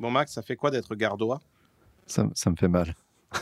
Bon, 0.00 0.10
Max, 0.10 0.32
ça 0.32 0.42
fait 0.42 0.56
quoi 0.56 0.70
d'être 0.70 0.94
gardois? 0.96 1.40
Ça, 2.06 2.26
ça 2.34 2.50
me 2.50 2.56
fait 2.56 2.68
mal. 2.68 2.94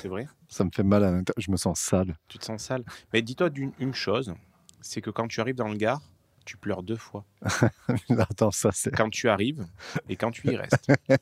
C'est 0.02 0.08
vrai? 0.08 0.28
Ça 0.48 0.64
me 0.64 0.70
fait 0.74 0.82
mal 0.82 1.04
à 1.04 1.10
l'intérieur. 1.10 1.34
Je 1.38 1.50
me 1.50 1.56
sens 1.56 1.78
sale. 1.78 2.16
Tu 2.26 2.38
te 2.38 2.44
sens 2.44 2.62
sale? 2.62 2.84
Mais 3.12 3.22
dis-toi 3.22 3.48
d'une 3.48 3.72
une 3.78 3.94
chose 3.94 4.34
c'est 4.80 5.00
que 5.00 5.10
quand 5.10 5.28
tu 5.28 5.40
arrives 5.40 5.56
dans 5.56 5.68
le 5.68 5.76
Gard, 5.76 6.00
tu 6.44 6.56
pleures 6.56 6.82
deux 6.82 6.96
fois. 6.96 7.24
Attends, 8.18 8.50
ça 8.50 8.70
c'est. 8.72 8.90
Quand 8.90 9.10
tu 9.10 9.28
arrives 9.28 9.66
et 10.08 10.16
quand 10.16 10.30
tu 10.30 10.50
y 10.50 10.56
restes. 10.56 10.90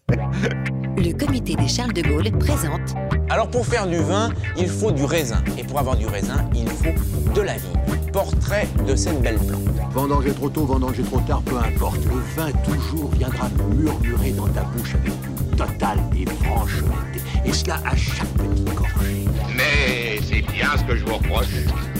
Le 0.98 1.12
comité 1.12 1.56
des 1.56 1.68
Charles 1.68 1.92
de 1.92 2.02
Gaulle 2.02 2.30
présente 2.38 2.94
Alors 3.28 3.50
pour 3.50 3.66
faire 3.66 3.86
du 3.86 3.98
vin, 3.98 4.32
il 4.56 4.68
faut 4.68 4.92
du 4.92 5.04
raisin. 5.04 5.42
Et 5.58 5.64
pour 5.64 5.78
avoir 5.78 5.96
du 5.96 6.06
raisin, 6.06 6.48
il 6.54 6.68
faut 6.68 7.32
de 7.34 7.40
la 7.40 7.56
vie. 7.56 8.05
Portrait 8.16 8.66
de 8.88 8.96
cette 8.96 9.20
belle 9.20 9.36
plante. 9.36 9.92
Vendanger 9.92 10.32
trop 10.32 10.48
tôt, 10.48 10.64
vendanger 10.64 11.02
trop 11.02 11.20
tard, 11.20 11.42
peu 11.42 11.58
importe. 11.58 12.02
Le 12.06 12.18
vin 12.34 12.50
toujours 12.64 13.10
viendra 13.10 13.50
murmurer 13.74 14.30
dans 14.30 14.48
ta 14.48 14.62
bouche 14.62 14.94
avec 14.94 15.12
une 15.12 15.54
totale 15.54 15.98
et 16.18 16.24
franche 16.42 16.78
honnêteté. 16.78 17.20
Et 17.44 17.52
cela 17.52 17.74
à 17.84 17.94
chaque 17.94 18.26
petite 18.28 18.74
gorgée. 18.74 19.26
Mais 19.54 20.18
c'est 20.22 20.40
bien 20.50 20.70
ce 20.78 20.84
que 20.84 20.96
je 20.96 21.04
vous 21.04 21.16
reproche. 21.16 21.48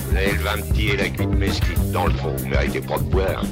Vous 0.09 0.17
avez 0.17 0.33
le 0.33 0.39
vin 0.39 0.57
petit 0.63 0.89
et 0.89 0.97
la 0.97 1.11
cuite 1.11 1.37
mesquite. 1.37 1.93
Dans 1.93 2.07
le 2.07 2.15
fond, 2.15 2.35
vous 2.35 2.49
méritez 2.49 2.81
pas 2.81 2.97
de 2.97 3.05
boire. 3.05 3.45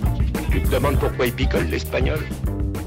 Tu 0.50 0.62
te 0.62 0.70
demandes 0.70 0.98
pourquoi 0.98 1.26
il 1.26 1.34
picole 1.34 1.66
l'espagnol? 1.66 2.20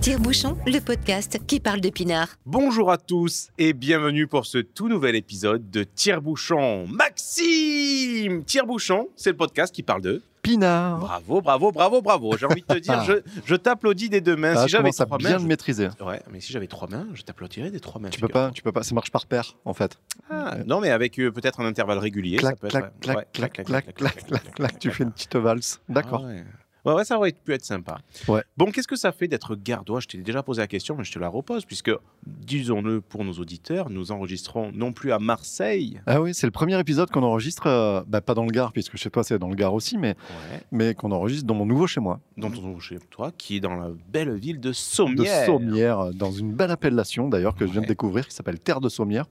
Tire-bouchon, 0.07 0.55
le 0.65 0.79
podcast 0.79 1.37
qui 1.47 1.59
parle 1.59 1.81
de 1.81 1.89
pinard. 1.89 2.29
Bonjour 2.45 2.89
à 2.93 2.97
tous 2.97 3.49
et 3.57 3.73
bienvenue 3.73 4.25
pour 4.25 4.45
ce 4.45 4.59
tout 4.59 4.87
nouvel 4.87 5.17
épisode 5.17 5.69
de 5.69 5.83
Tire-bouchon. 5.83 6.87
Maxime 6.87 8.45
Tire-bouchon, 8.45 9.09
c'est 9.17 9.31
le 9.31 9.35
podcast 9.35 9.75
qui 9.75 9.83
parle 9.83 10.01
de 10.01 10.21
Pinard. 10.43 10.99
Bravo, 10.99 11.41
bravo, 11.41 11.71
bravo, 11.73 12.01
bravo. 12.01 12.37
J'ai 12.37 12.45
envie 12.45 12.61
de 12.61 12.73
te 12.73 12.79
dire, 12.79 13.03
je, 13.03 13.15
je 13.43 13.55
t'applaudis 13.55 14.07
des 14.07 14.21
deux 14.21 14.37
mains. 14.37 14.53
Ah, 14.55 14.63
si 14.63 14.69
j'avais 14.69 14.83
commence 14.83 15.01
à 15.01 15.05
trois 15.07 15.17
bien 15.17 15.31
mains, 15.31 15.39
je- 15.39 15.45
maîtriser. 15.45 15.89
Ouais, 15.99 16.21
mais 16.31 16.39
si 16.39 16.53
j'avais 16.53 16.67
trois 16.67 16.87
mains, 16.87 17.05
je 17.13 17.23
t'applaudirais 17.23 17.69
des 17.69 17.81
trois 17.81 17.99
mains. 17.99 18.09
Tu 18.09 18.21
peux 18.21 18.29
pas, 18.29 18.51
tu 18.51 18.61
peux 18.63 18.71
pas. 18.71 18.83
Ça 18.83 18.95
marche 18.95 19.11
par 19.11 19.25
paire 19.25 19.57
en 19.65 19.73
fait. 19.73 19.99
Ah, 20.29 20.55
non, 20.65 20.79
mais 20.79 20.89
avec 20.89 21.19
euh, 21.19 21.33
peut-être 21.33 21.59
un 21.59 21.65
intervalle 21.65 21.97
régulier. 21.97 22.37
ça 22.37 22.53
Clac, 22.53 22.59
peut 22.59 22.67
clac, 22.69 22.85
être- 22.85 22.99
clac, 23.01 23.17
ouais, 23.17 23.27
clac, 23.33 23.53
clac, 23.65 23.93
clac, 23.93 24.25
clac, 24.25 24.53
clac. 24.55 24.79
Tu 24.79 24.89
fais 24.89 25.03
une 25.03 25.11
petite 25.11 25.35
valse. 25.35 25.81
D'accord. 25.89 26.21
Ah 26.23 26.27
ouais. 26.29 26.45
Ouais, 26.87 26.93
ouais, 26.93 27.05
ça 27.05 27.17
aurait 27.17 27.33
pu 27.33 27.53
être 27.53 27.65
sympa. 27.65 27.97
Ouais. 28.27 28.43
Bon, 28.55 28.71
qu'est-ce 28.71 28.87
que 28.87 28.95
ça 28.95 29.11
fait 29.11 29.27
d'être 29.27 29.55
gardois? 29.55 29.99
Je 29.99 30.07
t'ai 30.07 30.17
déjà 30.19 30.43
posé 30.43 30.61
la 30.61 30.67
question, 30.67 30.95
mais 30.95 31.03
je 31.03 31.11
te 31.11 31.19
la 31.19 31.27
repose, 31.27 31.65
puisque, 31.65 31.91
disons-le 32.25 33.01
pour 33.01 33.23
nos 33.23 33.33
auditeurs, 33.33 33.89
nous 33.89 34.11
enregistrons 34.11 34.71
non 34.73 34.93
plus 34.93 35.11
à 35.11 35.19
Marseille, 35.19 35.99
Ah 36.05 36.21
oui, 36.21 36.33
c'est 36.33 36.47
le 36.47 36.51
premier 36.51 36.79
épisode 36.79 37.09
qu'on 37.09 37.23
enregistre, 37.23 37.67
euh, 37.67 38.01
bah, 38.07 38.21
pas 38.21 38.33
dans 38.33 38.45
le 38.45 38.51
Gard, 38.51 38.71
puisque 38.71 38.95
chez 38.97 39.09
toi 39.09 39.23
c'est 39.23 39.39
dans 39.39 39.49
le 39.49 39.55
Gard 39.55 39.73
aussi, 39.73 39.97
mais, 39.97 40.09
ouais, 40.09 40.61
mais 40.71 40.93
qu'on 40.93 41.11
enregistre 41.11 41.45
dans 41.45 41.55
mon 41.55 41.65
nouveau 41.65 41.87
chez 41.87 41.99
moi, 41.99 42.19
dont 42.37 42.51
on 42.63 42.79
chez 42.79 42.99
toi, 43.09 43.31
qui 43.37 43.57
est 43.57 43.59
dans 43.59 43.75
la 43.75 43.89
belle 44.11 44.35
ville 44.35 44.59
de 44.59 44.67
de 44.67 44.73
Sommières. 44.73 45.45
Sommières, 45.45 45.99
euh, 45.99 46.11
dans 46.11 46.31
une 46.31 46.51
belle 46.51 46.71
appellation 46.71 47.29
d'ailleurs 47.29 47.55
que 47.55 47.65
je 47.65 47.71
viens 47.71 47.81
de 47.81 47.87
découvrir, 47.87 48.27
qui 48.27 48.35
s'appelle 48.35 48.59
Terre 48.59 48.81
de 48.81 48.89
Sommières, 48.89 49.25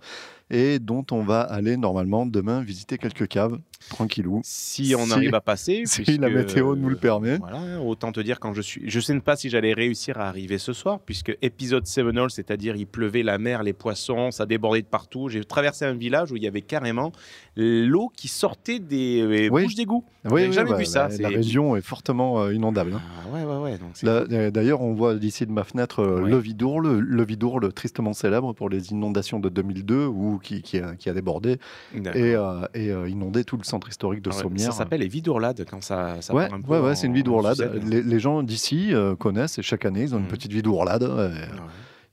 et 0.50 0.78
dont 0.78 1.04
on 1.10 1.22
va 1.22 1.40
aller 1.40 1.76
normalement 1.76 2.24
demain 2.26 2.62
visiter 2.62 2.98
quelques 2.98 3.26
caves, 3.28 3.58
tranquillou. 3.90 4.40
Si 4.44 4.94
on 4.96 5.04
Si- 5.06 5.12
arrive 5.12 5.34
à 5.34 5.40
passer, 5.40 5.82
si 5.86 6.02
puisque, 6.02 6.20
la 6.20 6.28
météo 6.30 6.76
nous 6.76 6.88
le 6.88 6.96
permet. 6.96 7.38
Voilà, 7.38 7.80
autant 7.80 8.12
te 8.12 8.20
dire 8.20 8.38
quand 8.40 8.54
je 8.54 8.62
suis. 8.62 8.82
Je 8.88 9.00
sais 9.00 9.18
pas 9.20 9.36
si 9.36 9.50
j'allais 9.50 9.72
réussir 9.74 10.18
à 10.18 10.28
arriver 10.28 10.58
ce 10.58 10.72
soir, 10.72 11.00
puisque 11.04 11.36
épisode 11.42 11.86
7 11.86 12.06
all, 12.16 12.30
c'est-à-dire 12.30 12.76
il 12.76 12.86
pleuvait 12.86 13.22
la 13.22 13.38
mer, 13.38 13.62
les 13.62 13.72
poissons, 13.72 14.30
ça 14.30 14.46
débordait 14.46 14.82
de 14.82 14.86
partout. 14.86 15.28
J'ai 15.28 15.42
traversé 15.44 15.84
un 15.84 15.94
village 15.94 16.30
où 16.32 16.36
il 16.36 16.42
y 16.42 16.48
avait 16.48 16.62
carrément 16.62 17.12
l'eau 17.56 18.10
qui 18.14 18.28
sortait 18.28 18.78
des 18.78 19.48
Oui. 19.50 19.64
bouches 19.64 19.74
d'égout. 19.74 20.04
Oui, 20.24 20.46
oui, 20.46 20.52
jamais 20.52 20.70
bah, 20.70 20.76
vu 20.76 20.84
ça. 20.84 21.08
La, 21.18 21.28
région 21.28 21.76
est 21.76 21.80
fortement 21.82 22.40
euh, 22.42 22.52
inondable. 22.54 22.94
hein. 22.94 23.00
Ah, 23.24 23.34
ouais, 23.34 23.44
ouais, 23.44 23.56
ouais. 23.72 23.78
euh, 24.04 24.50
D'ailleurs, 24.50 24.80
on 24.80 24.92
voit 24.94 25.14
d'ici 25.14 25.46
de 25.46 25.52
ma 25.52 25.62
fenêtre 25.64 26.00
euh, 26.00 26.26
le 26.26 26.36
Vidourle, 26.38 26.98
le 26.98 27.24
Vidourle 27.24 27.72
tristement 27.72 28.12
célèbre 28.12 28.52
pour 28.52 28.68
les 28.68 28.90
inondations 28.90 29.38
de 29.38 29.48
2002 29.48 30.06
ou 30.36 30.38
qui, 30.38 30.62
qui 30.62 30.78
a, 30.78 30.94
qui 30.94 31.08
a 31.10 31.12
débordé 31.14 31.58
et, 31.94 32.00
euh, 32.34 32.60
et 32.74 32.90
euh, 32.90 33.08
inondé 33.08 33.44
tout 33.44 33.56
le 33.56 33.64
centre 33.64 33.88
historique 33.88 34.22
de 34.22 34.30
Ah 34.30 34.34
Sommières. 34.38 34.72
Ça 34.72 34.78
s'appelle 34.78 35.00
les 35.00 35.08
vidourlades 35.08 35.64
quand 35.68 35.82
ça, 35.82 36.16
ça 36.20 36.32
Ouais, 36.34 36.48
part 36.48 36.58
un 36.58 36.62
peu 36.62 36.78
ouais, 36.80 36.94
c'est 36.94 37.06
une 37.08 37.14
vidourlade. 37.14 37.80
Les, 37.84 38.02
les 38.02 38.20
gens 38.20 38.42
d'ici 38.42 38.94
euh, 38.94 39.16
connaissent 39.16 39.58
et 39.58 39.62
chaque 39.62 39.84
année, 39.84 40.02
ils 40.02 40.14
ont 40.14 40.18
une 40.18 40.24
Mhm. 40.24 40.30
petite 40.30 40.52
vidourlade. 40.52 41.02
Ouais. 41.02 41.30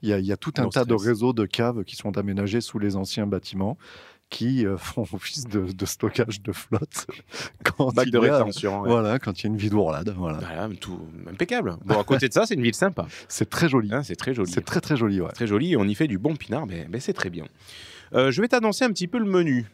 Il 0.01 0.09
y, 0.09 0.13
a- 0.13 0.19
il 0.19 0.25
y 0.25 0.31
a 0.33 0.38
tout 0.38 0.53
un 0.57 0.67
tas 0.67 0.83
de 0.83 0.94
réseaux 0.94 1.31
de 1.33 1.45
caves 1.45 1.83
qui 1.85 1.95
sont 1.95 2.17
aménagés 2.17 2.59
sous 2.59 2.78
les 2.79 2.95
anciens 2.97 3.25
bâtiments 3.28 3.78
qui 4.29 4.66
euh, 4.66 4.78
font 4.78 5.06
office 5.13 5.45
de, 5.45 5.72
de 5.72 5.85
stockage 5.85 6.41
de 6.41 6.51
flotte 6.51 7.06
quand 7.63 7.94
Bac 7.94 8.07
il 8.07 8.12
de 8.12 8.19
y 8.19 8.28
a, 8.28 8.38
rétention. 8.38 8.81
ouais. 8.81 8.89
voilà, 8.89 9.19
quand 9.19 9.39
il 9.39 9.44
y 9.44 9.47
a 9.47 9.50
une 9.51 9.57
vidourlade. 9.57 10.13
Voilà. 10.17 10.39
Voilà, 10.39 10.69
tout 10.79 11.00
impeccable. 11.29 11.78
Bon, 11.85 12.00
à 12.00 12.03
côté 12.03 12.28
de 12.28 12.33
ça, 12.33 12.45
c'est 12.45 12.56
une 12.56 12.63
ville 12.63 12.73
sympa. 12.75 13.06
C'est 13.28 13.50
très 13.50 13.69
joli. 13.69 13.94
Hein, 13.94 14.01
c'est 14.03 14.16
très 14.16 14.33
joli. 14.33 14.51
C'est 14.51 14.66
très 14.66 14.81
très 14.81 14.97
joli. 14.97 15.22
Ouais. 15.22 15.31
très 15.31 15.47
joli 15.47 15.73
et 15.73 15.78
on 15.78 15.83
y 15.85 15.95
fait 15.95 16.07
du 16.07 16.17
bon 16.17 16.35
pinard, 16.35 16.66
mais, 16.66 16.88
mais 16.89 17.00
c'est 17.00 17.13
très 17.13 17.29
bien. 17.29 17.45
Euh, 18.13 18.31
je 18.31 18.41
vais 18.41 18.47
t'annoncer 18.47 18.85
un 18.85 18.90
petit 18.90 19.07
peu 19.07 19.18
le 19.18 19.25
menu 19.25 19.66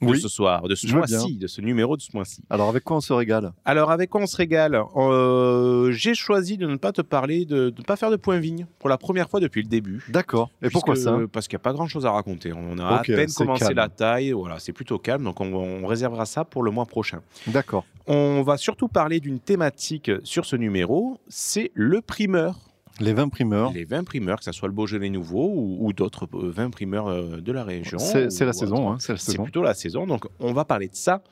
de 0.00 0.14
ce 0.14 0.28
soir, 0.28 0.62
de 0.62 0.74
ce 0.74 0.86
mois-ci, 0.86 1.36
de 1.36 1.46
ce 1.46 1.60
numéro 1.60 1.94
de 1.94 2.00
ce 2.00 2.08
mois-ci. 2.14 2.42
Alors 2.48 2.70
avec 2.70 2.84
quoi 2.84 2.96
on 2.96 3.00
se 3.02 3.12
régale? 3.12 3.52
Alors, 3.66 3.90
avec 3.90 4.08
quoi 4.08 4.22
on 4.22 4.26
se 4.26 4.34
régale? 4.34 4.80
Euh, 4.96 5.92
J'ai 5.92 6.14
choisi 6.14 6.56
de 6.56 6.66
ne 6.66 6.76
pas 6.76 6.92
te 6.92 7.02
parler, 7.02 7.44
de 7.44 7.66
ne 7.76 7.82
pas 7.82 7.96
faire 7.96 8.10
de 8.10 8.16
point 8.16 8.38
vigne 8.38 8.64
pour 8.78 8.88
la 8.88 8.96
première 8.96 9.28
fois 9.28 9.40
depuis 9.40 9.62
le 9.62 9.68
début. 9.68 10.02
D'accord. 10.08 10.48
Et 10.62 10.70
pourquoi 10.70 10.96
ça? 10.96 11.18
Parce 11.30 11.48
qu'il 11.48 11.56
n'y 11.56 11.60
a 11.60 11.64
pas 11.64 11.74
grand-chose 11.74 12.06
à 12.06 12.12
raconter. 12.12 12.54
On 12.54 12.78
a 12.78 12.86
à 12.86 13.02
peine 13.02 13.30
commencé 13.30 13.66
calme. 13.66 13.76
la 13.76 13.88
taille. 13.90 14.32
Voilà, 14.32 14.58
c'est 14.58 14.72
plutôt 14.72 14.98
calme. 14.98 15.24
Donc, 15.24 15.38
on, 15.42 15.52
on 15.52 15.86
réservera 15.86 16.24
ça 16.24 16.46
pour 16.46 16.62
le 16.62 16.70
mois 16.70 16.86
prochain. 16.86 17.20
D'accord. 17.48 17.84
On 18.06 18.40
va 18.40 18.56
surtout 18.56 18.88
parler 18.88 19.20
d'une 19.20 19.38
thématique 19.38 20.10
sur 20.24 20.46
ce 20.46 20.56
numéro. 20.56 21.18
C'est 21.28 21.72
le 21.74 22.00
primeur. 22.00 22.56
Les 22.98 23.12
vins 23.14 23.28
primeurs. 23.28 23.72
Les 23.72 23.84
vins 23.84 24.04
primeurs, 24.04 24.38
que 24.38 24.44
ce 24.44 24.52
soit 24.52 24.68
le 24.68 24.74
Beaujolais 24.74 25.08
nouveau 25.10 25.48
ou, 25.54 25.78
ou 25.86 25.92
d'autres 25.92 26.28
euh, 26.34 26.50
vins 26.50 26.70
primeurs 26.70 27.08
euh, 27.08 27.40
de 27.40 27.52
la 27.52 27.64
région. 27.64 27.98
C'est 27.98 28.30
c'est 28.30 28.44
la 28.44 28.52
saison. 28.52 28.90
Hein, 28.92 28.96
c'est 29.00 29.12
la 29.12 29.18
C'est 29.18 29.30
saison. 29.32 29.44
plutôt 29.44 29.62
la 29.62 29.74
saison, 29.74 30.06
donc 30.06 30.26
on 30.38 30.52
va 30.52 30.64
parler 30.64 30.88
de 30.88 30.94
ça. 30.96 31.22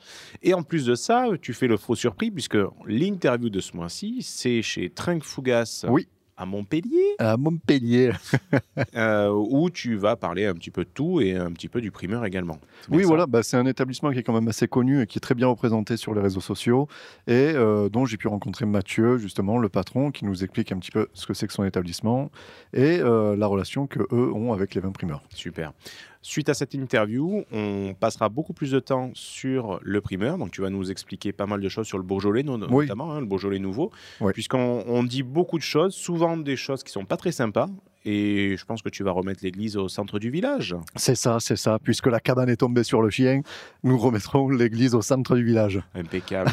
Et 0.41 0.53
en 0.53 0.63
plus 0.63 0.85
de 0.85 0.95
ça, 0.95 1.25
tu 1.41 1.53
fais 1.53 1.67
le 1.67 1.77
faux 1.77 1.95
surpris, 1.95 2.31
puisque 2.31 2.57
l'interview 2.87 3.49
de 3.49 3.59
ce 3.59 3.75
mois-ci, 3.75 4.19
c'est 4.21 4.61
chez 4.61 4.89
Trinque 4.89 5.23
Fougas 5.23 5.85
Oui. 5.89 6.07
À 6.39 6.45
Montpellier, 6.45 7.15
À 7.19 7.35
Montpellier. 7.35 8.11
euh, 8.95 9.29
où 9.29 9.69
tu 9.69 9.95
vas 9.97 10.15
parler 10.15 10.45
un 10.45 10.53
petit 10.53 10.71
peu 10.71 10.85
de 10.85 10.89
tout 10.89 11.19
et 11.19 11.35
un 11.35 11.51
petit 11.51 11.67
peu 11.67 11.81
du 11.81 11.91
primeur 11.91 12.23
également. 12.23 12.59
Oui, 12.89 13.03
voilà, 13.03 13.27
bah, 13.27 13.43
c'est 13.43 13.57
un 13.57 13.65
établissement 13.65 14.11
qui 14.11 14.19
est 14.19 14.23
quand 14.23 14.33
même 14.33 14.47
assez 14.47 14.69
connu 14.69 15.01
et 15.01 15.05
qui 15.05 15.17
est 15.17 15.21
très 15.21 15.35
bien 15.35 15.47
représenté 15.47 15.97
sur 15.97 16.13
les 16.13 16.21
réseaux 16.21 16.39
sociaux 16.39 16.87
et 17.27 17.33
euh, 17.33 17.89
dont 17.89 18.05
j'ai 18.05 18.15
pu 18.15 18.29
rencontrer 18.29 18.65
Mathieu, 18.65 19.17
justement, 19.17 19.57
le 19.57 19.67
patron, 19.67 20.11
qui 20.11 20.23
nous 20.23 20.41
explique 20.41 20.71
un 20.71 20.79
petit 20.79 20.91
peu 20.91 21.07
ce 21.13 21.27
que 21.27 21.33
c'est 21.33 21.45
que 21.45 21.53
son 21.53 21.65
établissement 21.65 22.31
et 22.71 22.99
euh, 23.01 23.35
la 23.35 23.45
relation 23.45 23.85
que 23.85 23.99
eux 23.99 24.31
ont 24.33 24.53
avec 24.53 24.75
les 24.75 24.81
vins 24.81 24.91
primeurs. 24.91 25.23
Super. 25.35 25.73
Suite 26.21 26.49
à 26.49 26.53
cette 26.53 26.73
interview, 26.73 27.45
on 27.51 27.93
passera 27.97 28.27
beaucoup 28.27 28.51
plus 28.51 28.71
de 28.71 28.79
temps 28.81 29.11
sur 29.13 29.79
le 29.83 30.01
primeur. 30.01 30.37
Donc, 30.37 30.51
tu 30.51 30.59
vas 30.61 30.69
nous 30.69 30.91
expliquer 30.91 31.31
pas 31.31 31.45
mal 31.45 31.61
de 31.61 31.69
choses 31.69 31.87
sur 31.87 31.97
le 31.97 32.03
Beaujolais, 32.03 32.43
Oui. 32.45 32.85
notamment, 32.87 33.13
hein, 33.13 33.21
le 33.21 33.25
Beaujolais 33.25 33.57
nouveau. 33.59 33.89
Oui. 34.19 34.33
Puisqu'on 34.33 34.83
on 34.85 35.03
dit 35.03 35.23
beaucoup 35.23 35.57
de 35.57 35.63
choses, 35.63 35.93
souvent 35.95 36.35
des 36.35 36.57
choses 36.57 36.83
qui 36.83 36.91
sont 36.91 37.05
pas 37.05 37.15
très 37.15 37.31
sympas. 37.31 37.69
Et 38.05 38.55
je 38.57 38.65
pense 38.65 38.81
que 38.81 38.89
tu 38.89 39.03
vas 39.03 39.11
remettre 39.11 39.43
l'église 39.43 39.75
au 39.77 39.87
centre 39.89 40.19
du 40.19 40.29
village. 40.29 40.75
C'est 40.95 41.15
ça, 41.15 41.37
c'est 41.39 41.55
ça. 41.57 41.79
Puisque 41.81 42.07
la 42.07 42.19
cabane 42.19 42.49
est 42.49 42.55
tombée 42.57 42.83
sur 42.83 43.01
le 43.01 43.09
chien, 43.09 43.41
nous 43.83 43.97
remettrons 43.97 44.49
l'église 44.49 44.95
au 44.95 45.01
centre 45.01 45.35
du 45.35 45.43
village, 45.45 45.81
Impeccable. 45.95 46.51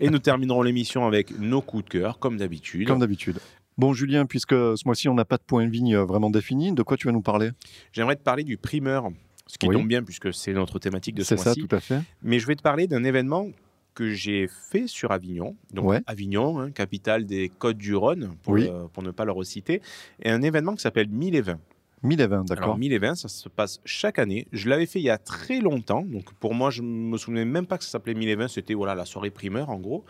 et 0.00 0.08
nous 0.10 0.18
terminerons 0.20 0.62
l'émission 0.62 1.06
avec 1.06 1.36
nos 1.38 1.60
coups 1.60 1.84
de 1.84 1.90
cœur, 1.90 2.18
comme 2.20 2.36
d'habitude. 2.36 2.86
comme 2.88 3.00
d'habitude. 3.00 3.38
Bon, 3.76 3.92
Julien, 3.92 4.26
puisque 4.26 4.52
ce 4.54 4.82
mois-ci, 4.86 5.08
on 5.08 5.14
n'a 5.14 5.24
pas 5.24 5.36
de 5.36 5.42
point 5.42 5.64
de 5.66 5.70
vigne 5.70 5.96
euh, 5.96 6.04
vraiment 6.04 6.30
défini, 6.30 6.72
de 6.72 6.82
quoi 6.82 6.96
tu 6.96 7.06
vas 7.08 7.12
nous 7.12 7.22
parler? 7.22 7.50
J'aimerais 7.92 8.16
te 8.16 8.22
parler 8.22 8.44
du 8.44 8.56
primeur, 8.56 9.08
ce 9.46 9.58
qui 9.58 9.66
Oui. 9.68 9.74
tombe 9.76 9.88
bien 9.88 10.02
puisque 10.04 10.32
c'est 10.32 10.52
notre 10.52 10.78
thématique 10.78 11.16
de 11.16 11.22
ce 11.22 11.30
C'est 11.30 11.36
ça, 11.38 11.50
mois-ci. 11.50 11.66
tout 11.66 11.74
à 11.74 11.80
fait. 11.80 12.00
Mais 12.22 12.38
je 12.38 12.46
vais 12.46 12.54
te 12.54 12.62
parler 12.62 12.86
d'un 12.86 13.02
événement 13.02 13.48
que 13.94 14.10
j'ai 14.10 14.48
fait 14.70 14.86
sur 14.86 15.10
Avignon. 15.12 15.56
Donc 15.72 15.86
Ouais. 15.86 16.00
Avignon, 16.06 16.58
hein, 16.60 16.70
capitale 16.72 17.26
des 17.26 17.48
Côtes 17.48 17.76
du 17.78 17.94
Rhône, 17.94 18.34
pour, 18.42 18.54
Oui. 18.54 18.66
euh, 18.68 18.86
pour 18.92 19.02
ne 19.02 19.10
pas 19.10 19.24
le 19.24 19.32
reciter. 19.32 19.82
Et 20.22 20.30
un 20.30 20.42
événement 20.42 20.74
qui 20.74 20.82
s'appelle 20.82 21.08
1000 21.08 21.34
et 21.36 21.40
20. 21.42 21.58
1020, 22.04 22.32
Alors 22.34 22.44
d'accord. 22.44 22.78
1000 22.78 22.92
et 22.92 22.98
20, 22.98 23.14
ça 23.14 23.28
se 23.28 23.48
passe 23.48 23.80
chaque 23.84 24.18
année. 24.18 24.46
Je 24.52 24.68
l'avais 24.68 24.86
fait 24.86 25.00
il 25.00 25.04
y 25.04 25.10
a 25.10 25.18
très 25.18 25.60
longtemps. 25.60 26.02
Donc 26.02 26.32
pour 26.34 26.54
moi, 26.54 26.70
je 26.70 26.82
me 26.82 27.16
souvenais 27.16 27.44
même 27.44 27.66
pas 27.66 27.78
que 27.78 27.84
ça 27.84 27.90
s'appelait 27.90 28.14
1000 28.14 28.28
et 28.28 28.34
20. 28.36 28.48
C'était 28.48 28.74
voilà, 28.74 28.94
la 28.94 29.04
soirée 29.04 29.30
primeur 29.30 29.70
en 29.70 29.78
gros. 29.78 30.04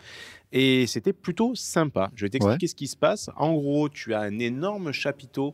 Et 0.51 0.85
c'était 0.87 1.13
plutôt 1.13 1.55
sympa. 1.55 2.11
Je 2.15 2.25
vais 2.25 2.29
t'expliquer 2.29 2.67
ce 2.67 2.75
qui 2.75 2.87
se 2.87 2.97
passe. 2.97 3.29
En 3.37 3.53
gros, 3.53 3.89
tu 3.89 4.13
as 4.13 4.19
un 4.21 4.39
énorme 4.39 4.91
chapiteau 4.91 5.53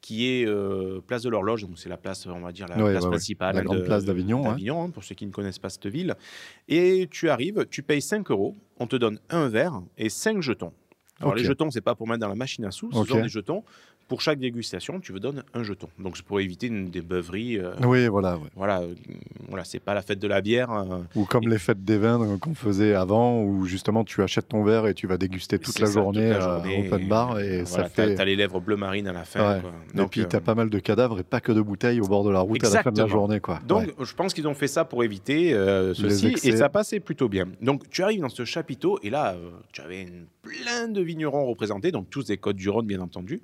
qui 0.00 0.26
est 0.28 0.46
euh, 0.46 1.00
place 1.06 1.22
de 1.22 1.28
l'horloge, 1.28 1.62
donc 1.66 1.78
c'est 1.78 1.90
la 1.90 1.98
place, 1.98 2.26
on 2.26 2.40
va 2.40 2.52
dire, 2.52 2.66
la 2.68 2.82
Ouais, 2.82 2.92
place 2.92 3.04
ouais, 3.04 3.10
principale. 3.10 3.54
La 3.54 3.62
grande 3.62 3.78
de- 3.80 3.82
place 3.82 4.04
d'Avignon, 4.06 4.42
hein, 4.48 4.90
pour 4.90 5.04
ceux 5.04 5.14
qui 5.14 5.26
ne 5.26 5.30
connaissent 5.30 5.58
pas 5.58 5.68
cette 5.68 5.86
ville. 5.88 6.14
Et 6.68 7.06
tu 7.10 7.28
arrives, 7.28 7.66
tu 7.70 7.82
payes 7.82 8.00
5 8.00 8.30
euros, 8.30 8.56
on 8.78 8.86
te 8.86 8.96
donne 8.96 9.20
un 9.28 9.48
verre 9.48 9.82
et 9.98 10.08
5 10.08 10.40
jetons. 10.40 10.72
Alors 11.20 11.34
les 11.34 11.44
jetons, 11.44 11.70
c'est 11.70 11.82
pas 11.82 11.94
pour 11.94 12.08
mettre 12.08 12.20
dans 12.20 12.28
la 12.28 12.34
machine 12.34 12.64
à 12.64 12.70
sous, 12.70 12.90
ce 12.92 13.04
sont 13.04 13.20
des 13.20 13.28
jetons 13.28 13.62
pour 14.10 14.20
chaque 14.22 14.40
dégustation, 14.40 14.98
tu 14.98 15.12
veux 15.12 15.20
donner 15.20 15.40
un 15.54 15.62
jeton. 15.62 15.86
Donc 16.00 16.16
c'est 16.16 16.24
pour 16.26 16.40
éviter 16.40 16.66
une, 16.66 16.90
des 16.90 17.00
beuveries. 17.00 17.58
euh, 17.58 17.70
Oui, 17.84 18.08
voilà. 18.08 18.36
ouais. 18.38 18.48
Voilà, 18.56 18.80
euh, 18.80 18.92
voilà 19.48 19.62
c'est 19.62 19.78
pas 19.78 19.94
la 19.94 20.02
fête 20.02 20.18
de 20.18 20.26
la 20.26 20.40
bière. 20.40 20.72
euh, 20.72 20.98
Ou 21.14 21.24
comme 21.26 21.44
Et- 21.44 21.48
les 21.50 21.58
fêtes 21.58 21.84
des 21.84 21.96
vins 21.96 22.20
euh, 22.20 22.36
qu'on 22.36 22.54
faisait 22.56 22.92
avant, 22.94 23.40
où 23.44 23.64
justement 23.66 24.02
tu 24.02 24.20
achètes 24.20 24.48
ton 24.48 24.64
verre 24.64 24.88
et 24.88 24.94
tu 24.94 25.06
vas 25.06 25.16
déguster 25.16 25.60
toute 25.60 25.78
la 25.78 25.86
ça, 25.86 25.92
journée 25.92 26.28
toute 26.28 26.38
la 26.40 26.40
journée, 26.40 26.88
open 26.92 27.08
bar 27.08 27.38
et 27.38 27.60
euh, 27.60 27.64
ça 27.64 27.74
voilà, 27.76 27.88
t'as- 27.88 28.06
fait. 28.08 28.14
T'as 28.16 28.24
les 28.24 28.34
lèvres 28.34 28.60
bleu 28.60 28.74
marine 28.76 29.06
à 29.06 29.12
la 29.12 29.22
fin. 29.24 29.54
Ouais. 29.54 29.60
quoi. 29.60 29.72
et 29.94 29.96
Donc, 29.96 30.10
puis 30.10 30.22
euh, 30.22 30.26
tu 30.28 30.34
as 30.34 30.40
pas 30.40 30.56
mal 30.56 30.68
de 30.70 30.78
cadavres 30.80 31.20
et 31.20 31.22
pas 31.22 31.40
que 31.40 31.52
de 31.52 31.60
bouteilles 31.60 32.00
au 32.00 32.08
bord 32.08 32.24
de 32.24 32.30
la 32.30 32.40
route 32.40 32.64
à 32.64 32.68
la 32.68 32.82
fin 32.82 32.90
de 32.90 33.00
la 33.00 33.06
journée. 33.06 33.38
Quoi. 33.38 33.60
Donc, 33.68 33.82
Ouais. 33.86 33.94
je 34.04 34.14
pense 34.14 34.34
qu'ils 34.34 34.48
ont 34.48 34.54
fait 34.54 34.66
ça 34.66 34.84
pour 34.84 35.04
éviter 35.04 35.54
euh, 35.54 35.94
ceci 35.94 36.34
et 36.42 36.56
ça 36.56 36.68
passait 36.68 36.98
plutôt 36.98 37.28
bien. 37.28 37.46
Donc, 37.62 37.88
tu 37.90 38.02
arrives 38.02 38.22
dans 38.22 38.28
ce 38.28 38.44
chapiteau 38.44 38.98
et 39.04 39.10
là, 39.10 39.34
euh, 39.34 39.50
tu 39.72 39.80
avais 39.82 40.02
une- 40.02 40.26
plein 40.42 40.88
de 40.88 41.00
vignerons 41.00 41.44
représentés, 41.46 41.92
donc 41.92 42.10
tous 42.10 42.24
des 42.24 42.36
Côtes 42.38 42.56
du 42.56 42.68
Rhône, 42.70 42.86
bien 42.86 43.00
entendu. 43.00 43.40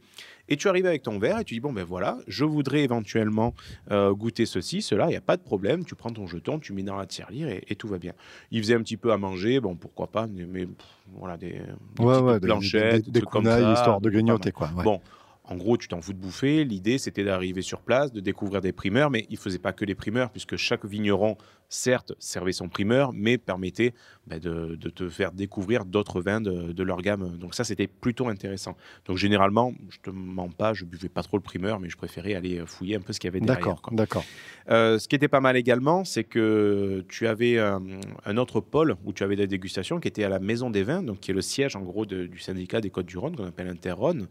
Et 0.48 0.56
tu 0.56 0.68
arrives 0.68 0.86
avec 0.86 1.02
ton 1.02 1.18
verre 1.18 1.40
et 1.40 1.44
tu 1.44 1.54
dis 1.54 1.60
Bon, 1.60 1.72
ben 1.72 1.84
voilà, 1.84 2.18
je 2.28 2.44
voudrais 2.44 2.80
éventuellement 2.82 3.54
euh, 3.90 4.12
goûter 4.12 4.46
ceci, 4.46 4.82
cela, 4.82 5.06
il 5.06 5.10
n'y 5.10 5.16
a 5.16 5.20
pas 5.20 5.36
de 5.36 5.42
problème. 5.42 5.84
Tu 5.84 5.94
prends 5.94 6.10
ton 6.10 6.26
jeton, 6.26 6.58
tu 6.58 6.72
mets 6.72 6.82
dans 6.82 6.96
la 6.96 7.06
tirelire 7.06 7.48
et, 7.48 7.64
et 7.68 7.74
tout 7.76 7.88
va 7.88 7.98
bien. 7.98 8.12
Ils 8.50 8.62
faisaient 8.62 8.74
un 8.74 8.82
petit 8.82 8.96
peu 8.96 9.12
à 9.12 9.16
manger, 9.18 9.60
bon, 9.60 9.74
pourquoi 9.76 10.06
pas, 10.06 10.26
mais, 10.26 10.66
pff, 10.66 10.76
voilà, 11.16 11.36
des, 11.36 11.48
des 11.50 11.58
Ouais, 12.04 12.12
petites 12.14 12.24
ouais, 12.24 12.40
des- 12.40 12.46
planchettes, 12.46 13.04
des, 13.06 13.10
des, 13.10 13.20
trucs 13.20 13.30
comme 13.30 13.44
ça, 13.44 13.72
histoire 13.72 14.00
de 14.00 14.10
grignoter. 14.10 14.52
Quoi. 14.52 14.70
ouais. 14.76 14.84
Bon, 14.84 15.00
en 15.48 15.54
gros, 15.56 15.76
tu 15.76 15.86
t'en 15.86 16.00
fous 16.00 16.12
de 16.12 16.18
bouffer. 16.18 16.64
L'idée, 16.64 16.98
c'était 16.98 17.22
d'arriver 17.22 17.62
sur 17.62 17.80
place, 17.80 18.12
de 18.12 18.18
découvrir 18.20 18.60
des 18.60 18.72
primeurs, 18.72 19.10
mais 19.10 19.26
il 19.30 19.34
ne 19.34 19.38
faisait 19.38 19.60
pas 19.60 19.72
que 19.72 19.84
les 19.84 19.94
primeurs, 19.94 20.30
puisque 20.30 20.56
chaque 20.56 20.84
vigneron, 20.84 21.36
certes, 21.68 22.12
servait 22.18 22.52
son 22.52 22.68
primeur, 22.68 23.12
mais 23.12 23.38
permettait 23.38 23.92
bah, 24.26 24.38
de, 24.38 24.76
de 24.76 24.88
te 24.90 25.08
faire 25.08 25.32
découvrir 25.32 25.84
d'autres 25.84 26.20
vins 26.20 26.40
de, 26.40 26.72
de 26.72 26.82
leur 26.82 27.00
gamme. 27.02 27.36
Donc 27.38 27.54
ça, 27.54 27.64
c'était 27.64 27.86
plutôt 27.86 28.28
intéressant. 28.28 28.76
Donc 29.04 29.16
généralement, 29.16 29.72
je 29.88 29.98
te 30.02 30.10
mens 30.10 30.48
pas, 30.48 30.74
je 30.74 30.84
buvais 30.84 31.08
pas 31.08 31.22
trop 31.22 31.36
le 31.36 31.42
primeur, 31.42 31.80
mais 31.80 31.88
je 31.88 31.96
préférais 31.96 32.34
aller 32.34 32.62
fouiller 32.66 32.96
un 32.96 33.00
peu 33.00 33.12
ce 33.12 33.20
qu'il 33.20 33.28
y 33.28 33.32
avait 33.32 33.40
derrière. 33.40 33.66
D'accord, 33.66 33.90
d'accord. 33.92 34.24
Euh, 34.70 34.98
ce 34.98 35.08
qui 35.08 35.16
était 35.16 35.28
pas 35.28 35.40
mal 35.40 35.56
également, 35.56 36.04
c'est 36.04 36.24
que 36.24 37.04
tu 37.08 37.26
avais 37.26 37.58
un, 37.58 37.82
un 38.24 38.36
autre 38.36 38.60
pôle 38.60 38.96
où 39.04 39.12
tu 39.12 39.22
avais 39.22 39.36
des 39.36 39.46
dégustations 39.46 40.00
qui 40.00 40.08
était 40.08 40.24
à 40.24 40.28
la 40.28 40.38
Maison 40.38 40.70
des 40.70 40.82
Vins, 40.82 41.02
donc 41.02 41.20
qui 41.20 41.30
est 41.30 41.34
le 41.34 41.42
siège 41.42 41.76
en 41.76 41.82
gros 41.82 42.06
de- 42.06 42.26
du 42.26 42.38
syndicat 42.38 42.80
des 42.80 42.90
Côtes-du-Rhône, 42.90 43.36
qu'on 43.36 43.46
appelle 43.46 43.68
Interrhône. 43.68 44.28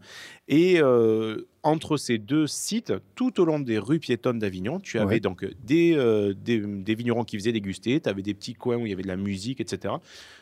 Et 0.48 0.80
euh, 0.80 1.46
entre 1.66 1.96
ces 1.96 2.18
deux 2.18 2.46
sites, 2.46 2.92
tout 3.14 3.40
au 3.40 3.44
long 3.44 3.58
des 3.60 3.78
rues 3.78 3.98
piétonnes 3.98 4.38
d'Avignon, 4.38 4.80
tu 4.80 4.98
avais 4.98 5.06
Ouais. 5.16 5.20
donc 5.20 5.44
des, 5.64 5.94
euh, 5.96 6.32
des, 6.34 6.58
des 6.60 6.94
vignerons 6.94 7.24
qui 7.24 7.36
faisaient 7.38 7.52
déguster, 7.52 8.00
tu 8.00 8.08
avais 8.08 8.22
des 8.22 8.34
petits 8.34 8.54
coins 8.54 8.76
où 8.76 8.86
il 8.86 8.90
y 8.90 8.92
avait 8.92 9.02
de 9.02 9.08
la 9.08 9.16
musique, 9.16 9.60
etc. 9.60 9.94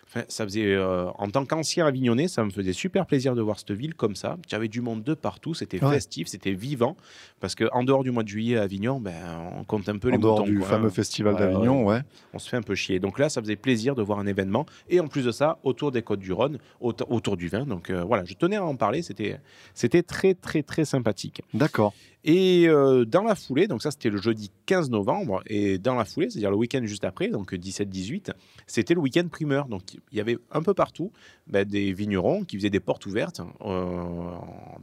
Enfin, 0.07 0.23
ça 0.29 0.45
faisait, 0.45 0.67
euh, 0.75 1.07
en 1.17 1.29
tant 1.31 1.45
qu'ancien 1.47 1.87
avignonnais, 1.87 2.29
ça 2.29 2.45
me 2.45 2.51
faisait 2.51 2.75
super 2.75 3.07
plaisir 3.07 3.35
de 3.35 3.41
voir 3.41 3.59
cette 3.59 3.73
ville 3.73 3.95
comme 3.95 4.15
ça. 4.15 4.37
Tu 4.47 4.55
avais 4.55 4.69
du 4.69 4.81
monde 4.83 5.03
de 5.03 5.15
partout, 5.15 5.55
c'était 5.55 5.83
Ouais. 5.83 5.95
festif, 5.95 6.29
c'était 6.29 6.53
vivant. 6.53 6.97
Parce 7.41 7.55
qu'en 7.55 7.83
dehors 7.85 8.05
du 8.05 8.11
mois 8.11 8.23
de 8.23 8.29
juillet 8.29 8.57
à 8.59 8.63
Avignon, 8.63 9.01
ben, 9.01 9.15
on 9.59 9.65
compte 9.65 9.89
un 9.89 9.97
peu 9.99 10.11
les 10.11 10.17
En 10.17 10.21
dehors 10.21 10.41
moutons, 10.41 10.53
du 10.53 10.59
quoi, 10.59 10.69
fameux 10.69 10.89
hein. 10.89 10.91
festival 10.91 11.37
d'Avignon, 11.37 11.85
ouais. 11.87 12.01
On 12.35 12.39
se 12.39 12.49
fait 12.49 12.57
un 12.59 12.63
peu 12.63 12.75
chier. 12.75 13.01
Donc 13.01 13.19
là, 13.19 13.29
ça 13.29 13.41
faisait 13.41 13.57
plaisir 13.57 13.95
de 13.95 14.03
voir 14.03 14.19
un 14.19 14.27
événement. 14.27 14.67
Et 14.91 15.01
en 15.01 15.09
plus 15.09 15.25
de 15.25 15.33
ça, 15.33 15.59
autour 15.65 15.91
des 15.91 16.03
Côtes 16.03 16.21
du 16.21 16.33
Rhône, 16.33 16.59
auto- 16.81 17.07
autour 17.09 17.37
du 17.37 17.49
vin. 17.49 17.65
Donc 17.65 17.89
euh, 17.91 18.05
voilà, 18.05 18.25
je 18.25 18.35
tenais 18.35 18.57
à 18.57 18.65
en 18.65 18.77
parler. 18.77 19.01
C'était, 19.03 19.39
c'était 19.73 20.03
très, 20.03 20.35
très, 20.35 20.63
très 20.63 20.85
sympathique. 20.85 21.14
D'accord. 21.55 21.95
Et 22.25 22.67
euh, 22.69 23.05
dans 23.05 23.23
la 23.23 23.35
foulée, 23.35 23.67
donc 23.67 23.83
ça 23.83 23.91
c'était 23.91 24.09
le 24.09 24.17
jeudi 24.17 24.51
15 24.65 24.89
novembre, 24.91 25.43
et 25.47 25.79
dans 25.79 25.95
la 25.95 26.07
foulée, 26.07 26.31
c'est-à-dire 26.31 26.51
le 26.51 26.57
week-end 26.57 26.83
juste 26.85 27.05
après, 27.05 27.29
donc 27.29 27.53
17-18, 27.53 28.31
c'était 28.67 28.95
le 28.95 29.01
week-end 29.01 29.29
primeur. 29.29 29.69
Donc 29.69 29.83
il 29.93 30.17
y 30.17 30.21
avait 30.21 30.39
un 30.51 30.63
peu 30.63 30.73
partout 30.73 31.13
ben, 31.47 31.69
des 31.69 31.93
vignerons 31.93 32.45
qui 32.45 32.57
faisaient 32.57 32.71
des 32.71 32.81
portes 32.81 33.05
ouvertes. 33.05 33.43
euh, 33.63 34.35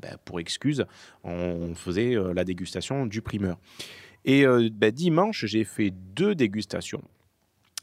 ben, 0.02 0.18
pour 0.24 0.40
excuse, 0.40 0.86
on 1.24 1.74
faisait 1.74 2.16
euh, 2.16 2.34
la 2.34 2.44
dégustation 2.44 3.08
du 3.08 3.22
primeur. 3.22 3.58
Et 4.24 4.46
ben, 4.46 4.92
dimanche, 4.92 5.46
j'ai 5.48 5.64
fait 5.64 5.92
deux 6.14 6.36
dégustations 6.36 7.02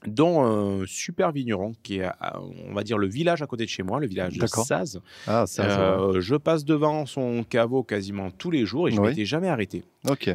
dont 0.06 0.44
un 0.44 0.86
super 0.86 1.32
vigneron 1.32 1.72
qui 1.82 1.98
est, 1.98 2.04
à- 2.04 2.40
on 2.68 2.72
va 2.72 2.84
dire, 2.84 2.98
le 2.98 3.08
village 3.08 3.42
à 3.42 3.46
côté 3.46 3.64
de 3.64 3.68
chez 3.70 3.82
moi, 3.82 3.98
le 3.98 4.06
village 4.06 4.38
de. 4.38 4.46
Saz. 4.46 5.00
Ah, 5.26 5.44
Euh, 5.58 6.20
je 6.20 6.36
passe 6.36 6.64
devant 6.64 7.04
son 7.06 7.42
caveau 7.42 7.82
quasiment 7.82 8.30
tous 8.30 8.50
les 8.50 8.64
jours 8.64 8.88
et 8.88 8.92
je 8.92 8.96
ne 8.96 9.02
Oui. 9.02 9.08
m'étais 9.08 9.24
jamais 9.24 9.48
arrêté. 9.48 9.82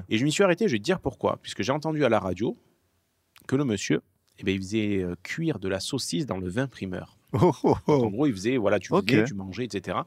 Et 0.09 0.17
je 0.17 0.23
m'y 0.25 0.31
suis 0.31 0.43
arrêté, 0.43 0.67
je 0.67 0.73
vais 0.73 0.79
te 0.79 0.83
dire 0.83 0.99
pourquoi. 0.99 1.39
Puisque 1.41 1.63
j'ai 1.63 1.71
entendu 1.71 2.03
à 2.03 2.09
la 2.09 2.19
radio 2.19 2.57
que 3.47 3.55
le 3.55 3.63
monsieur, 3.65 4.01
eh 4.39 4.43
ben, 4.43 4.53
il 4.53 4.57
faisait 4.59 5.01
euh, 5.01 5.15
cuire 5.23 5.59
de 5.59 5.69
la 5.69 5.79
saucisse 5.79 6.25
dans 6.25 6.37
le 6.37 6.49
vin 6.49 6.67
primeur. 6.67 7.17
Oh, 7.41 7.51
oh, 7.63 7.75
En 7.87 7.93
oh. 7.93 8.09
gros, 8.11 8.27
il 8.27 8.33
faisait, 8.33 8.57
voilà, 8.57 8.77
tu 8.79 8.93
Ok. 8.93 9.09
venais, 9.11 9.23
tu 9.23 9.33
mangeais, 9.33 9.63
etc. 9.65 9.97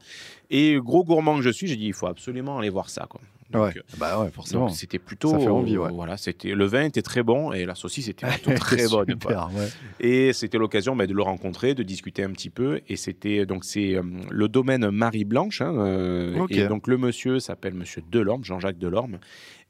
Et 0.49 0.77
gros 0.79 1.03
gourmand 1.03 1.35
que 1.35 1.41
je 1.41 1.49
suis, 1.49 1.67
j'ai 1.67 1.75
dit, 1.75 1.87
il 1.87 1.93
faut 1.93 2.07
absolument 2.07 2.57
aller 2.59 2.69
voir 2.69 2.89
ça. 2.89 3.05
Quoi. 3.09 3.19
Donc, 3.51 3.63
Ouais. 3.63 3.73
euh, 3.77 3.81
Bah 3.97 4.21
ouais, 4.21 4.29
forcément. 4.29 4.67
c'était 4.69 4.99
plutôt. 4.99 5.29
Ça 5.31 5.39
fait 5.39 5.47
envie, 5.47 5.77
ouais. 5.77 5.89
Voilà, 5.91 6.17
c'était 6.17 6.53
le 6.53 6.65
vin 6.65 6.83
était 6.83 7.01
très 7.01 7.23
bon 7.23 7.53
et 7.53 7.65
la 7.65 7.75
saucisse 7.75 8.09
était 8.09 8.27
plutôt 8.27 8.51
très 8.55 8.87
bonne. 8.89 9.05
quoi. 9.19 9.49
Super, 9.49 9.49
ouais. 9.55 9.67
Et 10.01 10.33
c'était 10.33 10.57
l'occasion 10.57 10.95
bah, 10.95 11.07
de 11.07 11.13
le 11.13 11.21
rencontrer, 11.21 11.73
de 11.73 11.83
discuter 11.83 12.23
un 12.23 12.31
petit 12.31 12.49
peu. 12.49 12.81
Et 12.89 12.95
c'était 12.97 13.45
donc 13.45 13.63
c'est 13.63 13.95
euh, 13.95 14.01
le 14.29 14.47
domaine 14.49 14.89
Marie 14.91 15.23
Blanche. 15.25 15.61
hein, 15.61 15.73
euh. 15.77 16.45
Et 16.49 16.67
donc 16.67 16.87
le 16.87 16.97
monsieur 16.97 17.39
s'appelle 17.39 17.73
Monsieur 17.73 18.01
Delorme, 18.11 18.43
Jean-Jacques 18.43 18.77
Delorme. 18.79 19.19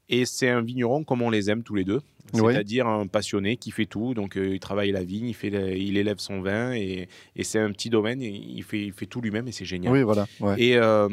Et 0.08 0.24
c'est 0.24 0.48
un 0.48 0.62
vigneron 0.62 1.04
comme 1.04 1.22
on 1.22 1.30
les 1.30 1.50
aime 1.50 1.62
tous 1.62 1.74
les 1.74 1.84
deux. 1.84 2.00
Oui. 2.34 2.52
C'est-à-dire 2.52 2.86
un 2.86 3.06
passionné 3.06 3.56
qui 3.56 3.70
fait 3.70 3.86
tout. 3.86 4.12
Donc 4.12 4.36
euh, 4.36 4.54
il 4.54 4.60
travaille 4.60 4.90
la 4.92 5.02
vigne, 5.02 5.28
il, 5.28 5.34
fait 5.34 5.48
la- 5.48 5.70
il 5.70 5.96
élève 5.96 6.18
son 6.18 6.42
vin. 6.42 6.72
Et, 6.74 7.08
et 7.36 7.42
c'est 7.44 7.58
un 7.58 7.70
petit 7.72 7.88
domaine. 7.88 8.20
Et 8.20 8.28
il, 8.28 8.62
fait, 8.62 8.82
il 8.82 8.92
fait 8.92 9.06
tout 9.06 9.22
lui-même 9.22 9.48
et 9.48 9.52
c'est 9.52 9.64
génial. 9.64 9.92
Oui, 9.92 10.02
voilà. 10.02 10.26
Ouais. 10.40 10.54
Et 10.58 10.76
euh, 10.76 11.08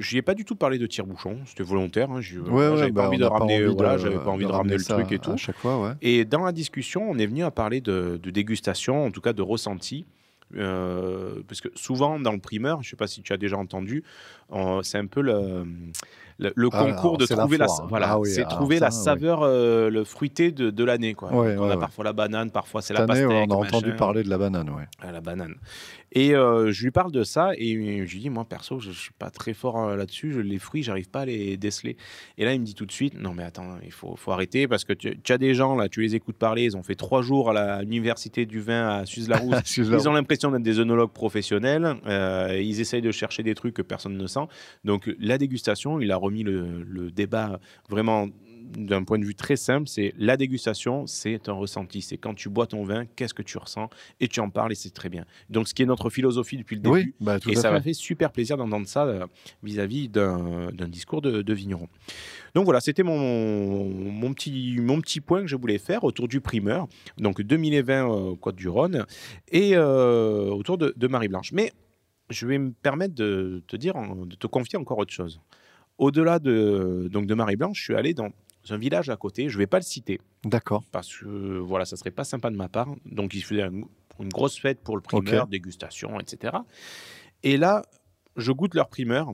j'y 0.00 0.18
ai 0.18 0.22
pas 0.22 0.34
du 0.34 0.44
tout 0.44 0.56
parlé 0.56 0.78
de 0.78 0.86
tire-bouchon. 0.86 1.38
C'était 1.46 1.62
volontaire. 1.62 2.10
hein, 2.10 2.20
Ouais, 2.48 2.50
ouais, 2.68 2.76
j'avais 2.78 2.90
bah, 2.90 3.02
pas 3.02 3.08
envie 3.08 3.18
de 3.18 3.24
ramener. 3.24 3.64
envie 3.64 3.74
voilà, 3.76 3.92
de- 3.94 3.98
j'avais 3.98 4.16
pas 4.18 4.30
envie 4.30 4.44
de, 4.44 4.50
ramener 4.50 4.74
ramener 4.74 4.76
le 4.76 4.84
truc 4.84 5.12
et 5.12 5.18
tout. 5.20 5.30
À 5.32 5.36
chaque 5.36 5.56
fois, 5.58 5.80
ouais. 5.80 5.92
Et 6.02 6.24
dans 6.24 6.44
la 6.44 6.50
discussion, 6.52 7.08
on 7.08 7.16
est 7.18 7.26
venu 7.26 7.44
à 7.44 7.52
parler 7.52 7.80
de, 7.80 8.18
de 8.20 8.30
dégustation, 8.30 9.04
en 9.06 9.10
tout 9.12 9.20
cas 9.20 9.32
de 9.32 9.42
ressenti. 9.42 10.04
euh, 10.56 11.42
parce 11.48 11.60
que 11.60 11.68
souvent 11.74 12.18
dans 12.20 12.32
le 12.32 12.38
primeur, 12.38 12.82
je 12.82 12.88
ne 12.88 12.90
sais 12.90 12.96
pas 12.96 13.06
si 13.08 13.22
tu 13.22 13.32
as 13.32 13.36
déjà 13.36 13.56
entendu, 13.56 14.02
euh, 14.52 14.80
c'est 14.82 14.98
un 14.98 15.06
peu 15.06 15.20
le, 15.20 15.64
le, 16.38 16.52
le 16.54 16.68
Ah, 16.72 16.84
concours 16.84 17.18
de 17.18 17.26
la 17.28 17.36
trouver 17.36 17.58
la, 17.58 17.64
hein. 17.66 17.86
voilà, 17.88 18.10
Ah 18.10 18.18
oui, 18.18 18.28
c'est 18.30 18.40
alors 18.44 18.52
trouver 18.58 18.78
la 18.78 18.90
saveur, 18.90 19.42
euh, 19.42 19.88
le 19.90 20.04
fruité 20.04 20.52
de, 20.52 20.70
de 20.70 20.84
l'année 20.84 21.14
quoi. 21.14 21.30
Ouais, 21.32 21.56
on 21.56 21.62
ouais, 21.62 21.66
a 21.70 21.74
ouais. 21.74 21.80
parfois 21.80 22.04
la 22.04 22.12
banane, 22.12 22.50
parfois 22.50 22.82
c'est 22.82 22.94
la 22.94 23.06
pastèque. 23.06 23.28
on 23.28 23.50
a 23.50 23.54
entendu 23.54 23.86
machin. 23.86 23.96
parler 23.98 24.22
de 24.22 24.28
la 24.28 24.38
banane, 24.38 24.68
ouais. 24.70 24.84
Ah, 25.00 25.12
la 25.12 25.20
banane. 25.20 25.54
Et 26.12 26.34
euh, 26.34 26.70
je 26.72 26.82
lui 26.84 26.90
parle 26.92 27.10
de 27.12 27.24
ça 27.24 27.50
et 27.56 27.74
je 28.06 28.12
lui 28.12 28.20
dis, 28.20 28.30
moi 28.30 28.44
perso, 28.44 28.78
je, 28.80 28.88
ne 28.88 28.94
suis 28.94 29.12
pas 29.18 29.28
très 29.30 29.52
fort 29.54 29.78
euh, 29.82 29.96
là-dessus. 29.96 30.42
Les 30.42 30.58
fruits, 30.58 30.82
j'arrive 30.82 31.10
pas 31.10 31.20
à 31.20 31.24
les 31.26 31.56
déceler. 31.56 31.96
Et 32.38 32.44
là, 32.44 32.54
il 32.54 32.60
me 32.60 32.64
dit 32.64 32.74
tout 32.74 32.86
de 32.86 32.92
suite, 32.92 33.20
non 33.20 33.34
mais 33.34 33.42
attends, 33.42 33.76
il 33.84 33.92
faut, 33.92 34.14
faut 34.16 34.32
arrêter 34.32 34.66
parce 34.68 34.84
que 34.84 34.92
tu, 34.92 35.18
tu 35.22 35.32
as 35.32 35.38
des 35.38 35.52
gens 35.54 35.74
là, 35.76 35.88
tu 35.88 36.00
les 36.00 36.14
écoutes 36.14 36.36
parler, 36.38 36.62
ils 36.64 36.76
ont 36.76 36.82
fait 36.82 36.94
trois 36.94 37.22
jours 37.22 37.50
à 37.50 37.82
l'université 37.82 38.46
du 38.46 38.60
vin 38.60 38.88
à 39.00 39.06
Suze-la-Rousse. 39.06 39.76
Ils 39.78 40.08
ont 40.08 40.12
l'impression 40.12 40.50
d'être 40.50 40.62
des 40.62 40.78
œnologues 40.80 41.12
professionnels. 41.12 41.96
euh, 42.06 42.58
ils 42.62 42.80
essayent 42.80 43.02
de 43.02 43.10
chercher 43.10 43.42
des 43.42 43.54
trucs 43.54 43.74
que 43.74 43.82
personne 43.82 44.16
ne 44.16 44.26
sent. 44.26 44.46
Donc 44.84 45.10
la 45.18 45.38
dégustation, 45.38 46.00
il 46.00 46.10
a 46.12 46.16
remis 46.26 46.42
le, 46.42 46.82
le 46.82 47.10
débat 47.10 47.60
vraiment 47.88 48.28
d'un 48.66 49.04
point 49.04 49.18
de 49.18 49.24
vue 49.24 49.34
très 49.34 49.56
simple. 49.56 49.88
C'est 49.88 50.12
la 50.18 50.36
dégustation, 50.36 51.06
c'est 51.06 51.48
un 51.48 51.52
ressenti. 51.52 52.02
C'est 52.02 52.16
quand 52.16 52.34
tu 52.34 52.48
bois 52.48 52.66
ton 52.66 52.84
vin, 52.84 53.06
qu'est-ce 53.06 53.34
que 53.34 53.42
tu 53.42 53.58
ressens 53.58 53.88
et 54.20 54.28
tu 54.28 54.40
en 54.40 54.50
parles 54.50 54.72
et 54.72 54.74
c'est 54.74 54.90
très 54.90 55.08
bien. 55.08 55.24
Donc 55.50 55.68
ce 55.68 55.74
qui 55.74 55.82
est 55.82 55.86
notre 55.86 56.10
philosophie 56.10 56.56
depuis 56.56 56.76
le 56.76 56.82
début. 56.82 56.94
Oui, 56.94 57.14
bah, 57.20 57.38
Et 57.48 57.54
ça 57.54 57.70
m'a 57.70 57.80
fait 57.80 57.92
super 57.92 58.32
plaisir 58.32 58.56
d'entendre 58.56 58.86
ça 58.86 59.04
euh, 59.04 59.26
vis-à-vis 59.62 60.08
d'un 60.08 60.88
discours 60.88 61.22
de, 61.22 61.42
de 61.42 61.54
vigneron. 61.54 61.88
Donc 62.54 62.64
voilà, 62.64 62.80
c'était 62.80 63.02
mon, 63.02 63.84
mon, 63.84 64.32
petit, 64.32 64.78
mon 64.80 65.00
petit 65.00 65.20
point 65.20 65.42
que 65.42 65.46
je 65.46 65.56
voulais 65.56 65.78
faire 65.78 66.04
autour 66.04 66.26
du 66.26 66.40
primeur, 66.40 66.86
donc 67.18 67.42
2020 67.42 68.10
euh, 68.10 68.36
Côte-du-Rhône, 68.36 69.04
et 69.48 69.72
euh, 69.74 70.50
autour 70.50 70.78
de, 70.78 70.94
de 70.96 71.06
Marie-Blanche. 71.06 71.52
Mais 71.52 71.72
je 72.30 72.46
vais 72.46 72.58
me 72.58 72.72
permettre 72.72 73.14
de 73.14 73.62
te 73.68 73.76
dire, 73.76 73.94
de 74.26 74.34
te 74.34 74.46
confier 74.46 74.78
encore 74.78 74.98
autre 74.98 75.12
chose. 75.12 75.40
Au-delà 75.98 76.38
de, 76.38 77.08
donc 77.10 77.26
de 77.26 77.34
Marie-Blanche, 77.34 77.78
je 77.78 77.84
suis 77.84 77.94
allé 77.94 78.14
dans 78.14 78.28
un 78.68 78.76
village 78.76 79.08
à 79.10 79.16
côté, 79.16 79.48
je 79.48 79.54
ne 79.54 79.58
vais 79.58 79.66
pas 79.66 79.78
le 79.78 79.84
citer, 79.84 80.20
D'accord. 80.44 80.84
parce 80.92 81.16
que 81.16 81.58
voilà, 81.58 81.84
ça 81.84 81.96
serait 81.96 82.10
pas 82.10 82.24
sympa 82.24 82.50
de 82.50 82.56
ma 82.56 82.68
part. 82.68 82.88
Donc 83.06 83.34
il 83.34 83.42
faisait 83.42 83.62
une, 83.62 83.84
une 84.20 84.28
grosse 84.28 84.58
fête 84.58 84.80
pour 84.82 84.96
le 84.96 85.02
primeur, 85.02 85.46
dégustation, 85.46 86.18
etc. 86.20 86.58
Et 87.42 87.56
là, 87.56 87.82
je 88.36 88.52
goûte 88.52 88.74
leur 88.74 88.88
primeur. 88.88 89.32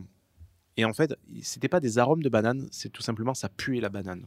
Et 0.76 0.85
en 0.85 0.92
fait, 0.92 1.14
c'était 1.42 1.69
pas 1.69 1.81
des 1.81 1.99
arômes 1.99 2.23
de 2.23 2.28
banane, 2.28 2.69
c'est 2.71 2.90
tout 2.90 3.02
simplement 3.02 3.35
ça 3.35 3.49
puait 3.49 3.81
la 3.81 3.88
banane. 3.88 4.25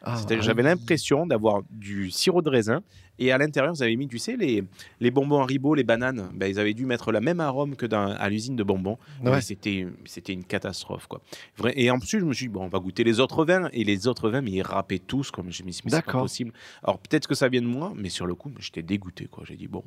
Ah, 0.00 0.16
ah 0.16 0.40
J'avais 0.40 0.62
oui. 0.62 0.68
l'impression 0.68 1.26
d'avoir 1.26 1.62
du 1.70 2.10
sirop 2.10 2.42
de 2.42 2.48
raisin 2.48 2.82
Et 3.22 3.30
à 3.30 3.38
l'intérieur, 3.38 3.72
vous 3.72 3.82
avez 3.82 3.94
mis, 3.96 4.08
tu 4.08 4.18
sais, 4.18 4.36
les, 4.36 4.64
les 5.00 5.10
bonbons 5.10 5.40
Haribo, 5.42 5.74
les 5.74 5.84
bananes. 5.84 6.28
Ben, 6.34 6.46
ils 6.50 6.58
avaient 6.58 6.74
dû 6.74 6.86
mettre 6.86 7.12
la 7.12 7.20
même 7.20 7.38
arôme 7.40 7.76
que 7.76 7.86
dans, 7.86 8.10
à 8.12 8.28
l'usine 8.28 8.56
de 8.56 8.64
bonbons. 8.64 8.98
Ouais. 9.24 9.40
C'était, 9.40 9.86
c'était 10.06 10.32
une 10.32 10.44
catastrophe, 10.44 11.06
quoi. 11.06 11.20
Vrai- 11.56 11.72
Et 11.76 11.90
en 11.90 11.98
plus, 12.00 12.18
je 12.18 12.24
me 12.24 12.32
suis 12.32 12.46
dit, 12.46 12.52
bon, 12.52 12.64
on 12.64 12.68
va 12.68 12.80
goûter 12.80 13.04
les 13.04 13.20
autres 13.20 13.44
vins. 13.44 13.68
Et 13.72 13.84
les 13.84 14.08
autres 14.08 14.28
vins, 14.28 14.40
mais 14.40 14.50
ils 14.50 14.62
râpaient 14.62 14.98
tous, 14.98 15.30
comme 15.30 15.52
je 15.52 15.62
me 15.62 15.70
suis 15.70 15.82
dit, 15.84 15.90
c'est 15.90 16.04
pas 16.04 16.12
possible. 16.20 16.52
Alors 16.82 16.98
peut-être 16.98 17.28
que 17.28 17.34
ça 17.36 17.48
vient 17.48 17.62
de 17.62 17.66
moi, 17.66 17.92
mais 17.94 18.08
sur 18.08 18.26
le 18.26 18.34
coup, 18.34 18.50
j'étais 18.58 18.82
dégoûté, 18.82 19.26
quoi. 19.30 19.44
J'ai 19.46 19.54
dit, 19.56 19.68
bon, 19.68 19.84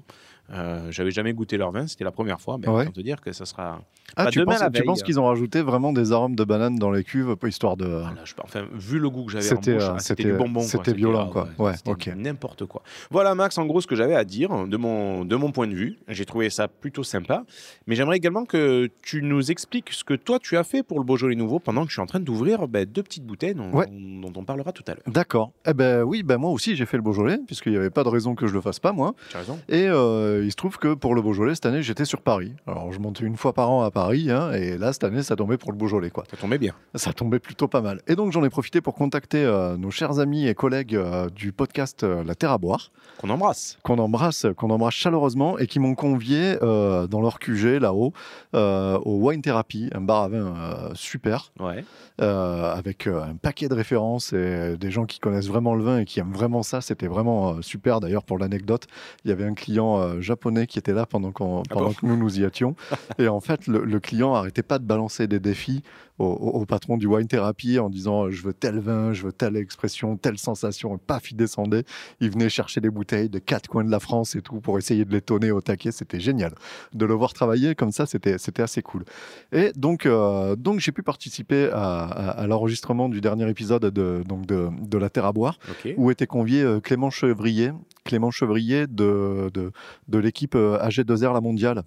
euh, 0.52 0.92
j'avais 0.92 1.12
jamais 1.12 1.34
goûté 1.34 1.58
leur 1.58 1.72
vin, 1.72 1.88
c'était 1.88 2.04
la 2.04 2.12
première 2.12 2.40
fois. 2.40 2.58
Ben, 2.58 2.72
Ouais. 2.72 2.90
te 2.90 3.02
dire 3.02 3.20
que 3.20 3.32
ça 3.32 3.46
sera. 3.46 3.82
Ah, 4.16 4.28
tu 4.32 4.40
demain, 4.40 4.52
penses, 4.54 4.62
la 4.62 4.70
tu 4.70 4.78
veille, 4.78 4.86
penses 4.86 5.04
qu'ils 5.04 5.20
ont 5.20 5.26
rajouté 5.26 5.62
vraiment 5.62 5.92
des 5.92 6.12
arômes 6.12 6.36
de 6.36 6.44
banane 6.44 6.76
dans 6.76 6.92
les 6.92 7.04
cuves, 7.04 7.36
histoire 7.48 7.76
de. 7.76 7.86
Voilà, 7.86 8.24
je- 8.24 8.34
enfin, 8.44 8.66
vu 8.74 9.00
le 9.00 9.10
goût 9.10 9.26
que 9.26 9.32
j'avais 9.32 9.46
en 9.52 9.56
C'était, 9.56 9.74
bouche, 9.74 9.84
euh, 9.84 9.94
ah, 9.96 10.00
c'était 10.00 10.24
du 10.24 10.34
bonbon. 10.34 10.62
c'était 10.62 10.94
violent, 10.94 11.28
ah, 11.30 11.32
quoi. 11.32 11.50
Ouais, 11.58 11.74
ok. 11.88 12.12
N'importe 12.16 12.66
quoi. 12.66 12.84
Voilà, 13.10 13.25
Max, 13.34 13.58
en 13.58 13.66
gros, 13.66 13.82
ce 13.82 13.88
que 13.88 13.96
j'avais 13.96 14.14
à 14.16 14.24
dire 14.24 14.68
de 14.68 14.78
mon, 14.78 15.26
de 15.26 15.36
mon 15.36 15.52
point 15.52 15.66
de 15.68 15.74
vue. 15.74 15.98
J'ai 16.08 16.26
trouvé 16.26 16.50
ça 16.52 16.68
plutôt 16.68 17.04
sympa. 17.04 17.44
Mais 17.88 17.96
j'aimerais 17.96 18.18
également 18.18 18.46
que 18.46 18.90
tu 19.02 19.24
nous 19.24 19.50
expliques 19.50 19.92
ce 19.92 20.04
que 20.04 20.14
toi, 20.14 20.38
tu 20.40 20.58
as 20.58 20.64
fait 20.64 20.84
pour 20.84 21.00
le 21.00 21.06
Beaujolais 21.06 21.36
Nouveau 21.36 21.60
pendant 21.60 21.84
que 21.84 21.88
je 21.90 21.94
suis 21.94 22.02
en 22.02 22.06
train 22.06 22.20
d'ouvrir 22.20 22.68
ben, 22.68 22.86
deux 22.86 23.02
petites 23.04 23.26
bouteilles 23.26 23.56
dont, 23.56 23.72
Ouais. 23.72 23.88
dont 23.90 24.34
on 24.36 24.44
parlera 24.44 24.72
tout 24.74 24.84
à 24.88 24.92
l'heure. 24.92 25.04
D'accord. 25.08 25.52
Eh 25.66 25.74
ben 25.74 26.04
oui, 26.04 26.22
ben 26.24 26.38
moi 26.38 26.52
aussi 26.52 26.76
j'ai 26.76 26.86
fait 26.86 26.98
le 26.98 27.04
Beaujolais, 27.04 27.40
puisqu'il 27.48 27.72
n'y 27.72 27.78
avait 27.78 27.90
pas 27.90 28.04
de 28.04 28.10
raison 28.10 28.36
que 28.36 28.46
je 28.48 28.54
le 28.54 28.62
fasse 28.62 28.80
pas, 28.80 28.92
moi. 28.92 29.16
Tu 29.30 29.38
as 29.38 29.40
raison. 29.40 29.58
Et 29.70 29.88
euh, 29.88 30.44
il 30.44 30.52
se 30.52 30.56
trouve 30.58 30.78
que 30.78 30.94
pour 30.94 31.16
le 31.16 31.22
Beaujolais, 31.22 31.56
cette 31.56 31.66
année, 31.66 31.82
j'étais 31.82 32.06
sur 32.06 32.22
Paris. 32.22 32.54
Alors, 32.68 32.92
je 32.92 33.00
montais 33.00 33.24
une 33.26 33.38
fois 33.38 33.54
par 33.54 33.72
an 33.72 33.84
à 33.84 33.92
Paris, 33.92 34.30
hein, 34.30 34.52
et 34.52 34.78
là, 34.78 34.92
cette 34.94 35.04
année, 35.06 35.24
ça 35.24 35.36
tombait 35.36 35.58
pour 35.58 35.72
le 35.72 35.78
Beaujolais, 35.78 36.10
quoi. 36.10 36.26
Ça 36.30 36.36
tombait 36.38 36.58
bien. 36.58 36.74
Ça 36.96 37.14
tombait 37.14 37.40
plutôt 37.40 37.68
pas 37.68 37.82
mal. 37.82 38.02
Et 38.08 38.16
donc, 38.16 38.32
j'en 38.34 38.44
ai 38.44 38.50
profité 38.50 38.82
pour 38.82 38.94
contacter 38.96 39.44
euh, 39.44 39.78
nos 39.78 39.92
chers 39.92 40.20
amis 40.20 40.48
et 40.48 40.54
collègues 40.56 40.96
euh, 40.96 41.30
du 41.30 41.52
podcast 41.54 42.04
La 42.04 42.36
Terre 42.36 42.52
à 42.52 42.58
boire, 42.58 42.92
Qu'on 43.18 43.30
embrasse. 43.30 43.78
qu'on 43.84 43.98
embrasse, 44.00 44.46
qu'on 44.58 44.70
embrasse 44.70 44.94
chaleureusement, 44.96 45.58
et 45.58 45.68
qui 45.68 45.80
m'ont 45.80 45.96
convié 45.96 46.58
euh, 46.62 47.08
dans 47.08 47.22
leur 47.22 47.40
QG, 47.40 47.80
là-haut, 47.80 48.14
euh, 48.56 48.98
au 49.00 49.16
Wine 49.28 49.42
Therapy, 49.42 49.90
un 49.94 50.02
bar 50.02 50.24
à 50.24 50.28
vin 50.30 50.38
euh, 50.56 50.90
super, 50.94 51.52
Ouais. 51.60 51.84
avec 52.20 53.08
un 53.08 53.36
paquet 53.36 53.68
de 53.68 53.74
références 53.74 54.34
et 54.34 54.78
des 54.78 54.92
gens 54.92 55.06
qui 55.06 55.20
connaissent 55.20 55.48
vraiment 55.48 55.76
le 55.76 55.84
vin 55.84 56.00
et 56.00 56.06
qui 56.06 56.20
aiment 56.20 56.34
vraiment 56.34 56.64
ça. 56.64 56.82
C'était 56.82 57.08
vraiment 57.08 57.62
super. 57.62 58.00
D'ailleurs, 58.00 58.24
pour 58.24 58.38
l'anecdote, 58.38 58.86
il 59.24 59.30
y 59.30 59.32
avait 59.32 59.46
un 59.46 59.54
client 59.54 60.20
japonais 60.22 60.68
qui 60.68 60.80
était 60.80 60.94
là 60.94 61.06
pendant, 61.06 61.30
Ah 61.30 61.32
pendant 61.34 61.64
bon 61.88 61.94
que 61.94 62.06
nous 62.06 62.18
nous 62.18 62.40
y 62.40 62.44
étions. 62.44 62.76
et 63.20 63.28
en 63.28 63.40
fait, 63.40 63.68
le, 63.68 63.84
le 63.84 64.00
client 64.00 64.34
arrêtait 64.34 64.64
pas 64.64 64.80
de 64.80 64.86
balancer 64.86 65.28
des 65.28 65.40
défis 65.40 65.84
au, 66.18 66.26
au- 66.26 66.62
au 66.62 66.66
patron 66.66 66.96
du 66.98 67.08
wine 67.08 67.28
therapy 67.28 67.78
en 67.80 67.90
disant 67.90 68.30
je 68.30 68.42
veux 68.44 68.54
tel 68.54 68.80
vin, 68.80 69.12
je 69.12 69.24
veux 69.24 69.34
telle 69.34 69.58
expression, 69.58 70.16
telle 70.18 70.38
sensation. 70.38 70.96
Et 70.96 70.98
paf, 70.98 71.32
il 71.32 71.36
descendait. 71.36 71.84
Il 72.22 72.30
venait 72.32 72.50
chercher 72.50 72.80
des 72.82 72.90
bouteilles 72.96 73.30
de 73.30 73.38
quatre 73.40 73.68
coins 73.68 73.84
de 73.84 73.92
la 73.92 74.00
France 74.00 74.36
et 74.36 74.42
tout 74.42 74.60
pour 74.62 74.80
essayer 74.80 75.06
de 75.06 75.12
les 75.12 75.22
tonner 75.22 75.52
au 75.52 75.62
taquet. 75.62 75.92
C'était 75.92 76.20
génial. 76.20 76.54
De 76.94 77.06
le 77.06 77.14
voir 77.14 77.34
travailler 77.34 77.76
comme 77.76 77.92
ça, 77.92 78.08
c'était 78.08 78.38
c'était 78.40 78.64
assez 78.64 78.82
cool. 78.82 79.04
Et 79.52 79.72
donc, 79.76 80.06
euh, 80.08 80.56
donc 80.56 80.80
j'ai 80.80 80.92
pu 80.92 81.04
participer 81.04 81.70
à, 81.72 82.06
à- 82.06 82.30
à 82.42 82.48
l'enregistrement 82.48 83.10
du 83.10 83.22
dernier 83.22 83.48
épisode 83.50 83.86
de, 83.86 84.24
donc 84.28 84.46
de, 84.48 84.70
de 84.82 84.98
La 84.98 85.10
Terre 85.10 85.26
à 85.26 85.34
boire, 85.34 85.60
où 85.98 86.10
était 86.10 86.26
convié 86.28 86.62
euh, 86.64 86.80
Clément 86.80 87.10
Chevrier, 87.12 87.72
Clément 88.06 88.32
Chevrier 88.32 88.88
de, 88.88 89.52
de, 89.54 89.72
de 90.08 90.18
l'équipe 90.18 90.56
euh, 90.56 90.80
AG2R 90.80 91.34
La 91.34 91.42
Mondiale. 91.42 91.84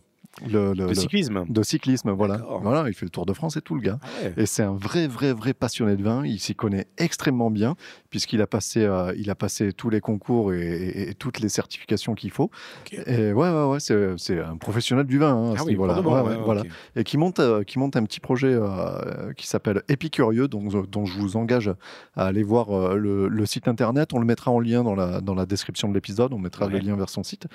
Le, 0.47 0.69
le- 0.71 0.75
De 0.75 0.85
le- 0.89 0.95
cyclisme. 0.95 1.45
de 1.49 1.63
cyclisme, 1.63 2.11
voilà. 2.11 2.41
Voilà, 2.63 2.89
il 2.89 2.95
fait 2.95 3.07
le 3.07 3.11
Tour 3.11 3.27
de 3.27 3.33
France 3.33 3.57
et 3.57 3.61
tout 3.61 3.75
le 3.75 3.81
gars. 3.81 3.99
Ah 4.03 4.07
ouais. 4.25 4.35
Et 4.37 4.47
c'est 4.47 4.63
un 4.63 4.75
vrai, 4.75 5.07
vrai, 5.09 5.33
vrai 5.33 5.55
passionné 5.55 5.97
de 5.97 6.03
vin. 6.03 6.25
Il 6.25 6.39
s'y 6.39 6.55
connaît 6.55 6.87
extrêmement 6.99 7.51
bien 7.51 7.75
puisqu'il 8.11 8.41
a 8.43 8.47
passé, 8.47 8.85
euh, 8.85 9.13
il 9.17 9.31
a 9.31 9.35
passé 9.35 9.73
tous 9.73 9.91
les 9.91 10.01
concours 10.01 10.53
et, 10.53 10.61
et- 10.61 11.11
et 11.11 11.15
toutes 11.15 11.41
les 11.41 11.49
certifications 11.49 12.15
qu'il 12.15 12.31
faut. 12.31 12.51
Et 13.07 13.33
ouais, 13.33 13.51
ouais, 13.51 13.65
ouais, 13.65 13.81
c'est, 13.81 14.39
un 14.41 14.57
professionnel 14.57 15.07
du 15.07 15.19
vin 15.19 15.35
hein, 15.35 15.55
Ah 15.59 15.63
oui, 15.65 15.75
bon, 15.77 15.87
Ouais, 15.89 16.37
voilà. 16.45 16.63
Et 16.97 17.05
qui 17.05 17.17
monte, 17.19 17.39
euh, 17.41 17.63
qui 17.65 17.79
monte 17.79 17.97
un 17.97 18.05
petit 18.05 18.21
projet 18.21 18.53
euh, 18.53 19.33
qui 19.35 19.47
s'appelle 19.47 19.83
Épicurieux, 19.89 20.49
dont, 20.49 20.69
dont 20.91 21.05
je 21.05 21.19
vous 21.19 21.37
engage 21.37 21.71
à 22.17 22.27
aller 22.27 22.43
voir 22.43 22.95
le, 22.97 23.29
le 23.29 23.47
site 23.47 23.69
internet. 23.69 24.13
On 24.15 24.19
le 24.19 24.27
mettra 24.27 24.51
en 24.51 24.61
lien 24.61 24.83
dans 24.85 24.95
la, 24.95 25.21
dans 25.21 25.35
la 25.35 25.47
description 25.47 25.89
de 25.89 25.95
l'épisode. 25.95 26.33
On 26.33 26.39
mettra 26.39 26.67
le 26.69 26.79
lien 26.79 26.97
vers 26.97 27.09
son 27.09 27.23
site. 27.23 27.47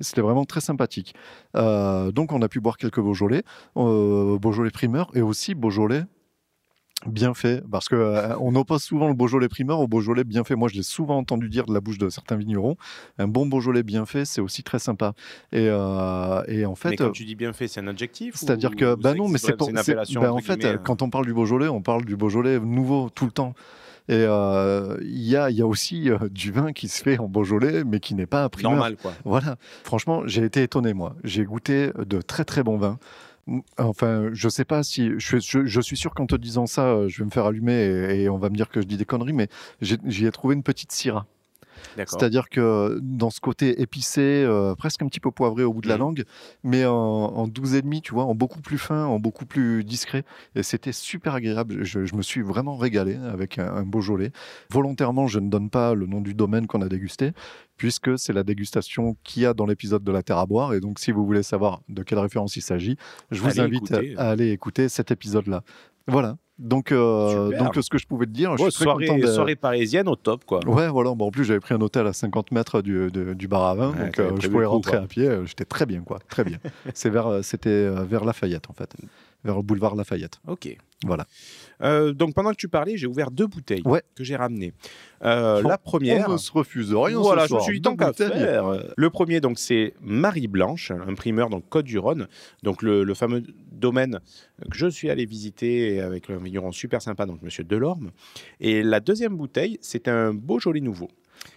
C'était 0.00 0.20
vraiment 0.20 0.44
très 0.44 0.60
sympathique. 0.60 1.14
Euh, 1.56 2.10
donc, 2.28 2.38
on 2.38 2.42
a 2.42 2.48
pu 2.48 2.60
boire 2.60 2.76
quelques 2.76 3.00
Beaujolais, 3.00 3.42
euh, 3.76 4.38
Beaujolais 4.38 4.70
primeur 4.70 5.10
et 5.14 5.22
aussi 5.22 5.54
Beaujolais 5.54 6.02
bien 7.06 7.32
fait. 7.32 7.62
Parce 7.70 7.88
que 7.88 7.94
euh, 7.94 8.36
on 8.40 8.54
oppose 8.54 8.82
souvent 8.82 9.08
le 9.08 9.14
Beaujolais 9.14 9.48
primeur 9.48 9.80
au 9.80 9.86
Beaujolais 9.86 10.24
bien 10.24 10.44
fait. 10.44 10.56
Moi, 10.56 10.68
je 10.68 10.74
l'ai 10.74 10.82
souvent 10.82 11.16
entendu 11.16 11.48
dire 11.48 11.64
de 11.66 11.72
la 11.72 11.80
bouche 11.80 11.98
de 11.98 12.08
certains 12.08 12.36
vignerons. 12.36 12.76
Un 13.18 13.28
bon 13.28 13.46
Beaujolais 13.46 13.82
bien 13.82 14.04
fait, 14.04 14.24
c'est 14.24 14.40
aussi 14.40 14.62
très 14.62 14.78
sympa. 14.78 15.14
Et, 15.52 15.68
euh, 15.70 16.42
et 16.48 16.66
en 16.66 16.74
fait, 16.74 16.90
mais 16.90 16.96
quand 16.96 17.10
tu 17.10 17.24
dis 17.24 17.36
bien 17.36 17.52
fait, 17.52 17.68
c'est 17.68 17.80
un 17.80 17.88
adjectif 17.88 18.34
c'est-à-dire 18.34 18.76
que, 18.76 18.94
bah 18.94 19.14
non, 19.14 19.28
mais 19.28 19.38
c'est 19.38 19.56
pour 19.56 19.68
une 19.70 19.76
bah, 19.76 20.32
en 20.32 20.38
fait, 20.38 20.64
euh, 20.64 20.76
quand 20.78 21.02
on 21.02 21.10
parle 21.10 21.26
du 21.26 21.32
Beaujolais, 21.32 21.68
on 21.68 21.82
parle 21.82 22.04
du 22.04 22.16
Beaujolais 22.16 22.58
nouveau 22.60 23.10
tout 23.10 23.24
le 23.24 23.32
temps. 23.32 23.54
Et 24.08 24.24
euh, 24.26 24.96
il 25.02 25.22
y, 25.28 25.36
a, 25.36 25.50
y 25.50 25.60
a 25.60 25.66
aussi 25.66 26.10
euh, 26.10 26.18
du 26.30 26.50
vin 26.50 26.72
qui 26.72 26.88
se 26.88 27.02
fait 27.02 27.18
en 27.18 27.28
Beaujolais, 27.28 27.84
mais 27.84 28.00
qui 28.00 28.14
n'est 28.14 28.26
pas 28.26 28.44
un 28.44 28.48
primeur. 28.48 28.72
normal 28.72 28.96
quoi. 28.96 29.12
Voilà. 29.24 29.56
Franchement, 29.84 30.22
j'ai 30.26 30.44
été 30.44 30.62
étonné, 30.62 30.94
moi. 30.94 31.14
J'ai 31.24 31.44
goûté 31.44 31.90
de 32.06 32.20
très 32.22 32.44
très 32.44 32.62
bons 32.62 32.78
vins. 32.78 32.98
Enfin, 33.78 34.28
je 34.32 34.48
sais 34.48 34.64
pas 34.64 34.82
si. 34.82 35.10
Je, 35.18 35.38
je- 35.38 35.64
je 35.64 35.80
suis 35.80 35.96
sûr 35.96 36.12
qu'en 36.14 36.26
te 36.26 36.36
disant 36.36 36.66
ça, 36.66 36.86
euh, 36.86 37.08
je 37.08 37.18
vais 37.18 37.24
me 37.24 37.30
faire 37.30 37.46
allumer 37.46 37.72
et, 38.12 38.22
et 38.24 38.28
on 38.28 38.36
va 38.38 38.50
me 38.50 38.54
dire 38.56 38.68
que 38.68 38.80
je 38.82 38.86
dis 38.86 38.96
des 38.98 39.06
conneries, 39.06 39.32
mais 39.32 39.48
j'y 39.80 40.26
ai 40.26 40.30
trouvé 40.30 40.54
une 40.54 40.62
petite 40.62 40.92
syrah. 40.92 41.26
C'est-à-dire 42.06 42.48
que 42.48 42.98
dans 43.02 43.30
ce 43.30 43.40
côté 43.40 43.80
épicé, 43.80 44.20
euh, 44.44 44.74
presque 44.74 45.02
un 45.02 45.06
petit 45.08 45.20
peu 45.20 45.30
poivré 45.30 45.64
au 45.64 45.72
bout 45.72 45.80
de 45.80 45.88
la 45.88 45.94
Mhm. 45.94 46.00
langue, 46.00 46.24
mais 46.62 46.84
en, 46.86 46.92
en 46.94 47.48
12 47.48 47.74
et 47.74 47.82
demi, 47.82 48.02
tu 48.02 48.12
vois, 48.14 48.24
en 48.24 48.34
beaucoup 48.34 48.60
plus 48.60 48.78
fin, 48.78 49.04
en 49.06 49.18
beaucoup 49.18 49.46
plus 49.46 49.84
discret. 49.84 50.24
Et 50.54 50.62
c'était 50.62 50.92
super 50.92 51.34
agréable. 51.34 51.84
Je, 51.84 52.04
je 52.04 52.14
me 52.14 52.22
suis 52.22 52.42
vraiment 52.42 52.76
régalé 52.76 53.14
avec 53.16 53.58
un, 53.58 53.66
un 53.72 53.82
Beaujolais. 53.84 54.30
Volontairement, 54.70 55.26
je 55.26 55.38
ne 55.40 55.48
donne 55.48 55.70
pas 55.70 55.94
le 55.94 56.06
nom 56.06 56.20
du 56.20 56.34
domaine 56.34 56.66
qu'on 56.66 56.82
a 56.82 56.88
dégusté, 56.88 57.32
puisque 57.76 58.18
c'est 58.18 58.32
la 58.32 58.42
dégustation 58.42 59.16
qu'il 59.24 59.42
y 59.42 59.46
a 59.46 59.54
dans 59.54 59.66
l'épisode 59.66 60.04
de 60.04 60.12
la 60.12 60.22
Terre 60.22 60.38
à 60.38 60.46
boire. 60.46 60.74
Et 60.74 60.80
donc, 60.80 60.98
si 60.98 61.12
vous 61.12 61.24
voulez 61.24 61.42
savoir 61.42 61.80
de 61.88 62.02
quelle 62.02 62.18
référence 62.18 62.56
il 62.56 62.62
s'agit, 62.62 62.96
je 63.30 63.40
vous 63.40 63.48
Allez 63.48 63.60
invite 63.60 63.90
écouter. 63.90 64.14
à 64.16 64.30
aller 64.30 64.50
écouter 64.50 64.88
cet 64.88 65.10
épisode-là. 65.10 65.62
Voilà. 66.06 66.36
Donc, 66.58 66.90
euh, 66.90 67.56
donc, 67.56 67.74
ce 67.80 67.88
que 67.88 67.98
je 67.98 68.06
pouvais 68.06 68.26
te 68.26 68.32
dire, 68.32 68.56
je 68.56 68.62
suis 68.64 68.72
très 68.72 68.84
content 68.86 69.06
soirée, 69.06 69.20
de- 69.20 69.26
soirée 69.28 69.56
parisienne 69.56 70.08
au 70.08 70.16
top 70.16 70.44
quoi. 70.44 70.58
Ouais, 70.66 70.88
voilà. 70.88 71.14
Bon, 71.14 71.26
en 71.28 71.30
plus, 71.30 71.44
j'avais 71.44 71.60
pris 71.60 71.74
un 71.74 71.80
hôtel 71.80 72.06
à 72.06 72.12
50 72.12 72.50
mètres 72.50 72.82
du, 72.82 73.10
de- 73.12 73.32
du 73.34 73.46
bar 73.46 73.64
à 73.64 73.74
vin, 73.76 73.92
Ouais, 73.92 74.04
donc 74.06 74.18
euh, 74.18 74.30
je 74.40 74.48
pouvais 74.48 74.64
coup, 74.64 74.70
rentrer 74.72 74.92
quoi. 74.92 75.00
à 75.02 75.06
pied. 75.06 75.28
euh, 75.28 75.46
J'étais 75.46 75.64
très 75.64 75.86
bien, 75.86 76.00
quoi. 76.00 76.18
Très 76.28 76.42
bien. 76.44 76.58
C'est 76.94 77.10
vers, 77.10 77.44
c'était 77.44 77.88
vers 78.04 78.24
Lafayette, 78.24 78.68
en 78.70 78.72
fait, 78.72 78.92
vers 79.44 79.56
le 79.56 79.62
boulevard 79.62 79.94
Lafayette. 79.94 80.40
Ok. 80.48 80.76
Voilà. 81.06 81.26
Euh, 81.82 82.12
donc 82.12 82.34
pendant 82.34 82.50
que 82.50 82.56
tu 82.56 82.68
parlais, 82.68 82.96
j'ai 82.96 83.06
ouvert 83.06 83.30
deux 83.30 83.46
bouteilles 83.46 83.82
Ouais. 83.84 84.02
que 84.14 84.24
j'ai 84.24 84.36
ramenées. 84.36 84.72
Euh, 85.24 85.62
la 85.62 85.78
première. 85.78 86.28
On 86.28 86.32
ne 86.32 86.36
se 86.38 86.50
refuse 86.52 86.94
rien. 86.94 87.18
voilà, 87.18 87.42
ce 87.42 87.48
je 87.48 87.54
me 87.54 87.58
soir. 87.58 87.62
suis 87.62 87.74
dit 87.74 87.80
Deux 87.80 87.90
tant 87.90 87.96
qu'à 87.96 88.06
bouteilles. 88.08 88.30
faire. 88.30 88.84
Le 88.96 89.10
premier, 89.10 89.40
donc, 89.40 89.58
c'est 89.58 89.94
Marie 90.00 90.48
Blanche, 90.48 90.90
un 90.90 91.14
primeur, 91.14 91.50
donc 91.50 91.68
Côte 91.68 91.84
du 91.86 91.98
Rhône, 91.98 92.28
donc 92.62 92.82
le, 92.82 93.04
le 93.04 93.14
fameux 93.14 93.42
domaine 93.72 94.20
que 94.70 94.76
je 94.76 94.88
suis 94.88 95.08
allé 95.10 95.24
visiter 95.24 96.00
avec 96.00 96.30
un 96.30 96.38
vigneron 96.38 96.72
super 96.72 97.00
sympa, 97.02 97.26
donc 97.26 97.42
Monsieur 97.42 97.64
Delorme. 97.64 98.10
Et 98.60 98.82
la 98.82 99.00
deuxième 99.00 99.36
bouteille, 99.36 99.78
c'est 99.80 100.08
un 100.08 100.34
Beaujolais 100.34 100.80
nouveau. 100.80 101.08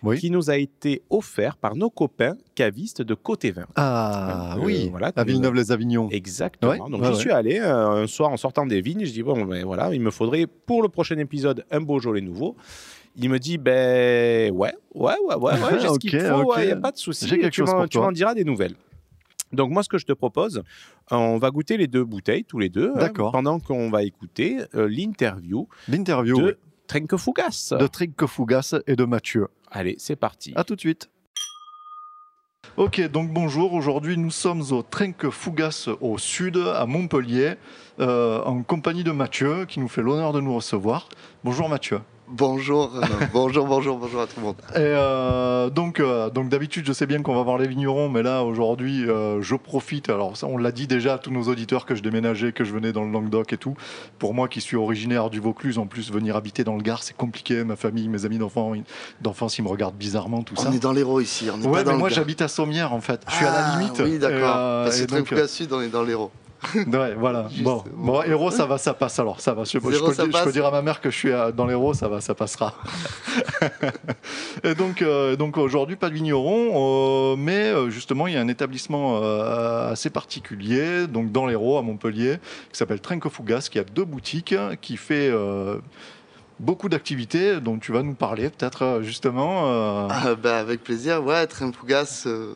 Oui. 0.04 0.18
Qui 0.20 0.32
nous 0.32 0.50
a 0.50 0.58
été 0.58 1.04
offert 1.10 1.58
par 1.58 1.76
nos 1.76 1.90
copains 1.90 2.36
cavistes 2.56 3.02
de 3.04 3.14
Côté 3.14 3.52
Vin. 3.52 3.66
Ah 3.76 4.54
Donc, 4.56 4.64
euh, 4.64 4.66
oui, 4.66 4.90
voilà, 4.90 5.12
à 5.16 5.24
Villeneuve-les-Avignon. 5.24 6.10
Exactement. 6.12 6.72
Ouais, 6.72 6.78
Donc 6.80 7.02
ouais, 7.02 7.10
ouais. 7.10 7.14
suis 7.14 7.30
allé 7.32 7.60
euh, 7.60 8.04
un 8.04 8.08
soir 8.08 8.32
en 8.32 8.38
sortant 8.38 8.66
des 8.66 8.82
vignes. 8.82 9.06
Je 9.06 9.12
dis 9.12 9.22
bon 9.24 9.46
ben 9.46 9.64
voilà, 9.64 9.94
il 9.94 10.02
me 10.02 10.10
faudrait 10.12 10.48
pour 10.48 10.82
le 10.82 10.90
prochain 10.90 11.18
épisode 11.18 11.66
un 11.70 11.82
Beaujolais 11.82 12.22
nouveau. 12.22 12.56
Il 13.16 13.30
me 13.30 13.38
dit 13.40 13.58
ben 13.58 14.52
ouais 14.54 14.74
ouais 14.96 15.14
ouais 15.28 15.36
ouais, 15.36 15.80
j'ai 15.80 15.88
ce 15.88 16.00
qu'il 16.00 16.20
faut, 16.20 16.58
il 16.58 16.66
n'y 16.66 16.72
a 16.72 16.76
pas 16.78 16.92
de 16.92 16.98
souci. 16.98 17.28
Tu 17.52 17.64
m'en- 18.00 18.12
diras 18.12 18.34
des 18.34 18.44
nouvelles. 18.44 18.76
Donc 19.54 19.70
moi 19.70 19.84
ce 19.84 19.90
que 19.90 19.98
je 19.98 20.06
te 20.06 20.14
propose, 20.14 20.64
on 21.12 21.38
va 21.38 21.52
goûter 21.52 21.76
les 21.78 21.88
deux 21.88 22.06
bouteilles 22.06 22.46
tous 22.46 22.58
les 22.58 22.70
deux 22.70 22.92
hein, 22.96 23.00
D'accord. 23.00 23.32
pendant 23.34 23.60
qu'on 23.60 23.90
va 23.90 24.04
écouter 24.04 24.60
euh, 24.76 24.88
l'interview 24.90 25.68
L'interview 25.90 26.38
de 26.40 26.58
oui, 26.94 27.18
Fougas. 27.18 27.74
de 27.78 27.88
Trinque 27.88 28.26
Fougas 28.26 28.76
et 28.88 28.96
de 28.96 29.04
Mathieu. 29.04 29.48
Allez, 29.72 29.96
c'est 29.98 30.16
parti. 30.18 30.54
À 30.56 30.64
tout 30.64 30.76
de 30.76 30.80
suite. 30.82 31.10
Ok, 32.78 33.02
donc 33.10 33.32
bonjour. 33.32 33.74
Aujourd'hui, 33.74 34.18
nous 34.18 34.32
sommes 34.32 34.64
au 34.72 34.82
Trinque 34.82 35.30
Fougas 35.30 35.90
au 36.00 36.18
sud, 36.18 36.58
à 36.58 36.86
Montpellier, 36.86 37.56
euh, 38.00 38.42
en 38.44 38.64
compagnie 38.64 39.04
de 39.04 39.12
Mathieu, 39.12 39.66
qui 39.66 39.80
nous 39.80 39.90
fait 39.90 40.02
l'honneur 40.02 40.32
de 40.32 40.40
nous 40.40 40.56
recevoir. 40.56 41.10
Bonjour 41.44 41.68
Mathieu. 41.68 42.00
Bonjour, 42.34 42.92
euh, 42.96 43.02
bonjour, 43.34 43.68
bonjour, 43.68 43.98
bonjour 43.98 44.22
à 44.22 44.26
tout 44.26 44.40
le 44.40 44.44
monde. 44.46 44.56
Et 44.74 44.78
euh, 44.80 45.70
donc, 45.70 46.00
euh, 46.00 46.30
donc 46.30 46.48
d'habitude, 46.48 46.86
je 46.86 46.94
sais 46.94 47.06
bien 47.06 47.22
qu'on 47.22 47.36
va 47.36 47.44
voir 47.44 47.58
les 47.58 47.68
vignerons, 47.68 48.08
mais 48.08 48.24
là 48.24 48.44
aujourd'hui, 48.44 49.06
je 49.06 49.56
profite. 49.56 50.10
Alors, 50.10 50.38
ça, 50.38 50.48
on 50.48 50.58
l'a 50.58 50.72
dit 50.72 50.88
déjà 50.88 51.16
à 51.16 51.18
tous 51.18 51.32
nos 51.32 51.44
auditeurs 51.44 51.86
que 51.86 51.94
je 51.94 52.02
déménageais, 52.02 52.54
que 52.54 52.64
je 52.64 52.72
venais 52.72 52.94
dans 52.94 53.04
le 53.04 53.12
Languedoc 53.12 53.52
et 53.52 53.58
tout. 53.58 53.76
Pour 54.18 54.34
moi, 54.34 54.48
qui 54.48 54.62
suis 54.62 54.78
originaire 54.78 55.30
du 55.30 55.42
Vaucluse, 55.42 55.78
en 55.78 55.88
plus, 55.88 56.10
venir 56.12 56.38
habiter 56.38 56.64
dans 56.64 56.76
le 56.78 56.82
Gard, 56.82 57.04
c'est 57.04 57.18
compliqué. 57.18 57.66
Ma 57.66 57.76
famille, 57.76 58.08
mes 58.08 58.24
amis 58.26 58.38
d'enfance, 58.38 58.78
d'enfance, 59.20 59.58
ils 59.58 59.64
me 59.64 59.70
regardent 59.70 59.96
bizarrement, 59.96 60.42
tout 60.44 60.56
ça. 60.56 60.70
On 60.70 60.74
est 60.74 60.80
dans 60.80 60.94
l'Hérault 60.94 61.20
ici, 61.20 61.50
on 61.54 61.62
est 61.62 61.68
Ouais, 61.68 61.84
pas 61.84 61.92
mais 61.92 61.98
moi 61.98 62.10
j'habite 62.10 62.42
à 62.42 62.48
Sommières 62.48 62.94
en 62.94 63.02
fait. 63.02 63.22
Je 63.30 63.36
suis 63.36 63.46
à 63.46 63.52
la 63.52 63.68
Ah, 63.74 63.80
limite. 63.80 64.02
Oui, 64.04 64.20
d'accord. 64.20 64.86
Parce 64.86 65.02
que 65.02 65.06
donc, 65.08 65.26
Trinquois 65.26 65.48
Sud, 65.48 65.74
on 65.74 65.82
est 65.82 65.90
dans 65.90 66.04
l'Hérault. 66.04 66.32
Ouais, 66.88 67.16
voilà. 67.16 67.48
Bon, 67.64 67.84
euh, 67.88 67.90
bon, 67.94 68.22
héros, 68.24 68.52
ça 68.52 68.66
va, 68.66 68.78
ça 68.78 68.94
passe 68.94 69.18
alors. 69.20 69.42
Ça 69.42 69.54
va. 69.54 69.64
Je, 69.64 69.80
je 69.80 69.90
Zéro, 69.90 70.08
peux, 70.08 70.14
ça 70.14 70.24
dire- 70.24 70.32
je 70.32 70.38
peux 70.38 70.44
passe 70.46 70.54
dire 70.54 70.66
à 70.66 70.72
ma 70.72 70.82
mère 70.82 71.02
que 71.02 71.10
je 71.10 71.16
suis 71.18 71.32
à- 71.34 71.52
dans 71.52 71.66
l'héros, 71.66 71.94
ça 71.94 72.08
va, 72.08 72.22
ça 72.22 72.36
passera. 72.36 72.76
et 74.64 74.76
donc, 74.76 75.02
euh, 75.02 75.36
donc 75.36 75.58
aujourd'hui, 75.58 75.96
pas 75.96 76.10
de 76.10 76.14
vigneron, 76.16 76.72
euh, 77.34 77.36
mais 77.38 77.66
euh, 77.72 77.90
justement, 77.90 78.28
il 78.28 78.34
y 78.34 78.38
a 78.38 78.42
un 78.42 78.48
établissement 78.48 79.20
euh, 79.24 79.92
assez 79.92 80.10
particulier, 80.10 81.08
donc 81.08 81.32
dans 81.32 81.46
l'héros 81.46 81.78
à 81.78 81.82
Montpellier, 81.82 82.38
qui 82.72 82.78
s'appelle 82.78 83.02
Trinquefougas, 83.02 83.68
qui 83.72 83.80
a 83.80 83.84
deux 83.84 84.06
boutiques, 84.06 84.56
qui 84.82 84.98
fait. 84.98 85.30
euh, 85.32 85.78
Beaucoup 86.60 86.90
d'activités 86.90 87.60
dont 87.60 87.80
tu 87.80 87.92
vas 87.92 88.04
nous 88.04 88.14
parler, 88.14 88.52
peut-être 88.52 88.84
euh, 88.84 89.02
justement. 89.02 89.64
euh, 89.66 90.08
Ah, 90.12 90.36
bah, 90.36 90.60
avec 90.60 90.84
plaisir, 90.84 91.24
ouais. 91.24 91.48
Euh... 92.28 92.54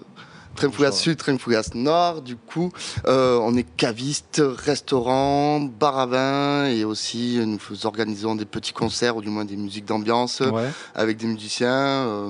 Bonjour. 0.62 0.94
Sud, 0.94 1.18
Trinfougas 1.18 1.70
Nord, 1.74 2.22
du 2.22 2.36
coup, 2.38 2.72
euh, 3.08 3.38
on 3.42 3.56
est 3.56 3.64
caviste, 3.76 4.42
restaurant, 4.42 5.60
bar 5.60 6.00
à 6.00 6.06
vin 6.06 6.66
et 6.68 6.86
aussi 6.86 7.40
euh, 7.40 7.46
nous 7.46 7.60
organisons 7.86 8.36
des 8.36 8.46
petits 8.46 8.72
concerts 8.74 9.18
ou 9.18 9.22
du 9.22 9.30
moins 9.30 9.46
des 9.46 9.58
musiques 9.58 9.86
d'ambiance 9.86 10.40
ouais. 10.40 10.70
avec 10.94 11.18
des 11.18 11.28
musiciens. 11.28 11.68
euh, 11.70 12.30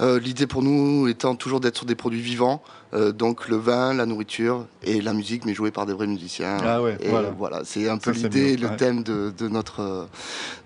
euh, 0.00 0.18
L'idée 0.18 0.46
pour 0.46 0.62
nous 0.62 1.08
étant 1.08 1.34
toujours 1.34 1.60
d'être 1.60 1.76
sur 1.76 1.86
des 1.86 1.94
produits 1.94 2.22
vivants, 2.22 2.62
euh, 2.94 3.12
donc 3.12 3.48
le 3.48 3.56
vin, 3.56 3.94
la 3.94 4.04
nourriture 4.04 4.66
et 4.82 5.00
la 5.00 5.14
musique, 5.14 5.44
mais 5.44 5.54
jouée 5.54 5.70
par 5.70 5.86
des 5.86 5.94
vrais 5.94 6.06
musiciens. 6.06 6.58
Ah 6.62 6.82
ouais, 6.82 6.98
Et 7.00 7.08
voilà. 7.08 7.30
voilà, 7.30 7.60
c'est 7.64 7.88
un 7.88 7.98
peu 7.98 8.10
l'idée, 8.10 8.56
le 8.56 8.68
ouais. 8.68 8.76
thème 8.76 9.02
de, 9.02 9.32
de 9.36 9.48
notre, 9.48 9.80
euh, 9.80 10.04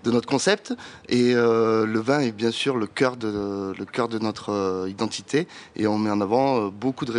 de 0.03 0.11
notre 0.11 0.27
concept. 0.27 0.73
Et 1.07 1.33
euh, 1.35 1.85
le 1.85 1.99
vin 1.99 2.19
est 2.19 2.33
bien 2.33 2.51
sûr 2.51 2.75
le 2.75 2.87
cœur 2.87 3.15
de, 3.15 3.73
le 3.77 3.85
cœur 3.85 4.09
de 4.09 4.19
notre 4.19 4.85
identité. 4.89 5.47
Et 5.75 5.87
on 5.87 5.97
met 5.97 6.09
en 6.09 6.19
avant 6.19 6.67
beaucoup 6.67 7.05
de, 7.05 7.17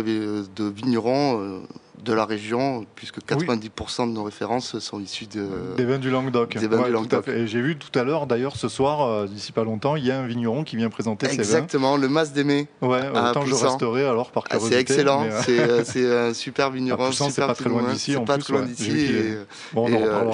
vignerons 0.69 1.61
de 2.03 2.13
la 2.13 2.25
région, 2.25 2.85
puisque 2.95 3.19
90% 3.19 4.07
de 4.07 4.13
nos 4.13 4.23
références 4.23 4.79
sont 4.79 4.99
issues 4.99 5.25
de... 5.27 5.47
Des 5.77 5.85
vins 5.85 5.97
du 5.97 6.09
Languedoc. 6.09 6.57
Des 6.57 6.67
vins 6.67 6.77
du 6.77 6.83
tout 6.83 6.87
à 6.87 6.89
Languedoc. 6.89 7.25
fait. 7.25 7.39
Et 7.41 7.47
j'ai 7.47 7.61
vu 7.61 7.77
tout 7.77 7.97
à 7.99 8.03
l'heure, 8.03 8.25
d'ailleurs, 8.27 8.55
ce 8.55 8.69
soir, 8.69 9.01
euh, 9.05 9.27
d'ici 9.27 9.51
pas 9.51 9.63
longtemps, 9.63 9.95
il 9.95 10.05
y 10.05 10.11
a 10.11 10.19
un 10.19 10.25
vigneron 10.25 10.63
qui 10.63 10.75
vient 10.77 10.89
présenter 10.89 11.27
ses 11.27 11.35
vins. 11.35 11.41
Exactement, 11.41 11.97
le 11.97 12.07
Mas 12.07 12.31
d'Aimé. 12.33 12.67
Ouais, 12.81 13.01
à 13.13 13.31
autant 13.31 13.45
je 13.45 13.53
resterai 13.53 14.05
alors 14.05 14.31
par 14.31 14.43
Ah, 14.45 14.55
curiosité. 14.57 14.75
c'est 14.75 14.81
excellent, 14.81 15.25
euh, 15.29 15.41
c'est 15.85 16.03
euh, 16.05 16.29
un 16.29 16.33
super 16.33 16.71
vigneron. 16.71 17.03
À 17.03 17.07
Poussin, 17.07 17.29
super 17.29 17.47
pas 17.47 17.53
très 17.55 17.69
loin 17.69 17.81
loin. 17.81 17.91
d'ici, 17.93 18.13
C'est 18.13 18.25
pas 18.25 18.35
plus, 18.35 18.43
très 18.43 18.53
loin 18.53 18.61
ouais. 18.63 18.67
d'ici. 18.67 18.91
Et- 18.91 19.09
est- 19.31 19.47
Bon, 19.73 19.85
on 19.85 19.87
et, 19.89 19.93
euh, 20.03 20.31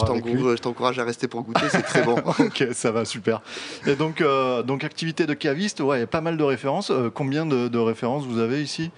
je 0.56 0.62
t'encourage- 0.62 1.00
à 1.00 1.04
rester 1.04 1.28
pour 1.28 1.42
goûter, 1.42 1.66
c'est 1.70 1.82
très 1.82 2.04
bon. 2.04 2.16
ok, 2.40 2.68
ça 2.74 2.92
va, 2.92 3.06
super. 3.06 3.42
Et 3.88 3.96
donc, 3.96 4.22
euh, 4.22 4.62
donc 4.64 4.84
activité 4.84 5.26
de 5.26 5.34
caviste, 5.34 5.80
ouais, 5.82 5.98
il 5.98 6.00
y 6.02 6.04
a 6.04 6.08
pas 6.08 6.22
mal 6.22 6.38
de 6.38 6.44
références. 6.44 6.92
Euh, 6.92 7.10
combien 7.14 7.46
de, 7.46 7.68
de 7.68 7.78
références 7.80 8.26
vous 8.26 8.40
avez 8.40 8.62
ici? 8.62 8.92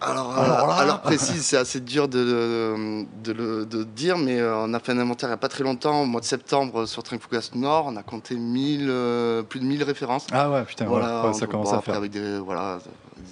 Alors, 0.00 0.32
Alors 0.38 0.70
euh, 0.70 0.82
alors 0.82 1.00
précise, 1.00 1.44
c'est 1.44 1.56
assez 1.56 1.80
dur 1.80 2.08
de, 2.08 2.18
de, 2.24 3.04
de 3.24 3.32
le 3.32 3.66
de 3.66 3.82
dire, 3.84 4.16
mais 4.18 4.38
euh, 4.40 4.56
on 4.56 4.72
a 4.74 4.78
fait 4.80 4.92
un 4.92 4.98
inventaire 4.98 5.28
il 5.28 5.32
n'y 5.32 5.34
a 5.34 5.38
pas 5.38 5.48
très 5.48 5.64
longtemps, 5.64 6.02
au 6.02 6.06
mois 6.06 6.20
de 6.20 6.26
septembre, 6.26 6.86
sur 6.86 7.02
Trinfougas 7.02 7.50
Nord, 7.54 7.86
on 7.88 7.96
a 7.96 8.02
compté 8.02 8.34
1000, 8.36 8.86
euh, 8.88 9.42
plus 9.42 9.60
de 9.60 9.64
1000 9.64 9.82
références. 9.82 10.26
Ah 10.32 10.50
ouais, 10.50 10.64
putain, 10.64 10.86
Voilà, 10.86 11.26
ouais, 11.26 11.32
ça 11.34 11.46
commence 11.46 11.72
à 11.72 11.80
faire. 11.80 11.96
avec 11.96 12.10
des, 12.12 12.38
voilà, 12.38 12.78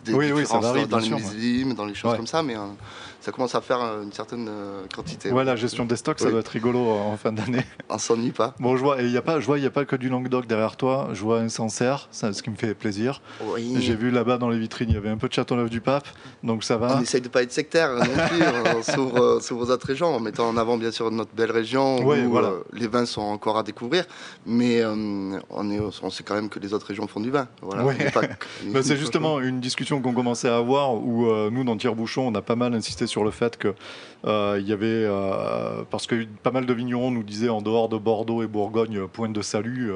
des 0.04 0.12
Oui, 0.14 0.32
oui, 0.32 0.46
ça 0.46 0.58
varie, 0.58 0.86
dans, 0.86 0.98
les 0.98 1.08
millésimes, 1.10 1.74
dans 1.74 1.86
les 1.86 1.94
choses 1.94 2.10
Ouais. 2.12 2.16
comme 2.16 2.26
ça, 2.26 2.42
mais 2.42 2.56
euh, 2.56 2.60
ça 3.20 3.32
commence 3.32 3.54
à 3.54 3.60
faire 3.60 3.80
euh, 3.82 4.02
une 4.04 4.12
certaine 4.12 4.46
euh, 4.48 4.84
quantité. 4.94 5.30
Ouais, 5.32 5.44
la 5.44 5.56
gestion 5.56 5.84
des 5.84 5.96
stocks, 5.96 6.18
ça 6.20 6.26
Oui. 6.26 6.30
doit 6.32 6.40
être 6.40 6.48
rigolo 6.48 6.78
euh, 6.78 7.00
en 7.12 7.16
fin 7.16 7.32
d'année. 7.32 7.64
On 7.90 7.98
s'ennuie 7.98 8.30
pas. 8.30 8.54
Bon, 8.60 8.76
je 8.76 8.82
vois, 8.82 9.00
il 9.02 9.10
y 9.10 9.16
a 9.16 9.22
pas, 9.22 9.40
je 9.40 9.46
vois, 9.46 9.58
il 9.58 9.64
y 9.64 9.66
a 9.66 9.70
pas 9.70 9.84
que 9.84 9.96
du 9.96 10.08
Languedoc 10.08 10.46
derrière 10.46 10.76
toi. 10.76 11.08
Je 11.12 11.20
vois 11.22 11.40
un 11.40 11.48
Sancerre, 11.48 12.08
ça, 12.10 12.32
ce 12.32 12.42
qui 12.42 12.50
me 12.50 12.56
fait 12.56 12.74
plaisir. 12.74 13.20
Oui. 13.42 13.76
J'ai 13.80 13.96
vu 13.96 14.10
là-bas 14.10 14.38
dans 14.38 14.48
les 14.48 14.58
vitrines, 14.58 14.88
il 14.90 14.94
y 14.94 14.98
avait 14.98 15.08
un 15.10 15.16
peu 15.18 15.28
de 15.28 15.32
Châteauneuf-du-Pape, 15.32 16.06
donc 16.48 16.64
ça 16.64 16.76
va. 16.76 16.96
On 16.98 17.02
essaye 17.02 17.20
de 17.20 17.28
pas 17.28 17.42
être 17.42 17.52
sectaire 17.52 17.94
non 17.94 18.00
plus, 18.02 18.42
on 18.76 18.82
s'ouvre 18.82 19.18
euh, 19.22 19.54
aux 19.54 19.70
autres 19.70 19.86
régions 19.86 20.08
en 20.08 20.18
mettant 20.18 20.48
en 20.48 20.56
avant 20.56 20.76
bien 20.76 20.90
sûr 20.90 21.08
notre 21.12 21.32
belle 21.32 21.52
région 21.52 22.04
Ouais, 22.04 22.24
où 22.24 22.30
voilà. 22.30 22.48
euh, 22.48 22.62
les 22.72 22.88
vins 22.88 23.06
sont 23.06 23.20
encore 23.20 23.56
à 23.58 23.62
découvrir, 23.62 24.04
mais 24.46 24.80
euh, 24.80 25.38
on, 25.50 25.70
est, 25.70 25.78
on 26.02 26.10
sait 26.10 26.24
quand 26.24 26.34
même 26.34 26.48
que 26.48 26.58
les 26.58 26.72
autres 26.74 26.86
régions 26.86 27.06
font 27.06 27.20
du 27.20 27.30
vin. 27.30 27.46
Voilà, 27.62 27.84
Ouais. 27.84 27.94
Bah, 28.72 28.82
c'est 28.82 28.96
justement 28.96 29.38
une 29.40 29.60
discussion 29.60 30.00
qu'on 30.00 30.12
commençait 30.12 30.48
à 30.48 30.56
avoir 30.56 30.94
où 30.94 31.26
euh, 31.26 31.50
nous, 31.50 31.62
dans 31.64 31.76
Tire-Bouchon, 31.76 32.22
on 32.26 32.34
a 32.34 32.42
pas 32.42 32.56
mal 32.56 32.74
insisté 32.74 33.06
sur 33.06 33.22
le 33.22 33.30
fait 33.30 33.56
que 33.56 33.74
euh, 34.26 34.56
il 34.60 34.66
y 34.66 34.72
avait, 34.72 35.06
parce 35.90 36.06
que 36.06 36.24
pas 36.42 36.50
mal 36.50 36.66
de 36.66 36.72
vignerons 36.72 37.10
nous 37.10 37.22
disaient 37.22 37.48
en 37.50 37.60
dehors 37.62 37.88
de 37.88 37.96
Bordeaux 37.98 38.42
et 38.42 38.46
Bourgogne, 38.46 39.06
point 39.06 39.28
de 39.28 39.42
salut, 39.42 39.92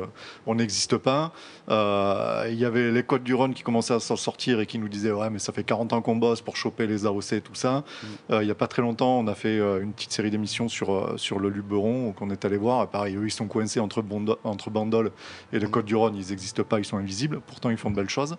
on 0.47 0.55
n'existe 0.55 0.97
pas. 0.99 1.33
Il 1.69 2.55
y 2.59 2.65
avait 2.65 2.91
les 2.91 3.03
Côtes 3.03 3.25
du 3.25 3.35
Rhône 3.35 3.55
qui 3.55 3.63
commençaient 3.63 3.95
à 3.95 4.01
s'en 4.01 4.17
sortir 4.17 4.61
et 4.61 4.67
qui 4.67 4.79
nous 4.79 4.89
disaient 4.89 5.13
ouais 5.13 5.31
mais 5.31 5.39
ça 5.39 5.53
fait 5.53 5.65
40 5.65 5.93
ans 5.93 6.03
qu'on 6.03 6.17
bosse 6.17 6.41
pour 6.45 6.57
choper 6.57 6.87
les 6.87 7.07
AOC 7.07 7.33
et 7.33 7.41
tout 7.41 7.55
ça. 7.55 7.85
Euh, 8.31 8.43
il 8.43 8.49
y 8.49 8.51
a 8.51 8.55
pas 8.55 8.67
très 8.67 8.83
longtemps, 8.83 9.19
on 9.19 9.27
a 9.27 9.35
fait 9.35 9.59
euh, 9.59 9.81
une 9.83 9.93
petite 9.93 10.13
série 10.13 10.31
d'émissions 10.31 10.69
sur 10.69 10.93
euh, 10.95 11.17
sur 11.17 11.39
le 11.39 11.49
Luberon 11.49 12.13
qu'on 12.13 12.31
est 12.31 12.45
allé 12.45 12.57
voir. 12.57 12.89
Pareil, 12.89 13.17
eux 13.17 13.25
ils 13.27 13.31
sont 13.31 13.47
coincés 13.47 13.81
entre 13.81 14.03
Bondo- 14.03 14.39
entre 14.45 14.71
Bandol 14.71 15.11
et 15.53 15.59
les 15.59 15.67
Côtes 15.67 15.87
du 15.87 15.97
Rhône, 15.97 16.17
ils 16.17 16.29
n'existent 16.31 16.65
pas, 16.65 16.79
ils 16.79 16.85
sont 16.85 16.99
invisibles. 16.99 17.41
Pourtant 17.47 17.71
ils 17.71 17.77
font 17.79 17.91
de 17.91 17.97
belles 17.97 18.11
choses. 18.11 18.37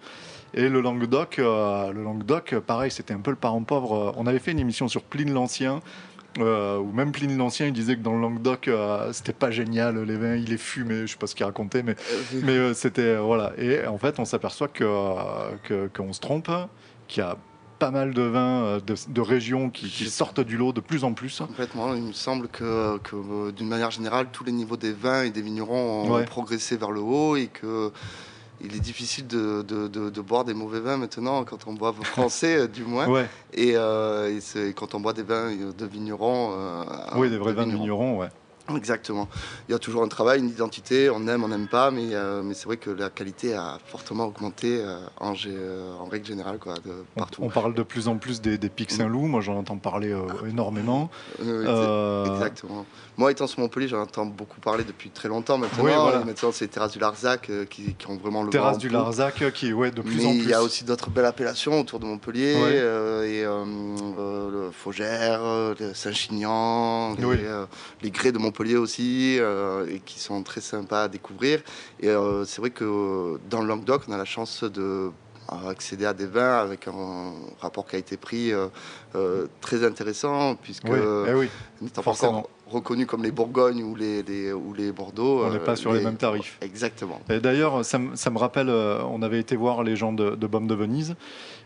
Et 0.53 0.70
le 0.70 0.81
Languedoc, 0.81 1.37
le 1.37 2.03
Languedoc, 2.03 2.55
pareil, 2.59 2.92
c'était 2.92 3.13
un 3.13 3.20
peu 3.22 3.31
le 3.31 3.37
parent 3.37 3.63
pauvre. 3.63 4.13
On 4.18 4.27
avait 4.27 4.39
fait 4.39 4.51
une 4.51 4.59
émission 4.59 4.87
sur 4.87 5.01
Pline 5.03 5.33
l'Ancien. 5.33 5.79
euh, 6.39 6.77
où 6.79 6.92
même 6.92 7.11
Pline 7.11 7.37
l'Ancien, 7.37 7.68
il 7.68 7.74
disait 7.74 7.96
que 7.96 8.01
dans 8.01 8.13
le 8.16 8.22
Languedoc, 8.22 8.68
euh, 8.68 9.13
c'était 9.13 9.33
pas 9.33 9.51
génial, 9.51 10.00
les 10.03 10.16
vins, 10.18 10.35
il 10.35 10.51
est 10.51 10.57
fumé, 10.57 11.01
je 11.05 11.11
sais 11.11 11.18
pas 11.18 11.27
ce 11.27 11.35
qu'il 11.35 11.46
racontait, 11.46 11.83
mais, 11.83 11.96
mais 12.44 12.53
euh, 12.57 12.74
c'était, 12.74 13.18
voilà. 13.18 13.51
Et 13.59 13.85
en 13.85 14.00
fait, 14.00 14.18
on 14.20 14.25
s'aperçoit 14.25 14.70
euh, 14.81 15.51
que- 15.63 15.89
qu'on 15.96 16.11
se 16.11 16.20
trompe, 16.20 16.50
qu'il 17.07 17.22
y 17.22 17.25
a 17.25 17.37
pas 17.79 17.92
mal 17.92 18.14
de 18.14 18.22
vins 18.22 18.64
euh, 18.64 18.79
de, 18.79 18.96
de 19.07 19.22
régions 19.22 19.70
qui, 19.70 19.90
qui 19.90 20.05
sortent 20.09 20.40
du 20.40 20.57
lot 20.57 20.72
de 20.74 20.79
plus 20.81 21.03
en 21.03 21.14
plus. 21.14 21.40
Complètement. 21.40 21.94
Il 21.96 22.03
me 22.03 22.14
semble 22.14 22.48
que, 22.48 22.98
que, 23.00 23.16
euh, 23.16 23.51
d'une 23.51 23.68
manière 23.68 23.92
générale, 23.92 24.27
tous 24.31 24.44
les 24.44 24.51
niveaux 24.51 24.77
des 24.77 24.94
vins 24.94 25.24
et 25.24 25.29
des 25.31 25.42
vignerons 25.42 26.03
ont 26.05 26.16
Ouais. 26.16 26.25
progressé 26.25 26.77
vers 26.77 26.92
le 26.92 27.01
haut 27.01 27.36
et 27.36 27.48
que 27.48 27.92
il 28.62 28.75
est 28.75 28.79
difficile 28.79 29.27
de, 29.27 29.62
de- 29.64 29.88
de- 29.90 30.09
de 30.09 30.22
boire 30.22 30.46
des 30.46 30.53
mauvais 30.53 30.79
vins 30.79 30.96
maintenant 30.96 31.44
quand 31.44 31.68
on 31.68 31.74
boit 31.74 31.94
français, 32.03 32.59
euh, 32.59 32.68
du 32.68 32.83
moins. 32.86 33.07
Ouais, 33.09 33.27
Et, 33.53 33.74
euh, 33.75 34.40
quand 34.75 34.96
on 34.96 35.00
boit 35.01 35.12
des 35.14 35.24
vins 35.24 35.51
de 35.51 35.86
vignerons. 35.86 36.51
euh, 36.57 36.83
oui, 37.16 37.29
des 37.29 37.38
vrais 37.38 37.53
vins 37.53 37.66
de 37.68 37.72
vignerons, 37.74 38.20
ouais. 38.20 38.29
Exactement. 38.73 39.27
Il 39.67 39.73
y 39.73 39.75
a 39.75 39.79
toujours 39.79 40.03
un 40.03 40.07
travail, 40.07 40.39
une 40.39 40.47
identité, 40.49 41.09
on 41.09 41.27
aime, 41.27 41.43
on 41.43 41.49
n'aime 41.49 41.67
pas, 41.67 41.91
mais, 41.91 42.13
euh, 42.13 42.41
mais 42.43 42.53
c'est 42.53 42.65
vrai 42.65 42.77
que 42.77 42.89
la 42.89 43.09
qualité 43.09 43.53
a 43.53 43.77
fortement 43.87 44.25
augmenté 44.25 44.79
euh, 44.81 44.99
en, 45.19 45.33
euh, 45.47 45.93
en 45.99 46.05
règle 46.05 46.25
générale, 46.25 46.59
quoi, 46.59 46.75
de 46.75 46.91
partout. 47.15 47.41
on 47.43 47.49
parle 47.49 47.73
de 47.73 47.83
plus 47.83 48.07
en 48.07 48.15
plus 48.17 48.39
des, 48.39 48.57
des 48.57 48.69
pics 48.69 48.91
Saint-Loup, 48.91 49.27
moi 49.27 49.41
j'en 49.41 49.57
entends 49.57 49.77
parler 49.77 50.13
euh, 50.13 50.21
énormément. 50.47 51.09
Exactement. 51.41 52.85
Moi, 53.17 53.31
étant 53.31 53.47
sur 53.47 53.59
Montpellier, 53.59 53.89
j'en 53.89 54.01
entends 54.01 54.25
beaucoup 54.25 54.61
parler 54.61 54.85
depuis 54.85 55.09
très 55.09 55.27
longtemps 55.27 55.57
maintenant. 55.57 55.83
Oui, 55.83 55.91
voilà. 55.93 56.23
Maintenant, 56.23 56.51
c'est 56.53 56.67
Terrasse 56.69 56.93
du 56.93 56.99
Larzac 56.99 57.51
qui, 57.69 57.93
qui 57.95 58.07
ont 58.09 58.15
vraiment 58.17 58.43
le 58.43 58.49
Terrasse 58.49 58.77
du. 58.77 58.87
Larzac, 58.89 59.51
qui, 59.53 59.73
ouais, 59.73 59.91
de 59.91 60.01
plus 60.01 60.15
Mais 60.17 60.25
en 60.25 60.29
plus. 60.31 60.39
il 60.39 60.49
y 60.49 60.53
a 60.53 60.63
aussi 60.63 60.85
d'autres 60.85 61.09
belles 61.09 61.25
appellations 61.25 61.81
autour 61.81 61.99
de 61.99 62.05
Montpellier, 62.05 62.55
Ouais. 62.55 63.29
et 63.29 63.43
le 63.43 64.71
Faugère, 64.71 65.41
le 65.43 65.93
Saint-Chinian, 65.93 67.15
les, 67.15 67.25
Oui. 67.25 67.37
les 68.01 68.09
grès 68.09 68.31
de 68.31 68.37
Montpellier 68.37 68.52
aussi, 68.77 69.37
euh, 69.39 69.85
et 69.89 70.00
qui 70.00 70.20
sont 70.20 70.44
très 70.44 70.61
sympas 70.61 71.03
à 71.03 71.07
découvrir. 71.07 71.61
Et 72.00 72.09
euh, 72.09 72.46
c'est 72.46 72.61
vrai 72.61 72.70
que 72.70 72.83
euh, 72.85 73.37
dans 73.50 73.61
le 73.61 73.68
Languedoc, 73.68 74.03
on 74.07 74.11
a 74.11 74.18
la 74.18 74.25
chance 74.25 74.63
de 74.63 75.11
accéder 75.68 76.06
à 76.06 76.14
des 76.14 76.25
vins 76.25 76.58
avec 76.60 76.88
un 76.88 77.34
rapport 77.60 77.86
qualité-prix 77.86 78.51
euh, 78.53 78.68
euh, 79.16 79.48
très 79.62 79.84
intéressant, 79.86 80.56
puisque 80.56 80.86
Oui, 80.86 80.92
euh, 81.01 81.25
eh 81.29 81.34
oui, 81.34 81.50
n'étant 81.82 82.01
pas 82.01 82.12
forcément. 82.12 82.40
encore 82.40 82.50
reconnus 82.68 83.06
comme 83.06 83.22
les 83.24 83.32
Bourgognes 83.32 83.84
ou 83.84 83.94
les, 83.96 84.24
les- 84.24 84.51
ou 84.53 84.74
les 84.74 84.92
Bordeaux. 84.92 85.44
on 85.46 85.50
n'est 85.51 85.58
euh, 85.58 85.60
pas 85.66 85.75
sur 85.75 85.94
les 85.94 86.03
mêmes 86.03 86.16
tarifs. 86.18 86.58
Exactement. 86.62 87.20
Et 87.29 87.40
d'ailleurs, 87.40 87.86
ça, 87.86 88.00
me- 88.00 88.16
ça 88.16 88.29
me 88.32 88.38
rappelle, 88.40 88.70
euh, 88.70 89.01
on 89.03 89.22
avait 89.22 89.40
été 89.40 89.56
voir 89.56 89.84
les 89.84 89.96
gens 89.96 90.14
de, 90.14 90.32
de 90.36 90.48
Baume 90.48 90.66
de 90.68 90.74
Venise, 90.74 91.16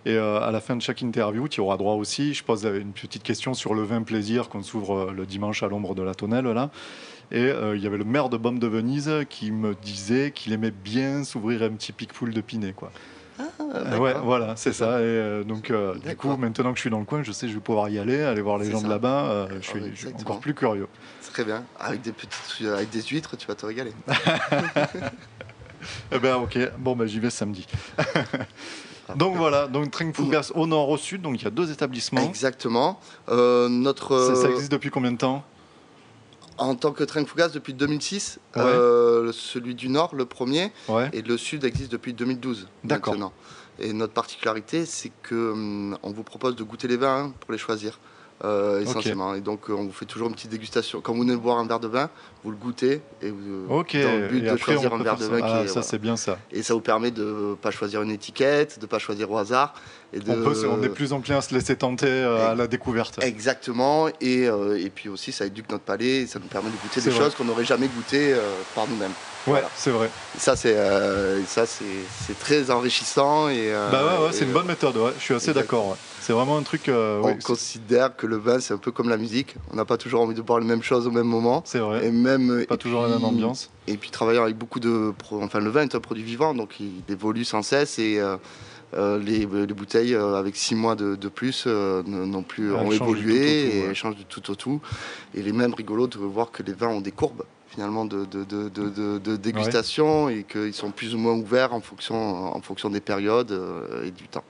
et 0.06 0.16
euh, 0.16 0.42
à 0.42 0.52
la 0.52 0.60
fin 0.60 0.76
de 0.76 0.82
chaque 0.82 1.02
interview, 1.02 1.48
tu 1.48 1.62
auras 1.62 1.78
droit 1.78 1.94
aussi, 1.94 2.34
je 2.34 2.44
pose 2.44 2.66
une 2.66 2.92
petite 2.92 3.24
question 3.24 3.54
sur 3.54 3.74
le 3.74 3.84
vin 3.84 4.02
plaisir 4.02 4.50
qu'on 4.50 4.64
s'ouvre 4.64 4.98
euh, 5.10 5.12
le 5.16 5.26
dimanche 5.26 5.64
à 5.64 5.68
l'ombre 5.68 5.96
de 5.96 6.02
la 6.04 6.16
tonnelle, 6.16 6.46
là. 6.48 6.72
Et 7.30 7.40
euh, 7.44 7.76
il 7.76 7.84
y 7.84 7.88
avait 7.88 7.98
le 7.98 8.06
maire 8.06 8.30
de 8.30 8.38
Baume 8.38 8.58
de 8.58 8.68
Venise 8.68 9.12
qui 9.30 9.52
me 9.52 9.76
disait 9.76 10.32
qu'il 10.32 10.54
aimait 10.54 10.72
bien 10.72 11.26
s'ouvrir 11.26 11.62
un 11.64 11.72
petit 11.72 11.92
pic-poule 11.92 12.34
de 12.34 12.40
Pinet, 12.42 12.72
quoi. 12.74 12.90
Euh, 13.74 13.98
ouais, 13.98 14.14
voilà, 14.24 14.56
c'est 14.56 14.74
ça. 14.74 15.00
Et 15.00 15.04
euh, 15.04 15.44
donc, 15.44 15.72
euh, 15.72 15.96
du 15.96 16.16
coup, 16.16 16.36
maintenant 16.38 16.72
que 16.72 16.78
je 16.78 16.82
suis 16.82 16.90
dans 16.90 17.00
le 17.00 17.06
coin, 17.06 17.24
je 17.24 17.32
sais 17.32 17.48
que 17.48 17.52
je 17.52 17.58
vais 17.58 17.64
pouvoir 17.64 17.90
y 17.90 18.00
aller, 18.00 18.22
aller 18.22 18.42
voir 18.42 18.58
les 18.58 18.72
gens 18.72 18.82
de 18.82 18.90
là-bas. 18.90 19.26
euh, 19.26 19.48
je, 19.62 19.68
suis, 19.68 19.84
exactement. 19.84 20.22
encore 20.22 20.40
plus 20.40 20.54
curieux. 20.54 20.88
Très 21.34 21.44
bien. 21.44 21.64
Avec 21.80 22.02
des 22.02 22.12
petites, 22.12 22.68
avec 22.68 22.90
des 22.90 23.02
huîtres, 23.02 23.38
tu 23.38 23.48
vas 23.48 23.56
te 23.56 23.66
régaler. 23.66 23.94
eh 26.12 26.20
ben 26.20 26.36
ok, 26.38 26.58
bon 26.80 26.96
ben 26.96 27.06
j'y 27.06 27.20
vais 27.20 27.30
samedi. 27.30 27.68
donc 29.16 29.36
voilà, 29.36 29.68
donc 29.68 29.96
Fougas 30.16 30.52
au 30.56 30.66
nord 30.66 30.90
au 30.90 30.98
sud, 30.98 31.22
donc 31.22 31.40
il 31.40 31.44
y 31.44 31.48
a 31.48 31.52
deux 31.52 31.72
établissements. 31.72 32.22
Exactement. 32.22 33.00
Euh, 33.30 33.70
notre, 33.70 34.34
Ça, 34.34 34.36
ça 34.36 34.50
existe 34.50 34.72
depuis 34.72 34.90
combien 34.90 35.12
de 35.12 35.18
temps? 35.18 35.44
En 36.58 36.76
tant 36.76 36.92
que 36.92 37.04
Train 37.04 37.26
Fougas 37.26 37.50
depuis 37.50 37.74
2006, 37.74 38.40
Ouais. 38.56 38.62
euh, 38.64 39.32
celui 39.32 39.76
du 39.76 39.90
nord, 39.90 40.16
le 40.16 40.26
premier, 40.26 40.72
Ouais. 40.88 41.10
et 41.14 41.22
le 41.22 41.38
sud 41.38 41.64
existe 41.64 41.92
depuis 41.92 42.14
2012. 42.14 42.68
D'accord. 42.84 43.32
Et 43.80 43.94
notre 43.94 44.14
particularité, 44.14 44.86
c'est 44.86 45.12
que 45.22 45.52
hum, 45.52 45.98
on 46.04 46.12
vous 46.12 46.24
propose 46.24 46.56
de 46.56 46.64
goûter 46.64 46.88
les 46.88 46.98
vins 46.98 47.26
hein, 47.26 47.34
pour 47.40 47.52
les 47.52 47.58
choisir. 47.60 48.00
Euh, 48.44 48.82
essentiellement. 48.82 49.34
Et 49.36 49.42
donc, 49.42 49.70
euh, 49.70 49.74
on 49.74 49.86
vous 49.86 49.92
fait 49.92 50.06
toujours 50.06 50.28
une 50.28 50.36
petite 50.36 50.52
dégustation. 50.52 51.02
Quand 51.02 51.14
vous 51.14 51.22
venez 51.22 51.36
boire 51.36 51.58
un 51.58 51.66
verre 51.66 51.80
de 51.80 51.88
vin, 51.88 52.10
vous 52.44 52.52
le 52.52 52.58
goûtez 52.58 53.02
et 53.22 53.32
vous, 53.32 53.66
Ok, 53.70 53.94
dans 53.96 54.16
le 54.20 54.28
but 54.28 54.38
et 54.38 54.42
de 54.42 54.50
après 54.50 54.74
choisir 54.74 54.94
un 54.94 55.02
verre 55.04 55.18
de 55.18 55.26
vin 55.26 55.40
ça. 55.40 55.46
qui 55.46 55.52
Ah, 55.54 55.62
est. 55.64 55.68
ça 55.68 55.74
voilà. 55.74 55.88
c'est 55.88 55.98
bien 55.98 56.16
ça. 56.18 56.38
Et 56.52 56.62
ça 56.64 56.74
vous 56.76 56.82
permet 56.82 57.12
de 57.12 57.24
ne 57.24 57.56
pas 57.56 57.72
choisir 57.72 58.02
une 58.04 58.12
étiquette, 58.12 58.78
de 58.80 58.84
ne 58.86 58.88
pas 58.88 59.00
choisir 59.00 59.32
au 59.32 59.38
hasard. 59.38 59.74
Et 60.14 60.20
de... 60.20 60.32
On, 60.32 60.36
peut, 60.44 60.68
on 60.70 60.82
est 60.84 60.90
plus 60.90 61.12
enclin 61.14 61.38
à 61.38 61.42
se 61.42 61.54
laisser 61.54 61.76
tenter 61.76 62.08
euh, 62.08 62.52
à 62.52 62.56
la 62.56 62.68
découverte. 62.68 63.20
Exactement, 63.24 64.08
et, 64.22 64.48
euh, 64.48 64.80
et 64.80 64.90
puis 64.90 65.10
aussi 65.10 65.32
ça 65.34 65.46
éduque 65.46 65.70
notre 65.70 65.84
palais, 65.84 66.22
et 66.22 66.28
ça 66.28 66.40
nous 66.40 66.48
permet 66.48 66.70
de 66.70 66.76
goûter 66.78 67.02
des 67.02 67.10
vrai. 67.10 67.26
choses 67.26 67.36
qu'on 67.36 67.44
n'aurait 67.46 67.66
jamais 67.66 67.88
goûtées 67.88 68.34
par 68.76 68.88
nous-mêmes. 68.88 69.12
Ouais, 69.48 69.54
Voilà. 69.54 69.70
c'est 69.76 69.90
vrai. 69.92 70.10
Et 70.36 70.40
ça 70.40 70.56
c'est 70.56 70.76
ça 71.48 71.66
c'est 71.66 72.40
très 72.40 72.70
enrichissant 72.72 73.50
et 73.50 73.72
bah 73.92 74.20
ouais, 74.20 74.26
ouais, 74.28 74.32
c'est 74.32 74.46
une 74.46 74.52
bonne 74.54 74.68
méthode, 74.68 74.96
ouais. 74.98 75.12
je 75.18 75.24
suis 75.24 75.34
assez 75.34 75.54
d'accord. 75.54 75.98
C'est 76.28 76.34
vraiment 76.34 76.58
un 76.58 76.64
truc. 76.64 76.90
euh, 76.90 77.22
On 77.24 77.38
considère 77.38 78.14
que 78.18 78.28
le 78.28 78.36
vin 78.36 78.60
c'est 78.60 78.74
un 78.74 78.78
peu 78.78 78.92
comme 78.92 79.08
la 79.08 79.16
musique, 79.16 79.56
on 79.72 79.78
n'a 79.78 79.86
pas 79.86 79.96
toujours 79.96 80.20
envie 80.20 80.36
de 80.36 80.42
boire 80.42 80.60
les 80.60 80.66
mêmes 80.66 80.84
choses 80.84 81.08
au 81.08 81.12
même 81.12 81.26
moment. 81.26 81.62
c'est 81.66 81.80
vrai. 81.80 82.06
Et 82.06 82.12
même 82.12 82.66
Pas 82.68 82.76
et 82.76 82.78
toujours 82.78 83.02
la 83.04 83.08
même 83.08 83.24
ambiance. 83.24 83.70
Et 83.88 83.96
puis 83.96 84.10
travaillant 84.10 84.44
avec 84.44 84.58
beaucoup 84.58 84.82
de, 84.82 85.14
enfin 85.32 85.62
le 85.62 85.70
vin 85.70 85.84
est 85.84 85.96
un 85.96 86.02
produit 86.02 86.26
vivant, 86.26 86.54
donc 86.54 86.82
il 86.82 87.02
évolue 87.08 87.46
sans 87.46 87.62
cesse 87.62 87.98
et 87.98 88.20
euh, 88.20 88.36
euh, 88.94 89.18
les, 89.20 89.46
les 89.46 89.74
bouteilles 89.74 90.16
euh, 90.16 90.36
avec 90.36 90.58
six 90.58 90.76
mois 90.76 90.98
de, 90.98 91.16
de 91.16 91.30
plus 91.30 91.64
euh, 91.66 92.04
ne- 92.06 92.26
non 92.26 92.44
plus 92.44 92.74
ont 92.74 92.92
évolué 92.92 92.98
tout 92.98 93.08
au 93.08 93.70
tout, 93.70 93.78
et 93.86 93.88
ouais. 93.88 93.96
changent 93.96 94.16
du 94.18 94.26
tout 94.26 94.52
au 94.52 94.56
tout. 94.56 94.82
Et 95.34 95.42
les 95.42 95.54
mêmes 95.54 95.74
rigolos 95.74 96.08
de 96.08 96.18
voir 96.18 96.52
que 96.52 96.62
les 96.62 96.74
vins 96.74 96.90
ont 96.90 97.00
des 97.00 97.14
courbes 97.14 97.44
finalement 97.70 98.04
de, 98.04 98.26
dégustation 99.38 100.28
et 100.28 100.44
qu'ils 100.44 100.74
sont 100.74 100.92
plus 100.92 101.16
ou 101.16 101.20
moins 101.20 101.36
ouverts 101.36 101.74
en 101.74 101.80
fonction, 101.80 102.54
en 102.54 102.60
fonction 102.60 102.90
des 102.90 103.00
périodes 103.00 103.58
et 104.04 104.12
du 104.12 104.28
temps. 104.28 104.44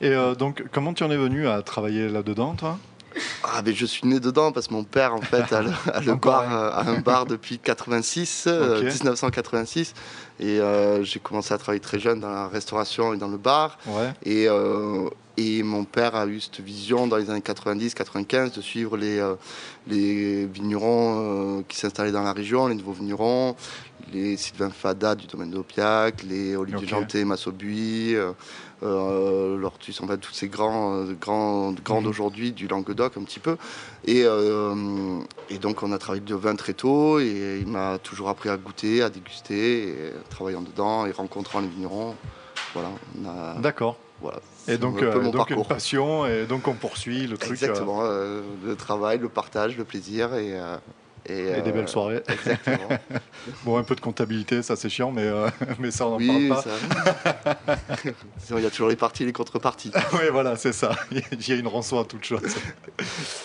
Et 0.00 0.08
euh, 0.10 0.34
donc, 0.34 0.64
comment 0.72 0.92
tu 0.92 1.04
en 1.04 1.10
es 1.10 1.16
venu 1.16 1.48
à 1.48 1.62
travailler 1.62 2.08
là-dedans, 2.08 2.54
toi? 2.54 2.78
Ah, 3.42 3.62
mais 3.64 3.72
je 3.72 3.86
suis 3.86 4.06
né 4.06 4.20
dedans 4.20 4.52
parce 4.52 4.68
que 4.68 4.74
mon 4.74 4.84
père, 4.84 5.14
en 5.14 5.22
fait, 5.22 5.50
a, 5.52 5.62
le, 5.62 5.70
a 5.92 6.00
le 6.00 6.12
Encore 6.12 6.42
bar, 6.42 6.52
euh, 6.52 6.70
a 6.70 6.90
un 6.90 6.98
bar 7.00 7.24
depuis 7.24 7.58
86, 7.58 8.44
euh, 8.46 8.80
Ok. 8.80 8.92
1986. 8.92 9.94
Et 10.38 10.60
euh, 10.60 11.02
j'ai 11.02 11.18
commencé 11.18 11.54
à 11.54 11.58
travailler 11.58 11.80
très 11.80 11.98
jeune 11.98 12.20
dans 12.20 12.30
la 12.30 12.46
restauration 12.48 13.14
et 13.14 13.16
dans 13.16 13.28
le 13.28 13.38
bar. 13.38 13.78
Ouais. 13.86 14.12
Et, 14.24 14.46
euh, 14.48 15.08
et 15.38 15.62
mon 15.62 15.84
père 15.84 16.14
a 16.14 16.26
eu 16.26 16.40
cette 16.40 16.60
vision 16.60 17.06
dans 17.06 17.16
les 17.16 17.30
années 17.30 17.40
90-95 17.40 18.54
de 18.54 18.60
suivre 18.60 18.98
les, 18.98 19.18
euh, 19.18 19.34
les 19.86 20.44
vignerons 20.44 21.64
qui 21.66 21.78
s'installaient 21.78 22.12
dans 22.12 22.22
la 22.22 22.34
région, 22.34 22.66
les 22.68 22.74
nouveaux 22.74 22.92
vignerons, 22.92 23.56
les 24.12 24.36
Sylvain 24.36 24.70
Fada 24.70 25.14
du 25.14 25.26
domaine 25.26 25.50
d'Opiac, 25.50 26.22
les 26.22 26.54
Olivier 26.54 26.82
Ok. 26.82 26.88
Janté, 26.88 27.24
Massobuy, 27.24 28.14
euh, 28.82 28.86
euh, 28.86 29.56
Lortus, 29.56 30.00
en 30.00 30.06
fait, 30.06 30.18
tous 30.18 30.32
ces 30.32 30.48
grands, 30.48 30.94
euh, 30.94 31.14
grands, 31.14 31.72
grands 31.72 31.98
Mhm. 32.00 32.04
d'aujourd'hui 32.04 32.52
du 32.52 32.68
Languedoc 32.68 33.16
un 33.16 33.24
petit 33.24 33.40
peu. 33.40 33.56
Et, 34.04 34.22
euh, 34.24 35.18
et 35.48 35.58
donc 35.58 35.82
on 35.82 35.92
a 35.92 35.98
travaillé 35.98 36.22
de 36.24 36.34
vin 36.34 36.54
très 36.56 36.74
tôt 36.74 37.18
et 37.20 37.58
il 37.60 37.66
m'a 37.68 37.98
toujours 37.98 38.28
appris 38.28 38.48
à 38.48 38.56
goûter, 38.56 39.02
à 39.02 39.10
déguster, 39.10 39.88
et 39.88 40.12
travaillant 40.28 40.62
dedans 40.62 41.06
et 41.06 41.12
rencontrant 41.12 41.60
les 41.60 41.68
vignerons. 41.68 42.16
Voilà, 42.74 42.90
on 43.18 43.28
a, 43.28 43.54
D'accord. 43.60 43.96
voilà. 44.20 44.40
Et 44.68 44.78
donc, 44.78 44.96
un 44.96 44.98
peu 44.98 45.18
euh, 45.18 45.20
mon 45.22 45.30
donc 45.30 45.50
une 45.50 45.64
passion, 45.64 46.26
et 46.26 46.46
donc 46.46 46.66
on 46.68 46.74
poursuit 46.74 47.26
le 47.26 47.38
truc. 47.38 47.50
euh, 47.50 47.52
Exactement, 47.52 48.00
euh, 48.02 48.42
le 48.64 48.76
travail, 48.76 49.18
le 49.18 49.28
partage, 49.28 49.76
le 49.78 49.84
plaisir 49.84 50.34
et, 50.34 50.58
euh, 50.58 50.76
et, 51.28 51.58
et 51.58 51.62
des 51.62 51.70
euh, 51.70 51.72
belles 51.72 51.88
soirées. 51.88 52.22
Exactement. 52.28 52.88
Bon, 53.64 53.76
un 53.76 53.84
peu 53.84 53.94
de 53.94 54.00
comptabilité, 54.00 54.60
ça 54.62 54.74
c'est 54.74 54.88
chiant, 54.88 55.12
mais, 55.12 55.22
euh, 55.22 55.48
mais 55.78 55.92
ça 55.92 56.06
on 56.08 56.10
n'en 56.12 56.16
oui, 56.16 56.48
parle 56.48 56.64
pas. 56.64 57.56
ça- 57.64 58.10
il 58.58 58.62
y 58.62 58.66
a 58.66 58.70
toujours 58.70 58.88
les 58.88 58.96
parties 58.96 59.22
et 59.22 59.26
les 59.26 59.32
contreparties. 59.32 59.92
oui, 60.14 60.24
voilà, 60.32 60.56
c'est 60.56 60.72
ça. 60.72 60.96
Il 61.12 61.48
y 61.48 61.52
a 61.52 61.56
une 61.56 61.68
rançon 61.68 62.00
à 62.00 62.04
toute 62.04 62.24
chose. 62.24 62.40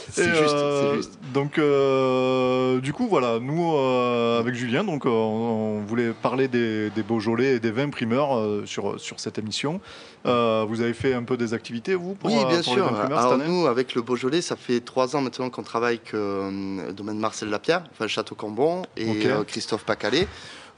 C'est 0.10 0.34
juste, 0.36 0.54
euh, 0.56 0.96
juste. 0.96 1.20
Donc, 1.34 1.58
euh, 1.60 2.80
du 2.82 2.94
coup, 2.94 3.08
voilà, 3.08 3.39
nous, 3.39 3.74
euh, 3.76 4.39
avec 4.39 4.56
Julien, 4.56 4.84
donc, 4.84 5.06
euh, 5.06 5.10
on, 5.10 5.78
on 5.80 5.82
voulait 5.82 6.12
parler 6.12 6.48
des, 6.48 6.89
des 6.89 7.04
Beaujolais 7.04 7.56
et 7.56 7.60
des 7.60 7.72
vins 7.72 7.89
primeurs 7.89 8.36
euh, 8.38 8.63
sur, 8.65 9.00
sur 9.00 9.20
cette 9.20 9.38
émission. 9.38 9.80
Euh, 10.26 10.65
vous 10.67 10.82
avez 10.82 10.94
fait 10.94 11.13
un 11.13 11.24
peu 11.24 11.38
des 11.38 11.54
activités, 11.54 11.96
vous, 11.96 12.13
pour, 12.13 12.30
Oui, 12.32 12.38
euh, 12.38 12.48
bien 12.48 12.62
pour 12.62 12.74
sûr. 12.74 12.88
Alors 12.96 13.22
cette 13.22 13.32
année? 13.41 13.46
nous, 13.48 13.65
avec 13.67 13.96
le 13.96 14.02
Beaujolais, 14.02 14.41
ça 14.41 14.56
fait 14.56 14.80
trois 14.82 15.15
ans 15.15 15.22
maintenant 15.22 15.50
qu'on 15.50 15.63
travaille 15.63 15.96
avec 15.96 16.13
euh, 16.13 16.86
le 16.88 16.94
domaine 16.94 17.17
Marcel 17.17 17.50
Lapierre, 17.50 17.71
enfin 17.74 18.08
Château 18.08 18.36
Cambon 18.36 18.84
et 18.98 19.28
euh, 19.28 19.44
Christophe 19.44 19.84
Pacalet. 19.84 20.28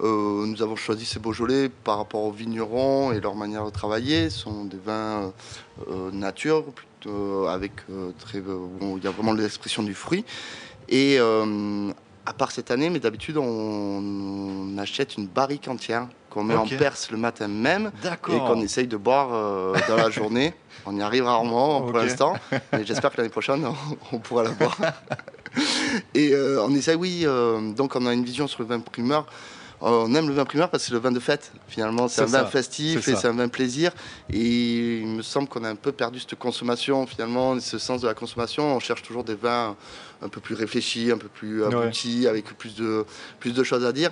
Euh, 0.01 0.45
nous 0.45 0.61
avons 0.61 0.75
choisi 0.75 1.05
ces 1.05 1.19
Beaujolais 1.19 1.69
par 1.69 1.97
rapport 1.97 2.23
aux 2.23 2.31
vignerons 2.31 3.11
et 3.11 3.19
leur 3.19 3.35
manière 3.35 3.65
de 3.65 3.69
travailler. 3.69 4.29
Ce 4.29 4.39
sont 4.39 4.65
des 4.65 4.77
vins 4.77 5.31
euh, 5.89 6.11
nature, 6.11 6.65
plutôt 6.65 7.47
avec 7.47 7.71
euh, 7.89 8.11
très, 8.19 8.39
euh, 8.39 8.67
où 8.81 8.97
il 8.97 9.03
y 9.03 9.07
a 9.07 9.11
vraiment 9.11 9.33
l'expression 9.33 9.83
du 9.83 9.93
fruit. 9.93 10.25
Et 10.89 11.17
à 12.25 12.33
part 12.33 12.51
cette 12.51 12.71
année, 12.71 12.89
mais 12.89 12.99
d'habitude, 12.99 13.37
on, 13.37 13.43
on 13.43 14.77
achète 14.77 15.17
une 15.17 15.27
barrique 15.27 15.67
entière 15.67 16.07
qu'on 16.29 16.43
met 16.43 16.55
en 16.55 16.67
perce 16.67 17.09
le 17.09 17.17
matin 17.17 17.47
même 17.47 17.91
et 18.03 18.37
qu'on 18.37 18.61
essaye 18.61 18.87
de 18.87 18.97
boire 18.97 19.29
dans 19.87 19.95
la 19.95 20.09
journée. 20.09 20.53
On 20.85 20.97
y 20.97 21.01
arrive 21.01 21.25
rarement 21.25 21.81
pour 21.81 21.97
l'instant, 21.97 22.35
mais 22.73 22.85
j'espère 22.85 23.11
que 23.11 23.17
l'année 23.17 23.29
prochaine, 23.29 23.65
on, 23.65 23.75
on 24.11 24.19
pourra 24.19 24.43
la 24.43 24.51
boire. 24.51 24.77
Et 26.13 26.33
euh, 26.33 26.63
on 26.63 26.73
essaye, 26.75 26.95
oui, 26.95 27.23
euh, 27.25 27.71
donc 27.73 27.95
on 27.95 28.05
a 28.05 28.13
une 28.13 28.23
vision 28.23 28.47
sur 28.47 28.61
le 28.61 28.67
vin 28.67 28.79
primeur. 28.79 29.25
Euh, 29.81 30.05
on 30.07 30.15
aime 30.15 30.27
le 30.29 30.33
vin 30.33 30.45
primeur 30.45 30.69
parce 30.69 30.83
que 30.83 30.87
c'est 30.87 30.93
le 30.93 30.99
vin 30.99 31.11
de 31.11 31.19
fête, 31.19 31.51
finalement. 31.67 32.07
C'est 32.07 32.21
un 32.21 32.25
vin 32.25 32.45
festif 32.45 33.07
et 33.07 33.15
c'est 33.15 33.27
un 33.27 33.33
vin 33.33 33.49
plaisir. 33.49 33.91
Et 34.31 34.99
il 34.99 35.07
me 35.07 35.21
semble 35.21 35.49
qu'on 35.49 35.63
a 35.63 35.69
un 35.69 35.75
peu 35.75 35.91
perdu 35.91 36.19
cette 36.19 36.35
consommation, 36.35 37.05
finalement, 37.05 37.59
ce 37.59 37.77
sens 37.77 38.01
de 38.01 38.07
la 38.07 38.13
consommation. 38.13 38.75
On 38.75 38.79
cherche 38.79 39.01
toujours 39.01 39.23
des 39.23 39.35
vins 39.35 39.75
un 40.21 40.29
peu 40.29 40.39
plus 40.39 40.55
réfléchis, 40.55 41.11
un 41.11 41.17
peu 41.17 41.27
plus 41.27 41.65
aboutis, 41.65 42.27
avec 42.27 42.45
plus 42.57 42.75
de, 42.75 43.05
plus 43.39 43.53
de 43.53 43.63
choses 43.63 43.85
à 43.85 43.91
dire. 43.91 44.11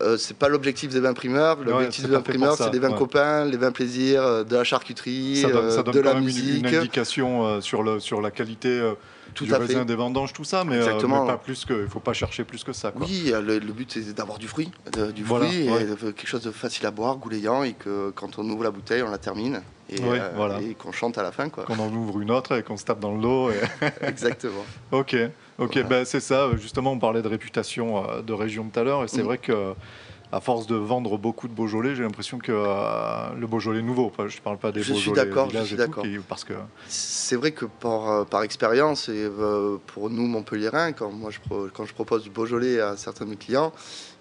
Euh, 0.00 0.16
c'est 0.16 0.36
pas 0.36 0.48
l'objectif 0.48 0.90
des 0.90 1.00
vins 1.00 1.12
primeurs. 1.14 1.58
L'objectif 1.64 2.04
des 2.06 2.10
vins 2.10 2.20
primeurs, 2.20 2.56
ça, 2.56 2.64
c'est 2.64 2.70
des 2.70 2.78
vins 2.78 2.90
ouais. 2.92 2.98
copains, 2.98 3.44
les 3.44 3.56
vins 3.56 3.72
plaisir, 3.72 4.22
euh, 4.22 4.44
de 4.44 4.54
la 4.56 4.64
charcuterie, 4.64 5.36
Ça 5.42 5.48
donne, 5.50 5.70
ça 5.70 5.80
euh, 5.80 5.82
donne 5.82 5.94
de 5.94 6.00
quand 6.00 6.04
la 6.08 6.14
même 6.14 6.22
une- 6.22 6.26
musique. 6.26 6.58
une, 6.66 6.66
indication 6.74 7.44
euh, 7.46 7.60
sur, 7.60 7.82
le, 7.82 7.98
sur 8.00 8.20
la 8.20 8.30
qualité 8.30 8.68
euh, 8.68 8.92
Tout 9.34 9.44
du 9.46 9.54
à 9.54 9.58
raisin 9.58 9.80
fait. 9.80 9.84
des 9.84 9.94
vendanges, 9.96 10.32
tout 10.32 10.44
ça, 10.44 10.64
mais, 10.64 10.76
Exactement. 10.76 11.22
mais 11.24 11.32
pas 11.32 11.38
plus 11.38 11.64
que, 11.64 11.82
il 11.84 11.88
faut 11.88 12.00
pas 12.00 12.12
chercher 12.12 12.44
plus 12.44 12.62
que 12.64 12.72
ça. 12.72 12.92
Quoi. 12.92 13.04
Oui, 13.06 13.32
le, 13.32 13.58
le 13.58 13.72
but 13.72 13.90
c'est 13.92 14.12
d'avoir 14.14 14.38
du 14.38 14.48
fruit, 14.48 14.70
de- 14.92 15.10
du 15.10 15.24
Voilà, 15.24 15.46
fruit, 15.46 15.68
ouais. 15.70 15.82
et 15.82 15.86
de- 15.86 15.94
quelque 16.12 16.26
chose 16.28 16.42
de 16.42 16.50
facile 16.50 16.86
à 16.86 16.90
boire, 16.90 17.16
goulayant, 17.16 17.62
et 17.64 17.72
que 17.72 18.10
quand 18.14 18.38
on 18.38 18.48
ouvre 18.48 18.64
la 18.64 18.70
bouteille, 18.70 19.02
on 19.02 19.10
la 19.10 19.18
termine, 19.18 19.60
et, 19.88 20.00
Ouais, 20.02 20.20
voilà. 20.36 20.60
et 20.62 20.74
qu'on 20.74 20.92
chante 20.92 21.18
à 21.18 21.22
la 21.24 21.32
fin. 21.32 21.48
Qu'on 21.48 21.78
en 21.78 21.92
ouvre 21.92 22.20
une 22.20 22.30
autre 22.30 22.56
et 22.56 22.62
qu'on 22.62 22.76
se 22.76 22.84
tape 22.84 23.00
dans 23.00 23.14
le 23.14 23.20
dos. 23.20 23.50
et- 23.50 23.54
Exactement. 24.06 24.64
Ok, 24.92 25.16
ok, 25.60 25.72
Voilà. 25.74 25.88
ben, 25.88 26.04
c'est 26.04 26.20
ça. 26.20 26.56
Justement, 26.56 26.92
on 26.92 26.98
parlait 26.98 27.22
de 27.22 27.28
réputation 27.28 28.08
euh, 28.10 28.22
de 28.22 28.32
région 28.32 28.68
tout 28.72 28.80
à 28.80 28.84
l'heure, 28.84 29.04
et 29.04 29.08
c'est 29.08 29.22
Mm. 29.22 29.26
vrai 29.26 29.38
que 29.38 29.74
à 30.32 30.40
force 30.40 30.68
de 30.68 30.76
vendre 30.76 31.18
beaucoup 31.18 31.48
de 31.48 31.52
Beaujolais, 31.52 31.96
j'ai 31.96 32.04
l'impression 32.04 32.38
que 32.38 32.52
euh, 32.54 33.34
le 33.36 33.46
Beaujolais 33.48 33.82
nouveau, 33.82 34.12
je 34.28 34.36
ne 34.36 34.40
parle 34.42 34.58
pas 34.58 34.70
des 34.70 34.80
Je 34.80 34.84
suis 34.94 35.10
Beaujolais 35.10 35.26
d'accord, 35.26 35.50
je 35.50 35.64
suis 35.64 35.76
d'accord. 35.76 36.06
parce 36.28 36.44
que 36.44 36.52
C'est 36.86 37.34
vrai 37.34 37.50
que 37.50 37.64
par, 37.64 38.08
euh, 38.10 38.24
par 38.24 38.44
expérience, 38.44 39.08
et 39.08 39.24
euh, 39.24 39.78
pour 39.88 40.08
nous 40.08 40.28
Montpelliérains, 40.28 40.92
quand, 40.92 41.10
moi, 41.10 41.30
je, 41.32 41.40
pro- 41.40 41.66
quand 41.74 41.84
je 41.84 41.94
propose 41.94 42.22
du 42.22 42.30
Beaujolais 42.30 42.78
à 42.80 42.96
certains 42.96 43.24
de 43.24 43.30
mes 43.30 43.36
clients, 43.36 43.72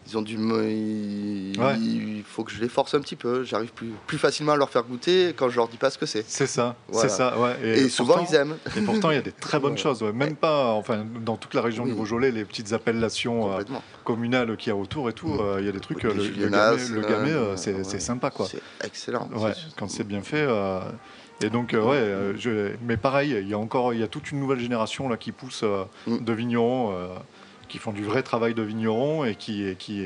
ils 0.10 0.17
ont 0.17 0.22
du 0.22 0.38
me- 0.38 0.69
il, 0.69 1.54
Ouais. 1.60 1.76
il 1.78 2.24
faut 2.26 2.43
que 2.43 2.52
je 2.52 2.60
les 2.62 2.69
force 2.69 2.93
un 2.93 3.00
petit 3.02 3.15
peu. 3.15 3.43
J'arrive 3.43 3.72
plus, 3.72 3.91
plus 4.08 4.17
facilement 4.17 4.54
à 4.54 4.56
leur 4.58 4.69
faire 4.69 4.84
goûter 4.84 5.34
quand 5.36 5.50
je 5.50 5.56
leur 5.58 5.67
dis 5.67 5.78
pas 5.78 5.89
ce 5.89 5.98
que 5.98 6.06
c'est. 6.06 6.24
c'est 6.28 6.48
ça, 6.48 6.76
Voilà. 6.88 7.10
c'est 7.10 7.15
ça, 7.15 7.38
ouais. 7.38 7.56
Et, 7.63 7.89
souvent 7.89 8.15
pourtant- 8.15 8.28
ils 8.32 8.36
aiment. 8.36 8.58
Et 8.78 8.82
pourtant, 8.82 9.12
il 9.12 9.15
y 9.15 9.17
a 9.17 9.22
des 9.22 9.32
très 9.32 9.60
bonnes 9.60 9.78
choses. 9.78 10.02
Même 10.04 10.36
pas, 10.36 10.72
enfin, 10.74 11.06
dans 11.24 11.38
toute 11.38 11.54
la 11.54 11.62
région 11.62 11.84
Oui. 11.84 11.91
du 11.91 11.95
Beaujolais, 11.95 12.32
les 12.32 12.45
petites 12.45 12.74
appellations 12.74 13.54
euh, 13.54 13.62
communales 14.04 14.56
qu'il 14.58 14.69
y 14.69 14.74
a 14.74 14.76
autour 14.78 15.10
et 15.10 15.13
tout, 15.13 15.28
Mm. 15.28 15.39
euh, 15.41 15.60
il 15.60 15.65
y 15.65 15.69
a 15.69 15.72
des 15.72 15.80
trucs. 15.80 16.04
Euh, 16.06 16.13
le, 16.13 16.24
le 16.24 16.50
gamay, 16.50 16.78
le 16.89 17.02
gamay, 17.02 17.34
c'est 17.58 18.00
sympa, 18.00 18.30
quoi. 18.32 18.48
C'est 18.50 18.62
excellent. 18.84 19.30
Quand 19.78 19.89
c'est 19.89 20.04
bien 20.08 20.22
fait. 20.22 20.45
euh, 20.48 20.80
et 21.41 21.50
donc, 21.50 21.74
euh, 21.74 21.82
ouais, 21.82 21.95
euh, 21.95 22.34
je- 22.38 22.74
mais 22.86 22.98
pareil, 22.98 23.38
il 23.41 23.48
y 23.48 23.54
a 23.54 23.58
encore, 23.58 23.93
il 23.93 24.00
y 24.00 24.04
a 24.04 24.08
toute 24.08 24.32
une 24.32 24.39
nouvelle 24.39 24.60
génération 24.60 25.08
là 25.08 25.15
qui 25.17 25.32
pousse 25.32 25.62
euh, 25.63 25.84
Mm. 26.08 26.17
de 26.19 26.34
vignerons, 26.34 26.93
qui 27.69 27.77
font 27.77 27.91
du 27.93 28.03
vrai 28.03 28.23
travail 28.23 28.53
de 28.53 28.62
vignerons 28.63 29.23
et 29.23 29.36
qui, 29.36 29.65
et 29.65 29.75
qui, 29.75 30.03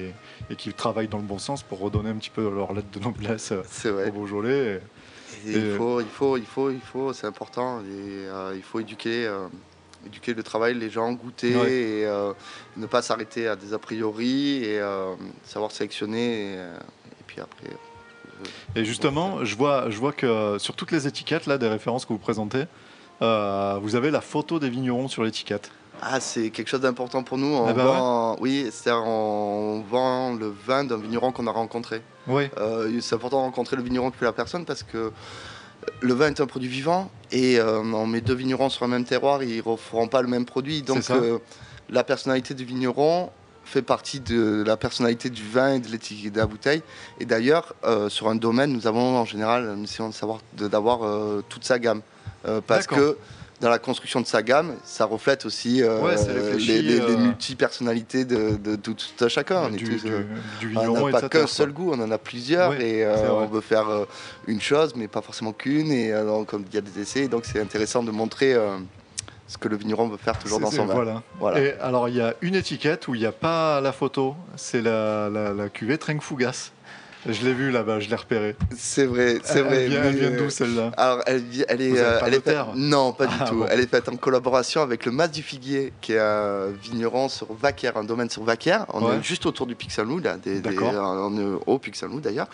et 0.50 0.56
qui 0.56 0.72
travaillent 0.74 1.08
dans 1.08 1.18
le 1.18 1.24
bon 1.24 1.40
sens 1.40 1.64
pour 1.64 1.80
redonner 1.80 2.10
un 2.12 2.16
petit 2.18 2.30
peu 2.30 2.48
leur 2.54 2.74
lettre 2.74 2.90
de 2.92 3.00
noblesse 3.00 3.52
au. 3.52 4.12
Beaujolais. 4.12 4.82
Et 5.48 5.50
Et- 5.52 5.58
il 5.58 5.72
faut, 5.76 6.00
il 6.00 6.06
faut, 6.08 6.38
il 6.38 6.46
faut, 6.46 6.70
il 6.70 6.80
faut, 6.80 7.12
c'est 7.14 7.26
important. 7.26 7.80
Et, 7.82 7.84
euh, 7.90 8.54
il 8.56 8.62
faut 8.62 8.80
éduquer, 8.80 9.26
euh, 9.26 9.48
éduquer 10.06 10.34
le 10.34 10.44
travail, 10.44 10.76
les 10.76 10.90
gens, 10.92 11.12
goûter 11.14 11.56
Ouais. 11.56 11.72
et 11.74 12.06
euh, 12.06 12.34
ne 12.78 12.86
pas 12.86 13.02
s'arrêter 13.02 13.48
à 13.48 13.56
des 13.56 13.74
a 13.74 13.80
priori 13.80 14.64
et 14.64 14.80
savoir 15.44 15.72
sélectionner. 15.72 16.54
Et, 16.54 16.56
et 16.58 17.24
puis 17.26 17.40
après. 17.42 17.70
Et 18.76 18.84
justement, 18.84 19.44
je 19.46 19.56
vois, 19.56 19.90
je 19.90 19.98
vois 19.98 20.12
que 20.12 20.58
sur 20.60 20.76
toutes 20.76 20.92
les 20.92 21.08
étiquettes 21.08 21.46
là, 21.46 21.58
des 21.58 21.68
références 21.70 22.04
que 22.06 22.12
vous 22.14 22.20
présentez, 22.20 22.66
vous 23.22 23.96
avez 23.96 24.12
la 24.12 24.22
photo 24.22 24.60
des 24.60 24.70
vignerons 24.70 25.08
sur 25.08 25.24
l'étiquette. 25.24 25.72
Ah, 26.06 26.20
c'est 26.20 26.50
quelque 26.50 26.68
chose 26.68 26.82
d'important 26.82 27.24
pour 27.24 27.38
nous. 27.38 27.48
On 27.48 27.68
Ah 27.68 27.74
bah 27.74 27.84
vend, 27.86 28.38
Oui, 28.42 28.68
c'est-à-dire 28.72 29.04
on 29.06 29.84
vend 29.90 30.34
le 30.34 30.54
vin 30.66 30.84
d'un 30.84 30.98
vigneron 30.98 31.32
qu'on 31.32 31.48
a 31.48 31.52
rencontré. 31.52 32.02
Oui. 32.28 32.50
Euh, 32.58 33.00
c'est 33.00 33.16
important 33.16 33.38
de 33.38 33.44
rencontrer 33.44 33.78
le 33.78 33.84
vigneron 33.84 34.12
que 34.12 34.26
la 34.26 34.34
personne 34.34 34.66
parce 34.66 34.84
que 34.84 35.12
le 36.02 36.14
vin 36.14 36.28
est 36.28 36.42
un 36.42 36.46
produit 36.46 36.68
vivant 36.68 37.10
et 37.32 37.58
euh, 37.58 37.80
on 37.80 38.06
met 38.06 38.20
deux 38.20 38.34
vignerons 38.34 38.70
sur 38.70 38.84
un 38.84 38.90
même 38.90 39.06
terroir, 39.06 39.44
ils 39.44 39.64
ne 39.66 39.76
feront 39.78 40.08
pas 40.08 40.22
le 40.22 40.28
même 40.28 40.46
produit. 40.46 40.82
Donc 40.82 41.10
euh, 41.10 41.40
la 41.90 42.04
personnalité 42.04 42.54
du 42.54 42.66
vigneron 42.66 43.30
fait 43.64 43.82
partie 43.82 44.20
de 44.20 44.62
la 44.66 44.76
personnalité 44.76 45.30
du 45.30 45.48
vin 45.48 45.76
et 45.76 45.80
de 45.80 45.88
l'étiquette 45.88 46.34
de 46.34 46.40
la 46.40 46.48
bouteille. 46.48 46.84
Et 47.22 47.26
d'ailleurs, 47.26 47.74
sur 48.10 48.28
un 48.28 48.36
domaine, 48.36 48.74
nous 48.74 48.88
avons 48.88 49.18
en 49.18 49.24
général 49.24 49.64
une 49.64 49.80
mission 49.80 50.10
de 50.10 50.14
savoir 50.14 50.40
d'avoir 50.58 51.00
toute 51.48 51.64
sa 51.64 51.80
gamme. 51.80 52.02
Parce 52.68 52.88
que 52.88 53.18
dans 53.64 53.70
la 53.70 53.80
construction 53.80 54.22
de 54.22 54.28
sa 54.28 54.44
gamme, 54.44 54.76
ça 54.84 55.06
reflète 55.06 55.46
aussi 55.46 55.82
euh, 55.82 56.00
Ouais, 56.02 56.16
les, 56.58 56.82
les- 56.82 56.82
les 56.82 57.00
euh, 57.02 57.18
multi-personnalités 57.18 58.26
de, 58.26 58.58
de, 58.58 58.76
de 58.76 58.76
tout 58.76 59.24
à 59.24 59.30
chacun. 59.30 59.62
On 59.64 59.74
est 59.74 59.78
du, 59.78 59.86
tous, 59.98 60.04
du, 60.04 60.12
euh, 60.14 60.24
du 60.60 60.78
on 60.78 61.10
n'a 61.10 61.20
pas 61.22 61.30
qu'un 61.30 61.48
seul 61.48 61.72
goût, 61.72 61.92
on 61.94 62.00
en 62.02 62.12
a 62.12 62.18
plusieurs 62.18 62.74
et 62.80 63.06
on 63.08 63.46
veut 63.48 63.62
faire 63.62 63.88
une 64.48 64.62
chose, 64.62 64.94
mais 64.96 65.08
pas 65.08 65.22
forcément 65.22 65.54
qu'une. 65.54 65.92
Et 65.92 66.12
donc, 66.12 66.48
comme 66.48 66.66
il 66.70 66.76
y 66.76 66.78
a 66.78 66.82
des 66.82 67.00
essais, 67.02 67.28
donc 67.28 67.46
c'est 67.46 67.60
intéressant 67.62 68.04
de 68.04 68.12
montrer 68.12 68.56
ce 69.48 69.58
que 69.58 69.68
le 69.68 69.76
vigneron 69.78 70.08
veut 70.10 70.18
faire 70.18 70.38
toujours 70.40 70.60
dans 70.60 70.72
son 70.72 70.86
vin. 70.86 70.94
Voilà. 70.94 71.24
Voilà. 71.40 71.60
Et 71.62 71.74
alors, 71.80 72.10
il 72.10 72.16
y 72.18 72.22
a 72.22 72.34
une 72.42 72.56
étiquette 72.56 73.08
où 73.08 73.16
il 73.16 73.22
n'y 73.22 73.26
a 73.28 73.32
pas 73.32 73.80
la 73.82 73.92
photo, 73.92 74.36
c'est 74.56 74.82
la, 74.82 75.30
la, 75.30 75.54
la 75.54 75.70
cuvée 75.70 75.98
Fougas. 76.20 76.72
Je 77.28 77.46
l'ai 77.46 77.54
vue 77.54 77.72
là-bas, 77.72 78.00
je 78.02 78.10
l'ai 78.10 78.16
repérée. 78.16 78.56
C'est 78.76 79.06
vrai, 79.06 79.40
c'est 79.44 79.62
vrai. 79.62 79.84
Elle 79.86 79.90
vient, 79.92 80.02
elle 80.04 80.16
vient 80.16 80.32
euh, 80.32 80.38
d'où 80.38 80.50
celle-là? 80.50 80.92
Alors, 80.98 81.22
elle, 81.26 81.42
est, 81.82 81.90
Vous 81.90 81.98
euh, 81.98 82.20
pas 82.20 82.28
elle 82.28 82.34
est 82.34 82.42
faite- 82.42 82.58
non, 82.76 83.14
pas 83.14 83.28
du 83.28 83.36
Ah, 83.40 83.46
tout. 83.48 83.56
bon. 83.60 83.66
Elle 83.70 83.80
est 83.80 83.88
faite 83.90 84.10
en 84.10 84.16
collaboration 84.18 84.82
avec 84.82 85.06
le 85.06 85.12
Mas 85.14 85.30
du 85.32 85.42
Figuier, 85.42 85.94
qui 86.02 86.14
est 86.14 86.20
un 86.20 86.68
vigneron 86.68 87.30
sur 87.30 87.54
Vaquer, 87.54 87.92
un 87.96 88.04
domaine 88.04 88.30
sur 88.30 88.44
Vaquer. 88.44 88.80
On 88.94 89.06
Ouais. 89.06 89.16
est 89.16 89.24
juste 89.24 89.46
autour 89.46 89.68
du 89.68 89.76
Saint-Loup, 89.92 90.20
là, 90.20 90.36
des, 90.38 90.60
des- 90.60 90.78
on 90.80 91.38
est 91.38 91.60
au 91.66 91.80
d'ailleurs. 92.20 92.48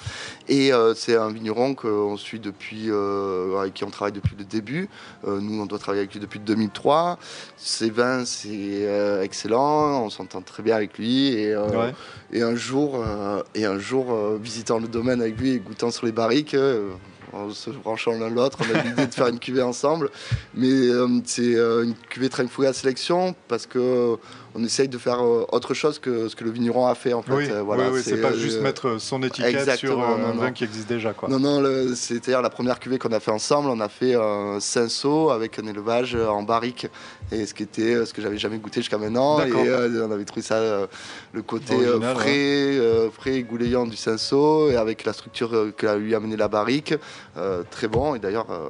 Et 0.48 0.72
euh, 0.72 0.94
c'est 0.94 1.16
un 1.16 1.30
vigneron 1.32 1.74
qu'on 1.74 2.16
suit 2.18 2.40
depuis, 2.40 2.90
euh, 2.90 3.60
avec 3.60 3.74
qui 3.74 3.84
on 3.84 3.90
travaille 3.90 4.14
depuis 4.14 4.36
le 4.38 4.44
début. 4.46 4.88
Euh, 5.28 5.40
nous, 5.42 5.62
on 5.62 5.66
doit 5.66 5.80
travailler 5.80 6.02
avec 6.02 6.14
lui 6.14 6.20
depuis 6.20 6.40
2003. 6.40 7.18
Ses 7.58 7.90
vins, 7.90 8.24
c'est 8.26 8.50
euh, 8.52 9.24
excellent. 9.24 10.04
On 10.04 10.10
s'entend 10.10 10.42
très 10.42 10.62
bien 10.64 10.76
avec 10.76 10.98
lui. 10.98 11.34
Et, 11.34 11.54
euh, 11.54 11.68
Ouais. 11.70 11.94
et 12.34 12.42
un 12.42 12.56
jour, 12.56 13.04
euh, 13.04 13.42
et 13.56 13.66
un 13.66 13.80
jour 13.80 14.08
euh, 14.14 14.38
visitant 14.60 14.80
le 14.80 14.90
domaine 14.90 15.22
avec 15.22 15.40
lui 15.40 15.52
et 15.52 15.60
goûtant 15.60 15.90
sur 15.90 16.06
les 16.06 16.12
barriques, 16.12 16.54
euh, 16.54 16.92
en 17.32 17.50
se 17.52 17.70
branchant 17.70 18.12
l'un 18.12 18.30
l'autre, 18.30 18.58
on 18.60 18.76
a 18.76 18.84
l'idée 18.84 19.08
de 19.08 19.14
faire 19.14 19.28
une 19.28 19.40
cuvée 19.40 19.62
ensemble. 19.62 20.10
Mais 20.54 20.68
euh, 20.68 21.08
c'est 21.24 21.56
euh, 21.56 21.86
une 21.86 21.96
cuvée 21.96 22.28
Trenfouga 22.28 22.74
sélection 22.74 23.36
parce 23.48 23.66
que 23.66 24.18
on 24.60 24.64
essaye 24.66 24.88
de 24.88 24.98
faire 24.98 25.24
euh, 25.24 25.46
autre 25.52 25.74
chose 25.74 26.00
que 26.00 26.28
ce 26.28 26.36
que 26.36 26.44
le 26.44 26.52
vigneron 26.52 26.86
a 26.88 26.96
fait 26.96 27.14
en 27.14 27.22
fait. 27.22 27.34
Oui, 27.34 27.46
Euh, 27.50 27.64
oui, 27.94 28.02
c'est 28.04 28.22
pas 28.22 28.30
euh, 28.32 28.38
juste 28.38 28.62
mettre 28.62 29.00
son 29.00 29.24
étiquette 29.24 29.76
sur 29.78 30.02
euh, 30.02 30.16
un 30.16 30.18
non, 30.34 30.40
vin 30.40 30.48
non. 30.48 30.52
qui 30.52 30.64
existe 30.64 30.90
déjà. 30.90 31.14
Quoi. 31.14 31.30
Non, 31.30 31.40
non, 31.40 31.64
c'est-à-dire 31.96 32.42
la 32.42 32.50
première 32.50 32.80
cuvée 32.80 32.98
qu'on 33.00 33.12
a 33.12 33.20
fait 33.20 33.32
ensemble, 33.32 33.70
on 33.70 33.80
a 33.80 33.90
fait 33.90 34.16
un 34.16 34.60
cinceau 34.60 35.30
avec 35.30 35.60
un 35.60 35.68
élevage 35.68 36.16
euh, 36.16 36.28
en 36.28 36.44
barrique. 36.44 36.88
Et 37.32 37.46
ce 37.46 37.54
qui 37.54 37.64
était 37.64 37.94
euh, 37.94 38.06
ce 38.06 38.14
que 38.14 38.22
j'avais 38.22 38.38
jamais 38.38 38.58
goûté 38.58 38.82
jusqu'à 38.82 38.98
maintenant. 38.98 39.40
Et 39.42 39.52
euh, 39.54 40.08
on 40.08 40.12
avait 40.12 40.26
trouvé 40.26 40.42
ça, 40.42 40.56
euh, 40.56 40.88
le 41.32 41.42
côté 41.42 41.74
euh, 41.74 41.92
Original, 41.92 42.16
frais, 42.16 42.78
euh, 42.78 43.10
frais 43.12 43.36
et 43.36 43.44
goulayant 43.44 43.86
du 43.86 43.96
cinceau, 43.98 44.70
et 44.70 44.76
avec 44.76 45.06
la 45.06 45.14
structure 45.14 45.54
euh, 45.56 45.72
que 45.76 45.88
lui 45.98 46.14
a 46.14 46.18
amené 46.18 46.36
la 46.36 46.48
barrique. 46.48 46.96
euh, 47.38 47.64
très 47.70 47.88
bon. 47.88 48.16
Et 48.16 48.20
d'ailleurs, 48.20 48.48
euh, 48.50 48.70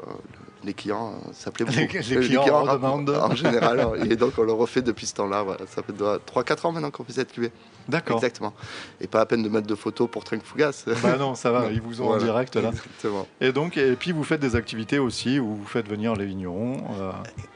les 0.64 0.74
clients 0.74 1.14
euh, 1.14 1.30
s'appelaient 1.34 1.66
beaucoup. 1.66 1.78
Les- 2.10 2.16
les 2.16 2.28
clients 2.28 2.44
en 2.44 2.64
rap- 2.64 2.74
redemandent. 2.82 3.10
En 3.10 3.36
général. 3.36 3.88
et 4.10 4.16
donc 4.16 4.34
on 4.38 4.44
le 4.44 4.52
refait 4.54 4.82
depuis 4.82 5.06
ce 5.06 5.14
temps-là. 5.16 5.44
Voilà. 5.44 5.62
Ça 5.68 5.82
fait 5.84 5.94
3-4 5.94 6.68
ans 6.68 6.72
maintenant 6.72 6.92
qu'on 6.92 7.04
fait 7.04 7.14
cette 7.14 7.32
cuvée. 7.32 7.52
D'accord. 7.88 8.18
Exactement. 8.18 8.54
Et 9.02 9.08
pas 9.08 9.20
la 9.20 9.26
peine 9.26 9.42
de 9.42 9.50
mettre 9.50 9.66
de 9.68 9.76
photos 9.76 10.08
pour 10.12 10.24
Trink 10.24 10.44
Fougas. 10.44 10.84
Bah 11.02 11.16
non, 11.18 11.34
ça 11.36 11.52
va, 11.52 11.68
ils 11.72 11.82
vous 11.82 12.02
ont 12.02 12.06
Voilà. 12.08 12.22
en 12.22 12.26
direct 12.26 12.56
là. 12.56 12.70
Exactement. 12.70 13.26
Et 13.42 13.52
donc, 13.52 13.78
et 13.78 13.94
puis 13.96 14.12
vous 14.12 14.24
faites 14.24 14.42
des 14.42 14.56
activités 14.56 15.00
aussi 15.00 15.40
où 15.40 15.56
vous 15.56 15.66
faites 15.66 15.88
venir 15.90 16.16
les 16.16 16.26
vignerons. 16.26 16.78
euh, 17.00 17.12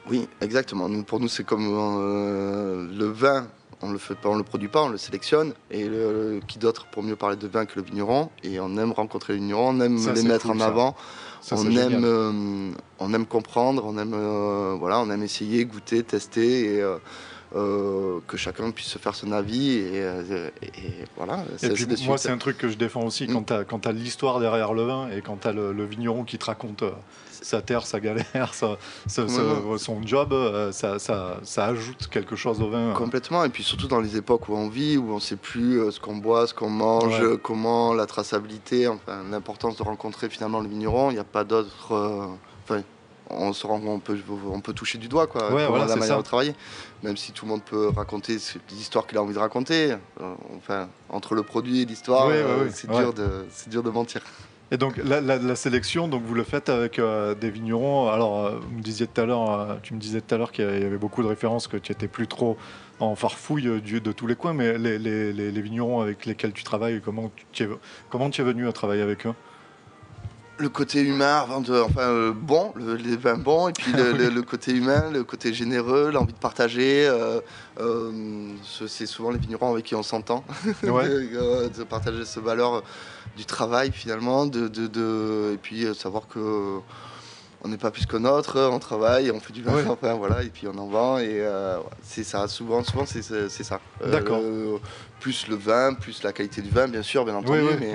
Oui, 0.09 0.27
exactement. 0.41 0.89
Nous, 0.89 1.03
pour 1.03 1.19
nous, 1.19 1.27
c'est 1.27 1.43
comme 1.43 1.67
euh, 1.71 2.87
le 2.97 3.05
vin. 3.05 3.47
On 3.85 3.91
le 3.91 3.97
fait 3.97 4.15
pas, 4.15 4.29
on 4.29 4.35
le 4.35 4.43
produit 4.43 4.69
pas, 4.69 4.81
on 4.83 4.87
le 4.89 4.97
sélectionne. 4.97 5.53
Et 5.69 5.87
le- 5.89 6.39
qui 6.47 6.57
d'autre 6.57 6.85
pour 6.89 7.03
mieux 7.03 7.17
parler 7.17 7.35
de 7.35 7.47
vin 7.47 7.65
que 7.65 7.73
le 7.75 7.81
vigneron? 7.81 8.29
Et 8.43 8.59
on 8.61 8.77
aime 8.77 8.93
rencontrer 8.93 9.33
les 9.33 9.39
vignerons, 9.39 9.69
on 9.69 9.81
aime 9.81 9.97
Ça, 9.97 10.13
les 10.13 10.23
mettre 10.23 10.43
cool, 10.47 10.55
en 10.55 10.59
ça. 10.59 10.65
avant. 10.67 10.95
Ça, 11.43 11.55
on 11.57 11.65
aime, 11.77 12.03
euh, 12.05 12.71
on 12.99 13.13
aime 13.13 13.25
comprendre, 13.25 13.83
on 13.85 13.97
aime, 13.97 14.13
euh, 14.15 14.75
voilà, 14.79 14.99
on 15.01 15.09
aime 15.11 15.23
essayer, 15.23 15.65
goûter, 15.65 16.01
tester 16.03 16.75
et 16.77 16.81
euh, 17.55 18.19
que 18.27 18.35
chacun 18.37 18.71
puisse 18.71 18.87
se 18.87 18.97
faire 18.97 19.13
son 19.13 19.31
avis 19.31 19.71
et, 19.71 19.97
et- 19.97 20.67
et 20.67 21.05
voilà. 21.17 21.43
Et 21.53 21.57
c'est 21.57 21.67
puis 21.73 21.85
moi, 22.07 22.17
c'est 22.17 22.29
un 22.29 22.37
truc 22.39 22.57
que 22.57 22.67
je 22.69 22.77
défends 22.77 23.03
aussi 23.05 23.27
quand 23.27 23.43
tu 23.79 23.87
as, 23.87 23.91
l'histoire 23.91 24.39
derrière 24.39 24.73
le 24.73 24.83
vin 24.83 25.09
et 25.11 25.21
quand 25.21 25.41
tu 25.41 25.47
as 25.47 25.51
le, 25.53 25.71
le 25.71 25.85
vigneron 25.85 26.23
qui 26.23 26.37
te 26.39 26.45
raconte 26.45 26.83
sa 27.43 27.61
terre, 27.61 27.85
sa 27.85 27.99
galère, 27.99 28.53
sa- 28.53 28.77
sa- 29.07 29.27
sa- 29.27 29.43
Ouais. 29.43 29.77
son 29.77 30.01
job, 30.05 30.33
euh, 30.33 30.71
ça, 30.71 30.97
ça- 30.97 31.37
ça 31.43 31.65
ajoute 31.65 32.07
quelque 32.07 32.35
chose 32.35 32.61
au 32.61 32.69
vin. 32.69 32.93
Complètement, 32.93 33.43
et 33.43 33.49
puis 33.49 33.63
surtout 33.63 33.87
dans 33.87 33.99
les 34.01 34.17
époques 34.17 34.49
où 34.49 34.55
on 34.55 34.69
vit, 34.69 34.97
où 34.97 35.11
on 35.11 35.15
ne 35.15 35.19
sait 35.19 35.35
plus 35.35 35.79
euh, 35.79 35.91
ce 35.91 35.99
qu'on 35.99 36.15
boit, 36.17 36.47
ce 36.47 36.53
qu'on 36.53 36.69
mange, 36.69 37.19
Ouais. 37.19 37.25
euh, 37.25 37.37
comment 37.37 37.93
la 37.93 38.05
traçabilité, 38.05 38.87
enfin 38.87 39.21
l'importance 39.29 39.75
de 39.77 39.83
rencontrer 39.83 40.29
finalement 40.29 40.59
le 40.61 40.67
vigneron. 40.69 41.11
Il 41.11 41.15
n'y 41.15 41.19
a 41.19 41.23
pas 41.23 41.43
d'autre. 41.43 41.91
euh, 41.93 42.25
Enfin, 42.65 42.81
on 43.29 43.51
se 43.51 43.67
rend, 43.67 43.81
on 43.85 43.99
peut, 43.99 44.17
on 44.49 44.61
peut 44.61 44.71
toucher 44.73 44.97
du 44.97 45.09
doigt 45.09 45.27
quoi, 45.27 45.51
Ouais, 45.53 45.67
voilà, 45.67 45.85
la 45.85 45.95
manière 45.97 46.15
ça. 46.15 46.21
de 46.21 46.25
travailler. 46.25 46.55
Même 47.03 47.17
si 47.17 47.33
tout 47.33 47.43
le 47.45 47.51
monde 47.51 47.61
peut 47.63 47.89
raconter 47.89 48.37
l'histoire 48.71 49.05
qu'il 49.05 49.17
a 49.17 49.21
envie 49.21 49.33
de 49.33 49.39
raconter. 49.39 49.91
euh, 49.91 49.97
enfin, 50.57 50.87
entre 51.09 51.35
le 51.35 51.43
produit 51.43 51.81
et 51.81 51.85
l'histoire, 51.85 52.27
Ouais, 52.27 52.35
ouais, 52.35 52.39
euh, 52.41 52.63
ouais, 52.65 52.69
c'est 52.73 52.89
ouais. 52.89 52.97
dur 52.99 53.13
de, 53.13 53.45
c'est 53.49 53.69
dur 53.69 53.83
de 53.83 53.89
mentir. 53.89 54.21
Et 54.71 54.77
donc 54.77 54.97
la, 54.97 55.55
sélection, 55.55 56.07
donc 56.07 56.23
vous 56.23 56.33
le 56.33 56.43
faites 56.43 56.69
avec 56.69 56.97
euh, 56.97 57.35
des 57.35 57.51
vignerons. 57.51 58.09
Alors, 58.09 58.45
euh, 58.45 58.59
me 58.71 58.81
tout 58.81 59.21
euh, 59.59 59.75
tu 59.83 59.93
me 59.93 59.99
disais 59.99 60.21
tout 60.21 60.33
à 60.33 60.37
l'heure 60.37 60.51
qu'il 60.51 60.65
y 60.65 60.67
avait 60.67 60.97
beaucoup 60.97 61.21
de 61.21 61.27
références, 61.27 61.67
que 61.67 61.77
tu 61.77 61.91
étais 61.91 62.07
plus 62.07 62.27
trop 62.27 62.57
en 62.99 63.15
farfouille 63.15 63.81
de 64.01 64.11
tous 64.11 64.25
les 64.25 64.35
coins. 64.35 64.53
Mais 64.53 64.77
les, 64.77 65.61
vignerons 65.61 66.01
avec 66.01 66.25
lesquels 66.25 66.53
tu 66.53 66.63
travailles, 66.63 67.01
comment 67.01 67.31
comment 68.09 68.29
tu 68.29 68.41
es 68.41 68.43
venu 68.43 68.67
à 68.67 68.71
travailler 68.71 69.03
avec 69.03 69.27
eux? 69.27 69.33
Le 70.59 70.69
côté 70.69 71.01
humain, 71.01 71.45
enfin 71.49 71.63
euh, 71.97 72.31
bon, 72.31 72.73
le- 72.75 72.93
les 72.95 73.17
vins 73.17 73.37
bons, 73.37 73.69
et 73.69 73.73
puis 73.73 73.91
le, 73.91 74.11
le- 74.17 74.29
le 74.29 74.41
côté 74.43 74.71
humain, 74.71 75.09
le 75.11 75.23
côté 75.23 75.51
généreux, 75.53 76.11
l'envie 76.11 76.33
de 76.33 76.37
partager. 76.39 77.07
euh, 77.07 77.39
euh, 77.79 78.11
ce- 78.63 78.85
c'est 78.87 79.07
souvent 79.07 79.31
les 79.31 79.39
vignerons 79.39 79.71
avec 79.73 79.85
qui 79.85 79.95
on 79.95 80.03
s'entend, 80.03 80.43
Ouais. 80.83 81.09
de, 81.09 81.69
de 81.75 81.83
partager 81.83 82.23
ce 82.23 82.39
valeur 82.39 82.83
du 83.35 83.45
travail 83.45 83.91
finalement, 83.91 84.45
de, 84.45 84.67
de- 84.67 84.85
de- 84.87 85.51
et 85.55 85.57
puis 85.57 85.87
savoir 85.95 86.27
que 86.27 86.77
on 87.65 87.69
n'est 87.69 87.77
pas 87.77 87.91
plus 87.91 88.05
qu'un 88.05 88.25
autre, 88.25 88.59
on 88.71 88.77
travaille, 88.77 89.31
on 89.31 89.39
fait 89.39 89.53
du 89.53 89.63
vin, 89.63 89.73
Ouais. 89.73 89.85
enfin 89.87 90.13
voilà, 90.13 90.43
et 90.43 90.49
puis 90.49 90.67
on 90.67 90.77
en 90.77 90.85
vend, 90.87 91.17
et 91.17 91.39
euh, 91.39 91.77
c'est 92.03 92.23
ça. 92.25 92.47
Souvent, 92.47 92.83
souvent 92.83 93.05
c'est 93.07 93.23
ça. 93.23 93.79
D'accord. 94.05 94.41
plus 95.19 95.47
le 95.47 95.55
vin, 95.55 95.93
plus 95.93 96.21
la 96.23 96.31
qualité 96.33 96.61
du 96.61 96.69
vin, 96.69 96.87
bien 96.87 97.01
sûr, 97.01 97.25
bien 97.25 97.35
entendu, 97.35 97.61
mais, 97.79 97.93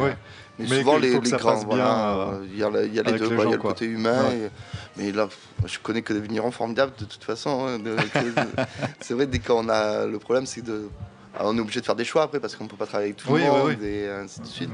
mais 0.58 0.66
Mais 0.68 0.78
souvent 0.80 0.98
les, 0.98 1.18
les 1.20 1.30
grands, 1.30 1.54
voilà, 1.64 2.10
euh, 2.10 2.32
euh, 2.40 2.46
il 2.52 2.58
y 2.58 2.62
a, 2.64 2.68
y 2.68 2.90
les 3.12 3.18
deux, 3.18 3.28
quoi, 3.30 3.44
il 3.44 3.50
y 3.50 3.52
a 3.52 3.56
le 3.56 3.58
quoi. 3.58 3.70
côté 3.72 3.84
humain, 3.86 4.24
Ouais. 4.28 4.36
et- 4.36 4.50
mais 4.96 5.12
là, 5.12 5.28
je 5.64 5.78
connais 5.78 6.02
que 6.02 6.12
des 6.12 6.20
vignerons 6.20 6.50
formidables 6.50 6.92
de 6.98 7.04
toute 7.04 7.22
façon. 7.24 7.66
hein, 7.68 7.78
c'est 9.00 9.14
vrai, 9.14 9.26
dès 9.26 9.38
qu'on 9.38 9.68
a 9.68 10.06
le 10.06 10.18
problème, 10.18 10.46
c'est 10.46 10.62
de, 10.62 10.88
alors, 11.38 11.52
on 11.52 11.56
est 11.56 11.60
obligé 11.60 11.78
de 11.80 11.84
faire 11.84 11.94
des 11.94 12.04
choix 12.06 12.22
après 12.24 12.40
parce 12.40 12.56
qu'on 12.56 12.66
peut 12.66 12.74
pas 12.76 12.86
travailler 12.86 13.10
avec 13.10 13.18
tout 13.22 13.30
Oui, 13.30 13.42
le 13.44 13.50
oui, 13.50 13.56
monde 13.58 13.76
oui. 13.80 13.86
et 13.86 14.08
ainsi 14.08 14.40
de 14.40 14.46
suite. 14.46 14.70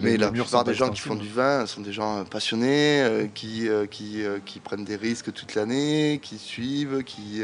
Mais 0.00 0.16
la 0.16 0.32
plupart 0.32 0.64
des 0.64 0.74
gens 0.74 0.88
qui 0.90 1.00
font 1.00 1.14
du 1.14 1.28
vin 1.28 1.64
sont 1.66 1.80
des 1.82 1.92
gens 1.92 2.24
passionnés, 2.24 3.02
euh, 3.02 3.26
qui, 3.32 3.68
euh, 3.68 3.86
qui, 3.86 4.24
euh, 4.24 4.38
qui 4.44 4.58
prennent 4.58 4.84
des 4.84 4.96
risques 4.96 5.32
toute 5.32 5.54
l'année, 5.54 6.18
qui 6.20 6.38
suivent, 6.38 7.04
qui, 7.04 7.42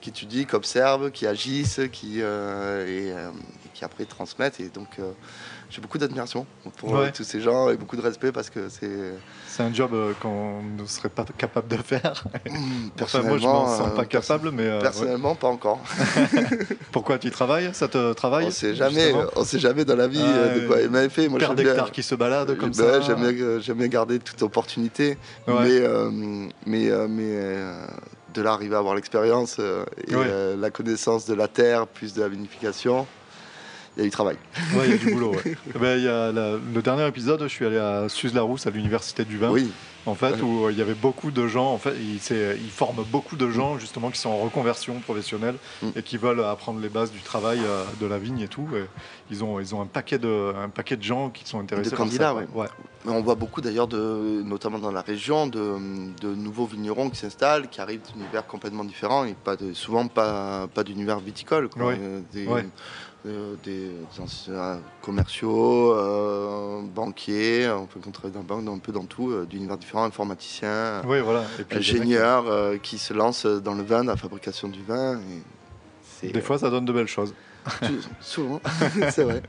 qui 0.00 0.10
étudient, 0.10 0.44
qui 0.44 0.54
observent, 0.54 1.10
qui 1.10 1.26
agissent, 1.26 1.80
qui, 1.90 2.20
et, 2.20 3.08
et 3.08 3.14
qui 3.74 3.84
après 3.84 4.04
transmettent. 4.04 4.60
Et 4.60 4.68
donc, 4.68 4.98
j'ai 5.72 5.80
beaucoup 5.80 5.96
d'admiration 5.98 6.46
pour 6.76 6.94
euh, 6.96 7.04
Ouais. 7.04 7.12
tous 7.12 7.24
ces 7.24 7.40
gens 7.40 7.70
et 7.70 7.76
beaucoup 7.76 7.96
de 7.96 8.02
respect 8.02 8.30
parce 8.30 8.50
que 8.50 8.68
c'est. 8.68 9.14
C'est 9.48 9.62
un 9.62 9.72
job 9.72 9.90
euh, 9.94 10.12
qu'on 10.20 10.62
ne 10.62 10.86
serait 10.86 11.08
pas 11.08 11.24
capable 11.36 11.68
de 11.68 11.76
faire. 11.76 12.24
Enfin, 13.02 13.22
moi, 13.22 13.38
je 13.38 13.42
personnellement, 13.42 13.52
m'en 13.64 13.66
sens 13.66 13.80
euh, 13.80 13.96
pas 13.96 14.04
perso- 14.04 14.08
capable, 14.28 14.50
mais 14.52 14.64
euh, 14.66 14.76
ouais. 14.76 14.82
Personnellement, 14.82 15.34
pas 15.34 15.48
encore. 15.48 15.80
pourquoi 16.92 17.18
tu 17.18 17.30
travailles? 17.30 17.70
Ça 17.72 17.88
te 17.88 18.12
travaille 18.12 18.46
On 18.46 18.50
sait 18.50 18.74
jamais, 18.74 19.12
on 19.36 19.44
sait 19.44 19.58
jamais 19.58 19.84
dans 19.84 19.96
la 19.96 20.08
vie 20.08 20.20
Ah, 20.22 20.28
euh, 20.36 20.60
de 20.60 20.66
quoi 20.66 20.80
il 20.80 20.90
m'avait 20.90 21.08
fait. 21.08 21.28
Moi, 21.28 21.38
Père 21.38 21.54
d'hectares 21.54 21.90
qui 21.90 22.02
se 22.02 22.14
balade 22.14 22.56
comme 22.56 22.70
Ben 22.70 22.74
ça. 22.74 23.00
J'aime 23.00 23.20
bien, 23.20 23.32
euh, 23.44 23.88
garder 23.88 24.18
toute 24.18 24.42
opportunité. 24.42 25.16
Ouais. 25.48 25.54
Mais, 25.62 25.80
euh, 25.80 26.10
mais, 26.66 26.90
euh, 26.90 27.06
mais 27.08 27.22
euh, 27.28 27.74
de 28.34 28.42
là 28.42 28.52
arriver 28.52 28.74
à 28.76 28.78
avoir 28.78 28.94
l'expérience 28.94 29.56
euh, 29.58 29.84
et 30.08 30.14
euh, 30.14 30.56
la 30.56 30.70
connaissance 30.70 31.26
de 31.26 31.34
la 31.34 31.48
terre, 31.48 31.86
plus 31.86 32.14
de 32.14 32.20
la 32.22 32.28
vinification, 32.28 33.06
il 33.96 34.00
y 34.00 34.02
a 34.02 34.04
du 34.04 34.10
travail. 34.10 34.36
Ouais, 34.74 34.84
il 34.86 34.90
y 34.90 34.94
a 34.94 34.96
du 34.96 35.12
boulot. 35.12 35.32
ouais. 35.32 35.56
Ben, 35.80 35.98
il 35.98 36.04
y 36.04 36.08
a 36.08 36.32
la- 36.32 36.52
le 36.56 36.82
dernier 36.82 37.06
épisode, 37.06 37.42
je 37.42 37.48
suis 37.48 37.66
allé 37.66 37.78
à 37.78 38.08
Suse-la-Rousse, 38.08 38.66
à 38.66 38.70
l'université 38.70 39.24
du 39.24 39.38
vin. 39.38 39.50
Oui, 39.50 39.70
En 40.04 40.16
fait, 40.16 40.32
Ouais. 40.32 40.40
où 40.42 40.64
euh, 40.66 40.72
il 40.72 40.78
y 40.78 40.82
avait 40.82 40.94
beaucoup 40.94 41.30
de 41.30 41.46
gens, 41.46 41.70
en 41.72 41.78
fait, 41.78 41.94
ils, 42.00 42.18
forment 42.70 43.04
beaucoup 43.04 43.36
de 43.36 43.48
gens 43.50 43.78
justement 43.78 44.10
qui 44.10 44.18
sont 44.18 44.30
en 44.30 44.38
reconversion 44.38 44.98
professionnelle 45.00 45.54
Mm. 45.82 45.88
et 45.94 46.02
qui 46.02 46.16
veulent 46.16 46.42
apprendre 46.42 46.80
les 46.80 46.88
bases 46.88 47.12
du 47.12 47.20
travail 47.20 47.60
euh, 47.64 47.84
de 48.00 48.06
la 48.06 48.18
vigne 48.18 48.40
et 48.40 48.48
tout. 48.48 48.66
Et 48.74 48.84
ils 49.30 49.44
ont, 49.44 49.60
ils 49.60 49.74
ont 49.76 49.80
un 49.80 49.86
paquet 49.86 50.18
de, 50.18 50.52
un 50.56 50.68
paquet 50.70 50.96
de 50.96 51.02
gens 51.04 51.30
qui 51.30 51.46
sont 51.48 51.60
intéressés 51.60 51.90
De 51.90 51.94
candidats, 51.96 52.34
ouais. 52.34 52.46
Mais 53.04 53.12
on 53.12 53.22
voit 53.22 53.34
beaucoup 53.36 53.60
d'ailleurs, 53.60 53.86
de, 53.88 54.42
notamment 54.44 54.78
dans 54.80 54.90
la 54.92 55.02
région, 55.02 55.46
de, 55.46 55.76
de 56.20 56.34
nouveaux 56.34 56.66
vignerons 56.66 57.08
qui 57.10 57.18
s'installent, 57.18 57.68
qui 57.68 57.80
arrivent 57.80 58.02
d'univers 58.12 58.44
complètement 58.46 58.84
différents 58.84 59.24
et 59.24 59.34
pas 59.34 59.54
de, 59.56 59.72
souvent 59.72 60.06
pas, 60.08 60.66
pas 60.74 60.82
d'univers 60.82 61.20
viticole. 61.20 61.68
quoi. 61.68 61.86
Ouais. 61.86 61.98
Euh, 62.00 62.20
Des. 62.32 62.46
Euh, 63.24 63.54
des 63.62 63.92
anciens 64.20 64.80
commerciaux, 65.00 65.92
euh, 65.94 66.80
banquiers, 66.82 67.68
on 67.70 67.86
peut 67.86 68.00
travailler 68.10 68.34
dans 68.34 68.40
la 68.40 68.62
banque, 68.62 68.76
un 68.76 68.78
peu 68.78 68.90
dans 68.90 69.04
tout, 69.04 69.30
euh, 69.30 69.46
d'univers 69.48 69.78
différents, 69.78 70.02
informaticiens, 70.02 71.02
Oui, 71.06 71.20
voilà. 71.20 71.44
Et 71.60 71.62
puis, 71.62 71.78
les 71.78 71.92
mecs, 71.92 72.00
ingénieurs 72.02 72.80
qui 72.82 72.98
se 72.98 73.14
lancent 73.14 73.46
dans 73.46 73.74
le 73.74 73.84
vin, 73.84 74.02
dans 74.02 74.12
la 74.12 74.16
fabrication 74.16 74.66
du 74.66 74.82
vin. 74.82 75.20
et 76.24 76.32
Des 76.32 76.40
fois, 76.40 76.58
ça 76.58 76.68
donne 76.68 76.84
de 76.84 76.92
belles 76.92 77.06
choses. 77.06 77.32
Souvent, 78.20 78.60
c'est 79.10 79.22
vrai. 79.24 79.42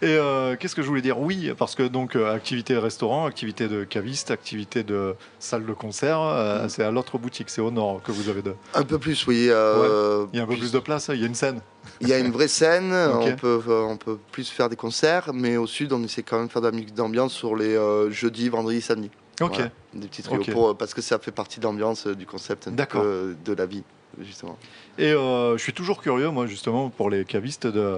Et 0.00 0.06
euh, 0.16 0.56
qu'est-ce 0.56 0.74
que 0.74 0.82
je 0.82 0.88
voulais 0.88 1.02
dire? 1.02 1.18
Oui, 1.20 1.52
parce 1.56 1.74
que 1.74 1.82
donc 1.84 2.16
euh, 2.16 2.34
activité 2.34 2.74
de 2.74 2.78
restaurant, 2.78 3.26
activité 3.26 3.68
de 3.68 3.84
caviste, 3.84 4.30
activité 4.30 4.82
de 4.82 5.14
salle 5.38 5.64
de 5.66 5.72
concert, 5.72 6.20
euh, 6.20 6.64
Mm. 6.64 6.68
c'est 6.68 6.82
à 6.82 6.90
l'autre 6.90 7.18
boutique, 7.18 7.50
c'est 7.50 7.60
au 7.60 7.70
nord 7.70 8.00
que 8.02 8.10
vous 8.12 8.28
avez 8.28 8.42
de. 8.42 8.54
Un 8.74 8.82
peu 8.84 8.98
plus, 8.98 9.26
oui. 9.26 9.46
euh, 9.50 10.26
Il 10.32 10.36
y 10.38 10.40
a 10.40 10.44
un 10.44 10.46
peu 10.46 10.56
plus 10.56 10.72
de 10.72 10.78
place, 10.78 11.10
il 11.12 11.20
y 11.20 11.24
a 11.24 11.26
une 11.26 11.34
scène. 11.34 11.60
Il 12.00 12.08
y 12.08 12.12
a 12.12 12.18
une 12.18 12.30
vraie 12.30 12.48
scène, 12.48 12.92
on, 12.94 13.36
peut, 13.36 13.60
on 13.68 13.96
peut 13.96 14.18
plus 14.32 14.48
faire 14.48 14.68
des 14.68 14.76
concerts, 14.76 15.30
mais 15.34 15.56
au 15.56 15.66
sud, 15.66 15.92
on 15.92 16.02
essaie 16.02 16.22
quand 16.22 16.38
même 16.38 16.46
de 16.48 16.52
faire 16.52 16.62
de 16.62 16.66
la 16.68 16.72
musique 16.72 16.94
d'ambiance 16.94 17.32
sur 17.32 17.54
les 17.56 17.76
jeudis, 18.10 18.48
vendredis, 18.48 18.80
samedis. 18.80 19.10
Ok. 19.40 19.54
Voilà, 19.54 19.70
des 19.94 20.06
petits 20.08 20.22
trios 20.22 20.42
pour- 20.52 20.76
parce 20.76 20.94
que 20.94 21.00
ça 21.02 21.18
fait 21.18 21.32
partie 21.32 21.58
de 21.58 21.64
l'ambiance 21.64 22.06
euh, 22.06 22.14
du 22.14 22.26
concept 22.26 22.68
un 22.68 22.72
peu, 22.86 23.34
de 23.44 23.52
la 23.54 23.66
vie, 23.66 23.82
justement. 24.20 24.56
Et 24.98 25.12
euh, 25.12 25.56
je 25.56 25.62
suis 25.62 25.72
toujours 25.72 26.00
curieux, 26.02 26.30
moi, 26.30 26.46
justement, 26.46 26.90
pour 26.90 27.08
les 27.10 27.24
cavistes, 27.24 27.66
de 27.66 27.96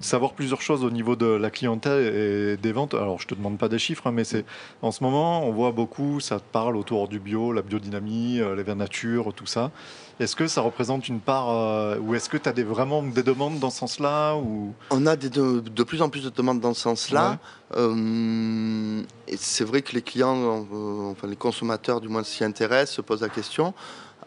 savoir 0.00 0.32
plusieurs 0.32 0.62
choses 0.62 0.82
au 0.84 0.90
niveau 0.90 1.14
de 1.16 1.26
la 1.26 1.50
clientèle 1.50 2.14
et 2.14 2.56
des 2.56 2.72
ventes. 2.72 2.94
Alors, 2.94 3.20
je 3.20 3.26
te 3.26 3.34
demande 3.34 3.58
pas 3.58 3.68
des 3.68 3.78
chiffres, 3.78 4.06
hein, 4.06 4.12
mais 4.12 4.24
c'est 4.24 4.44
en 4.82 4.92
ce 4.92 5.02
moment, 5.02 5.44
on 5.46 5.52
voit 5.52 5.72
beaucoup, 5.72 6.20
ça 6.20 6.38
parle 6.52 6.76
autour 6.76 7.08
du 7.08 7.18
bio, 7.18 7.52
la 7.52 7.60
biodynamie, 7.62 8.38
euh, 8.40 8.54
les 8.54 8.62
vins 8.62 8.76
nature, 8.76 9.32
tout 9.34 9.46
ça. 9.46 9.70
Est-ce 10.18 10.36
que 10.36 10.46
ça 10.46 10.60
représente 10.60 11.08
une 11.08 11.20
part, 11.20 11.50
euh, 11.50 11.98
ou 11.98 12.14
est-ce 12.14 12.28
que 12.28 12.36
tu 12.36 12.48
as 12.48 12.52
des, 12.52 12.62
vraiment 12.62 13.02
des 13.02 13.22
demandes 13.22 13.58
dans 13.58 13.70
ce 13.70 13.78
sens-là 13.78 14.36
ou... 14.36 14.72
On 14.90 15.06
a 15.06 15.16
des- 15.16 15.30
de, 15.30 15.60
de 15.60 15.82
plus 15.82 16.00
en 16.02 16.08
plus 16.08 16.24
de 16.24 16.30
demandes 16.30 16.60
dans 16.60 16.72
ce 16.74 16.82
sens-là. 16.82 17.38
Euh, 17.76 19.02
c'est 19.36 19.64
vrai 19.64 19.82
que 19.82 19.92
les 19.94 20.02
clients, 20.02 20.66
enfin 21.10 21.26
les 21.26 21.36
consommateurs 21.36 22.00
du 22.00 22.08
moins 22.08 22.22
s'y 22.24 22.44
intéressent, 22.44 22.96
se 22.96 23.00
posent 23.02 23.22
la 23.22 23.28
question. 23.28 23.74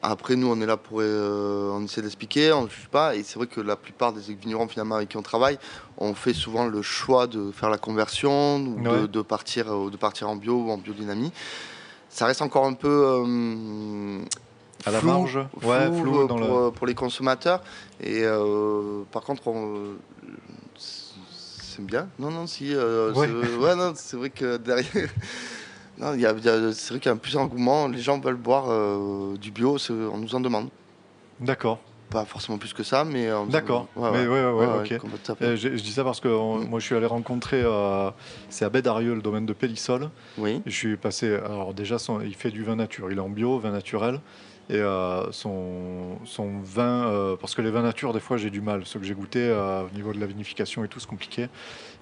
Après, 0.05 0.35
nous, 0.35 0.47
on 0.47 0.59
est 0.59 0.65
là 0.65 0.75
pour 0.75 0.97
euh, 0.99 1.69
on 1.71 1.81
essaie 1.85 2.01
d'expliquer, 2.01 2.51
on 2.51 2.63
ne 2.63 2.67
juge 2.69 2.89
pas. 2.91 3.15
Et 3.15 3.23
c'est 3.23 3.35
vrai 3.39 3.47
que 3.47 3.61
la 3.61 3.77
plupart 3.77 4.11
des 4.11 4.19
vignerons 4.33 4.67
finalement 4.67 4.95
avec 4.95 5.07
qui 5.07 5.15
on 5.17 5.21
travaille, 5.21 5.57
on 5.97 6.13
fait 6.13 6.33
souvent 6.33 6.65
le 6.67 6.81
choix 6.81 7.25
de 7.25 7.51
faire 7.51 7.69
la 7.69 7.77
conversion, 7.77 8.57
ou 8.57 8.81
de, 8.83 8.89
Ouais. 8.89 9.07
de 9.07 9.21
partir, 9.21 9.71
euh, 9.73 9.89
de 9.89 9.95
partir 9.95 10.29
en 10.29 10.35
bio 10.35 10.55
ou 10.65 10.71
en 10.71 10.77
biodynamie. 10.77 11.31
Ça 12.09 12.25
reste 12.25 12.41
encore 12.41 12.65
un 12.65 12.73
peu 12.73 12.89
euh, 12.89 14.19
À 14.85 14.91
la 14.91 14.99
flou, 14.99 15.07
marge 15.09 15.37
Ouais, 15.63 15.85
flou, 15.87 15.95
flou 16.01 16.19
euh, 16.19 16.27
dans 16.27 16.35
pour, 16.37 16.59
le- 16.65 16.71
pour 16.71 16.85
les 16.85 16.95
consommateurs. 16.95 17.61
Et 18.01 18.23
euh, 18.25 19.03
par 19.09 19.21
contre, 19.23 19.47
on- 19.47 19.93
c'est 20.77 21.81
bien. 21.85 22.09
Non, 22.19 22.29
non, 22.29 22.45
si. 22.45 22.75
Ouais. 22.75 23.11
c'est- 23.15 23.55
ouais, 23.57 23.75
non, 23.77 23.93
c'est 23.95 24.17
vrai 24.17 24.29
que 24.29 24.57
derrière. 24.57 25.09
Non, 25.97 26.13
y 26.15 26.25
a, 26.25 26.31
y 26.33 26.49
a- 26.49 26.71
c'est 26.73 26.89
vrai 26.93 26.99
qu'il 26.99 27.05
y 27.05 27.09
a 27.09 27.13
un 27.13 27.17
plus 27.17 27.35
engouement. 27.37 27.87
Les 27.87 27.99
gens 27.99 28.19
veulent 28.19 28.35
boire 28.35 28.65
euh, 28.69 29.35
du 29.37 29.51
bio, 29.51 29.77
c'est- 29.77 29.93
on 29.93 30.17
nous 30.17 30.33
en 30.35 30.39
demande. 30.39 30.69
D'accord. 31.39 31.79
Pas 32.09 32.25
forcément 32.25 32.57
plus 32.59 32.73
que 32.73 32.83
ça, 32.83 33.03
mais. 33.05 33.27
D'accord. 33.49 33.87
ouais, 33.95 34.09
Mais 34.11 34.27
ouais, 34.27 34.43
ouais, 34.45 34.51
ouais, 34.51 34.91
ok. 34.93 34.97
comme- 34.99 35.09
tout 35.11 35.31
à 35.31 35.35
fait. 35.35 35.45
Euh, 35.45 35.55
je, 35.55 35.69
je 35.69 35.81
dis 35.83 35.91
ça 35.91 36.03
parce 36.03 36.19
que 36.19 36.27
on- 36.27 36.59
Mm. 36.59 36.67
moi 36.69 36.79
je 36.79 36.85
suis 36.85 36.95
allé 36.95 37.07
rencontrer, 37.07 37.61
euh, 37.63 38.11
c'est 38.49 38.65
à 38.65 38.69
Baie-d'Arieux, 38.69 39.15
le 39.15 39.21
domaine 39.21 39.45
de 39.47 39.53
Pélissol. 39.53 40.09
Oui. 40.37 40.61
Je 40.65 40.71
suis 40.71 40.95
passé, 40.97 41.33
alors 41.35 41.73
déjà 41.73 41.97
son- 41.97 42.21
il 42.21 42.35
fait 42.35 42.51
du 42.51 42.63
vin 42.63 42.75
nature, 42.75 43.11
il 43.11 43.17
est 43.17 43.21
en 43.21 43.29
bio, 43.29 43.57
vin 43.57 43.71
naturel. 43.71 44.19
Et 44.69 44.75
euh, 44.77 45.29
son, 45.31 46.17
son 46.23 46.59
vin, 46.63 47.05
euh, 47.07 47.35
parce 47.35 47.53
que 47.53 47.61
les 47.61 47.69
vins 47.69 47.81
nature, 47.81 48.13
des 48.13 48.21
fois 48.21 48.37
j'ai 48.37 48.49
du 48.49 48.61
mal, 48.61 48.83
ceux 48.85 48.97
que 48.99 49.05
j'ai 49.05 49.13
goûté 49.13 49.39
euh, 49.41 49.83
au 49.83 49.93
niveau 49.93 50.13
de 50.13 50.19
la 50.21 50.25
vinification 50.25 50.85
et 50.85 50.87
tout, 50.87 50.99
c'est 51.01 51.09
compliqué. 51.09 51.49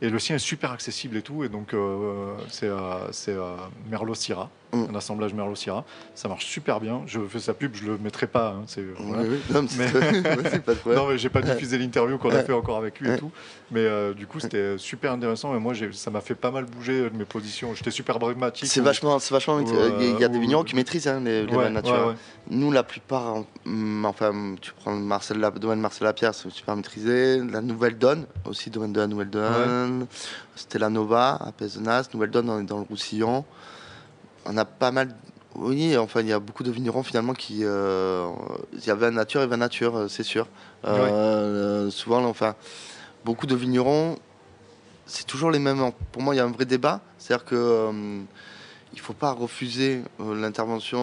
Et 0.02 0.10
le 0.10 0.18
sien 0.20 0.36
est 0.36 0.40
super 0.40 0.72
accessible 0.72 1.16
et 1.18 1.22
tout, 1.22 1.44
et 1.44 1.50
donc 1.50 1.74
euh, 1.74 2.34
c'est 2.50 2.68
euh, 2.68 3.08
euh, 3.30 3.56
Merlot 3.90 4.16
Syrah, 4.16 4.50
Mm. 4.74 4.86
un 4.92 4.96
assemblage 4.96 5.34
Merlot 5.34 5.56
Syrah. 5.56 5.84
Ça 6.16 6.30
marche 6.30 6.46
super 6.46 6.80
bien. 6.80 7.02
Je 7.06 7.20
fais 7.28 7.40
sa 7.40 7.54
pub, 7.54 7.76
je 7.76 7.86
le 7.88 7.98
mettrai 7.98 8.26
pas. 8.26 8.52
hein, 8.58 8.64
c'est, 8.68 8.86
voilà. 9.00 9.24
Oui, 9.24 9.30
oui. 9.32 9.54
Non, 9.54 9.66
mais 9.78 9.92
pas 10.62 10.74
de 10.74 10.80
problème. 10.80 11.02
Non, 11.04 11.10
mais 11.10 11.18
j'ai 11.18 11.28
pas 11.28 11.42
diffusé 11.42 11.78
l'interview 11.78 12.18
qu'on 12.18 12.30
a 12.30 12.42
fait 12.42 12.54
encore 12.54 12.78
avec 12.78 13.02
lui 13.02 13.12
et 13.12 13.18
tout. 13.18 13.32
Mais 13.72 13.82
euh, 13.82 14.14
du 14.14 14.28
coup, 14.28 14.40
c'était 14.40 14.78
super 14.78 15.12
intéressant. 15.12 15.54
Et 15.58 15.60
moi, 15.60 15.74
ça 15.92 16.10
m'a 16.10 16.22
fait 16.22 16.36
pas 16.36 16.52
mal 16.52 16.64
bouger 16.64 17.10
de 17.10 17.18
mes 17.18 17.26
positions. 17.26 17.74
J'étais 17.76 17.92
super 17.92 18.18
pragmatique. 18.18 18.66
C'est 18.70 18.80
vachement, 18.80 19.20
c'est 19.20 19.34
vachement. 19.34 19.60
Il 19.60 20.18
y 20.20 20.24
a- 20.24 20.30
des 20.30 20.40
vignerons 20.40 20.64
qui 20.64 20.76
maîtrisent 20.78 21.08
hein, 21.10 21.20
les, 21.20 21.46
les 21.46 21.52
Ouais, 21.54 21.66
ouais, 21.70 21.82
ouais. 21.82 22.14
Nous, 22.50 22.72
la 22.72 22.84
plupart, 22.84 23.44
hum, 23.66 24.06
enfin, 24.06 24.56
tu 24.62 24.72
prends 24.72 24.94
le 24.94 25.02
Marcel, 25.02 25.38
la, 25.38 25.52
domaine 25.52 25.82
Marcel 25.82 26.06
Lapierre, 26.06 26.34
c'est 26.34 26.50
super 26.50 26.78
maîtrisé. 26.78 27.40
La 27.44 27.60
Nouvelle 27.60 27.98
Donne, 27.98 28.26
aussi 28.46 28.70
domaine 28.70 28.94
de 28.94 29.02
la 29.02 29.08
Nouvelle 29.08 29.30
Donne. 29.30 29.91
Stella 30.56 30.90
Nova, 30.90 31.38
à 31.40 31.52
Pézenas. 31.52 32.10
Nouvelle 32.14 32.32
Donne, 32.32 32.50
on 32.50 32.60
est 32.60 32.64
dans 32.64 32.78
le 32.78 32.84
Roussillon. 32.84 33.46
On 34.46 34.58
a 34.58 34.66
pas 34.66 34.92
mal. 34.92 35.16
Oui, 35.56 35.98
enfin, 35.98 36.22
il 36.22 36.28
y 36.28 36.34
a 36.34 36.40
beaucoup 36.40 36.64
de 36.64 36.72
vignerons 36.72 37.04
finalement 37.04 37.34
qui. 37.34 37.60
euh, 37.64 38.28
Il 38.74 38.86
y 38.86 38.90
a 38.90 38.96
vin 38.96 39.12
nature 39.12 39.42
et 39.42 39.48
vin 39.48 39.58
nature, 39.58 39.96
euh, 39.98 40.08
c'est 40.08 40.24
sûr. 40.24 40.48
Euh, 40.86 41.90
Souvent, 41.90 42.24
enfin, 42.26 42.56
beaucoup 43.26 43.46
de 43.48 43.56
vignerons, 43.56 44.18
c'est 45.06 45.28
toujours 45.28 45.52
les 45.52 45.60
mêmes. 45.60 45.92
Pour 46.12 46.22
moi, 46.22 46.34
il 46.34 46.38
y 46.38 46.42
a 46.42 46.46
un 46.46 46.52
vrai 46.52 46.66
débat. 46.66 47.02
C'est-à-dire 47.18 47.46
que. 47.46 48.22
Il 48.94 48.98
ne 48.98 49.02
faut 49.02 49.14
pas 49.14 49.32
refuser 49.32 50.02
euh, 50.20 50.36
l'intervention, 50.40 51.00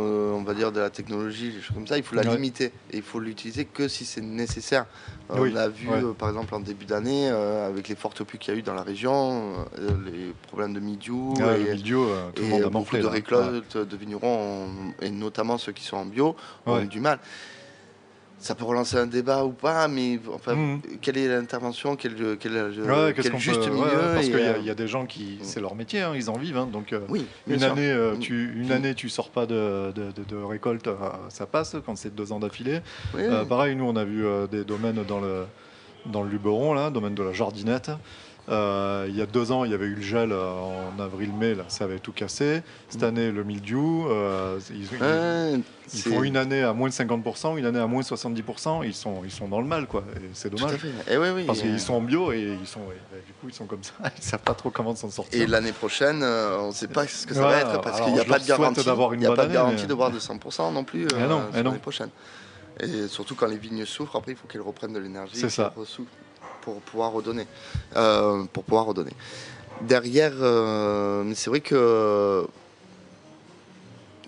euh, 0.00 0.32
on 0.32 0.42
va 0.44 0.54
dire, 0.54 0.70
de 0.70 0.78
la 0.80 0.90
technologie, 0.90 1.50
des 1.50 1.60
choses 1.60 1.74
comme 1.74 1.86
ça. 1.88 1.96
Il 1.96 2.04
faut 2.04 2.14
la 2.14 2.22
Ouais. 2.22 2.34
limiter 2.36 2.66
et 2.90 2.98
il 2.98 3.02
faut 3.02 3.18
l'utiliser 3.18 3.64
que 3.64 3.88
si 3.88 4.04
c'est 4.04 4.20
nécessaire. 4.20 4.86
Euh, 5.30 5.38
Oui, 5.40 5.50
On 5.50 5.54
l'a 5.54 5.68
vu, 5.68 5.88
ouais. 5.88 6.02
par 6.16 6.28
exemple, 6.28 6.54
en 6.54 6.60
début 6.60 6.84
d'année, 6.84 7.28
avec 7.28 7.88
les 7.88 7.96
fortes 7.96 8.22
pluies 8.22 8.38
qu'il 8.38 8.52
y 8.54 8.56
a 8.56 8.60
eu 8.60 8.62
dans 8.62 8.74
la 8.74 8.82
région, 8.82 9.64
les 9.78 10.32
problèmes 10.48 10.72
de 10.74 10.80
le 12.34 12.42
et, 12.42 12.42
le 12.42 12.48
monde 12.48 12.62
a 12.64 12.68
beaucoup 12.70 12.96
de 12.96 13.06
récoltes 13.06 13.76
de 13.76 13.96
vignerons, 13.96 14.66
ont- 14.66 14.94
et 15.00 15.10
notamment 15.10 15.58
ceux 15.58 15.72
qui 15.72 15.84
sont 15.84 15.96
en 15.96 16.06
bio, 16.06 16.36
ont 16.66 16.80
eu 16.80 16.86
du 16.86 17.00
mal. 17.00 17.18
Ça 18.42 18.56
peut 18.56 18.64
relancer 18.64 18.96
un 18.96 19.06
débat 19.06 19.44
ou 19.44 19.50
pas, 19.52 19.86
mais 19.86 20.18
enfin, 20.34 20.56
Mhm. 20.56 20.80
quelle 21.00 21.16
est 21.16 21.28
l'intervention, 21.28 21.94
quel, 21.94 22.36
quel, 22.40 22.52
Ouais, 22.54 23.12
quel 23.14 23.30
qu'on 23.30 23.38
juste 23.38 23.60
peut- 23.66 23.70
milieu 23.70 23.84
ouais, 23.84 24.14
Parce 24.14 24.26
qu'il 24.26 24.36
y, 24.36 24.42
a- 24.42 24.54
euh, 24.54 24.58
y 24.58 24.68
a 24.70 24.74
des 24.74 24.88
gens 24.88 25.06
qui. 25.06 25.38
C'est 25.42 25.60
leur 25.60 25.76
métier, 25.76 26.00
hein, 26.00 26.10
ils 26.16 26.28
en 26.28 26.36
vivent. 26.36 26.56
hein, 26.56 26.66
donc, 26.70 26.92
euh, 26.92 27.02
Oui, 27.08 27.24
une, 27.46 27.62
année, 27.62 27.88
euh, 27.92 28.16
tu, 28.16 28.52
une 28.56 28.72
année, 28.72 28.96
tu 28.96 29.08
sors 29.08 29.30
pas 29.30 29.46
de, 29.46 29.92
de, 29.92 30.10
de- 30.10 30.24
de 30.28 30.42
récolte, 30.42 30.88
euh, 30.88 30.94
ça 31.28 31.46
passe 31.46 31.76
quand 31.86 31.96
c'est 31.96 32.12
deux 32.16 32.32
ans 32.32 32.40
d'affilée. 32.40 32.80
Oui, 33.14 33.20
Euh, 33.22 33.44
pareil, 33.44 33.76
nous, 33.76 33.84
on 33.84 33.94
a 33.94 34.02
vu 34.04 34.26
euh, 34.26 34.48
des 34.48 34.64
domaines 34.64 35.04
dans 35.06 35.20
le, 35.20 35.44
dans 36.06 36.24
le 36.24 36.28
Luberon, 36.30 36.74
là, 36.74 36.90
domaine 36.90 37.14
de 37.14 37.22
la 37.22 37.32
jardinette. 37.32 37.92
Euh, 38.48 39.06
il 39.08 39.16
y 39.16 39.22
a 39.22 39.26
deux 39.26 39.52
ans, 39.52 39.64
il 39.64 39.70
y 39.70 39.74
avait 39.74 39.86
eu 39.86 39.94
le 39.94 40.02
gel 40.02 40.32
euh, 40.32 40.50
en 40.50 40.98
avril-mai, 41.00 41.54
là, 41.54 41.64
ça 41.68 41.84
avait 41.84 42.00
tout 42.00 42.10
cassé. 42.10 42.62
Cette 42.88 43.04
année, 43.04 43.30
le 43.30 43.44
mildiou, 43.44 44.08
euh, 44.10 44.58
ils, 44.70 44.88
c'est- 45.86 46.10
font 46.10 46.24
une 46.24 46.36
année 46.36 46.60
à 46.62 46.72
moins 46.72 46.88
de 46.88 46.92
50%, 46.94 47.56
une 47.56 47.66
année 47.66 47.78
à 47.78 47.86
moins 47.86 48.00
de 48.02 48.06
70%, 48.06 48.82
ils 48.84 48.94
sont, 48.94 49.22
ils 49.24 49.30
sont 49.30 49.46
dans 49.46 49.60
le 49.60 49.66
mal, 49.66 49.86
quoi. 49.86 50.02
Et 50.16 50.28
c'est 50.34 50.50
dommage. 50.50 50.76
Et 51.08 51.16
oui, 51.16 51.28
oui. 51.32 51.44
Parce 51.46 51.60
qu'ils 51.60 51.78
sont 51.78 51.94
en 51.94 52.00
bio 52.00 52.32
et 52.32 52.58
ils 52.60 52.66
sont, 52.66 52.80
et, 52.80 53.24
du 53.26 53.32
coup, 53.34 53.46
ils 53.48 53.54
sont 53.54 53.66
comme 53.66 53.84
ça. 53.84 53.92
Ils 54.18 54.22
savent 54.24 54.40
pas 54.40 54.54
trop 54.54 54.70
comment 54.70 54.96
s'en 54.96 55.08
sortir. 55.10 55.40
Et 55.40 55.46
l'année 55.46 55.72
prochaine, 55.72 56.22
euh, 56.24 56.58
on 56.58 56.68
ne 56.68 56.72
sait 56.72 56.88
pas 56.88 57.06
ce 57.06 57.26
que 57.26 57.34
ça 57.34 57.42
Ouais, 57.46 57.46
va 57.52 57.60
être 57.60 57.80
parce 57.80 58.00
qu'il 58.00 58.12
n'y 58.12 58.18
a 58.20 58.24
pas 58.24 58.40
de 58.40 58.46
garantie. 58.46 58.84
d'avoir 58.84 59.12
une 59.12 59.20
n'y 59.20 59.26
a 59.26 59.32
pas 59.34 59.46
de 59.46 59.52
garantie 59.52 59.82
mais- 59.82 59.86
de 59.86 59.94
boire 59.94 60.10
de 60.10 60.18
100% 60.18 60.72
non 60.72 60.82
plus 60.82 61.04
euh, 61.04 61.08
Eh 61.52 61.58
eh 61.58 61.62
l'année 61.62 61.78
prochaine. 61.78 62.08
Et 62.80 63.06
surtout 63.06 63.36
quand 63.36 63.46
les 63.46 63.58
vignes 63.58 63.84
souffrent, 63.84 64.16
après 64.16 64.32
il 64.32 64.36
faut 64.36 64.48
qu'elles 64.48 64.62
reprennent 64.62 64.94
de 64.94 64.98
l'énergie. 64.98 65.36
C'est 65.36 65.48
ça. 65.50 65.72
ressoufflent 65.76 66.10
Pour 66.62 66.80
pouvoir 66.80 67.12
redonner. 67.12 67.46
Euh, 67.96 68.44
pour 68.52 68.64
pouvoir 68.64 68.86
redonner. 68.86 69.12
Derrière, 69.82 70.32
euh, 70.40 71.30
c'est 71.34 71.50
vrai 71.50 71.60
que 71.60 72.46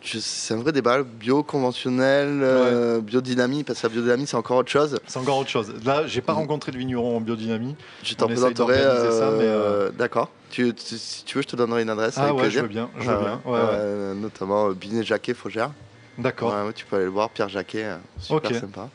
c'est 0.02 0.52
un 0.52 0.58
vrai 0.58 0.72
débat, 0.72 1.02
bio 1.02 1.42
conventionnel, 1.42 2.40
euh, 2.42 3.00
biodynamie, 3.00 3.64
parce 3.64 3.80
que 3.80 3.86
la 3.86 3.92
biodynamie 3.92 4.26
c'est 4.26 4.36
encore 4.36 4.58
autre 4.58 4.70
chose. 4.70 5.00
C'est 5.06 5.18
encore 5.18 5.38
autre 5.38 5.48
chose. 5.48 5.72
Là, 5.84 6.06
j'ai 6.06 6.20
pas 6.20 6.34
rencontré 6.34 6.72
de 6.72 6.76
vigneron 6.78 7.16
en 7.16 7.20
biodynamie. 7.20 7.74
Je 8.02 8.14
t'en 8.14 8.26
présenterai. 8.26 8.74
euh, 8.80 9.20
euh, 9.40 9.90
D'accord. 9.92 10.30
Tu, 10.50 10.74
tu- 10.74 10.98
si 10.98 11.24
tu 11.24 11.36
veux, 11.38 11.42
je 11.42 11.48
te 11.48 11.56
donnerai 11.56 11.82
une 11.82 11.90
adresse 11.90 12.14
Ah 12.18 12.24
avec 12.24 12.34
ouais, 12.34 12.40
plaisir. 12.42 12.60
je 12.60 12.66
veux 12.66 12.68
bien. 12.72 12.90
Je 12.98 13.10
veux 13.10 13.16
Ouais, 13.16 13.22
bien. 13.22 13.40
ouais, 13.46 13.52
Ouais, 13.52 13.58
ouais. 13.60 13.66
euh, 13.76 14.14
notamment 14.14 14.68
euh, 14.68 14.74
Binet 14.74 15.04
Jacquet 15.04 15.34
Faugère. 15.34 15.70
D'accord. 16.18 16.52
Ouais, 16.54 16.66
ouais, 16.66 16.72
tu 16.74 16.84
peux 16.84 16.96
aller 16.96 17.06
le 17.06 17.10
voir, 17.10 17.30
Pierre 17.30 17.48
Jacquet, 17.48 17.84
euh, 17.84 17.96
super 18.18 18.54
sympa. 18.60 18.88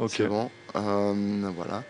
Ok. 0.00 0.10
C'est 0.16 0.28
bon. 0.28 0.48
Euh, 0.76 1.50
voilà. 1.56 1.82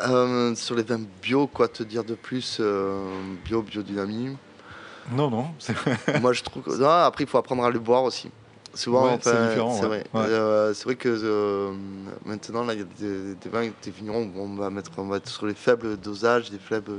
Euh, 0.00 0.54
sur 0.54 0.74
les 0.74 0.82
vins 0.82 1.00
bio, 1.22 1.46
quoi 1.46 1.68
te 1.68 1.82
dire 1.82 2.04
de 2.04 2.14
plus 2.14 2.58
euh, 2.60 3.04
Bio, 3.44 3.62
biodynamie? 3.62 4.36
Non, 5.12 5.30
non. 5.30 5.46
Moi, 6.20 6.32
je 6.32 6.42
trouve 6.42 6.62
que. 6.64 6.70
Non, 6.76 6.88
après, 6.88 7.24
il 7.24 7.30
faut 7.30 7.38
apprendre 7.38 7.64
à 7.64 7.70
le 7.70 7.78
boire 7.78 8.02
aussi. 8.02 8.30
Souvent, 8.74 9.04
Ouais, 9.06 9.12
enfin, 9.14 9.30
c'est 9.32 9.48
différent, 9.48 9.72
C'est 9.74 9.82
ouais. 9.82 9.88
vrai. 9.88 10.04
Ouais. 10.12 10.20
Euh, 10.28 10.74
c'est 10.74 10.84
vrai 10.84 10.96
que 10.96 11.72
maintenant, 12.26 12.64
là, 12.64 12.74
il 12.74 12.80
y 12.80 12.82
a 12.82 12.84
des, 12.84 13.34
des 13.34 13.48
vins, 13.48 13.70
des 13.82 13.90
vignerons, 13.90 14.30
où 14.34 14.40
on 14.40 14.54
va 14.56 14.68
mettre, 14.70 14.90
on 14.98 15.06
va 15.06 15.16
être 15.18 15.28
sur 15.28 15.46
les 15.46 15.54
faibles 15.54 15.96
dosages, 15.96 16.50
des 16.50 16.58
faibles. 16.58 16.92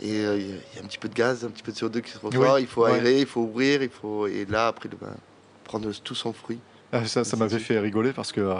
et 0.00 0.08
il 0.08 0.20
y 0.50 0.52
a- 0.78 0.82
un 0.82 0.86
petit 0.86 0.98
peu 0.98 1.08
de 1.08 1.14
gaz, 1.14 1.44
un 1.44 1.48
petit 1.48 1.62
peu 1.62 1.72
de 1.72 1.76
CO2 1.78 2.00
qui 2.02 2.10
se. 2.10 2.18
Oui, 2.22 2.48
Il 2.60 2.66
faut 2.66 2.84
aérer, 2.84 3.20
il 3.20 3.26
faut 3.26 3.42
ouvrir, 3.42 3.82
il 3.82 3.88
faut. 3.88 4.26
Et 4.26 4.44
là, 4.46 4.66
après, 4.66 4.88
le 4.90 4.98
vin, 5.00 5.14
prendre 5.62 5.90
tout 6.02 6.14
son 6.16 6.32
fruit. 6.34 6.58
Ah, 6.96 7.04
ça, 7.06 7.24
ça 7.24 7.36
m'avait 7.36 7.58
fait 7.58 7.78
rigoler 7.80 8.12
parce 8.12 8.30
que 8.30 8.40
euh, 8.40 8.54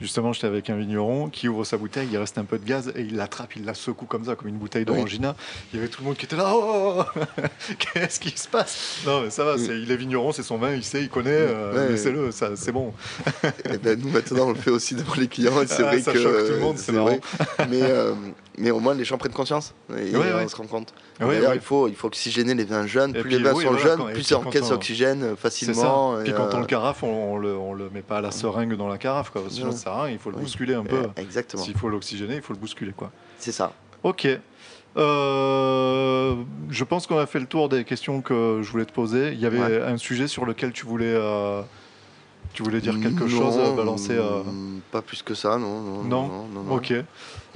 justement, 0.00 0.32
j'étais 0.32 0.48
avec 0.48 0.68
un 0.70 0.76
vigneron 0.76 1.28
qui 1.28 1.46
ouvre 1.48 1.62
sa 1.64 1.76
bouteille, 1.76 2.08
il 2.10 2.18
reste 2.18 2.36
un 2.36 2.44
peu 2.44 2.58
de 2.58 2.64
gaz 2.64 2.92
et 2.96 3.02
il 3.02 3.14
l'attrape, 3.16 3.54
il 3.54 3.64
la 3.64 3.74
secoue 3.74 4.06
comme 4.06 4.24
ça, 4.24 4.34
comme 4.34 4.48
une 4.48 4.56
bouteille 4.58 4.84
d'orangina. 4.84 5.36
Il 5.72 5.76
y 5.76 5.78
avait 5.78 5.88
tout 5.88 6.00
le 6.02 6.06
monde 6.08 6.16
qui 6.16 6.24
était 6.24 6.34
là. 6.34 6.50
Oh, 6.52 7.04
qu'est-ce 7.78 8.18
qui 8.18 8.36
se 8.36 8.48
passe? 8.48 9.02
Non, 9.06 9.22
mais 9.22 9.30
ça 9.30 9.44
va, 9.44 9.54
il 9.56 9.90
est 9.90 9.96
vigneron, 9.96 10.32
c'est 10.32 10.42
son 10.42 10.58
vin, 10.58 10.72
il 10.74 10.82
sait, 10.82 11.02
il 11.02 11.08
connaît, 11.08 11.30
euh, 11.30 11.74
Ouais. 11.86 11.92
laissez-le, 11.92 12.32
ça, 12.32 12.50
c'est 12.56 12.72
bon. 12.72 12.92
Et 13.72 13.78
ben 13.78 13.98
nous 14.00 14.10
maintenant 14.10 14.46
on 14.48 14.52
le 14.52 14.56
fait 14.56 14.70
aussi 14.70 14.94
devant 14.96 15.14
les 15.16 15.28
clients 15.28 15.52
c'est 15.66 15.82
Ah, 15.84 15.86
vrai 15.90 16.00
ça 16.00 16.12
que 16.12 16.18
choque 16.20 16.46
tout 16.46 16.52
le 16.54 16.58
monde, 16.60 16.78
c'est 16.78 16.92
vrai. 16.92 17.20
mais 17.70 17.82
euh, 17.82 18.14
mais 18.58 18.70
au 18.70 18.80
moins 18.80 18.94
les 18.94 19.04
gens 19.04 19.18
prennent 19.18 19.32
conscience 19.32 19.74
et 19.90 20.16
Ouais, 20.16 20.32
on 20.32 20.36
ouais. 20.38 20.48
se 20.48 20.56
rend 20.56 20.66
compte. 20.66 20.92
Ouais, 21.20 21.36
D'ailleurs 21.36 21.54
il 21.54 21.60
faut 21.60 21.88
il 21.88 21.94
faut 21.94 22.06
oxygéner 22.08 22.54
les 22.54 22.64
vins 22.64 22.86
jeunes. 22.86 23.12
Plus 23.12 23.22
puis, 23.22 23.32
les 23.36 23.42
vins 23.42 23.52
oui, 23.54 23.64
sont 23.64 23.70
voilà, 23.72 23.84
jeunes, 23.84 24.04
plus 24.06 24.14
puis 24.14 24.26
ils 24.30 24.34
encaissent 24.34 24.62
on- 24.68 24.70
l'oxygène 24.70 25.36
facilement. 25.36 26.16
Puis 26.22 26.30
et, 26.30 26.34
quand 26.34 26.48
on 26.52 26.56
euh, 26.56 26.60
le 26.60 26.66
carafe, 26.66 27.02
on, 27.02 27.34
on 27.34 27.38
le, 27.38 27.56
on 27.56 27.74
le 27.76 27.88
met 27.90 28.02
pas 28.02 28.18
à 28.18 28.20
la 28.20 28.30
seringue 28.32 28.74
dans 28.76 28.88
la 28.88 28.98
carafe, 28.98 29.30
quoi, 29.30 29.42
sinon 29.48 29.66
Non. 29.66 29.72
ça 29.72 29.78
sert 29.78 29.92
à 29.92 30.02
rien, 30.04 30.12
il 30.14 30.18
faut 30.18 30.30
le 30.30 30.36
Oui. 30.36 30.42
bousculer 30.42 30.74
un 30.74 30.84
peu. 30.84 31.02
eh, 31.16 31.20
exactement. 31.20 31.62
S'il 31.62 31.76
faut 31.76 31.88
l'oxygéner, 31.88 32.36
il 32.36 32.42
faut 32.42 32.52
le 32.52 32.58
bousculer, 32.58 32.92
quoi. 32.92 33.10
C'est 33.38 33.52
ça. 33.52 33.72
Ok. 34.02 34.26
Euh, 34.96 36.34
je 36.70 36.84
pense 36.84 37.06
qu'on 37.06 37.18
a 37.18 37.26
fait 37.26 37.38
le 37.40 37.46
tour 37.46 37.68
des 37.68 37.84
questions 37.84 38.20
que 38.22 38.60
je 38.62 38.70
voulais 38.70 38.84
te 38.86 38.92
poser. 38.92 39.32
Il 39.32 39.40
y 39.40 39.46
avait 39.46 39.60
Ouais. 39.60 39.82
un 39.82 39.96
sujet 39.98 40.26
sur 40.28 40.44
lequel 40.46 40.72
tu 40.72 40.86
voulais, 40.86 41.12
euh, 41.14 41.62
tu 42.54 42.62
voulais 42.62 42.80
dire 42.80 42.98
quelque 43.00 43.24
Non, 43.24 43.28
chose, 43.28 43.76
balancer. 43.76 44.14
euh, 44.14 44.42
Pas 44.92 45.02
plus 45.02 45.22
que 45.22 45.34
ça. 45.34 45.58
Non 45.58 45.80
non, 45.80 46.02
non, 46.04 46.62
non. 46.64 46.74
Ok. 46.74 46.94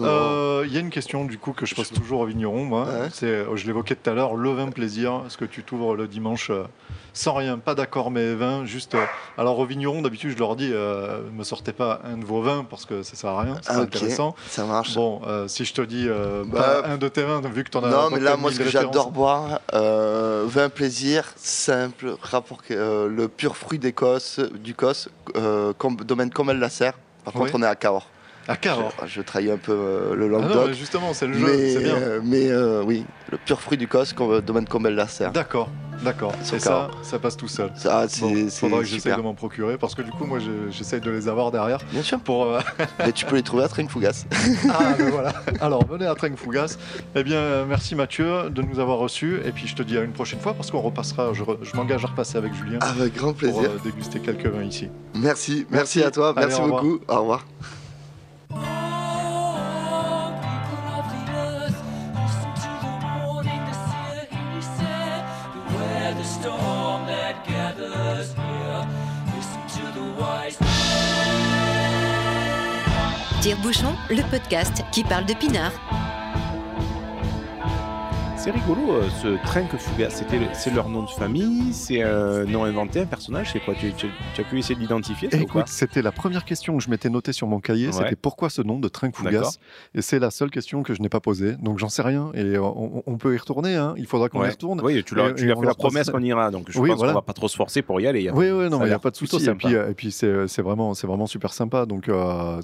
Euh, 0.07 0.65
Il 0.67 0.73
y 0.75 0.77
a 0.77 0.81
une 0.81 0.91
question 0.91 1.25
du 1.25 1.39
coup 1.39 1.53
que 1.53 1.65
je 1.67 1.75
pose 1.75 1.91
toujours 1.91 2.21
aux 2.21 2.27
vignerons. 2.27 2.65
Moi, 2.65 2.85
Ouais. 2.85 3.09
c'est, 3.13 3.27
euh, 3.27 3.57
je 3.57 3.67
l'évoquais 3.67 3.97
tout 3.97 4.09
à 4.11 4.15
l'heure, 4.15 4.35
le 4.37 4.51
vin 4.51 4.69
plaisir. 4.71 5.23
Est-ce 5.27 5.37
que 5.39 5.45
tu 5.47 5.63
t'ouvres 5.63 5.95
le 5.97 6.07
dimanche 6.07 6.51
euh, 6.51 6.65
sans 7.13 7.33
rien, 7.35 7.59
pas 7.59 7.75
d'accord 7.75 8.11
mais 8.11 8.35
vin, 8.35 8.65
juste. 8.67 8.97
alors 9.37 9.59
aux 9.59 9.65
vignerons 9.67 10.01
d'habitude 10.03 10.31
je 10.33 10.39
leur 10.39 10.55
dis, 10.55 10.71
euh, 10.73 11.23
me 11.35 11.43
sortez 11.45 11.73
pas 11.73 12.01
un 12.05 12.19
de 12.19 12.25
vos 12.25 12.41
vins 12.43 12.65
parce 12.69 12.85
que 12.87 13.03
ça 13.03 13.17
sert 13.17 13.31
à 13.31 13.43
rien, 13.43 13.57
c'est 13.63 13.73
Ah, 13.73 13.79
intéressant. 13.81 14.37
Ça 14.49 14.65
marche. 14.65 14.95
Bon, 14.95 15.21
euh, 15.27 15.49
si 15.49 15.65
je 15.65 15.75
te 15.75 15.83
dis 15.83 16.07
Bah, 16.47 16.83
pas 16.83 16.89
un 16.89 16.99
de 16.99 17.09
tes 17.09 17.23
vins, 17.23 17.41
vu 17.41 17.65
que 17.65 17.71
tu 17.71 17.79
en 17.79 17.83
as. 17.85 17.91
non, 17.91 18.11
mais 18.13 18.21
là, 18.21 18.37
moi, 18.37 18.51
ce 18.53 18.59
1000 18.59 18.67
que 18.67 18.71
j'adore 18.71 19.11
boire, 19.11 19.61
vin 19.73 20.69
plaisir, 20.69 21.33
simple, 21.37 22.15
rapport, 22.23 22.59
le 22.69 23.27
pur 23.27 23.57
fruit 23.57 23.79
d'Écosse, 23.79 24.39
du 24.63 24.75
Cos, 24.75 25.09
domaine 26.05 26.31
Comel 26.31 26.59
la 26.59 26.69
Serre. 26.69 26.95
Par 27.25 27.33
contre, 27.35 27.55
on 27.55 27.63
est 27.63 27.67
à 27.67 27.75
Cahors. 27.77 28.07
À 28.51 28.57
Cahors. 28.57 28.93
Je, 29.07 29.09
je 29.09 29.21
trahis 29.23 29.51
un 29.51 29.57
peu 29.59 29.73
euh, 29.73 30.15
le 30.17 30.25
Ah 30.27 30.29
non, 30.29 30.39
Languedoc. 30.41 30.69
mais 30.69 30.75
justement, 30.75 31.15
c'est 31.15 31.27
le 31.29 31.35
jeu, 31.35 31.47
mais 31.47 31.73
c'est 31.73 31.83
bien. 31.85 31.95
euh, 31.95 32.21
mais, 32.25 32.49
euh, 32.51 32.83
oui, 32.85 33.05
le 33.31 33.39
pur 33.39 33.61
fruit 33.61 33.79
du 33.79 33.87
Cos, 33.87 34.13
com- 34.17 34.31
euh, 34.33 34.41
domaine 34.41 34.67
Comel 34.67 34.95
la 34.97 35.07
Serre. 35.07 35.31
D'accord, 35.31 35.69
d'accord. 36.03 36.33
Et 36.53 36.59
ça, 36.59 36.91
ça 37.03 37.19
passe 37.21 37.37
tout 37.37 37.47
seul. 37.47 37.71
Ça, 37.77 38.07
c'est 38.09 38.23
Bon, 38.23 38.35
c'est 38.49 38.61
faudra 38.61 38.81
que 38.81 38.87
j'essaye 38.87 39.15
de 39.15 39.21
m'en 39.21 39.35
procurer 39.35 39.79
parce 39.79 39.95
que 39.95 40.03
du 40.03 40.11
coup, 40.11 40.25
moi, 40.25 40.39
je- 40.41 40.71
j'essaye 40.71 41.01
de 41.01 41.11
les 41.13 41.29
avoir 41.29 41.53
derrière 41.53 41.79
Bien 41.93 42.03
sûr. 42.03 42.19
pour. 42.19 42.49
Et 43.07 43.13
tu 43.13 43.25
peux 43.25 43.37
les 43.37 43.43
trouver 43.45 43.63
à 43.63 43.69
Trinfougas. 43.69 44.25
Ah, 44.69 44.95
ben 44.99 45.11
voilà. 45.11 45.33
Alors, 45.61 45.87
venez 45.87 46.07
à 46.07 46.15
Tring 46.17 46.37
Fougas. 46.37 46.77
Eh 47.15 47.23
bien, 47.23 47.65
merci 47.67 47.95
Mathieu 47.95 48.51
de 48.51 48.63
nous 48.63 48.81
avoir 48.81 48.99
reçus. 48.99 49.41
Et 49.45 49.53
puis, 49.53 49.69
je 49.69 49.77
te 49.77 49.83
dis 49.85 49.97
à 49.97 50.03
une 50.03 50.13
prochaine 50.13 50.41
fois 50.41 50.55
parce 50.55 50.71
qu'on 50.73 50.81
repassera. 50.81 51.33
Je, 51.35 51.43
m'engage 51.77 52.05
à 52.05 52.09
repasser 52.09 52.37
avec 52.37 52.53
Julien 52.55 52.79
Avec 52.81 53.15
grand 53.15 53.29
pour 53.29 53.37
plaisir. 53.37 53.71
euh, 53.71 53.79
déguster 53.85 54.19
quelques 54.19 54.47
vins 54.47 54.65
ici. 54.65 54.89
Merci, 55.15 55.67
merci, 55.71 55.99
Merci. 56.01 56.03
à 56.03 56.11
toi, 56.11 56.33
Allez, 56.37 56.47
merci 56.49 56.61
au 56.61 56.65
revoir. 56.65 56.83
beaucoup. 56.83 57.01
Au 57.09 57.21
revoir. 57.21 57.45
Tire-bouchon, 73.41 73.95
le 74.11 74.23
podcast 74.31 74.85
qui 74.93 75.03
parle 75.03 75.25
de 75.25 75.33
pinard. 75.33 75.73
C'est 78.43 78.53
rigolo, 78.53 78.93
euh, 78.95 79.03
ce 79.23 79.37
Train 79.45 79.65
que 79.65 79.77
Fugas, 79.77 80.09
c'était 80.09 80.39
le- 80.39 80.47
c'est 80.55 80.71
leur 80.73 80.89
nom 80.89 81.03
de 81.03 81.11
famille, 81.11 81.75
c'est 81.75 82.03
un 82.03 82.47
nom 82.47 82.65
inventé, 82.65 83.01
un 83.01 83.05
personnage, 83.07 83.51
c'est 83.53 83.61
quoi? 83.61 83.75
Tu, 83.75 83.93
tu- 83.93 84.07
tu 84.35 84.41
as 84.41 84.45
pu 84.45 84.59
essayer 84.59 84.75
de 84.75 84.81
l'identifier 84.81 85.29
Écoute, 85.33 85.69
c'était 85.69 86.01
la 86.01 86.11
première 86.11 86.47
question 86.47 86.75
que 86.79 86.83
je 86.83 86.89
m'étais 86.89 87.11
notée 87.11 87.33
sur 87.35 87.47
mon 87.47 87.61
cahier. 87.61 87.89
Ouais. 87.89 87.93
C'était 87.93 88.17
pourquoi 88.17 88.49
ce 88.49 88.63
nom 88.63 88.79
de 88.79 88.89
D'accord. 88.89 89.11
Fougas 89.15 89.59
Et 89.95 90.01
c'est 90.01 90.19
la 90.19 90.31
seule 90.31 90.51
question 90.51 90.83
que 90.83 90.95
je 90.95 91.03
n'ai 91.03 91.11
pas 91.11 91.21
posée. 91.21 91.57
Donc, 91.61 91.79
j'en 91.79 91.91
sais 91.91 92.01
rien. 92.01 92.31
Et 92.33 92.41
euh, 92.57 92.63
on, 92.63 93.03
on 93.07 93.19
peut 93.19 93.35
y 93.35 93.37
retourner. 93.39 93.77
hein. 93.77 93.93
Il 93.99 94.07
faudra 94.07 94.31
qu'on 94.31 94.43
y 94.43 94.49
retourne. 94.49 94.81
Oui, 94.83 94.95
tu, 95.05 95.15
Et- 95.21 95.35
tu 95.35 95.53
as 95.53 95.57
fait 95.57 95.67
la 95.67 95.75
promesse 95.75 96.09
qu'on 96.09 96.23
ira, 96.23 96.51
donc 96.51 96.71
je 96.71 96.79
Oui, 96.81 96.89
pense 96.89 96.99
voilà. 96.99 97.13
qu'on 97.13 97.19
va 97.19 97.23
pas 97.23 97.35
trop 97.35 97.49
se 97.49 97.57
forcer 97.57 97.83
pour 97.83 98.01
y 98.01 98.07
aller. 98.07 98.29
hein. 98.31 98.33
Oui, 98.35 98.51
oui, 98.51 98.71
non, 98.71 98.81
il 98.85 98.89
n'y 98.89 98.93
a 98.95 98.99
pas 98.99 99.11
de 99.11 99.17
souci. 99.17 99.37
Et 99.51 99.55
puis, 99.55 99.75
et 99.75 99.95
puis 99.95 100.11
c'est 100.13 100.63
vraiment, 100.63 100.95
c'est 100.95 101.07
vraiment 101.07 101.27
super 101.27 101.53
sympa. 101.53 101.85
Donc, 101.85 102.09
euh, 102.09 102.59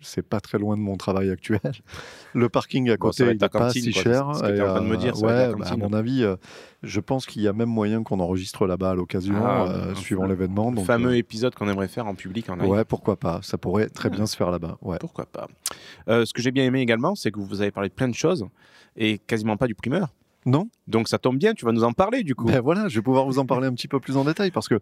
c'est- 0.00 0.22
pas 0.22 0.40
très 0.40 0.58
loin 0.58 0.76
de 0.76 0.80
mon 0.82 0.96
travail 0.96 1.30
actuel. 1.30 1.60
Le 2.34 2.48
parking 2.48 2.88
à 2.90 2.96
Bon, 2.96 3.08
côté, 3.08 3.24
il 3.24 3.26
ta 3.26 3.32
n'est 3.32 3.38
pas 3.38 3.48
cantine, 3.48 3.82
si 3.82 3.92
quoi, 3.92 4.02
cher. 4.02 4.26
ce 4.34 4.40
que 4.42 4.60
en 4.62 4.74
train 4.74 4.80
de 4.82 4.86
me 4.86 4.96
dire, 4.96 5.14
ça 5.20 5.26
va 5.26 5.42
être 5.44 5.56
bah, 5.58 5.66
à 5.70 5.76
mon 5.76 5.92
avis, 5.92 6.22
euh, 6.24 6.36
je 6.82 7.00
pense 7.00 7.26
qu'il 7.26 7.42
y 7.42 7.48
a 7.48 7.52
même 7.52 7.68
moyen 7.68 8.02
qu'on 8.02 8.20
enregistre 8.20 8.66
là-bas 8.66 8.90
à 8.90 8.94
l'occasion, 8.94 9.34
Ah, 9.44 9.66
euh, 9.68 9.94
suivant 9.94 10.26
l'événement. 10.26 10.70
Le 10.70 10.80
fameux 10.82 11.10
euh, 11.10 11.16
épisode 11.16 11.54
qu'on 11.54 11.68
aimerait 11.68 11.88
faire 11.88 12.06
en 12.06 12.14
public 12.14 12.48
en 12.50 12.56
live. 12.56 12.68
ouais, 12.68 12.84
pourquoi 12.84 13.16
pas. 13.16 13.40
Ça 13.42 13.58
pourrait 13.58 13.88
très 13.88 14.10
bien 14.10 14.26
se 14.26 14.36
faire 14.36 14.50
là-bas. 14.50 14.78
Ouais. 14.82 14.98
Pourquoi 15.00 15.26
pas 15.26 15.46
Ce 16.06 16.32
que 16.32 16.42
j'ai 16.42 16.50
bien 16.50 16.64
aimé 16.64 16.80
également, 16.80 17.14
c'est 17.14 17.30
que 17.30 17.40
vous 17.40 17.60
avez 17.60 17.70
parlé 17.70 17.88
de 17.88 17.94
plein 17.94 18.08
de 18.08 18.14
choses 18.14 18.46
et 18.96 19.18
quasiment 19.18 19.56
pas 19.56 19.66
du 19.66 19.74
primeur. 19.74 20.08
Non 20.46 20.68
Donc 20.86 21.08
ça 21.08 21.18
tombe 21.18 21.36
bien, 21.36 21.52
tu 21.52 21.64
vas 21.66 21.72
nous 21.72 21.84
en 21.84 21.92
parler 21.92 22.22
du 22.22 22.34
coup. 22.34 22.46
Ben 22.46 22.60
voilà, 22.60 22.88
je 22.88 22.96
vais 22.98 23.02
pouvoir 23.02 23.26
vous 23.26 23.38
en 23.38 23.44
parler 23.44 23.66
un 23.66 23.72
petit 23.74 23.88
peu 23.88 24.00
plus 24.00 24.16
en 24.16 24.24
détail 24.24 24.50
parce 24.50 24.68
que 24.68 24.78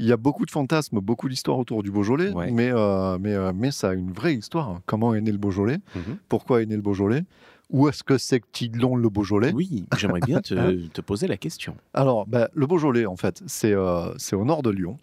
il 0.00 0.06
y 0.06 0.12
a 0.12 0.16
beaucoup 0.16 0.44
de 0.46 0.50
fantasmes, 0.50 1.00
beaucoup 1.00 1.28
d'histoires 1.28 1.58
autour 1.58 1.82
du 1.82 1.90
Beaujolais, 1.90 2.30
Ouais. 2.30 2.50
mais, 2.52 2.70
euh, 2.72 3.18
mais, 3.20 3.34
euh, 3.34 3.52
mais 3.54 3.70
ça 3.72 3.90
a 3.90 3.94
une 3.94 4.12
vraie 4.12 4.34
histoire. 4.34 4.80
Comment 4.86 5.12
est 5.14 5.20
né 5.20 5.32
le 5.32 5.38
Beaujolais? 5.38 5.78
Mhm. 5.96 6.18
Pourquoi 6.28 6.62
est 6.62 6.66
né 6.66 6.76
le 6.76 6.82
Beaujolais? 6.82 7.24
Où 7.70 7.88
est-ce 7.88 8.02
que 8.02 8.16
c'est 8.16 8.40
que 8.40 8.46
Tidlon 8.50 8.96
le 8.96 9.08
Beaujolais? 9.08 9.52
Oui, 9.52 9.84
j'aimerais 9.96 10.20
bien 10.20 10.40
te, 10.40 10.86
te 10.92 11.00
poser 11.00 11.26
la 11.26 11.36
question. 11.36 11.76
Alors, 11.92 12.26
ben, 12.26 12.48
le 12.54 12.66
Beaujolais, 12.66 13.06
en 13.06 13.16
fait, 13.16 13.42
c'est 13.46 13.72
euh, 13.72 14.14
au 14.32 14.44
nord 14.44 14.62
de 14.62 14.70
Lyon. 14.70 14.98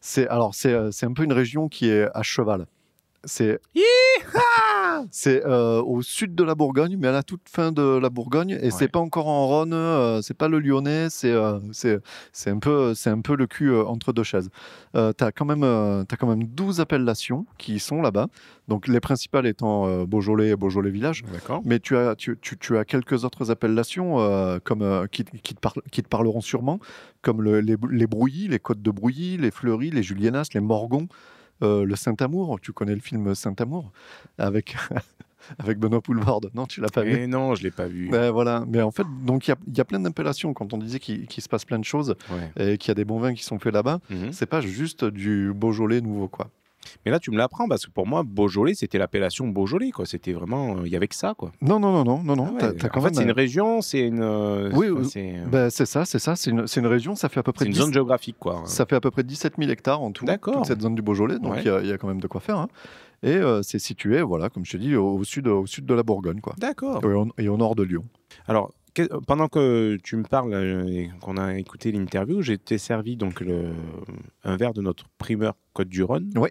C'est 0.00 0.26
alors 0.28 0.54
c'est 0.54 0.72
euh, 0.72 0.90
c'est 0.90 1.04
un 1.04 1.12
peu 1.12 1.24
une 1.24 1.32
région 1.32 1.68
qui 1.68 1.88
est 1.88 2.08
à 2.14 2.22
cheval. 2.22 2.66
C'est 3.24 3.60
c'est 5.10 5.44
euh, 5.46 5.82
au 5.82 6.02
sud 6.02 6.34
de 6.34 6.44
la 6.44 6.54
Bourgogne, 6.54 6.96
mais 6.98 7.08
à 7.08 7.12
la 7.12 7.22
toute 7.22 7.48
fin 7.48 7.72
de 7.72 7.98
la 7.98 8.10
Bourgogne, 8.10 8.58
et 8.62 8.70
c'est 8.70 8.84
Ouais. 8.84 8.88
pas 8.88 8.98
encore 8.98 9.28
en 9.28 9.46
Rhône, 9.46 9.72
euh, 9.74 10.20
c'est 10.22 10.34
pas 10.36 10.48
le 10.48 10.58
Lyonnais, 10.58 11.08
c'est 11.10 11.30
euh, 11.32 11.58
c'est 11.72 11.98
c'est 12.32 12.50
un 12.50 12.58
peu 12.58 12.94
c'est 12.94 13.10
un 13.10 13.20
peu 13.20 13.36
le 13.36 13.46
cul 13.46 13.70
euh, 13.70 13.84
entre 13.84 14.12
deux 14.12 14.22
chaises. 14.22 14.48
Euh, 14.94 15.12
t'as 15.12 15.32
quand 15.32 15.44
même 15.44 15.60
t'as 16.06 16.16
quand 16.16 16.26
même 16.26 16.44
12 16.44 16.80
appellations 16.80 17.46
qui 17.58 17.78
sont 17.78 18.00
là-bas. 18.02 18.26
Donc 18.68 18.88
les 18.88 19.00
principales 19.00 19.46
étant 19.46 20.04
Beaujolais 20.04 20.48
et 20.50 20.56
Beaujolais 20.56 20.90
village. 20.90 21.22
Mais 21.64 21.80
tu 21.80 21.96
as, 21.96 22.14
tu, 22.14 22.38
tu- 22.40 22.56
tu 22.58 22.76
as 22.78 22.84
quelques 22.84 23.24
autres 23.24 23.50
appellations 23.50 24.16
comme, 24.64 25.06
qui, 25.10 25.24
qui 25.42 25.54
te 25.54 25.68
qui 25.90 26.02
te 26.02 26.08
parleront 26.08 26.40
sûrement, 26.40 26.78
comme 27.22 27.42
le- 27.42 27.60
les, 27.60 27.76
les 27.90 28.06
Brouillis, 28.06 28.48
les 28.48 28.58
Côtes 28.60 28.82
de 28.82 28.90
Brouilly, 28.90 29.36
les 29.38 29.50
Fleury, 29.50 29.90
les 29.90 30.02
Julienas, 30.02 30.48
les 30.54 30.60
Morgons, 30.60 31.08
euh, 31.62 31.84
le 31.84 31.96
Saint-Amour. 31.96 32.58
Tu 32.60 32.72
connais 32.72 32.94
le 32.94 33.00
film 33.00 33.34
Saint-Amour 33.34 33.90
avec, 34.38 34.76
avec 35.58 35.78
Benoît 35.78 36.00
Poulvord 36.00 36.42
Non, 36.54 36.66
tu 36.66 36.80
l'as 36.80 36.88
pas 36.88 37.02
vu 37.02 37.12
Et 37.12 37.26
non, 37.26 37.54
je 37.54 37.62
l'ai 37.62 37.70
pas 37.70 37.86
vu. 37.86 38.10
Ouais, 38.10 38.30
voilà, 38.30 38.64
mais 38.68 38.82
en 38.82 38.90
fait, 38.90 39.06
donc 39.24 39.48
il 39.48 39.54
y 39.72 39.76
y 39.78 39.80
a 39.80 39.84
plein 39.84 40.00
d'appellations. 40.00 40.52
Quand 40.54 40.72
on 40.72 40.78
disait 40.78 40.98
qu'il 41.00 41.28
se 41.30 41.48
passe 41.48 41.64
plein 41.64 41.78
de 41.78 41.84
choses 41.84 42.14
Ouais. 42.30 42.72
et 42.74 42.78
qu'il 42.78 42.88
y 42.88 42.92
a 42.92 42.94
des 42.94 43.04
bons 43.04 43.18
vins 43.18 43.34
qui 43.34 43.42
sont 43.44 43.58
faits 43.58 43.74
là-bas, 43.74 44.00
Mhm. 44.10 44.32
c'est 44.32 44.46
pas 44.46 44.60
juste 44.60 45.04
du 45.04 45.52
Beaujolais 45.54 46.00
nouveau, 46.00 46.28
quoi. 46.28 46.48
Mais 47.04 47.10
là, 47.12 47.18
tu 47.18 47.30
me 47.30 47.36
l'apprends 47.36 47.68
parce 47.68 47.84
que 47.86 47.90
pour 47.90 48.06
moi, 48.06 48.22
Beaujolais, 48.24 48.74
c'était 48.74 48.98
l'appellation 48.98 49.46
Beaujolais. 49.48 49.90
quoi. 49.90 50.06
C'était 50.06 50.32
vraiment, 50.32 50.76
euh, 50.78 50.82
il 50.86 50.92
y 50.92 50.96
avait 50.96 51.08
que 51.08 51.14
ça. 51.14 51.34
Quoi. 51.36 51.52
Non, 51.60 51.78
non, 51.78 51.92
non, 51.92 52.04
non, 52.04 52.22
non, 52.22 52.36
non. 52.36 52.46
Ah 52.48 52.52
ouais, 52.52 52.58
t'as- 52.60 52.88
t'as 52.88 52.98
en 52.98 53.00
fait, 53.02 53.06
même, 53.08 53.14
c'est 53.14 53.22
une 53.24 53.30
euh, 53.30 53.34
région, 53.34 53.82
c'est 53.82 54.00
une. 54.00 54.22
euh, 54.22 54.70
Oui, 54.74 54.88
enfin, 54.90 55.04
c'est 55.04 55.34
ben, 55.50 55.70
c'est 55.70 55.86
ça, 55.86 56.04
c'est 56.04 56.18
ça. 56.18 56.36
C'est 56.36 56.50
une, 56.50 56.66
c'est 56.66 56.80
une 56.80 56.86
région. 56.86 57.14
Ça 57.14 57.28
fait 57.28 57.40
à 57.40 57.42
peu 57.42 57.52
près 57.52 57.64
c'est 57.64 57.68
une 57.70 57.74
10 57.74 57.80
zone 57.80 57.92
géographique, 57.92 58.36
quoi. 58.38 58.62
Ça 58.66 58.86
fait 58.86 58.96
à 58.96 59.00
peu 59.00 59.10
près 59.10 59.22
17 59.22 59.54
000 59.58 59.70
hectares 59.70 60.00
en 60.02 60.10
tout, 60.12 60.24
D'accord. 60.24 60.54
toute 60.54 60.66
cette 60.66 60.80
zone 60.80 60.94
du 60.94 61.02
Beaujolais, 61.02 61.38
donc 61.38 61.52
Ouais. 61.54 61.60
il 61.62 61.66
y 61.66 61.70
a- 61.70 61.80
il 61.80 61.86
y, 61.88 61.92
a 61.92 61.98
quand 61.98 62.08
même 62.08 62.20
de 62.20 62.26
quoi 62.28 62.40
faire. 62.40 62.58
hein. 62.58 62.68
Et 63.22 63.32
euh, 63.36 63.60
c'est 63.62 63.78
situé, 63.78 64.22
voilà, 64.22 64.48
comme 64.48 64.64
je 64.64 64.72
te 64.72 64.76
dis, 64.78 64.96
au, 64.96 65.16
au 65.18 65.24
sud, 65.24 65.46
au 65.46 65.66
sud 65.66 65.84
de 65.84 65.92
la 65.92 66.02
Bourgogne, 66.02 66.40
quoi. 66.40 66.54
D'accord. 66.56 67.02
Et 67.36 67.44
et 67.44 67.48
au 67.50 67.58
nord 67.58 67.74
de 67.74 67.82
Lyon. 67.82 68.04
Alors, 68.48 68.72
pendant 69.26 69.48
que 69.48 69.98
tu 70.02 70.16
me 70.16 70.24
parles 70.24 70.52
euh, 70.52 70.86
et 70.86 71.10
qu'on 71.20 71.36
a 71.36 71.58
écouté 71.58 71.92
l'interview, 71.92 72.42
j'ai 72.42 72.54
été 72.54 72.78
servi 72.78 73.16
donc 73.16 73.40
le, 73.40 73.70
un 74.44 74.56
verre 74.56 74.72
de 74.72 74.82
notre 74.82 75.06
primeur 75.18 75.54
Côte 75.72 75.88
du 75.88 76.02
Rhône. 76.02 76.30
Oui. 76.36 76.48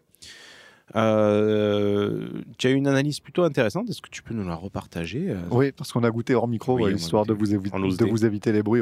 Euh, 0.95 2.27
tu 2.57 2.67
as 2.67 2.71
eu 2.71 2.73
une 2.73 2.87
analyse 2.87 3.19
plutôt 3.19 3.43
intéressante. 3.43 3.89
Est-ce 3.89 4.01
que 4.01 4.09
tu 4.09 4.23
peux 4.23 4.33
nous 4.33 4.47
la 4.47 4.55
repartager 4.55 5.35
Oui, 5.51 5.71
parce 5.71 5.91
qu'on 5.91 6.03
a 6.03 6.09
goûté 6.09 6.33
hors 6.33 6.47
micro, 6.47 6.87
histoire 6.89 7.25
de 7.25 7.33
vous, 7.33 7.45
de 7.47 8.05
vous 8.05 8.25
éviter 8.25 8.51
les 8.51 8.63
bruits. 8.63 8.81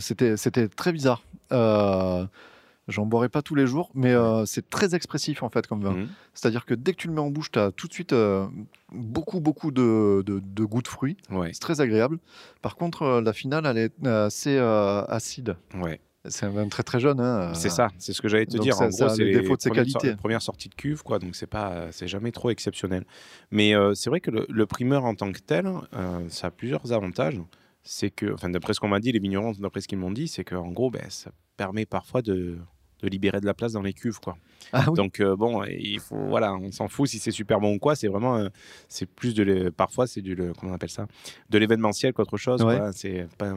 C'était 0.00 0.68
très 0.68 0.92
bizarre. 0.92 1.22
J'en 2.88 3.06
boirai 3.06 3.28
pas 3.28 3.42
tous 3.42 3.54
les 3.54 3.66
jours, 3.66 3.90
mais 3.94 4.12
euh, 4.12 4.44
c'est 4.44 4.68
très 4.68 4.96
expressif 4.96 5.44
en 5.44 5.48
fait 5.48 5.68
comme 5.68 5.84
vin. 5.84 5.92
Mmh. 5.92 6.08
C'est-à-dire 6.34 6.64
que 6.64 6.74
dès 6.74 6.92
que 6.92 6.96
tu 6.96 7.06
le 7.06 7.14
mets 7.14 7.20
en 7.20 7.30
bouche, 7.30 7.52
tu 7.52 7.60
as 7.60 7.70
tout 7.70 7.86
de 7.86 7.92
suite 7.92 8.12
euh, 8.12 8.46
beaucoup, 8.92 9.40
beaucoup 9.40 9.70
de, 9.70 10.24
de, 10.26 10.64
goût 10.64 10.82
de 10.82 10.88
fruits. 10.88 11.16
C'est 11.30 11.60
très 11.60 11.80
agréable. 11.80 12.18
Par 12.60 12.74
contre, 12.74 13.02
euh, 13.02 13.20
la 13.20 13.32
finale, 13.32 13.66
elle 13.66 13.78
est 13.78 14.06
assez 14.06 14.58
acide. 14.58 15.56
Ouais. 15.80 16.00
C'est 16.28 16.46
un 16.46 16.50
vin 16.50 16.68
très 16.68 16.82
très 16.82 17.00
jeune. 17.00 17.20
Hein, 17.20 17.52
c'est 17.54 17.68
ça, 17.68 17.88
c'est 17.98 18.12
ce 18.12 18.22
que 18.22 18.28
j'allais 18.28 18.46
te 18.46 18.56
dire. 18.56 18.80
en 18.80 18.88
gros, 18.88 19.08
c'est 19.08 19.24
les 19.24 19.40
défauts 19.40 19.56
de 19.56 19.62
ses 19.62 19.70
qualités. 19.70 20.16
première 20.16 20.42
sortie 20.42 20.68
de 20.68 20.74
cuve, 20.74 21.02
quoi. 21.04 21.20
Donc 21.20 21.36
c'est 21.36 21.46
pas, 21.46 21.86
c'est 21.92 22.08
jamais 22.08 22.32
trop 22.32 22.50
exceptionnel. 22.50 23.04
Mais 23.52 23.74
c'est 23.94 24.10
vrai 24.10 24.20
que 24.20 24.30
le, 24.30 24.66
primeur 24.66 25.04
en 25.04 25.14
tant 25.14 25.30
que 25.30 25.40
tel, 25.40 25.70
ça 26.28 26.48
a 26.48 26.50
plusieurs 26.50 26.92
avantages. 26.92 27.40
C'est 27.84 28.10
que, 28.10 28.32
enfin, 28.32 28.48
d'après 28.48 28.74
ce 28.74 28.80
qu'on 28.80 28.86
m'a 28.86 29.00
dit, 29.00 29.10
les 29.10 29.18
vignerons, 29.18 29.52
d'après 29.58 29.80
ce 29.80 29.88
qu'ils 29.88 29.98
m'ont 29.98 30.12
dit, 30.12 30.28
c'est 30.28 30.44
qu'en 30.44 30.70
gros, 30.70 30.88
ben, 30.88 31.02
ça 31.08 31.32
permet 31.56 31.84
parfois 31.84 32.22
de 32.22 32.58
de 33.02 33.08
libérer 33.08 33.40
de 33.40 33.46
la 33.46 33.54
place 33.54 33.72
dans 33.72 33.82
les 33.82 33.92
cuves, 33.92 34.20
quoi. 34.20 34.36
Ah 34.72 34.84
Donc 34.94 35.20
euh, 35.20 35.36
bon, 35.36 35.64
il 35.64 36.00
faut 36.00 36.16
voilà, 36.16 36.54
on 36.54 36.70
s'en 36.70 36.88
fout 36.88 37.08
si 37.08 37.18
c'est 37.18 37.30
super 37.30 37.60
bon 37.60 37.74
ou 37.74 37.78
quoi. 37.78 37.94
C'est 37.96 38.08
vraiment, 38.08 38.36
euh, 38.36 38.48
c'est 38.88 39.06
plus 39.06 39.34
de, 39.34 39.70
parfois 39.70 40.06
c'est 40.06 40.20
du, 40.20 40.34
le, 40.34 40.52
comment 40.58 40.72
on 40.72 40.74
appelle 40.74 40.90
ça, 40.90 41.06
de 41.50 41.58
l'événementiel 41.58 42.12
qu'autre 42.12 42.36
chose. 42.36 42.64
C'est 42.94 43.26
pas, 43.38 43.52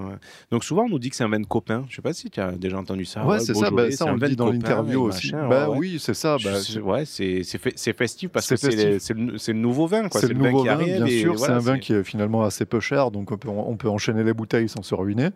Donc 0.51 0.63
souvent 0.63 0.83
on 0.83 0.89
nous 0.89 0.99
dit 0.99 1.09
que 1.09 1.15
c'est 1.15 1.23
un 1.23 1.29
vin 1.29 1.39
de 1.39 1.45
copain. 1.45 1.85
Je 1.89 1.95
sais 1.95 2.01
pas 2.01 2.13
si 2.13 2.29
tu 2.29 2.39
as 2.39 2.51
déjà 2.51 2.77
entendu 2.77 3.05
ça. 3.05 3.25
Ouais, 3.25 3.39
c'est 3.39 3.53
ça. 3.53 3.69
Bah, 3.71 3.91
ça 3.91 4.05
on 4.05 4.15
le 4.15 4.27
dit 4.27 4.35
dans 4.35 4.51
l'interview 4.51 5.01
aussi. 5.01 5.31
bah 5.31 5.69
oui, 5.69 5.97
c'est 5.99 6.13
ça. 6.13 6.37
Bah, 6.43 6.57
ouais, 6.81 7.05
c'est 7.05 7.41
c'est 7.43 7.93
festif 7.93 8.29
parce 8.29 8.47
que 8.47 8.55
c'est 8.55 9.13
le, 9.13 9.53
nouveau 9.53 9.87
vin. 9.87 10.07
C'est 10.11 10.27
le, 10.27 10.33
nouveau 10.33 10.63
vin, 10.63 10.77
bien 10.77 11.07
sûr. 11.07 11.39
c'est 11.39 11.51
un 11.51 11.59
vin 11.59 11.79
qui 11.79 11.93
est 11.93 12.03
finalement 12.03 12.43
assez 12.43 12.65
peu 12.65 12.79
cher, 12.79 13.11
donc 13.11 13.31
on 13.31 13.37
peut, 13.37 13.49
on 13.49 13.77
peut 13.77 13.89
enchaîner 13.89 14.23
les 14.23 14.33
bouteilles 14.33 14.69
sans 14.69 14.83
se 14.83 14.95
ruiner 14.95 15.29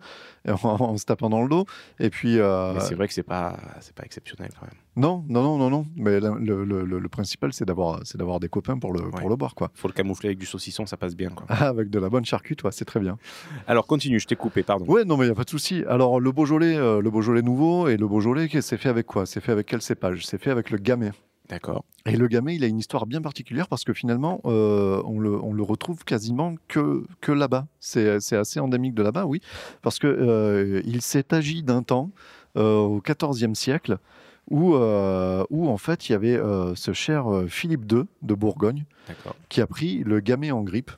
en, 0.62 0.96
se 0.96 1.04
tapant 1.04 1.30
dans 1.30 1.42
le 1.42 1.48
dos. 1.48 1.66
Et 1.98 2.10
puis. 2.10 2.38
Euh, 2.38 2.78
c'est 2.80 2.94
vrai 2.94 3.08
que 3.08 3.14
c'est 3.14 3.22
pas, 3.22 3.58
c'est 3.80 3.94
pas 3.94 4.04
exceptionnel 4.04 4.50
quand 4.58 4.66
même. 4.66 4.74
Non, 5.00 5.24
non, 5.30 5.42
non, 5.42 5.56
non, 5.56 5.70
non. 5.70 5.86
Mais 5.96 6.20
le, 6.20 6.64
le, 6.64 6.84
le, 6.84 7.08
principal, 7.08 7.54
c'est 7.54 7.64
d'avoir, 7.64 8.00
c'est 8.04 8.18
d'avoir 8.18 8.38
des 8.38 8.50
copains 8.50 8.78
pour 8.78 8.92
le, 8.92 9.10
pour 9.10 9.30
le 9.30 9.36
boire, 9.36 9.54
quoi. 9.54 9.70
Faut 9.72 9.88
le 9.88 9.94
camoufler 9.94 10.28
avec 10.28 10.38
du 10.38 10.44
saucisson, 10.44 10.84
ça 10.84 10.98
passe 10.98 11.16
bien, 11.16 11.30
quoi. 11.30 11.46
Ah, 11.48 11.68
avec 11.68 11.88
de 11.88 11.98
la 11.98 12.10
bonne 12.10 12.26
charcute, 12.26 12.62
c'est 12.70 12.84
très 12.84 13.00
bien. 13.00 13.16
Alors 13.66 13.86
continue, 13.86 14.20
je 14.20 14.26
t'ai 14.26 14.36
coupé, 14.36 14.62
pardon. 14.62 14.84
Ouais, 14.84 15.06
non, 15.06 15.16
mais 15.16 15.24
il 15.24 15.28
y 15.28 15.32
a 15.32 15.34
pas 15.34 15.44
de 15.44 15.50
souci. 15.50 15.84
Alors 15.88 16.20
le 16.20 16.32
Beaujolais, 16.32 16.76
euh, 16.76 17.00
le 17.00 17.10
Beaujolais 17.10 17.40
nouveau 17.40 17.88
et 17.88 17.96
le 17.96 18.06
Beaujolais, 18.06 18.48
c'est 18.60 18.76
fait 18.76 18.90
avec 18.90 19.06
quoi? 19.06 19.24
C'est 19.24 19.40
fait 19.40 19.52
avec 19.52 19.66
quel 19.66 19.80
cépage? 19.80 20.26
C'est 20.26 20.36
fait 20.36 20.50
avec 20.50 20.70
le 20.70 20.76
Gamay. 20.76 21.12
D'accord. 21.48 21.84
Et 22.04 22.16
le 22.16 22.28
Gamay, 22.28 22.56
il 22.56 22.64
a 22.64 22.66
une 22.66 22.78
histoire 22.78 23.06
bien 23.06 23.22
particulière 23.22 23.68
parce 23.68 23.84
que 23.84 23.94
finalement, 23.94 24.42
euh, 24.44 25.02
on, 25.06 25.18
le, 25.18 25.42
on, 25.42 25.54
le, 25.54 25.62
retrouve 25.62 26.04
quasiment 26.04 26.56
que, 26.68 27.04
que 27.22 27.32
là-bas. 27.32 27.66
C'est, 27.80 28.20
c'est 28.20 28.36
assez 28.36 28.60
endémique 28.60 28.94
de 28.94 29.02
là-bas, 29.02 29.24
oui, 29.24 29.40
parce 29.80 29.98
que 29.98 30.06
euh, 30.06 30.82
il 30.84 31.00
s'est 31.00 31.32
agi 31.32 31.62
d'un 31.62 31.82
temps 31.82 32.10
au 32.56 33.00
XIVe 33.00 33.54
siècle 33.54 33.98
où, 34.50 34.74
euh, 34.74 35.44
où 35.48 35.68
en 35.68 35.78
fait 35.78 36.08
il 36.08 36.12
y 36.12 36.14
avait 36.14 36.36
euh, 36.36 36.74
ce 36.74 36.92
cher 36.92 37.32
euh, 37.32 37.46
Philippe 37.46 37.90
II 37.90 38.02
de 38.22 38.34
Bourgogne 38.34 38.84
qui 39.48 39.60
a 39.60 39.66
pris 39.66 40.02
le 40.04 40.20
gamay 40.20 40.50
en 40.50 40.62
grippe. 40.62 40.90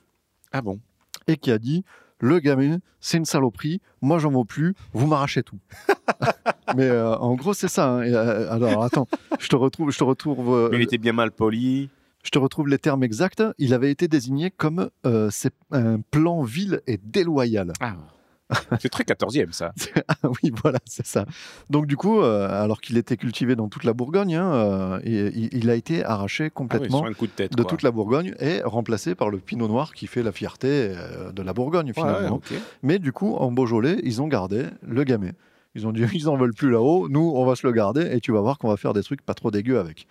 Ah 0.52 0.62
bon? 0.62 0.80
Et 1.26 1.36
qui 1.36 1.50
a 1.50 1.58
dit 1.58 1.84
le 2.18 2.38
gamay, 2.38 2.78
c'est 3.00 3.18
une 3.18 3.24
saloperie, 3.24 3.80
moi 4.00 4.18
j'en 4.18 4.30
veux 4.30 4.44
plus, 4.44 4.74
vous 4.92 5.06
m'arrachez 5.06 5.42
tout. 5.42 5.58
Mais 6.76 6.90
en 6.90 7.34
gros, 7.34 7.52
c'est 7.52 7.68
ça. 7.68 7.90
Hein. 7.90 8.14
alors 8.48 8.84
attends, 8.84 9.08
je 9.40 9.48
te 9.48 9.56
retrouve. 9.56 9.90
Je 9.90 9.98
te 9.98 10.04
retrouve 10.04 10.68
Mais 10.70 10.78
il 10.78 10.82
était 10.82 10.98
bien 10.98 11.12
mal 11.12 11.32
poli. 11.32 11.90
Je 12.22 12.30
te 12.30 12.38
retrouve 12.38 12.68
les 12.68 12.78
termes 12.78 13.02
exacts. 13.02 13.42
Il 13.58 13.74
avait 13.74 13.90
été 13.90 14.06
désigné 14.06 14.52
comme 14.52 14.88
un 15.02 16.00
plan 16.12 16.42
vil 16.42 16.80
et 16.86 16.98
déloyal. 16.98 17.72
Ah. 17.80 17.96
C'est 18.80 18.88
très 18.88 19.04
14e, 19.04 19.52
ça. 19.52 19.72
ah 20.08 20.28
oui, 20.42 20.52
voilà, 20.62 20.78
c'est 20.84 21.06
ça. 21.06 21.24
Donc, 21.70 21.86
du 21.86 21.96
coup, 21.96 22.20
euh, 22.20 22.48
alors 22.48 22.80
qu'il 22.80 22.96
était 22.96 23.16
cultivé 23.16 23.56
dans 23.56 23.68
toute 23.68 23.84
la 23.84 23.92
Bourgogne, 23.92 24.34
hein, 24.34 24.52
euh, 24.52 25.00
il, 25.04 25.70
a 25.70 25.74
été 25.74 26.04
arraché 26.04 26.50
complètement 26.50 27.04
ah 27.06 27.14
coup 27.14 27.26
de, 27.26 27.32
tête, 27.32 27.56
de 27.56 27.62
toute 27.62 27.82
la 27.82 27.90
Bourgogne 27.90 28.34
et 28.40 28.62
remplacé 28.62 29.14
par 29.14 29.30
le 29.30 29.38
pinot 29.38 29.68
noir 29.68 29.94
qui 29.94 30.06
fait 30.06 30.22
la 30.22 30.32
fierté 30.32 30.68
euh, 30.68 31.32
de 31.32 31.42
la 31.42 31.52
Bourgogne, 31.52 31.92
finalement. 31.94 32.40
Mais 32.82 32.98
du 32.98 33.12
coup, 33.12 33.34
en 33.36 33.50
Beaujolais, 33.52 33.98
ils 34.04 34.20
ont 34.20 34.28
gardé 34.28 34.66
le 34.86 35.04
gamay. 35.04 35.32
Ils 35.74 35.86
ont 35.86 35.92
dit, 35.92 36.02
ils 36.14 36.28
en 36.28 36.36
veulent 36.36 36.54
plus 36.54 36.70
là-haut, 36.70 37.08
nous, 37.08 37.32
on 37.34 37.44
va 37.44 37.56
se 37.56 37.66
le 37.66 37.72
garder 37.72 38.08
et 38.12 38.20
tu 38.20 38.32
vas 38.32 38.40
voir 38.40 38.58
qu'on 38.58 38.68
va 38.68 38.76
faire 38.76 38.92
des 38.92 39.02
trucs 39.02 39.22
pas 39.22 39.34
trop 39.34 39.50
dégueux 39.50 39.78
avec. 39.78 40.06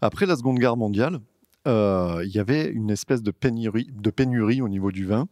Après 0.00 0.26
la 0.26 0.36
Seconde 0.36 0.58
Guerre 0.58 0.76
mondiale, 0.76 1.20
euh, 1.66 2.22
il 2.24 2.30
y 2.30 2.38
avait 2.38 2.66
une 2.66 2.90
espèce 2.90 3.22
de 3.22 3.30
pénurie, 3.30 3.88
de 3.92 4.10
pénurie 4.10 4.62
au 4.62 4.68
niveau 4.68 4.92
du 4.92 5.04
vin. 5.06 5.28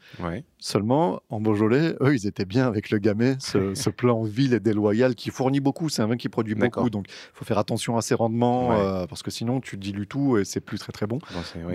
Seulement, 0.58 1.20
en 1.28 1.40
Beaujolais, 1.40 1.94
eux, 2.00 2.14
ils 2.14 2.26
étaient 2.26 2.46
bien 2.46 2.66
avec 2.66 2.88
le 2.88 2.96
Gamay, 2.98 3.36
ce, 3.38 3.90
plan 3.90 4.22
vil 4.22 4.54
et 4.54 4.60
déloyal 4.60 5.14
qui 5.14 5.30
fournit 5.30 5.60
beaucoup. 5.60 5.90
C'est 5.90 6.00
un 6.00 6.06
vin 6.06 6.16
qui 6.16 6.28
produit 6.28 6.54
beaucoup, 6.54 6.88
donc 6.88 7.06
il 7.08 7.34
faut 7.34 7.44
faire 7.44 7.58
attention 7.58 7.96
à 7.96 8.02
ses 8.02 8.14
rendements 8.14 8.72
euh, 8.72 9.06
parce 9.06 9.22
que 9.22 9.30
sinon 9.30 9.60
tu 9.60 9.76
dilues 9.76 10.06
tout 10.06 10.38
et 10.38 10.44
c'est 10.44 10.60
plus 10.60 10.78
très 10.78 10.92
très 10.92 11.06
bon. 11.06 11.18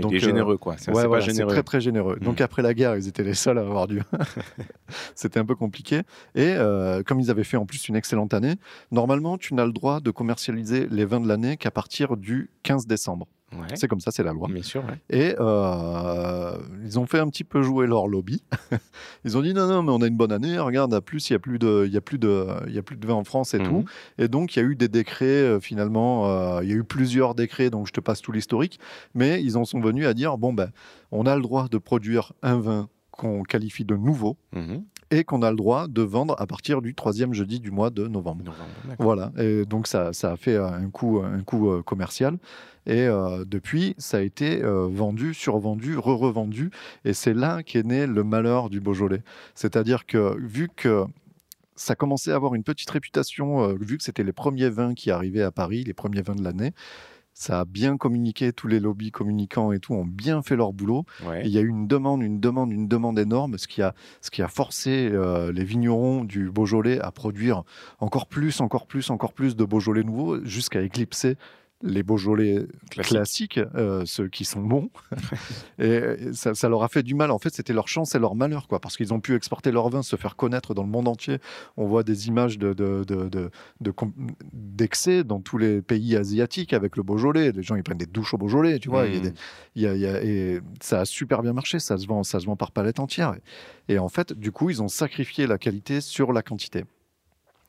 donc, 0.02 0.12
il 0.12 0.18
est 0.18 0.20
généreux, 0.20 0.58
quoi. 0.58 0.76
C'est 0.78 0.92
très 0.92 1.64
très 1.64 1.82
généreux. 1.82 2.18
Mm. 2.20 2.26
Donc 2.26 2.42
après 2.42 2.62
la 2.62 2.74
guerre, 2.74 2.96
ils 2.96 3.08
étaient 3.08 3.24
les 3.24 3.36
seuls 3.36 3.60
à 3.60 3.62
avoir 3.62 3.88
du 3.88 4.00
vin. 4.00 4.06
C'était 5.16 5.40
un 5.40 5.46
peu 5.46 5.56
compliqué. 5.56 6.00
Et 6.36 6.54
euh, 6.58 7.04
comme 7.04 7.20
ils 7.20 7.30
avaient 7.30 7.44
fait 7.44 7.58
en 7.58 7.66
plus 7.66 7.90
une 7.90 7.96
excellente 7.96 8.34
année, 8.34 8.56
normalement, 8.92 9.38
tu 9.38 9.54
n'as 9.54 9.66
le 9.66 9.72
droit 9.72 10.00
de 10.00 10.12
commercialiser 10.12 10.88
les 10.90 11.06
vins 11.06 11.20
de 11.20 11.28
l'année 11.28 11.58
qu'à 11.58 11.72
partir 11.72 12.18
du 12.18 12.50
15 12.64 12.88
décembre. 12.88 13.28
C'est 13.76 13.88
comme 13.88 14.00
ça, 14.00 14.12
c'est 14.12 14.24
la 14.24 14.34
loi. 14.34 14.48
Bien 14.48 14.64
sûr. 14.64 14.84
Et 15.10 15.36
euh, 15.40 16.58
ils 16.84 17.00
ont 17.00 17.06
fait 17.06 17.20
un 17.20 17.28
petit 17.30 17.44
peu 17.44 17.62
jouer 17.62 17.88
leur 17.88 18.08
lobby. 18.08 18.44
ils 19.26 19.38
ont 19.38 19.42
dit 19.42 19.54
non, 19.54 19.68
non, 19.68 19.84
mais 19.84 19.92
on 19.92 20.02
a 20.02 20.08
une 20.08 20.18
bonne 20.18 20.32
année. 20.32 20.60
Regarde, 20.60 20.94
à 20.94 21.02
plus, 21.02 21.30
il 21.30 21.34
y 21.34 21.36
a 21.36 21.40
plus 21.40 21.60
de, 21.60 21.86
il 21.88 21.94
y 21.94 21.98
a 21.98 22.02
plus 22.02 22.20
de, 22.20 22.48
il 22.68 22.74
y 22.74 22.78
a 22.78 22.84
plus 22.84 22.98
de 22.98 23.06
vin 23.06 23.16
en 23.16 23.24
France 23.24 23.54
et 23.54 23.60
tout. 23.60 23.80
Mhm. 23.80 23.86
Et 24.18 24.28
donc 24.28 24.56
il 24.56 24.60
y 24.60 24.62
a 24.62 24.66
eu 24.66 24.76
des 24.76 24.88
décrets 24.88 25.26
euh, 25.26 25.60
finalement. 25.60 26.30
Euh, 26.30 26.64
il 26.64 26.70
y 26.70 26.74
a 26.74 26.76
eu 26.76 26.84
plusieurs 26.84 27.36
décrets, 27.36 27.70
donc 27.70 27.88
je 27.88 27.94
te 27.94 28.00
passe 28.00 28.22
tout 28.22 28.32
l'historique. 28.32 28.80
Mais 29.16 29.42
ils 29.44 29.58
en 29.58 29.66
sont 29.66 29.80
venus 29.80 30.06
à 30.06 30.14
dire 30.14 30.38
bon 30.38 30.54
ben, 30.54 30.72
on 31.12 31.26
a 31.26 31.36
le 31.36 31.42
droit 31.42 31.68
de 31.70 31.78
produire 31.78 32.34
un 32.42 32.60
vin 32.60 32.90
qu'on 33.12 33.44
qualifie 33.44 33.86
de 33.86 33.96
nouveau. 33.96 34.38
Mhm 34.54 34.84
et 35.12 35.24
qu'on 35.24 35.42
a 35.42 35.50
le 35.50 35.58
droit 35.58 35.88
de 35.88 36.02
vendre 36.02 36.36
à 36.40 36.46
partir 36.46 36.82
du 36.82 36.94
troisième 36.94 37.34
jeudi 37.34 37.60
du 37.60 37.72
mois 37.72 37.90
de 37.90 38.08
novembre. 38.08 38.54
voilà, 39.00 39.32
et 39.38 39.66
donc 39.66 39.88
ça, 39.88 40.14
ça, 40.14 40.32
a 40.34 40.38
fait 40.38 40.58
un 40.58 40.90
coût, 40.90 41.22
un 41.24 41.42
coût 41.42 41.72
euh, 41.72 41.82
commercial. 41.82 42.38
Et 42.86 43.08
euh, 43.08 43.44
depuis, 43.46 43.96
ça 43.98 44.18
a 44.18 44.22
été 44.22 44.64
euh, 44.64 44.88
vendu, 44.88 45.34
survendu, 45.34 45.98
re-revendu. 45.98 46.72
Et 47.06 47.14
c'est 47.14 47.34
là 47.34 47.62
qu'est 47.64 47.84
né 47.84 48.08
le 48.08 48.24
malheur 48.24 48.70
du 48.70 48.80
Beaujolais. 48.80 49.22
C'est-à-dire 49.54 50.06
que 50.06 50.38
vu 50.40 50.70
que 50.76 51.06
ça 51.76 51.96
commençait 51.96 52.32
à 52.32 52.36
avoir 52.36 52.56
une 52.56 52.64
petite 52.64 52.90
réputation, 52.90 53.74
vu 53.76 53.98
que 53.98 54.04
c'était 54.04 54.24
les 54.24 54.34
premiers 54.34 54.70
vins 54.70 54.94
qui 54.94 55.12
arrivaient 55.12 55.44
à 55.44 55.52
Paris, 55.52 55.84
les 55.86 55.94
premiers 55.94 56.22
vins 56.22 56.36
de 56.36 56.44
l'année, 56.44 56.74
ça 57.40 57.62
a 57.62 57.66
bien 57.66 57.96
communiqué, 57.96 58.52
tous 58.52 58.68
les 58.68 58.82
lobbies 58.82 59.12
communicants 59.12 59.72
et 59.72 59.80
tout 59.80 59.94
ont 59.94 60.04
bien 60.04 60.42
fait 60.42 60.58
leur 60.58 60.74
boulot. 60.74 61.06
il 61.46 61.50
y 61.50 61.58
a 61.58 61.62
eu 61.62 61.70
une 61.70 61.88
demande, 61.88 62.22
une 62.22 62.42
demande, 62.42 62.74
une 62.74 62.90
demande 62.90 63.18
énorme, 63.18 63.58
ce 63.58 63.66
qui 63.66 63.82
a, 63.82 63.96
ce 64.20 64.30
qui 64.30 64.42
a 64.42 64.50
forcé 64.50 65.10
euh, 65.14 65.50
les 65.54 65.64
vignerons 65.64 66.26
du 66.26 66.52
Beaujolais 66.52 67.00
à 67.00 67.12
produire 67.12 67.64
encore 68.00 68.28
plus, 68.28 68.60
encore 68.60 68.88
plus, 68.88 69.10
encore 69.10 69.32
plus 69.32 69.56
de 69.56 69.64
Beaujolais 69.64 70.04
nouveaux, 70.04 70.44
jusqu'à 70.44 70.82
éclipser 70.82 71.38
les 71.82 72.04
Beaujolais 72.04 72.66
classiques, 72.90 73.60
euh, 73.76 74.04
ceux 74.06 74.28
qui 74.28 74.44
sont 74.44 74.62
bons. 74.62 74.90
et 75.80 76.02
ça, 76.34 76.70
leur 76.70 76.84
a 76.84 76.90
fait 76.90 77.04
du 77.04 77.16
mal. 77.16 77.32
En 77.32 77.40
fait, 77.40 77.54
c'était 77.54 77.74
leur 77.74 77.88
chance 77.88 78.16
et 78.16 78.20
leur 78.20 78.36
malheur, 78.36 78.68
quoi, 78.68 78.80
parce 78.80 78.98
qu'ils 78.98 79.14
ont 79.14 79.20
pu 79.20 79.36
exporter 79.36 79.72
leur 79.72 79.90
vin, 79.90 80.02
se 80.02 80.16
faire 80.16 80.36
connaître 80.36 80.74
dans 80.74 80.84
le 80.84 80.90
monde 80.90 81.08
entier. 81.08 81.38
On 81.78 81.88
voit 81.88 82.04
des 82.04 82.28
images 82.28 82.58
de, 82.58 82.76
d'excès 84.54 85.24
dans 85.24 85.40
tous 85.40 85.58
les 85.58 85.82
pays 85.82 86.16
asiatiques 86.16 86.74
avec 86.74 86.98
le 86.98 87.04
Beaujolais. 87.04 87.52
Les 87.52 87.64
gens, 87.64 87.76
ils 87.76 87.84
prennent 87.84 87.98
des 87.98 88.06
douches 88.06 88.34
au 88.34 88.38
Beaujolais, 88.38 88.80
tu 88.80 88.90
vois. 88.90 89.06
et 89.76 90.60
ça 90.82 91.02
a 91.02 91.06
super 91.06 91.42
bien 91.42 91.54
marché. 91.54 91.80
Ça 91.80 91.98
se 91.98 92.08
vend, 92.08 92.24
ça 92.24 92.40
se 92.40 92.46
vend 92.46 92.56
par 92.56 92.72
palette 92.72 93.00
entière. 93.00 93.36
et 93.88 94.00
en 94.00 94.10
fait, 94.10 94.34
du 94.34 94.52
coup, 94.52 94.70
ils 94.70 94.82
ont 94.82 94.90
sacrifié 94.90 95.48
la 95.48 95.58
qualité 95.58 96.02
sur 96.02 96.34
la 96.34 96.42
quantité. 96.42 96.84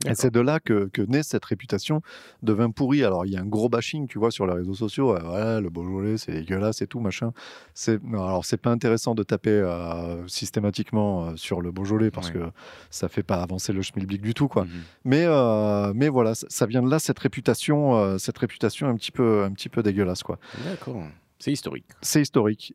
Et 0.07 0.14
c'est 0.14 0.30
de 0.30 0.40
là 0.40 0.61
que, 0.61 0.90
naît 1.09 1.22
cette 1.22 1.44
réputation 1.44 2.01
de 2.42 2.53
vin 2.53 2.70
pourri. 2.70 3.05
Alors, 3.05 3.26
il 3.26 3.32
y 3.32 3.36
a 3.36 3.40
un 3.40 3.46
gros 3.46 3.68
bashing, 3.68 4.07
tu 4.07 4.18
vois, 4.18 4.30
sur 4.30 4.46
les 4.46 4.55
réseaux 4.55 4.74
sociaux. 4.74 5.16
voilà, 5.20 5.61
le 5.61 5.68
Beaujolais, 5.68 6.16
c'est 6.16 6.32
dégueulasse 6.32 6.80
et 6.80 6.86
tout, 6.86 7.01
machin. 7.01 7.32
C'est, 7.74 8.01
alors, 8.12 8.44
c'est 8.44 8.57
pas 8.57 8.70
intéressant 8.70 9.14
de 9.14 9.22
taper 9.22 9.51
euh, 9.51 10.26
systématiquement 10.26 11.26
euh, 11.26 11.36
sur 11.36 11.61
le 11.61 11.70
Beaujolais 11.70 12.11
parce 12.11 12.30
que 12.30 12.51
ça 12.88 13.09
fait 13.09 13.22
pas 13.22 13.42
avancer 13.42 13.72
le 13.72 13.82
schmilblick 13.82 14.22
du 14.22 14.34
tout, 14.34 14.48
quoi. 14.48 14.64
Mmh 14.64 14.68
mais, 15.05 15.24
euh, 15.24 15.92
mais 15.94 16.09
voilà, 16.09 16.34
ça, 16.34 16.66
vient 16.66 16.82
de 16.82 16.90
là, 16.90 16.98
cette 16.98 17.18
réputation, 17.18 18.18
cette 18.18 18.38
réputation 18.38 18.88
un 18.88 18.96
petit 18.96 19.12
peu, 19.12 19.44
un 19.44 19.53
petit 19.53 19.68
peu 19.68 19.82
dégueulasse, 19.82 20.22
quoi. 20.22 20.38
D'accord. 20.64 21.03
C'est 21.38 21.53
historique. 21.53 21.86
C'est 22.03 22.22
historique. 22.22 22.74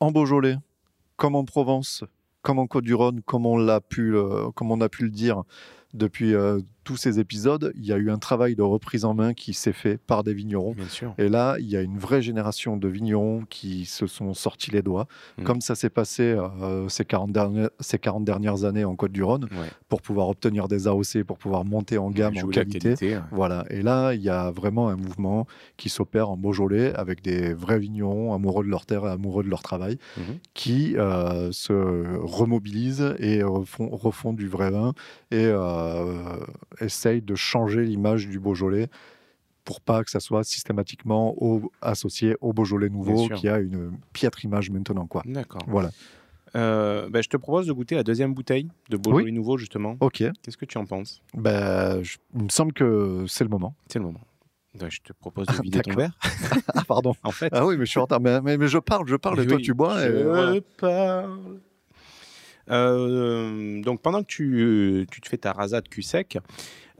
En 0.00 0.10
Beaujolais, 0.10 0.56
comme 1.16 1.36
en 1.36 1.44
Provence, 1.44 2.04
comme 2.42 2.58
en 2.58 2.66
Côte-du-Rhône, 2.66 3.20
comme 3.22 3.46
on 3.46 3.58
l'a 3.58 3.80
pu, 3.80 4.16
euh, 4.16 4.50
comme 4.52 4.70
on 4.70 4.80
a 4.80 4.88
pu 4.88 5.04
le 5.04 5.10
dire 5.10 5.42
depuis 5.94 6.34
euh, 6.34 6.60
tous 6.84 6.96
ces 6.96 7.20
épisodes, 7.20 7.72
il 7.76 7.84
y 7.84 7.92
a 7.92 7.96
eu 7.96 8.10
un 8.10 8.18
travail 8.18 8.56
de 8.56 8.62
reprise 8.62 9.04
en 9.04 9.14
main 9.14 9.34
qui 9.34 9.52
s'est 9.54 9.72
fait 9.72 9.98
par 9.98 10.24
des 10.24 10.32
vignerons. 10.34 10.72
Bien 10.72 10.88
sûr. 10.88 11.14
Et 11.18 11.28
là, 11.28 11.56
il 11.60 11.68
y 11.68 11.76
a 11.76 11.82
une 11.82 11.98
vraie 11.98 12.22
génération 12.22 12.76
de 12.76 12.88
vignerons 12.88 13.44
qui 13.50 13.84
se 13.84 14.06
sont 14.06 14.32
sortis 14.34 14.70
les 14.70 14.82
doigts, 14.82 15.06
Mm. 15.38 15.42
comme 15.44 15.60
ça 15.60 15.74
s'est 15.74 15.90
passé 15.90 16.22
euh, 16.22 16.88
ces, 16.88 17.04
40 17.04 17.32
dernières, 17.32 17.70
ces 17.80 17.98
40 17.98 18.24
dernières 18.24 18.64
années 18.64 18.84
en 18.84 18.96
Côte-du-Rhône, 18.96 19.44
Ouais. 19.44 19.68
pour 19.88 20.00
pouvoir 20.02 20.28
obtenir 20.28 20.68
des 20.68 20.88
AOC, 20.88 21.22
pour 21.24 21.38
pouvoir 21.38 21.64
monter 21.64 21.98
en 21.98 22.10
gamme, 22.10 22.34
en 22.42 22.48
qualité. 22.48 22.78
qualité, 22.94 23.16
ouais. 23.16 23.22
Voilà, 23.30 23.64
et 23.70 23.82
là, 23.82 24.12
il 24.14 24.22
y 24.22 24.28
a 24.30 24.50
vraiment 24.50 24.88
un 24.88 24.96
mouvement 24.96 25.46
qui 25.76 25.88
s'opère 25.90 26.30
en 26.30 26.36
Beaujolais 26.36 26.94
avec 26.94 27.22
des 27.22 27.52
vrais 27.54 27.78
vignerons 27.78 28.32
amoureux 28.34 28.64
de 28.64 28.70
leur 28.70 28.86
terre 28.86 29.04
et 29.06 29.10
amoureux 29.10 29.44
de 29.44 29.48
leur 29.50 29.62
travail 29.62 29.98
Mhm. 30.16 30.24
qui 30.54 30.96
euh, 30.96 31.52
se 31.52 31.72
remobilisent 32.18 33.14
et 33.18 33.42
refont, 33.42 33.88
refont 33.90 34.32
du 34.32 34.48
vrai 34.48 34.70
vin 34.70 34.92
et 35.30 35.44
euh, 35.46 36.36
essayent 36.80 37.22
de 37.22 37.34
changer 37.34 37.84
l'image 37.84 38.28
du 38.28 38.38
Beaujolais 38.40 38.88
pour 39.64 39.80
pas 39.80 40.02
que 40.04 40.10
ça 40.10 40.20
soit 40.20 40.42
systématiquement 40.44 41.34
au- 41.42 41.70
associé 41.82 42.36
au 42.40 42.52
Beaujolais 42.52 42.88
nouveau 42.88 43.28
qui 43.28 43.48
a 43.48 43.58
une 43.58 43.92
piètre 44.12 44.44
image 44.44 44.70
maintenant. 44.70 45.06
Quoi. 45.06 45.22
D'accord. 45.26 45.62
Voilà, 45.66 45.90
Euh, 46.56 47.08
ben, 47.10 47.22
je 47.22 47.28
te 47.28 47.36
propose 47.36 47.66
de 47.68 47.72
goûter 47.72 47.94
la 47.94 48.02
deuxième 48.02 48.34
bouteille 48.34 48.68
de 48.88 48.96
Beaujolais 48.96 49.30
Nouveau, 49.30 49.56
justement. 49.56 49.96
ok. 50.00 50.24
Qu'est-ce 50.42 50.56
que 50.56 50.64
tu 50.64 50.78
en 50.78 50.84
penses? 50.86 51.22
Je- 51.34 52.16
il 52.34 52.42
me 52.44 52.48
semble 52.48 52.72
que 52.72 53.24
c'est 53.28 53.44
le 53.44 53.50
moment. 53.50 53.74
C'est 53.86 54.00
le 54.00 54.04
moment. 54.06 54.20
Ben, 54.78 54.88
je 54.90 54.98
te 55.00 55.12
propose 55.12 55.46
de 55.48 55.62
vider 55.62 55.80
ton 55.80 55.94
verre. 55.94 56.16
Ah, 56.74 56.84
pardon. 56.86 57.12
En 57.24 57.30
fait, 57.32 57.50
Ah 57.52 57.66
oui, 57.66 57.76
mais 57.76 57.84
je 57.86 57.90
suis 57.90 57.98
en 57.98 58.02
retard. 58.02 58.20
Mais, 58.20 58.40
mais- 58.40 58.56
mais 58.56 58.66
je 58.68 58.78
parle, 58.78 59.06
je 59.08 59.16
parle, 59.16 59.40
et 59.40 59.46
toi 59.46 59.56
Oui, 59.56 59.62
tu 59.62 59.74
bois. 59.74 60.00
et 60.02 60.06
Je 60.06 60.22
voilà. 60.24 60.60
parle. 60.78 61.60
Euh, 62.70 63.82
donc 63.82 64.00
pendant 64.00 64.22
que 64.22 64.28
tu, 64.28 65.06
tu 65.10 65.20
te 65.20 65.28
fais 65.28 65.38
ta 65.38 65.52
rasade 65.52 65.88
cul 65.88 66.02
sec, 66.02 66.38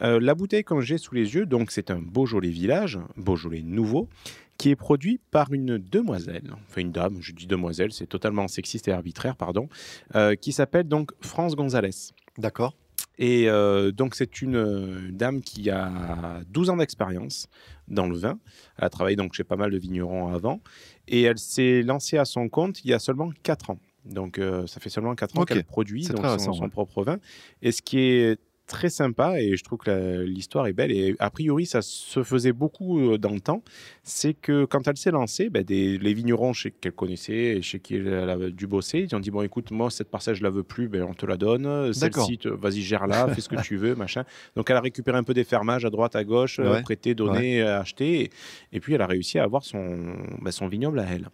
euh, 0.03 0.18
la 0.21 0.35
bouteille 0.35 0.64
que 0.64 0.81
j'ai 0.81 0.99
sous 0.99 1.14
les 1.14 1.35
yeux, 1.35 1.47
donc 1.47 1.71
c'est 1.71 1.91
un 1.91 1.99
Beaujolais 1.99 2.49
village, 2.49 2.99
Beaujolais 3.16 3.62
nouveau, 3.62 4.09
qui 4.57 4.71
est 4.71 4.77
produit 4.77 5.21
par 5.31 5.53
une 5.53 5.79
demoiselle, 5.79 6.53
enfin 6.68 6.83
une 6.83 6.93
dame, 6.93 7.18
je 7.21 7.33
dis 7.33 7.47
demoiselle, 7.47 7.93
c'est 7.93 8.07
totalement 8.07 8.47
sexiste 8.49 8.89
et 8.89 8.93
arbitraire, 8.93 9.37
pardon, 9.37 9.68
euh, 10.14 10.35
qui 10.35 10.53
s'appelle 10.53 10.89
donc 10.89 11.12
France 11.21 11.57
Gonzalez. 11.57 12.12
D'accord. 12.39 12.75
Et 13.18 13.51
euh, 13.51 13.93
donc, 13.93 14.14
c'est 14.14 14.41
une 14.41 14.57
euh, 14.57 15.11
dame 15.11 15.43
qui 15.43 15.68
a 15.68 16.41
12 16.49 16.71
ans 16.71 16.77
d'expérience 16.79 17.49
dans 17.87 18.07
le 18.07 18.16
vin. 18.16 18.39
Elle 18.79 18.85
a 18.85 18.91
travaillé 18.91 19.16
donc 19.16 19.35
chez 19.35 19.45
pas 19.45 19.57
mal 19.57 19.71
de 19.71 19.77
vignerons 19.79 20.33
avant. 20.33 20.61
Et 21.07 21.23
elle 21.23 21.39
s'est 21.39 21.83
lancée 21.83 22.16
à 22.16 22.25
son 22.25 22.49
compte 22.49 22.83
il 22.85 22.91
y 22.91 22.95
a 22.95 22.99
seulement 22.99 23.31
4 23.43 23.71
ans. 23.71 23.79
Donc, 24.05 24.38
euh, 24.38 24.66
ça 24.66 24.80
fait 24.80 24.90
seulement 24.90 25.14
4 25.14 25.38
ans 25.38 25.44
qu'elle 25.44 25.64
produit 25.64 26.07
donc, 26.07 26.24
son, 26.40 26.53
son 26.53 26.68
propre 26.68 27.05
vin. 27.05 27.18
Et 27.62 27.72
ce 27.72 27.82
qui 27.82 27.98
est 27.98 28.40
très 28.71 28.89
sympa, 28.89 29.41
et 29.41 29.57
je 29.57 29.64
trouve 29.64 29.81
que 29.81 30.23
l'histoire 30.23 30.66
est 30.68 30.73
belle, 30.73 30.93
et 30.93 31.16
a 31.18 31.29
priori, 31.31 31.66
ça 31.66 31.83
se 31.83 32.23
faisait 32.23 32.53
beaucoup 32.53 33.01
euh, 33.01 33.18
dans 33.18 33.33
le 33.33 33.41
temps, 33.41 33.62
c'est 34.05 34.33
que 34.35 34.64
quand 34.64 34.87
elle 34.87 34.97
s'est 34.97 35.11
lancée, 35.11 35.51
ben, 35.51 35.64
des, 35.64 35.99
les 35.99 36.14
vignerons 36.14 36.53
chez- 36.53 36.71
qu'elle 36.71 36.93
connaissait 36.93 37.57
et 37.57 37.62
chez 37.62 37.81
qui 37.81 37.97
elle 37.97 38.31
a 38.31 38.37
dû 38.51 38.66
bosser, 38.68 39.01
ils 39.11 39.14
ont 39.16 39.21
dit, 39.21 39.31
bon, 39.33 39.43
écoute, 39.43 39.73
moi, 39.73 39.91
cette 39.91 40.09
parcelle, 40.09 40.37
je 40.37 40.43
la 40.45 40.51
veux 40.51 40.62
plus, 40.62 40.89
ben, 40.89 41.03
on 41.03 41.14
te 41.14 41.27
la 41.27 41.37
donne. 41.37 41.64
D'accord. 42.01 42.27
Celle-ci, 42.27 42.39
vas-y, 42.49 42.81
gère-la, 42.83 43.29
fais 43.35 43.41
ce 43.41 43.49
que 43.49 43.61
tu 43.62 43.77
veux, 43.77 43.95
machin. 43.97 44.25
Donc, 44.55 44.71
elle 44.71 44.77
a 44.77 44.81
récupéré 44.81 45.18
un 45.18 45.25
peu 45.25 45.35
des 45.35 45.45
fermages 45.45 45.85
à 45.85 45.91
droite, 45.91 46.14
à 46.14 46.23
gauche, 46.25 46.59
euh, 46.61 46.71
Ouais. 46.75 46.83
prêté, 46.83 47.14
donné, 47.16 47.61
euh, 47.62 47.81
acheté. 47.81 48.21
Et, 48.23 48.31
et 48.73 48.81
puis, 48.81 48.95
elle 48.95 49.03
a 49.03 49.07
réussi 49.07 49.39
à 49.41 49.43
avoir 49.45 49.64
son, 49.64 50.14
ben, 50.41 50.53
son 50.53 50.68
vignoble 50.68 51.01
à 51.01 51.07
elle. 51.11 51.29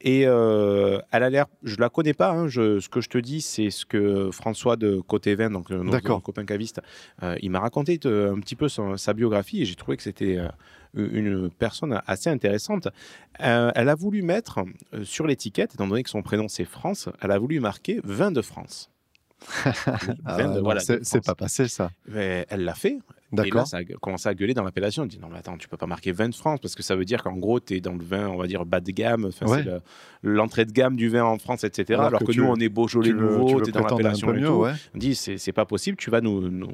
Et 0.00 0.22
euh, 0.26 0.98
elle 1.10 1.22
a 1.24 1.30
l'air, 1.30 1.46
je 1.64 1.76
la 1.80 1.88
connais 1.88 2.14
pas, 2.14 2.30
hein, 2.30 2.46
je- 2.48 2.78
ce 2.78 2.88
que 2.88 3.00
je 3.00 3.08
te 3.08 3.18
dis, 3.18 3.40
c'est 3.40 3.70
ce 3.70 3.84
que 3.84 4.30
François 4.30 4.76
de 4.76 5.00
Côté 5.00 5.34
Vin, 5.34 5.50
donc 5.50 5.70
euh, 5.70 5.82
notre 5.82 6.18
copain 6.20 6.44
caviste, 6.44 6.75
euh, 7.22 7.36
il 7.42 7.50
m'a 7.50 7.60
raconté 7.60 7.98
euh, 8.06 8.34
un 8.34 8.40
petit 8.40 8.56
peu 8.56 8.68
son- 8.68 8.96
sa 8.96 9.12
biographie 9.14 9.62
et 9.62 9.64
j'ai 9.64 9.74
trouvé 9.74 9.96
que 9.96 10.02
c'était 10.02 10.36
euh, 10.38 10.48
une 10.94 11.50
personne 11.50 12.00
assez 12.06 12.30
intéressante. 12.30 12.88
Euh, 13.42 13.70
elle 13.74 13.88
a 13.88 13.94
voulu 13.94 14.22
mettre 14.22 14.60
euh, 14.94 15.04
sur 15.04 15.26
l'étiquette, 15.26 15.74
étant 15.74 15.86
donné 15.86 16.02
que 16.02 16.10
son 16.10 16.22
prénom 16.22 16.48
c'est 16.48 16.64
France, 16.64 17.08
elle 17.20 17.30
a 17.32 17.38
voulu 17.38 17.60
marquer 17.60 18.00
vin 18.04 18.30
de 18.30 18.42
France. 18.42 18.90
Ah, 20.24 20.36
voilà, 20.62 20.80
c'est 21.04 21.20
pas 21.26 21.34
passé 21.34 21.68
ça. 21.68 21.90
Mais 22.08 22.46
elle 22.48 22.64
l'a 22.64 22.74
fait. 22.74 22.98
Et 23.32 23.50
là, 23.50 23.64
ça 23.66 23.78
a 23.78 23.84
commencé 24.00 24.28
à 24.28 24.34
gueuler 24.34 24.54
dans 24.54 24.62
l'appellation. 24.62 25.02
On 25.02 25.06
dit 25.06 25.18
non, 25.18 25.28
mais 25.30 25.38
attends, 25.38 25.56
tu 25.56 25.68
peux 25.68 25.76
pas 25.76 25.86
marquer 25.86 26.12
vin 26.12 26.28
de 26.28 26.34
France 26.34 26.60
parce 26.60 26.74
que 26.74 26.82
ça 26.82 26.94
veut 26.96 27.04
dire 27.04 27.22
qu'en 27.22 27.36
gros, 27.36 27.58
tu 27.60 27.74
es 27.76 27.80
dans 27.80 27.94
le 27.94 28.04
vin, 28.04 28.28
on 28.28 28.36
va 28.36 28.46
dire 28.46 28.64
bas 28.64 28.80
de 28.80 28.90
gamme. 28.92 29.24
Ouais. 29.42 29.62
C'est 29.64 29.70
l'entrée 30.22 30.64
de 30.64 30.72
gamme 30.72 30.96
du 30.96 31.08
vin 31.08 31.24
en 31.24 31.38
France, 31.38 31.64
etc. 31.64 31.94
Alors, 31.94 32.06
Alors 32.06 32.20
que, 32.20 32.32
nous, 32.32 32.44
veux- 32.44 32.50
on 32.50 32.56
est 32.56 32.68
Beaujolais 32.68 33.12
nouveau, 33.12 33.60
tu 33.62 33.68
es 33.68 33.72
dans 33.72 33.80
l'appellation 33.82 34.28
ouais. 34.60 34.72
On 34.94 34.98
dit 34.98 35.14
c'est 35.14 35.52
pas 35.52 35.64
possible, 35.64 35.96
tu 35.96 36.10
vas 36.10 36.20
nous, 36.20 36.48
nous- 36.48 36.68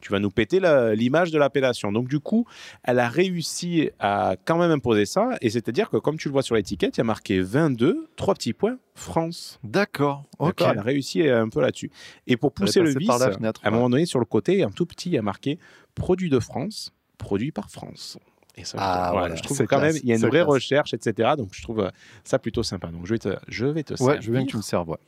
tu 0.00 0.10
vas 0.12 0.18
nous 0.18 0.30
péter 0.30 0.60
l'image 0.94 1.30
de 1.30 1.38
l'appellation. 1.38 1.92
Donc 1.92 2.08
du 2.08 2.20
coup, 2.20 2.46
elle 2.84 2.98
a 3.00 3.08
réussi 3.08 3.90
à 3.98 4.36
quand 4.44 4.58
même 4.58 4.70
imposer 4.70 5.04
ça, 5.06 5.30
et 5.42 5.50
c'est-à-dire 5.50 5.90
que 5.90 5.96
comme 5.98 6.16
tu 6.16 6.28
le 6.28 6.32
vois 6.32 6.42
sur 6.42 6.54
l'étiquette, 6.54 6.96
il 6.96 7.00
y 7.00 7.02
a 7.02 7.04
marqué 7.04 7.40
22, 7.40 8.08
trois 8.16 8.34
petits 8.34 8.52
points, 8.54 8.78
France. 9.00 9.58
D'accord. 9.64 10.24
Ok. 10.38 10.60
Elle 10.60 10.78
a 10.78 10.82
réussi 10.82 11.26
un 11.28 11.48
peu 11.48 11.60
là-dessus. 11.60 11.90
Et 12.26 12.36
pour 12.36 12.52
pousser 12.52 12.80
le 12.80 12.92
la 12.92 13.32
fenêtre, 13.32 13.60
à 13.64 13.68
un 13.68 13.70
moment 13.70 13.90
donné, 13.90 14.06
sur 14.06 14.18
le 14.20 14.24
côté, 14.24 14.62
un 14.62 14.70
tout 14.70 14.86
petit, 14.86 15.08
il 15.10 15.12
y 15.14 15.18
a 15.18 15.22
marqué 15.22 15.58
produit 15.94 16.30
de 16.30 16.38
France, 16.38 16.92
produit 17.18 17.52
par 17.52 17.70
France. 17.70 18.18
Et 18.56 18.64
ça, 18.64 18.78
je- 18.78 18.82
Ah, 18.82 18.94
voilà, 18.96 19.10
voilà, 19.20 19.34
je 19.36 19.42
trouve 19.42 19.56
quand 19.58 19.66
classe, 19.66 19.94
même, 19.94 20.02
il 20.02 20.08
y 20.08 20.12
a 20.12 20.16
une 20.16 20.20
vraie 20.22 20.30
classe. 20.30 20.46
recherche, 20.46 20.94
etc. 20.94 21.30
Donc 21.36 21.50
je 21.54 21.62
trouve 21.62 21.80
euh, 21.80 21.90
ça 22.24 22.38
plutôt 22.38 22.62
sympa. 22.62 22.88
Donc 22.88 23.06
je 23.06 23.14
vais 23.14 23.18
te, 23.18 23.36
je 23.48 23.66
vais 23.66 23.82
te 23.84 23.94
Ouais, 24.02 24.20
je 24.20 24.26
veux 24.30 24.32
bien 24.32 24.40
servir. 24.40 24.46
que 24.46 24.50
tu 24.50 24.56
me 24.56 24.62
serves. 24.62 24.88
ouais. 24.88 24.98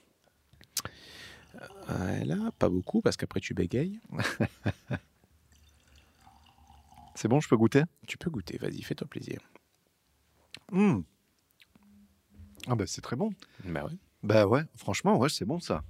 Voilà, 1.88 2.50
pas 2.58 2.68
beaucoup 2.68 3.00
parce 3.02 3.16
qu'après 3.16 3.40
tu 3.40 3.52
bégayes. 3.54 4.00
C'est 7.14 7.28
bon, 7.28 7.40
je 7.40 7.48
peux 7.48 7.56
goûter? 7.56 7.82
Tu 8.06 8.16
peux 8.16 8.30
goûter, 8.30 8.56
vas-y, 8.58 8.82
fais-toi 8.82 9.06
plaisir. 9.06 9.40
Hmm. 10.70 11.00
Ah 12.68 12.74
bah 12.74 12.84
c'est 12.86 13.00
très 13.00 13.16
bon. 13.16 13.30
Bah 13.64 13.84
ouais. 13.84 13.90
Bah 14.22 14.46
ouais, 14.46 14.62
franchement, 14.76 15.18
ouais, 15.18 15.28
c'est 15.28 15.44
bon 15.44 15.58
ça. 15.60 15.82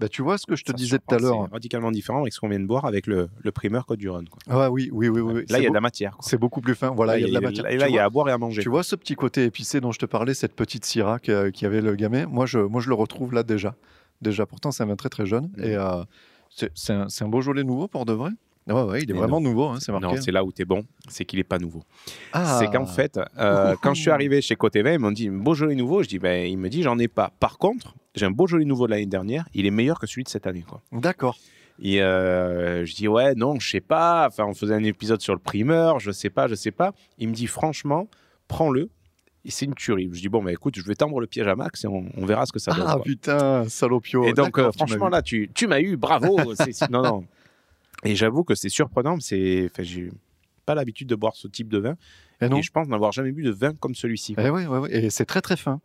Bah 0.00 0.08
tu 0.08 0.22
vois 0.22 0.38
ce 0.38 0.46
que 0.46 0.54
je 0.54 0.62
te 0.64 0.70
Ça 0.70 0.76
disais 0.76 0.98
tout 0.98 1.14
à 1.14 1.18
l'heure. 1.18 1.44
C'est 1.46 1.52
radicalement 1.52 1.90
différent 1.90 2.20
avec 2.20 2.32
ce 2.32 2.38
qu'on 2.38 2.48
vient 2.48 2.60
de 2.60 2.66
boire 2.66 2.84
avec 2.84 3.08
le, 3.08 3.28
le 3.42 3.50
primeur 3.52 3.84
Côte 3.84 3.98
du 3.98 4.08
Rhône. 4.08 4.28
quoi. 4.28 4.38
Ah 4.48 4.70
oui, 4.70 4.88
oui, 4.92 5.08
oui, 5.08 5.20
oui. 5.20 5.32
oui. 5.34 5.44
Là, 5.48 5.58
il 5.58 5.62
y 5.62 5.64
a 5.64 5.68
beau- 5.68 5.72
de 5.72 5.74
la 5.74 5.80
matière. 5.80 6.16
C'est 6.20 6.38
beaucoup 6.38 6.60
plus 6.60 6.76
fin. 6.76 6.90
Voilà, 6.90 7.14
Là, 7.14 7.18
il 7.18 7.22
y 7.22 7.24
a 7.24 7.28
de 7.28 7.34
la 7.34 7.40
matière. 7.40 7.64
là, 7.64 7.72
il 7.72 7.80
y 7.80 7.92
vois- 7.92 8.02
a 8.02 8.04
à 8.04 8.08
boire 8.10 8.28
et 8.28 8.32
à 8.32 8.38
manger. 8.38 8.62
Tu 8.62 8.68
vois 8.68 8.84
ce 8.84 8.94
petit 8.94 9.16
côté 9.16 9.44
épicé 9.44 9.80
dont 9.80 9.90
je 9.90 9.98
te 9.98 10.06
parlais, 10.06 10.34
cette 10.34 10.54
petite 10.54 10.84
syrah 10.84 11.18
qui, 11.18 11.32
avait 11.32 11.80
le 11.80 11.96
gamet 11.96 12.26
Moi 12.26 12.46
je, 12.46 12.60
moi, 12.60 12.80
je 12.80 12.88
le 12.88 12.94
retrouve 12.94 13.32
là 13.34 13.42
déjà. 13.42 13.74
Déjà, 14.20 14.46
pourtant, 14.46 14.70
c'est 14.70 14.84
un 14.84 14.86
vin 14.86 14.94
très 14.96 15.08
très 15.08 15.26
jeune. 15.26 15.50
Mhm. 15.56 15.64
Et 15.64 15.74
euh, 15.76 16.04
c'est 16.50 16.70
c'est 16.76 16.92
un, 16.92 17.06
un 17.20 17.28
Beaujolais 17.28 17.64
nouveau 17.64 17.88
pour 17.88 18.04
de 18.06 18.12
vrai? 18.12 18.30
Ouais, 18.68 18.82
ouais, 18.82 19.02
il 19.02 19.10
est 19.10 19.14
vraiment 19.14 19.40
nouveau, 19.40 19.68
hein, 19.68 19.78
c'est 19.80 19.92
marqué. 19.92 20.06
Non, 20.06 20.16
c'est 20.20 20.30
là 20.30 20.44
où 20.44 20.52
tu 20.52 20.62
es 20.62 20.64
bon, 20.64 20.84
c'est 21.08 21.24
qu'il 21.24 21.38
n'est 21.38 21.44
pas 21.44 21.58
nouveau. 21.58 21.82
Ah. 22.32 22.58
C'est 22.58 22.66
qu'en 22.68 22.86
fait, 22.86 23.18
euh, 23.38 23.74
quand 23.82 23.94
je 23.94 24.02
suis 24.02 24.10
arrivé 24.10 24.42
chez 24.42 24.56
Côté 24.56 24.82
Vin, 24.82 24.92
ils 24.92 24.98
m'ont 24.98 25.10
dit 25.10 25.30
Beaujolais 25.30 25.74
nouveau. 25.74 26.02
Je 26.02 26.08
dis, 26.08 26.18
ben, 26.18 26.46
il 26.46 26.58
me 26.58 26.68
dit, 26.68 26.82
j'en 26.82 26.98
ai 26.98 27.08
pas. 27.08 27.32
Par 27.40 27.58
contre, 27.58 27.94
j'ai 28.14 28.26
un 28.26 28.30
Beaujolais 28.30 28.64
nouveau 28.64 28.86
de 28.86 28.92
l'année 28.92 29.06
dernière, 29.06 29.46
il 29.54 29.66
est 29.66 29.70
meilleur 29.70 29.98
que 29.98 30.06
celui 30.06 30.24
de 30.24 30.28
cette 30.28 30.46
année. 30.46 30.64
Quoi. 30.68 30.82
D'accord. 30.92 31.38
Et 31.80 32.02
euh, 32.02 32.84
je 32.84 32.94
dis, 32.94 33.08
ouais, 33.08 33.34
non, 33.34 33.58
je 33.58 33.70
sais 33.70 33.80
pas. 33.80 34.26
Enfin, 34.26 34.44
on 34.44 34.54
faisait 34.54 34.74
un 34.74 34.84
épisode 34.84 35.20
sur 35.20 35.32
le 35.32 35.40
primeur, 35.40 36.00
je 36.00 36.10
sais 36.10 36.30
pas, 36.30 36.48
je 36.48 36.54
sais 36.54 36.72
pas. 36.72 36.92
Il 37.18 37.28
me 37.28 37.34
dit, 37.34 37.46
franchement, 37.46 38.08
prends-le. 38.48 38.90
Et 39.44 39.50
c'est 39.50 39.64
une 39.64 39.74
tuerie. 39.74 40.10
Je 40.12 40.20
dis, 40.20 40.28
bon, 40.28 40.42
bah, 40.42 40.52
écoute, 40.52 40.74
je 40.76 40.82
vais 40.82 40.96
tendre 40.96 41.20
le 41.20 41.26
piège 41.26 41.46
à 41.46 41.54
Max 41.54 41.84
et 41.84 41.86
on, 41.88 42.04
on 42.16 42.26
verra 42.26 42.44
ce 42.44 42.52
que 42.52 42.58
ça 42.58 42.72
donne. 42.72 42.84
Ah 42.86 42.94
quoi. 42.94 43.02
putain, 43.02 43.68
salopio. 43.68 44.24
Et 44.24 44.32
donc, 44.32 44.58
euh, 44.58 44.72
franchement, 44.72 45.08
là, 45.08 45.22
tu, 45.22 45.50
tu 45.54 45.66
m'as 45.66 45.80
eu, 45.80 45.96
bravo. 45.96 46.36
Non, 46.90 47.02
non. 47.02 47.24
Et 48.04 48.14
j'avoue 48.16 48.44
que 48.44 48.54
c'est 48.54 48.68
surprenant. 48.68 49.18
C'est, 49.20 49.68
enfin, 49.72 49.82
j'ai 49.82 50.10
pas 50.66 50.74
l'habitude 50.74 51.08
de 51.08 51.14
boire 51.14 51.34
ce 51.36 51.48
type 51.48 51.68
de 51.68 51.78
vin. 51.78 51.96
Et 52.40 52.48
non 52.48 52.58
Et 52.58 52.62
je 52.62 52.70
pense 52.70 52.86
n'avoir 52.88 53.12
jamais 53.12 53.32
bu 53.32 53.42
de 53.42 53.50
vin 53.50 53.74
comme 53.74 53.94
celui-ci. 53.94 54.34
quoi. 54.34 54.44
Eh 54.46 54.50
ouais, 54.50 54.66
ouais, 54.66 54.78
ouais. 54.78 54.94
Et 55.04 55.10
c'est 55.10 55.24
très 55.24 55.40
très 55.40 55.56
fin. 55.56 55.80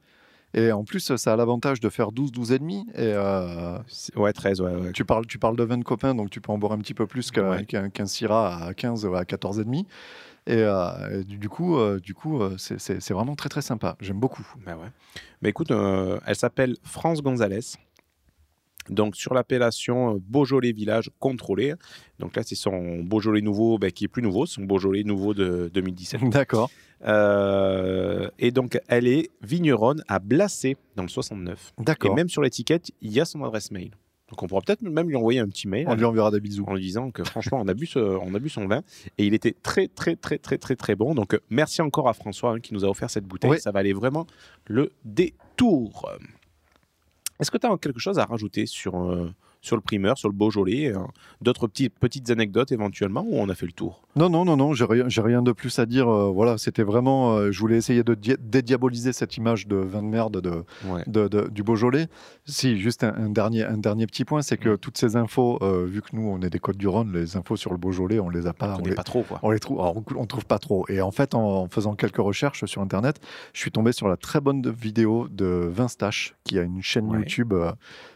Et 0.56 0.72
en 0.72 0.84
plus, 0.84 1.16
ça 1.16 1.34
a 1.34 1.36
l'avantage 1.36 1.80
de 1.80 1.90
faire 1.90 2.12
12, 2.12 2.32
12 2.32 2.52
et 2.52 2.60
demi. 2.60 2.86
Et 2.94 3.00
euh, 3.00 3.80
Ouais, 4.16 4.32
13, 4.34 4.62
ouais. 4.62 4.76
ouais. 4.76 4.92
tu, 4.92 5.04
parles, 5.04 5.26
tu 5.26 5.40
parles 5.40 5.56
de 5.56 5.64
vin 5.64 5.80
de 5.80 5.84
copain, 5.84 6.14
donc 6.14 6.30
tu 6.30 6.42
peux 6.42 6.52
en 6.52 6.60
boire 6.60 6.74
un 6.74 6.78
petit 6.78 6.94
peu 6.94 7.08
plus 7.08 7.32
qu'un 7.32 7.50
Ouais. 7.50 8.06
Syrah 8.06 8.64
à 8.66 8.74
15 8.76 9.06
ou 9.06 9.16
à 9.16 9.26
14 9.26 9.60
et 9.60 9.64
demi. 9.64 9.88
Et, 10.46 10.58
euh, 10.58 11.22
et 11.22 11.24
du 11.24 11.50
coup, 11.50 11.78
euh, 11.78 12.00
du 12.00 12.14
coup 12.14 12.40
euh, 12.42 12.56
c'est- 12.58 13.12
vraiment 13.14 13.36
très 13.36 13.50
très 13.50 13.62
sympa. 13.64 13.96
J'aime 14.02 14.20
beaucoup. 14.20 14.46
Bah 14.64 14.76
ouais. 14.76 14.90
Mais 15.42 15.50
écoute, 15.50 15.72
euh, 15.72 16.20
elle 16.28 16.36
s'appelle 16.36 16.76
France 16.84 17.24
Gonzalez. 17.24 17.62
Donc 18.90 19.16
sur 19.16 19.34
l'appellation 19.34 20.16
euh, 20.16 20.20
Beaujolais 20.28 20.72
Village 20.74 21.10
contrôlé. 21.20 21.74
Donc 22.20 22.36
là, 22.36 22.44
c'est 22.44 22.56
son 22.56 23.00
Beaujolais 23.00 23.42
nouveau 23.42 23.78
ben, 23.78 23.92
qui 23.92 24.06
est 24.06 24.08
plus 24.10 24.22
nouveau, 24.22 24.46
son 24.46 24.64
Beaujolais 24.64 25.04
nouveau 25.04 25.34
de 25.34 25.70
2017. 25.74 26.22
D'accord. 26.30 26.70
Euh, 27.06 28.30
et 28.40 28.52
donc 28.52 28.80
elle 28.88 29.08
est 29.08 29.30
vigneronne 29.42 30.04
à 30.08 30.20
Blacé 30.20 30.78
dans 30.96 31.04
le 31.04 31.10
69. 31.10 31.74
Et 31.80 31.84
D'accord. 31.84 32.16
même 32.16 32.30
sur 32.30 32.42
l'étiquette, 32.42 32.92
il 33.02 33.12
y 33.12 33.20
a 33.20 33.26
son 33.26 33.44
adresse 33.44 33.72
mail. 33.72 33.92
Donc 34.30 34.42
on 34.42 34.48
pourra 34.48 34.62
peut-être 34.62 34.82
même 34.82 35.10
lui 35.10 35.16
envoyer 35.16 35.40
un 35.40 35.48
petit 35.48 35.68
mail. 35.68 35.86
On 35.88 35.96
lui 35.96 36.06
enverra 36.06 36.32
des 36.32 36.40
bisous. 36.40 36.64
en 36.66 36.74
lui 36.76 36.82
disant 36.82 37.12
que 37.12 37.24
franchement 37.24 37.60
on 37.62 37.68
a 37.68 37.74
bu 37.74 37.86
ce- 37.86 38.00
on 38.00 38.34
a 38.34 38.40
bu 38.40 38.50
son 38.50 38.68
vin 38.68 38.82
et 39.18 39.26
il 39.26 39.34
était 39.34 39.54
très 39.62 39.88
très 39.90 40.16
très 40.16 40.38
très 40.38 40.58
très 40.58 40.76
très 40.76 40.96
bon 40.96 41.14
donc 41.14 41.34
euh, 41.36 41.40
merci 41.50 41.82
encore 41.82 42.08
à 42.10 42.14
François 42.14 42.54
hein, 42.54 42.60
qui 42.60 42.74
nous 42.74 42.84
a 42.86 42.88
offert 42.88 43.10
cette 43.12 43.26
bouteille 43.26 43.52
Oui. 43.52 43.60
ça 43.60 43.72
valait 43.72 43.94
vraiment 43.94 44.26
le 44.66 44.92
détour 45.06 46.10
Est-ce 47.40 47.52
que 47.52 47.58
tu 47.58 47.68
as 47.68 47.78
quelque 47.78 48.00
chose 48.00 48.20
à 48.20 48.26
rajouter 48.26 48.66
sur, 48.66 48.96
euh, 49.02 49.34
sur 49.64 49.78
le 49.78 49.82
primeur, 49.82 50.18
sur 50.18 50.28
le 50.30 50.36
Beaujolais 50.36 50.94
euh, 50.94 51.00
D'autres 51.42 51.68
petites, 51.68 51.98
petites 51.98 52.30
anecdotes 52.30 52.72
éventuellement 52.72 53.26
ou 53.28 53.38
on 53.40 53.50
a 53.50 53.56
fait 53.56 53.66
le 53.66 53.72
tour? 53.72 54.04
Non, 54.16 54.30
non, 54.30 54.46
non, 54.46 54.56
non, 54.58 54.74
j'ai 54.74 54.86
rien, 54.86 55.08
rien 55.10 55.42
de 55.42 55.52
plus 55.54 55.80
à 55.80 55.86
dire. 55.86 56.08
euh, 56.08 56.30
voilà, 56.30 56.58
c'était 56.58 56.84
vraiment. 56.84 57.36
euh, 57.38 57.52
je 57.52 57.60
voulais 57.60 57.78
essayer 57.78 58.04
de 58.04 58.14
dia- 58.14 58.38
dédiaboliser 58.40 59.14
cette 59.14 59.38
image 59.38 59.66
de 59.68 59.78
vin 59.78 60.04
de 60.04 60.08
merde 60.08 60.40
de, 60.42 60.64
Ouais. 60.88 61.02
de- 61.08 61.28
de- 61.28 61.48
du 61.50 61.64
Beaujolais. 61.64 62.08
Si, 62.46 62.78
juste 62.78 63.04
un, 63.04 63.14
un 63.16 63.30
dernier, 63.30 63.64
un 63.64 63.78
dernier 63.78 64.06
petit 64.06 64.26
point, 64.26 64.42
c'est 64.42 64.58
que 64.58 64.76
toutes 64.76 64.98
ces 64.98 65.16
infos, 65.16 65.58
euh, 65.62 65.86
vu 65.86 66.02
que 66.02 66.10
nous, 66.14 66.28
on 66.28 66.42
est 66.42 66.50
des 66.50 66.60
Côtes-du-Rhône, 66.60 67.14
les 67.14 67.38
infos 67.38 67.56
sur 67.56 67.72
le 67.72 67.78
Beaujolais, 67.78 68.20
on 68.20 68.30
les 68.30 68.46
a 68.48 68.54
pas. 68.54 68.76
On 68.78 68.82
on 68.82 68.86
les- 68.86 68.96
pas 68.96 69.04
trop 69.04 69.24
quoi. 69.24 69.40
on 69.44 69.52
les 69.52 69.60
trouve, 69.60 69.80
on, 69.80 70.04
on 70.18 70.26
trouve 70.26 70.46
pas 70.46 70.60
trop. 70.60 70.86
Et 70.90 71.02
en 71.02 71.12
fait, 71.12 71.34
en, 71.36 71.42
en 71.64 71.68
faisant 71.70 71.96
quelques 71.96 72.18
recherches 72.18 72.66
sur 72.66 72.82
Internet, 72.82 73.20
je 73.54 73.60
suis 73.62 73.72
tombé 73.72 73.94
sur 73.94 74.10
la 74.10 74.18
très 74.18 74.42
bonne 74.42 74.70
vidéo 74.70 75.28
de 75.30 75.46
Vinstache, 75.72 76.36
qui 76.44 76.60
a 76.60 76.64
une 76.64 76.82
chaîne 76.82 77.06
Ouais. 77.10 77.20
YouTube 77.20 77.54
euh, 77.54 77.72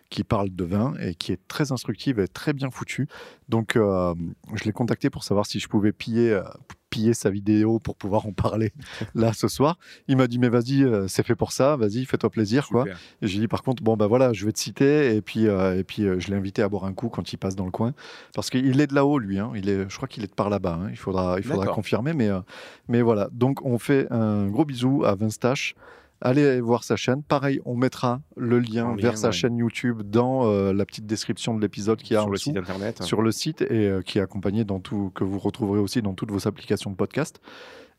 qui 0.09 0.23
parle 0.23 0.49
de 0.49 0.63
vin 0.63 0.93
et 0.99 1.15
qui 1.15 1.31
est 1.31 1.47
très 1.47 1.71
instructive 1.71 2.19
et 2.19 2.27
très 2.27 2.53
bien 2.53 2.71
foutue. 2.71 3.07
Donc, 3.49 3.75
euh, 3.75 4.13
je 4.53 4.63
l'ai 4.63 4.71
contacté 4.71 5.09
pour 5.09 5.23
savoir 5.23 5.45
si 5.45 5.59
je 5.59 5.67
pouvais 5.67 5.91
piller, 5.91 6.31
euh, 6.31 6.43
piller 6.89 7.13
sa 7.13 7.29
vidéo 7.29 7.79
pour 7.79 7.97
pouvoir 7.97 8.25
en 8.25 8.31
parler 8.31 8.71
là 9.15 9.33
ce 9.33 9.47
soir. 9.49 9.77
Il 10.07 10.15
m'a 10.15 10.27
dit, 10.27 10.39
mais 10.39 10.47
vas-y, 10.49 10.83
euh, 10.83 11.07
c'est 11.09 11.23
fait 11.23 11.35
pour 11.35 11.51
ça, 11.51 11.75
vas-y, 11.75 12.05
fais-toi 12.05 12.29
plaisir. 12.29 12.67
Quoi. 12.69 12.85
Et 13.21 13.27
j'ai 13.27 13.39
dit 13.39 13.47
par 13.49 13.63
contre, 13.63 13.83
bon 13.83 13.97
ben 13.97 14.07
voilà, 14.07 14.31
je 14.31 14.45
vais 14.45 14.53
te 14.53 14.59
citer 14.59 15.13
et 15.15 15.21
puis 15.21 15.47
euh, 15.47 15.77
et 15.77 15.83
puis 15.83 16.03
euh, 16.03 16.19
je 16.19 16.29
l'ai 16.29 16.35
invité 16.37 16.61
à 16.61 16.69
boire 16.69 16.85
un 16.85 16.93
coup 16.93 17.09
quand 17.09 17.33
il 17.33 17.37
passe 17.37 17.55
dans 17.57 17.65
le 17.65 17.71
coin 17.71 17.93
parce 18.33 18.49
qu'il 18.49 18.79
est 18.79 18.87
de 18.87 18.95
là-haut 18.95 19.19
lui, 19.19 19.39
hein. 19.39 19.51
il 19.55 19.67
est, 19.69 19.89
je 19.89 19.95
crois 19.97 20.07
qu'il 20.07 20.23
est 20.23 20.27
de 20.27 20.33
par 20.33 20.49
là-bas. 20.49 20.79
hein. 20.83 20.87
Il 20.89 20.97
faudra 20.97 21.35
il 21.37 21.43
faudra 21.43 21.63
D'accord. 21.63 21.75
confirmer, 21.75 22.13
mais 22.13 22.29
mais 22.87 23.01
voilà. 23.01 23.27
Donc 23.33 23.65
on 23.65 23.77
fait 23.77 24.07
un 24.11 24.47
gros 24.47 24.63
bisou 24.63 25.03
à 25.03 25.15
Vinstache. 25.15 25.75
Allez 26.21 26.59
voir 26.61 26.83
sa 26.83 26.95
chaîne. 26.95 27.21
Pareil, 27.23 27.59
on 27.65 27.75
mettra 27.75 28.21
le 28.35 28.59
lien 28.59 28.85
En 28.87 28.95
lien, 28.95 29.01
vers 29.01 29.17
sa 29.17 29.27
ouais. 29.27 29.33
chaîne 29.33 29.57
YouTube 29.57 30.01
dans 30.03 30.47
euh, 30.47 30.73
la 30.73 30.85
petite 30.85 31.05
description 31.05 31.55
de 31.55 31.61
l'épisode 31.61 32.01
qu'il 32.01 32.13
y 32.13 32.15
a 32.15 32.21
sur 32.21 32.27
en 32.27 32.31
le 32.31 32.37
dessous 32.37 32.43
site 32.49 32.57
internet. 32.57 33.03
sur 33.03 33.21
le 33.21 33.31
site 33.31 33.61
et 33.61 33.87
euh, 33.87 34.01
qui 34.01 34.17
est 34.17 34.21
accompagné 34.21 34.63
dans 34.65 34.79
tout 34.79 35.11
que 35.13 35.23
vous 35.23 35.37
retrouverez 35.39 35.79
aussi 35.79 36.01
dans 36.01 36.13
toutes 36.13 36.31
vos 36.31 36.47
applications 36.47 36.89
de 36.89 36.95
podcast. 36.95 37.39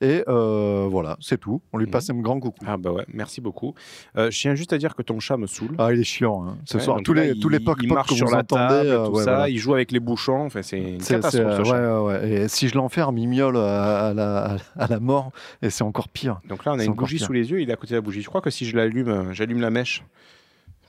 Et 0.01 0.23
euh, 0.29 0.87
voilà, 0.89 1.17
c'est 1.21 1.39
tout. 1.39 1.61
On 1.73 1.79
lui 1.79 1.87
Mhm. 1.87 1.91
passe 1.91 2.11
un 2.11 2.15
grand 2.15 2.39
coucou. 2.39 2.65
Ah 2.67 2.77
bah 2.77 2.93
ouais, 2.93 3.05
merci 3.13 3.41
beaucoup. 3.41 3.75
Euh, 4.17 4.31
je 4.31 4.39
tiens 4.41 4.55
juste 4.55 4.73
à 4.73 4.79
dire 4.79 4.95
que 4.95 5.03
ton 5.03 5.19
chat 5.19 5.37
me 5.37 5.47
saoule. 5.49 5.75
Ah, 5.79 5.93
il 5.93 5.99
est 6.01 6.05
chiant. 6.05 6.45
hein. 6.47 6.59
Ce 6.67 6.77
Ouais, 6.77 6.83
soir, 6.85 6.99
tous 7.05 7.15
là, 7.15 7.25
les 7.25 7.31
il, 7.33 7.41
tous 7.41 7.49
les 7.49 7.59
poc 7.59 7.79
il 7.83 7.89
poc 7.89 7.97
marche 7.97 8.09
que 8.11 8.15
sur 8.15 8.31
la 8.31 8.45
table, 8.45 8.87
euh, 8.89 9.07
tout 9.07 9.13
ouais, 9.13 9.25
ça, 9.25 9.33
voilà. 9.35 9.49
il 9.49 9.59
joue 9.59 9.75
avec 9.75 9.91
les 9.91 9.99
bouchons, 9.99 10.45
enfin 10.47 10.63
c'est 10.63 10.79
une 10.79 10.99
catastrophe 11.03 11.57
ce 11.59 11.65
chat. 11.65 12.03
ouais. 12.03 12.31
Et 12.31 12.49
si 12.49 12.69
je 12.69 12.77
l'enferme, 12.77 13.19
il 13.19 13.29
miaule 13.29 13.57
à, 13.57 14.09
à 14.09 14.15
la, 14.15 14.57
à 14.77 14.87
la 14.87 15.01
mort 15.01 15.33
et 15.63 15.71
c'est 15.71 15.83
encore 15.85 16.09
pire. 16.09 16.41
Donc 16.49 16.65
là 16.65 16.75
on 16.75 16.79
a 16.79 16.85
une 16.85 16.93
bougie 16.95 17.17
pire. 17.17 17.27
sous 17.27 17.33
les 17.33 17.51
yeux, 17.51 17.61
il 17.61 17.69
est 17.69 17.73
à 17.73 17.77
côté 17.77 17.91
de 17.95 17.97
la 17.97 18.01
bougie. 18.03 18.23
Je 18.23 18.29
crois 18.29 18.41
que 18.41 18.51
si 18.51 18.67
je 18.67 18.77
l'allume, 18.77 19.33
j'allume 19.33 19.61
la 19.61 19.71
mèche, 19.71 20.05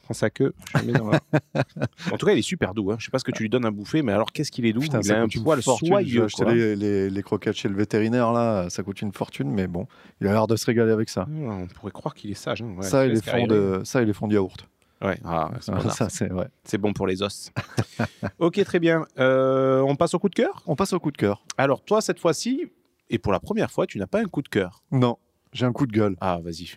prends 0.10 0.14
sa 0.16 0.30
queue, 0.32 0.54
je 0.74 0.78
la 0.80 0.84
mets 0.84 0.94
dans 0.94 1.12
la- 1.12 1.20
En 2.12 2.18
tout 2.18 2.26
cas 2.26 2.32
il 2.34 2.40
est 2.40 2.42
super 2.42 2.74
doux, 2.74 2.92
hein. 2.92 2.96
je 2.98 3.06
sais 3.06 3.12
pas 3.12 3.20
ce 3.20 3.24
que 3.24 3.32
tu 3.32 3.44
lui 3.44 3.50
donnes 3.50 3.66
à 3.66 3.72
bouffer, 3.72 4.02
mais 4.02 4.12
alors 4.12 4.32
qu'est-ce 4.32 4.52
qu'il 4.52 4.66
est 4.66 4.74
doux, 4.74 4.80
Putain, 4.82 5.02
il 5.02 5.12
a 5.12 5.22
un 5.22 5.28
poil. 5.28 5.62
J'ai 5.62 6.28
soyeux. 6.30 6.74
les, 6.74 6.76
les- 6.76 7.10
les 7.12 7.24
croquettes 7.24 7.56
chez 7.56 7.70
le 7.70 7.76
vétérinaire 7.76 8.32
là, 8.32 8.70
ça 8.70 8.82
coûte 8.82 9.02
une 9.04 9.14
fortune, 9.14 9.52
mais 9.52 9.68
bon, 9.68 9.88
il 10.20 10.28
a 10.28 10.32
l'air 10.32 10.48
de 10.48 10.56
se 10.56 10.66
régaler 10.66 10.92
avec 10.92 11.10
ça. 11.10 11.28
Ah, 11.30 11.34
On 11.62 11.68
pourrait 11.68 11.92
croire 11.92 12.16
qu'il 12.16 12.32
est 12.32 12.34
sage. 12.34 12.62
hein. 12.64 12.74
Ouais, 12.78 12.84
ça, 12.84 13.06
les 13.06 13.16
fonds 13.18 13.22
carrément. 13.22 13.48
de, 13.48 13.82
ça 13.84 14.02
et 14.02 14.06
les 14.06 14.14
fonds 14.14 14.28
de 14.28 14.34
yaourt. 14.34 14.68
Ouais, 15.02 15.18
ah, 15.24 15.52
Ah, 15.68 15.78
ouais. 16.32 16.48
c'est 16.64 16.78
bon 16.80 16.92
pour 16.94 17.06
les 17.08 17.22
os. 17.22 17.52
ok, 18.40 18.64
très 18.66 18.80
bien. 18.80 19.06
Euh, 19.20 19.80
on 19.82 19.96
passe 19.96 20.14
au 20.16 20.20
coup 20.20 20.30
de 20.30 20.36
cœur? 20.36 20.64
On 20.66 20.76
passe 20.76 20.92
au 20.94 21.00
coup 21.00 21.12
de 21.12 21.18
cœur. 21.18 21.44
Alors 21.58 21.84
toi 21.86 22.02
cette 22.02 22.20
fois-ci, 22.20 22.66
et 23.12 23.18
pour 23.20 23.32
la 23.32 23.40
première 23.40 23.70
fois, 23.72 23.86
tu 23.88 23.98
n'as 24.00 24.08
pas 24.08 24.20
un 24.20 24.26
coup 24.26 24.42
de 24.42 24.50
cœur. 24.50 24.84
Non, 24.92 25.18
j'ai 25.54 25.66
un 25.66 25.72
coup 25.72 25.86
de 25.86 25.92
gueule. 25.94 26.16
Ah 26.20 26.40
vas-y, 26.44 26.72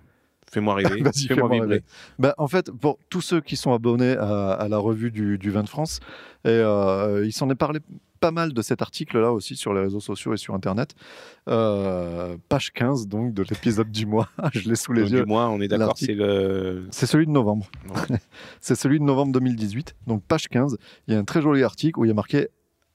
fais-moi 0.53 0.75
rêver, 0.75 1.01
Vas-y, 1.03 1.27
fais-moi 1.27 1.49
fais-moi 1.49 1.67
vibrer. 1.67 1.83
Ben, 2.19 2.35
en 2.39 2.47
fait, 2.49 2.71
pour 2.71 2.99
tous 3.11 3.21
ceux 3.21 3.41
qui 3.41 3.57
sont 3.57 3.73
abonnés 3.73 4.17
à, 4.17 4.53
à 4.53 4.69
la 4.69 4.79
revue 4.79 5.11
du, 5.11 5.39
du 5.39 5.51
vin 5.51 5.63
de 5.63 5.69
France, 5.69 6.01
et, 6.45 6.49
euh, 6.49 7.25
il 7.25 7.33
s'en 7.33 7.49
est 7.51 7.55
parlé 7.55 7.81
pas 8.21 8.31
mal 8.31 8.53
de 8.53 8.63
cet 8.63 8.83
article-là 8.83 9.33
aussi 9.33 9.57
sur 9.57 9.75
les 9.75 9.81
réseaux 9.81 9.99
sociaux 9.99 10.33
et 10.33 10.37
sur 10.37 10.55
Internet. 10.55 10.95
Euh, 11.49 12.37
page 12.49 12.73
15 12.73 13.09
donc 13.09 13.35
de 13.35 13.43
l'épisode 13.43 13.91
du 13.91 14.07
mois. 14.07 14.29
Je 14.53 14.69
l'ai 14.69 14.77
sous 14.77 14.93
les 14.93 15.11
yeux. 15.13 15.23
du 15.23 15.27
moins, 15.27 15.49
on 15.49 15.61
est 15.61 15.67
d'accord, 15.67 15.95
c'est 15.99 16.15
le... 16.15 16.87
C'est 16.93 17.07
celui 17.07 17.27
de 17.27 17.33
novembre. 17.33 17.67
Ouais. 17.89 18.19
C'est 18.61 18.77
celui 18.77 19.01
de 19.01 19.05
novembre 19.05 19.33
2018. 19.33 19.97
Donc 20.07 20.23
page 20.23 20.47
15, 20.49 20.77
il 21.09 21.15
y 21.15 21.17
a 21.17 21.19
un 21.21 21.25
très 21.25 21.43
joli 21.43 21.65
article 21.65 21.99
où 21.99 22.05
il 22.05 22.09
y 22.09 22.11
a 22.13 22.15
marqué 22.15 22.47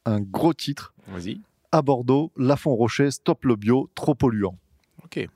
un 0.05 0.21
gros 0.21 0.53
titre 0.53 0.93
Vas-y. 1.09 1.41
à 1.73 1.81
Bordeaux, 1.81 2.31
Lafont 2.37 2.73
Rocher, 2.75 3.11
stop 3.11 3.43
le 3.43 3.57
bio, 3.57 3.89
trop 3.95 4.15
polluant. 4.15 4.57
Ok. 5.03 5.27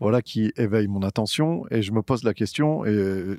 Voilà 0.00 0.22
qui 0.22 0.50
éveille 0.56 0.88
mon 0.88 1.02
attention 1.02 1.64
et 1.70 1.82
je 1.82 1.92
me 1.92 2.00
pose 2.02 2.24
la 2.24 2.32
question 2.34 2.84
et 2.86 2.88
euh, 2.88 3.38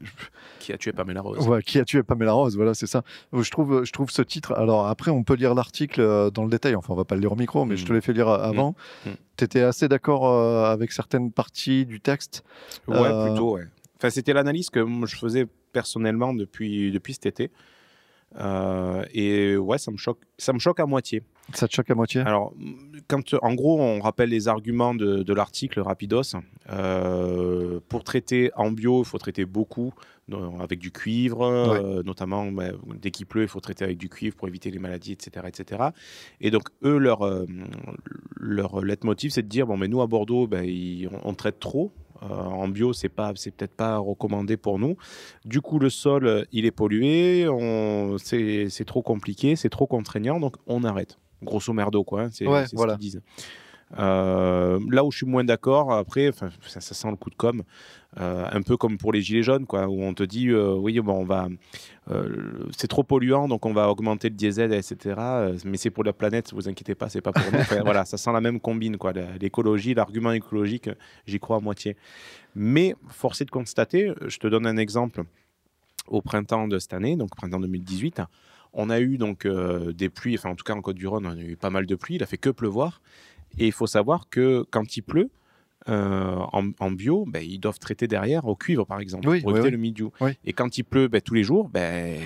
Qui 0.59 0.71
a 0.73 0.77
tué 0.77 0.91
Pamela 0.93 1.21
Rose 1.21 1.47
Ouais, 1.47 1.63
qui 1.63 1.79
a 1.79 1.85
tué 1.85 2.03
Pamela 2.03 2.33
Rose 2.33 2.55
Voilà, 2.55 2.73
c'est 2.75 2.85
ça. 2.87 3.03
Je 3.33 3.49
trouve, 3.49 3.83
je 3.83 3.91
trouve 3.91 4.11
ce 4.11 4.21
titre. 4.21 4.53
Alors 4.53 4.85
après, 4.87 5.09
on 5.09 5.23
peut 5.23 5.33
lire 5.33 5.55
l'article 5.55 6.01
euh, 6.01 6.29
dans 6.29 6.43
le 6.43 6.49
détail. 6.51 6.75
Enfin, 6.75 6.93
on 6.93 6.97
va 6.97 7.03
pas 7.05 7.15
le 7.15 7.21
lire 7.21 7.31
au 7.31 7.35
micro, 7.35 7.65
mais 7.65 7.77
je 7.77 7.85
te 7.85 7.91
Mm. 7.91 7.95
l'ai 7.95 8.01
fait 8.01 8.13
lire 8.13 8.27
a- 8.29 8.43
avant. 8.45 8.75
Mm. 9.05 9.09
Tu 9.37 9.43
étais 9.43 9.61
assez 9.61 9.87
d'accord 9.87 10.27
euh, 10.29 10.65
avec 10.71 10.91
certaines 10.91 11.31
parties 11.31 11.85
du 11.87 11.99
texte. 11.99 12.43
Ouais, 12.87 12.97
Euh, 12.97 13.25
plutôt, 13.27 13.55
ouais. 13.55 13.63
Enfin, 13.97 14.09
c'était 14.11 14.33
l'analyse 14.33 14.69
que 14.69 14.85
je 15.05 15.15
faisais 15.15 15.47
personnellement 15.73 16.33
depuis, 16.33 16.91
depuis 16.91 17.13
cet 17.13 17.25
été. 17.25 17.49
Euh, 18.39 19.03
et 19.13 19.57
ouais, 19.57 19.77
ça 19.77 19.91
me 19.91 19.97
choque, 19.97 20.19
ça 20.37 20.53
me 20.53 20.59
choque 20.59 20.79
à 20.79 20.85
moitié. 20.85 21.23
Ça 21.53 21.67
te 21.67 21.73
choque 21.73 21.89
à 21.91 21.95
moitié? 21.95 22.21
Alors, 22.21 22.53
quand, 23.09 23.33
en 23.41 23.53
gros, 23.55 23.81
on 23.81 23.99
rappelle 23.99 24.29
les 24.29 24.47
arguments 24.47 24.95
de, 24.95 25.21
de 25.23 25.33
l'article 25.33 25.81
Rapidos. 25.81 26.21
Euh, 26.69 27.79
pour 27.89 28.03
traiter 28.05 28.51
en 28.55 28.71
bio, 28.71 29.01
il 29.01 29.05
faut 29.05 29.17
traiter 29.17 29.43
beaucoup 29.45 29.93
avec 30.61 30.79
du 30.79 30.91
cuivre, 30.91 31.41
euh, 31.43 32.03
notamment 32.03 32.49
bah, 32.53 32.69
dès 33.01 33.11
qu'il 33.11 33.25
pleut, 33.25 33.41
il 33.41 33.47
faut 33.49 33.59
traiter 33.59 33.83
avec 33.83 33.97
du 33.97 34.07
cuivre 34.07 34.33
pour 34.37 34.47
éviter 34.47 34.71
les 34.71 34.79
maladies, 34.79 35.11
etc. 35.11 35.45
etc. 35.49 35.83
Et 36.39 36.51
donc, 36.51 36.69
eux, 36.83 36.97
leur, 36.97 37.19
leur 38.37 38.81
leitmotiv, 38.81 39.31
c'est 39.31 39.41
de 39.43 39.49
dire 39.49 39.67
bon, 39.67 39.75
mais 39.75 39.89
nous 39.89 40.01
à 40.01 40.07
Bordeaux, 40.07 40.47
ben, 40.47 40.63
ils- 40.63 41.09
on, 41.11 41.29
on 41.31 41.33
traite 41.33 41.59
trop. 41.59 41.91
Euh, 42.23 42.27
en 42.27 42.67
bio, 42.67 42.93
c'est 42.93 43.09
pas, 43.09 43.31
c'est 43.35 43.51
peut-être 43.51 43.75
pas 43.75 43.97
recommandé 43.97 44.55
pour 44.57 44.77
nous. 44.77 44.95
Du 45.45 45.59
coup, 45.61 45.79
le 45.79 45.89
sol, 45.89 46.27
euh, 46.27 46.43
il 46.51 46.65
est 46.65 46.71
pollué, 46.71 47.47
on, 47.49 48.17
c'est, 48.19 48.69
c'est 48.69 48.85
trop 48.85 49.01
compliqué, 49.01 49.55
c'est 49.55 49.69
trop 49.69 49.87
contraignant, 49.87 50.39
donc 50.39 50.55
on 50.67 50.83
arrête. 50.83 51.17
Grosso 51.41 51.73
merdo, 51.73 52.03
quoi. 52.03 52.23
hein, 52.23 52.29
c'est, 52.31 52.45
Ouais, 52.45 52.65
c'est 52.67 52.75
voilà. 52.75 52.93
ce 52.93 52.99
qu'ils 52.99 53.09
disent. 53.11 53.21
Euh, 53.99 54.79
là 54.89 55.03
où 55.03 55.11
je 55.11 55.17
suis 55.17 55.25
moins 55.25 55.43
d'accord, 55.43 55.93
après, 55.93 56.31
ça, 56.31 56.81
ça 56.81 56.93
sent 56.95 57.09
le 57.09 57.17
coup 57.17 57.29
de 57.29 57.35
com, 57.35 57.63
euh, 58.19 58.45
un 58.51 58.61
peu 58.61 58.77
comme 58.77 58.97
pour 58.97 59.11
les 59.11 59.21
gilets 59.21 59.43
jaunes, 59.43 59.65
quoi, 59.65 59.87
où 59.87 60.01
on 60.01 60.13
te 60.13 60.23
dit, 60.23 60.49
euh, 60.49 60.73
oui, 60.73 60.99
bon, 60.99 61.13
on 61.13 61.25
va, 61.25 61.49
c'est 62.75 62.87
trop 62.87 63.03
polluant, 63.03 63.47
donc 63.47 63.65
on 63.65 63.73
va 63.73 63.89
augmenter 63.89 64.29
le 64.29 64.35
diesel, 64.35 64.73
etc. 64.73 65.15
Mais 65.65 65.77
c'est 65.77 65.89
pour 65.89 66.03
la 66.03 66.13
planète, 66.13 66.53
vous 66.53 66.67
inquiétez 66.67 66.95
pas, 66.95 67.09
c'est 67.09 67.21
pas 67.21 67.31
pour 67.31 67.51
nous. 67.51 67.59
Enfin, 67.61 67.81
voilà, 67.83 68.05
ça 68.05 68.17
sent 68.17 68.31
la 68.31 68.41
même 68.41 68.59
combine, 68.59 68.97
quoi. 68.97 69.13
L'écologie, 69.39 69.93
l'argument 69.93 70.31
écologique, 70.31 70.89
j'y 71.25 71.39
crois 71.39 71.57
à 71.57 71.59
moitié. 71.59 71.95
Mais 72.55 72.95
force 73.07 73.41
est 73.41 73.45
de 73.45 73.51
constater, 73.51 74.13
je 74.25 74.37
te 74.37 74.47
donne 74.47 74.65
un 74.65 74.77
exemple. 74.77 75.23
Au 76.07 76.21
printemps 76.21 76.67
de 76.67 76.79
cette 76.79 76.93
année, 76.93 77.15
donc 77.15 77.29
printemps 77.35 77.59
2018, 77.59 78.21
on 78.73 78.89
a 78.89 78.99
eu 78.99 79.17
donc 79.17 79.47
des 79.47 80.09
pluies, 80.09 80.35
enfin 80.35 80.49
en 80.49 80.55
tout 80.55 80.63
cas 80.63 80.73
en 80.73 80.81
Côte-du-Rhône, 80.81 81.27
on 81.27 81.37
a 81.37 81.41
eu 81.41 81.55
pas 81.55 81.69
mal 81.69 81.85
de 81.85 81.95
pluie, 81.95 82.15
il 82.15 82.23
a 82.23 82.25
fait 82.25 82.39
que 82.39 82.49
pleuvoir. 82.49 83.01
Et 83.57 83.67
il 83.67 83.71
faut 83.71 83.87
savoir 83.87 84.29
que 84.29 84.65
quand 84.71 84.97
il 84.97 85.01
pleut, 85.01 85.29
euh, 85.89 86.35
en, 86.53 86.69
en 86.79 86.91
bio, 86.91 87.25
ben, 87.27 87.43
ils 87.43 87.59
doivent 87.59 87.79
traiter 87.79 88.07
derrière 88.07 88.45
au 88.45 88.55
cuivre, 88.55 88.85
par 88.85 88.99
exemple, 88.99 89.27
Oui, 89.27 89.41
pour 89.41 89.51
éviter 89.51 89.65
oui. 89.65 89.71
le 89.71 89.77
mildiou. 89.77 90.11
Oui. 90.21 90.31
Et 90.45 90.53
quand 90.53 90.77
il 90.77 90.83
pleut 90.83 91.07
ben, 91.07 91.21
tous 91.21 91.33
les 91.33 91.43
jours, 91.43 91.69
ben, 91.69 92.17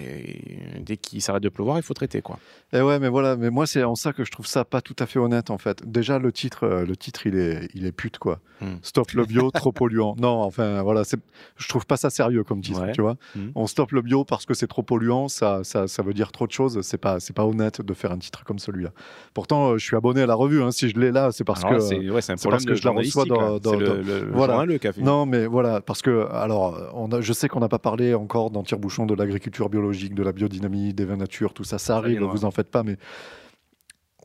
dès 0.81 0.97
qu'il 0.97 1.21
s'arrête 1.21 1.43
de 1.43 1.49
pleuvoir, 1.49 1.77
il 1.77 1.83
faut 1.83 1.93
traiter. 1.93 2.21
Quoi. 2.21 2.39
Et 2.73 2.81
ouais, 2.81 2.99
mais 2.99 3.09
voilà, 3.09 3.35
mais 3.35 3.49
moi 3.49 3.65
c'est 3.67 3.83
en 3.83 3.95
ça 3.95 4.13
que 4.13 4.23
je 4.23 4.31
trouve 4.31 4.45
ça 4.47 4.65
pas 4.65 4.81
tout 4.81 4.95
à 4.99 5.05
fait 5.05 5.19
honnête 5.19 5.49
en 5.49 5.57
fait. 5.57 5.89
Déjà 5.89 6.19
le 6.19 6.31
titre, 6.31 6.63
euh, 6.65 6.85
le 6.85 6.95
titre 6.95 7.27
il 7.27 7.35
est, 7.37 7.69
il 7.73 7.85
est 7.85 7.91
pute 7.91 8.17
quoi. 8.17 8.39
Hmm. 8.61 8.75
Stop 8.81 9.11
le 9.11 9.25
bio, 9.25 9.51
trop 9.53 9.71
polluant. 9.71 10.15
Non, 10.19 10.41
enfin 10.43 10.81
voilà, 10.81 11.03
je 11.57 11.67
trouve 11.67 11.85
pas 11.85 11.97
ça 11.97 12.09
sérieux 12.09 12.43
comme 12.43 12.61
titre, 12.61 12.81
Ouais. 12.81 12.91
tu 12.91 13.01
vois. 13.01 13.15
Hmm. 13.35 13.49
On 13.55 13.67
stoppe 13.67 13.91
le 13.91 14.01
bio 14.01 14.23
parce 14.25 14.45
que 14.45 14.53
c'est 14.53 14.67
trop 14.67 14.83
polluant, 14.83 15.27
ça, 15.27 15.63
ça, 15.63 15.87
ça 15.87 16.03
veut 16.03 16.13
dire 16.13 16.31
trop 16.31 16.47
de 16.47 16.51
choses. 16.51 16.81
C'est 16.81 16.97
pas, 16.97 17.17
pas 17.35 17.45
honnête 17.45 17.81
de 17.81 17.93
faire 17.93 18.11
un 18.11 18.17
titre 18.17 18.43
comme 18.43 18.59
celui-là. 18.59 18.91
Pourtant, 19.33 19.71
euh, 19.71 19.77
je 19.77 19.85
suis 19.85 19.95
abonné 19.95 20.21
à 20.21 20.25
la 20.25 20.35
revue. 20.35 20.61
hein. 20.61 20.71
Si 20.71 20.89
je 20.89 20.97
l'ai 20.99 21.11
là, 21.11 21.31
c'est 21.31 21.43
parce 21.43 21.63
Alors 21.63 21.77
que 21.79 21.93
ouais, 22.11 22.21
un 22.29 22.35
parce 22.49 22.65
que 22.65 22.75
je 22.75 22.83
la 22.85 22.91
reçois 22.91 23.25
dans- 23.25 23.44
dans- 23.59 23.71
le, 24.01 24.31
voilà. 24.31 24.53
fait. 24.93 25.01
Non, 25.01 25.25
mais 25.25 25.45
voilà, 25.45 25.81
parce 25.81 26.01
que, 26.01 26.27
alors, 26.31 26.77
on 26.93 27.11
a, 27.11 27.21
je 27.21 27.33
sais 27.33 27.47
qu'on 27.47 27.59
n'a 27.59 27.69
pas 27.69 27.79
parlé 27.79 28.13
encore 28.13 28.51
dans 28.51 28.63
Tire-Bouchon 28.63 29.05
de 29.05 29.13
l'agriculture 29.15 29.69
biologique, 29.69 30.13
de 30.15 30.23
la 30.23 30.31
biodynamie, 30.31 30.93
des 30.93 31.05
vins 31.05 31.17
nature, 31.17 31.53
tout 31.53 31.63
ça, 31.63 31.77
ça 31.77 31.97
arrive, 31.97 32.19
vous 32.31 32.45
en 32.45 32.51
faites 32.51 32.69
pas, 32.71 32.83
mais 32.83 32.97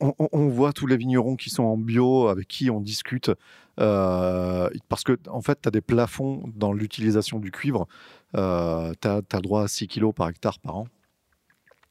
on, 0.00 0.14
on- 0.18 0.28
on 0.32 0.48
voit 0.48 0.72
tous 0.72 0.86
les 0.86 0.96
vignerons 0.96 1.36
qui 1.36 1.50
sont 1.50 1.64
en 1.64 1.76
bio, 1.76 2.28
avec 2.28 2.48
qui 2.48 2.70
on 2.70 2.80
discute, 2.80 3.30
euh, 3.78 4.68
parce 4.88 5.04
que, 5.04 5.16
en 5.28 5.40
fait, 5.42 5.58
tu 5.62 5.68
as 5.68 5.70
des 5.70 5.80
plafonds 5.80 6.42
dans 6.56 6.72
l'utilisation 6.72 7.38
du 7.38 7.50
cuivre, 7.50 7.86
euh, 8.36 8.92
tu 9.00 9.08
as, 9.08 9.40
droit 9.40 9.62
à 9.64 9.68
6 9.68 9.88
kilos 9.88 10.14
par 10.14 10.28
hectare 10.28 10.58
par 10.58 10.76
an. 10.76 10.86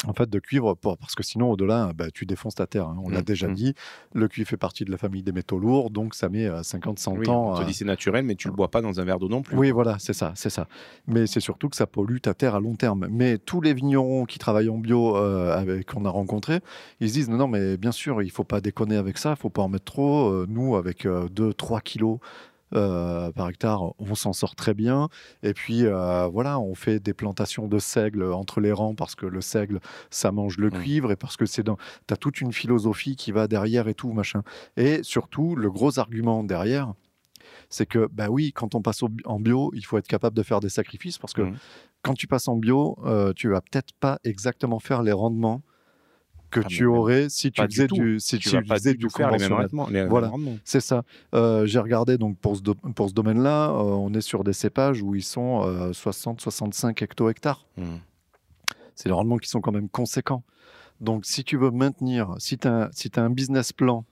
En 0.08 0.14
fait, 0.14 0.30
de 0.30 0.39
cuivre, 0.39 0.76
pour, 0.76 0.97
parce 0.97 1.14
que 1.14 1.24
sinon, 1.24 1.52
au-delà, 1.52 1.91
bah, 1.93 2.10
tu 2.14 2.26
défonces 2.26 2.56
ta 2.56 2.68
terre. 2.68 2.88
hein. 2.88 2.97
On 3.04 3.10
l'a 3.10 3.20
Mm, 3.20 3.24
déjà 3.24 3.47
mm. 3.50 3.54
dit. 3.54 3.74
Le 4.14 4.28
cuivre 4.30 4.47
fait 4.50 4.56
partie 4.58 4.86
de 4.86 4.91
la 4.91 4.97
famille 4.97 5.24
des 5.24 5.34
métaux 5.34 5.60
lourds, 5.60 5.89
donc 5.89 6.16
ça 6.16 6.30
met 6.30 6.45
euh, 6.45 6.62
50-100 6.62 7.18
Oui, 7.18 7.28
ans. 7.30 7.52
on 7.54 7.60
te 7.60 7.66
dit 7.66 7.74
c'est 7.74 7.84
naturel, 7.86 8.24
mais 8.24 8.36
tu 8.36 8.47
le 8.47 8.54
bois 8.54 8.70
pas 8.72 8.82
dans 8.82 9.00
un 9.02 9.04
verre 9.04 9.20
d'eau 9.20 9.28
non 9.28 9.41
plus. 9.41 9.58
Oui, 9.58 9.72
voilà, 9.72 9.97
c'est 10.00 10.14
ça, 10.14 10.32
c'est 10.36 10.50
ça. 10.50 10.68
Mais 11.08 11.28
c'est 11.28 11.41
surtout 11.41 11.68
que 11.68 11.76
ça 11.76 11.86
pollue 11.86 12.20
ta 12.22 12.34
terre 12.34 12.56
à 12.56 12.60
long 12.62 12.76
terme. 12.76 13.08
Mais 13.12 13.38
tous 13.38 13.60
les 13.60 13.74
vignerons 13.74 14.24
qui 14.26 14.39
travaillent 14.39 14.70
en 14.70 14.78
bio, 14.78 15.18
euh, 15.18 15.82
qu'on 15.84 16.06
a 16.06 16.10
rencontrés, 16.10 16.62
ils 17.02 17.10
se 17.10 17.14
disent 17.16 17.30
non, 17.30 17.38
non, 17.38 17.47
mais 17.50 17.76
bien 17.76 17.91
sûr, 17.91 18.22
il 18.22 18.32
faut 18.32 18.45
pas 18.45 18.62
déconner 18.62 18.95
avec 18.95 19.18
ça, 19.18 19.32
il 19.32 19.41
faut 19.41 19.50
pas 19.50 19.64
en 19.64 19.70
mettre 19.70 19.86
trop. 19.86 20.30
Euh, 20.30 20.45
nous, 20.47 20.78
avec 20.78 21.06
2-3 21.06 21.82
kilos. 21.82 22.20
Euh, 22.74 23.32
par 23.32 23.49
hectare, 23.49 23.93
on 23.99 24.15
s'en 24.15 24.34
sort 24.34 24.55
très 24.55 24.74
bien. 24.74 25.09
Et 25.43 25.53
puis 25.53 25.86
euh, 25.86 26.28
voilà, 26.28 26.59
on 26.59 26.76
fait 26.76 26.99
des 26.99 27.13
plantations 27.13 27.67
de 27.67 27.80
seigle 27.80 28.24
entre 28.32 28.61
les 28.61 28.72
rangs 28.72 28.95
parce 28.95 29.15
que 29.15 29.26
le 29.26 29.41
seigle, 29.41 29.80
ça 30.09 30.32
mange 30.32 30.57
le 30.57 30.67
Mm. 30.70 30.82
cuivre 30.82 31.11
et 31.11 31.15
parce 31.15 31.38
que 31.38 31.45
c'est 31.45 31.63
dans. 31.63 31.78
T'as 32.07 32.15
toute 32.15 32.41
une 32.41 32.53
philosophie 32.53 33.15
qui 33.15 33.32
va 33.32 33.47
derrière 33.47 33.88
et 33.88 33.93
tout 33.93 34.11
machin. 34.11 34.43
Et 34.78 35.01
surtout, 35.03 35.55
le 35.55 35.70
gros 35.72 35.99
argument 35.99 36.43
derrière, 36.43 36.93
c'est 37.70 37.86
que, 37.86 38.07
bah 38.11 38.30
oui, 38.30 38.51
quand 38.53 38.76
on 38.76 38.82
passe 38.82 39.01
en 39.26 39.39
bio, 39.39 39.72
il 39.76 39.86
faut 39.86 39.97
être 39.97 40.07
capable 40.07 40.36
de 40.36 40.43
faire 40.43 40.59
des 40.59 40.70
sacrifices 40.70 41.17
parce 41.17 41.34
que 41.34 41.41
Mhm. 41.43 41.57
quand 42.01 42.13
tu 42.13 42.28
passes 42.28 42.47
en 42.47 42.55
bio, 42.55 42.97
euh, 43.05 43.34
tu 43.34 43.49
vas 43.49 43.61
peut-être 43.61 43.93
pas 43.99 44.20
exactement 44.24 44.80
faire 44.80 45.01
les 45.03 45.11
rendements 45.11 45.61
que 46.50 46.60
Ah, 46.64 46.68
tu 46.68 46.86
aurais 46.86 47.30
si 47.30 47.52
tu 47.52 47.62
faisais 47.62 47.88
du, 47.88 48.20
si 48.20 48.39
Tu 48.39 48.50
tu 48.50 48.66
faisais 48.66 48.93
du 48.93 48.97
du 49.00 49.08
conventionnel. 49.08 49.68
Voilà. 50.08 50.32
C'est 50.64 50.80
ça. 50.82 51.04
Euh, 51.36 51.66
J'ai 51.66 51.80
regardé 51.80 52.18
donc 52.18 52.38
pour 52.39 52.58
ce, 52.58 52.62
pour 52.62 53.10
ce 53.10 53.14
domaine-là, 53.14 53.70
euh, 53.70 53.74
on 53.74 54.14
est 54.14 54.22
sur 54.22 54.43
des 54.43 54.54
cépages 54.54 55.02
où 55.02 55.16
ils 55.16 55.24
sont 55.24 55.62
60-65 55.91 57.02
hecto-hectares. 57.04 57.66
Mm. 57.78 57.84
C'est 58.95 59.10
des 59.10 59.14
rendements 59.14 59.38
qui 59.38 59.50
sont 59.50 59.62
quand 59.62 59.72
même 59.72 59.89
conséquents. 59.89 60.43
Donc, 61.00 61.26
si 61.26 61.43
tu 61.45 61.56
veux 61.58 61.72
maintenir, 61.72 62.36
si 62.39 62.58
tu 62.58 62.68
as, 62.68 62.89
si 62.91 63.10
t'as 63.10 63.22
un 63.22 63.30
business 63.30 63.72
plan, 63.72 64.04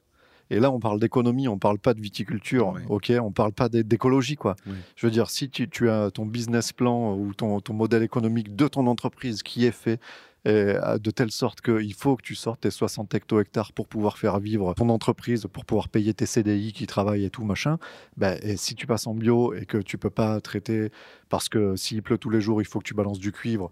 et 0.50 0.62
là, 0.62 0.72
on 0.72 0.80
parle 0.80 0.98
d'économie, 1.02 1.50
on 1.50 1.58
parle 1.60 1.78
pas 1.78 1.94
de 1.94 2.00
viticulture, 2.00 2.70
Ouais. 2.70 2.82
ok 2.88 3.12
On 3.22 3.32
parle 3.34 3.52
pas 3.52 3.68
d'é- 3.68 3.84
d'écologie, 3.84 4.38
quoi. 4.38 4.56
Je 4.96 5.06
veux 5.06 5.12
dire, 5.12 5.30
si 5.30 5.50
tu, 5.50 5.68
tu 5.70 5.90
as 5.90 6.10
ton 6.12 6.26
business 6.26 6.72
plan 6.72 7.14
ou 7.18 7.34
ton, 7.34 7.60
ton 7.60 7.74
modèle 7.74 8.02
économique 8.04 8.56
de 8.56 8.68
ton 8.70 8.88
entreprise 8.88 9.44
qui 9.44 9.66
est 9.66 9.72
fait 9.74 10.00
et, 10.48 10.76
euh, 10.84 10.98
de 10.98 11.12
telle 11.12 11.32
sorte 11.32 11.62
qu'il 11.62 11.94
faut 11.94 12.16
que 12.16 12.22
tu 12.22 12.36
sortes 12.36 12.62
tes 12.62 12.72
60 12.72 13.14
hecto-hectares 13.14 13.74
pour 13.74 13.88
pouvoir 13.88 14.18
faire 14.18 14.40
vivre 14.40 14.74
ton 14.76 14.90
entreprise, 14.90 15.46
pour 15.52 15.66
pouvoir 15.66 15.90
payer 15.90 16.14
tes 16.14 16.26
CDI 16.26 16.74
qui 16.74 16.88
travaillent 16.88 17.26
et 17.26 17.30
tout, 17.30 17.44
machin, 17.44 17.78
ben, 18.16 18.40
et 18.42 18.56
si 18.58 18.74
tu 18.76 18.88
passes 18.88 19.08
en 19.08 19.14
bio 19.14 19.54
et 19.54 19.66
que 19.66 19.78
tu 19.78 19.98
peux 19.98 20.10
pas 20.10 20.40
traiter, 20.42 20.92
parce 21.30 21.50
que 21.50 21.76
s'il 21.76 22.02
pleut 22.02 22.18
tous 22.18 22.30
les 22.30 22.42
jours, 22.42 22.62
il 22.62 22.66
faut 22.66 22.80
que 22.80 22.86
tu 22.88 22.94
balances 22.94 23.20
du 23.20 23.32
cuivre, 23.32 23.72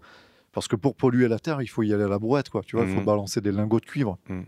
parce 0.52 0.68
que 0.68 0.76
pour 0.76 0.94
polluer 0.96 1.28
la 1.28 1.38
terre, 1.38 1.62
il 1.62 1.66
faut 1.68 1.82
y 1.82 1.92
aller 1.94 2.04
à 2.04 2.08
la 2.08 2.18
brouette, 2.18 2.48
quoi. 2.50 2.62
Tu 2.62 2.76
vois, 2.76 2.84
il 2.86 2.92
faut 2.92 3.00
Mhm. 3.00 3.06
balancer 3.06 3.40
des 3.40 3.52
lingots 3.52 3.80
de 3.80 3.86
cuivre. 3.86 4.18
Mhm. 4.28 4.44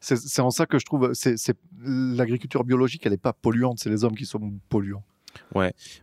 C'est 0.00 0.40
en 0.42 0.50
ça 0.50 0.66
que 0.66 0.78
je 0.80 0.84
trouve, 0.84 1.12
c'est 1.14 1.36
c'est- 1.38 1.56
l'agriculture 1.84 2.64
biologique, 2.64 3.06
elle 3.06 3.12
n'est 3.12 3.18
pas 3.18 3.32
polluante, 3.32 3.78
c'est 3.78 3.88
les 3.90 4.02
hommes 4.04 4.16
qui 4.16 4.26
sont 4.26 4.52
polluants. 4.68 5.04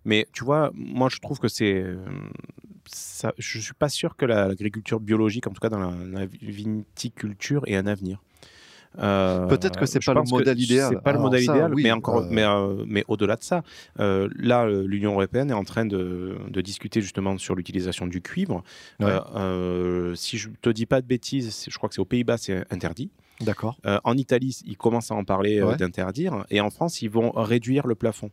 Mais 0.05 0.27
tu 0.33 0.43
vois, 0.43 0.71
moi 0.73 1.09
je 1.09 1.19
trouve 1.19 1.39
que 1.39 1.47
c'est. 1.47 1.73
euh, 1.73 1.97
Ça, 2.91 3.33
je 3.37 3.59
suis 3.59 3.73
pas 3.73 3.89
sûr 3.89 4.15
que 4.15 4.25
la- 4.25 4.47
l'agriculture 4.47 4.99
biologique, 4.99 5.45
en 5.45 5.51
tout 5.51 5.59
cas 5.59 5.69
dans 5.69 5.79
la, 5.79 5.93
la 6.11 6.25
viticulture, 6.25 7.61
ait 7.67 7.75
un 7.75 7.85
avenir. 7.85 8.21
Euh, 8.97 9.45
Peut-être 9.45 9.79
que 9.79 9.85
c'est 9.85 10.03
pas 10.03 10.15
le 10.15 10.23
modèle 10.23 10.59
idéal. 10.59 10.89
C'est 10.95 11.03
pas 11.03 11.13
le 11.13 11.19
modèle 11.19 11.43
ça, 11.43 11.53
idéal, 11.53 11.75
oui, 11.75 11.83
mais 11.83 11.91
encore, 11.91 12.23
euh, 12.23 12.27
mais, 12.31 12.43
euh, 12.43 12.83
mais 12.87 13.03
au-delà 13.07 13.35
de 13.35 13.43
ça, 13.43 13.61
là, 13.97 14.67
l'Union 14.67 15.11
européenne 15.11 15.51
est 15.51 15.53
en 15.53 15.63
train 15.63 15.85
de, 15.85 16.37
de 16.49 16.61
discuter 16.61 16.99
justement 17.01 17.37
sur 17.37 17.53
l'utilisation 17.53 18.07
du 18.07 18.21
cuivre. 18.21 18.63
Ouais. 18.99 19.13
Si 20.15 20.37
je 20.39 20.49
te 20.61 20.69
dis 20.71 20.87
pas 20.87 21.01
de 21.01 21.07
bêtises, 21.07 21.65
je 21.69 21.77
crois 21.77 21.89
que 21.89 21.95
c'est 21.95 22.01
aux 22.01 22.05
Pays-Bas, 22.05 22.37
c'est 22.37 22.65
interdit. 22.73 23.11
D'accord. 23.41 23.77
Euh, 23.85 23.99
en 24.03 24.17
Italie, 24.17 24.59
ils 24.65 24.77
commencent 24.77 25.11
à 25.11 25.15
en 25.15 25.23
parler 25.23 25.61
euh, 25.61 25.75
d'interdire, 25.75 26.45
et 26.49 26.59
en 26.59 26.69
France, 26.69 27.01
ils 27.01 27.09
vont 27.09 27.31
réduire 27.31 27.87
le 27.87 27.95
plafond. 27.95 28.31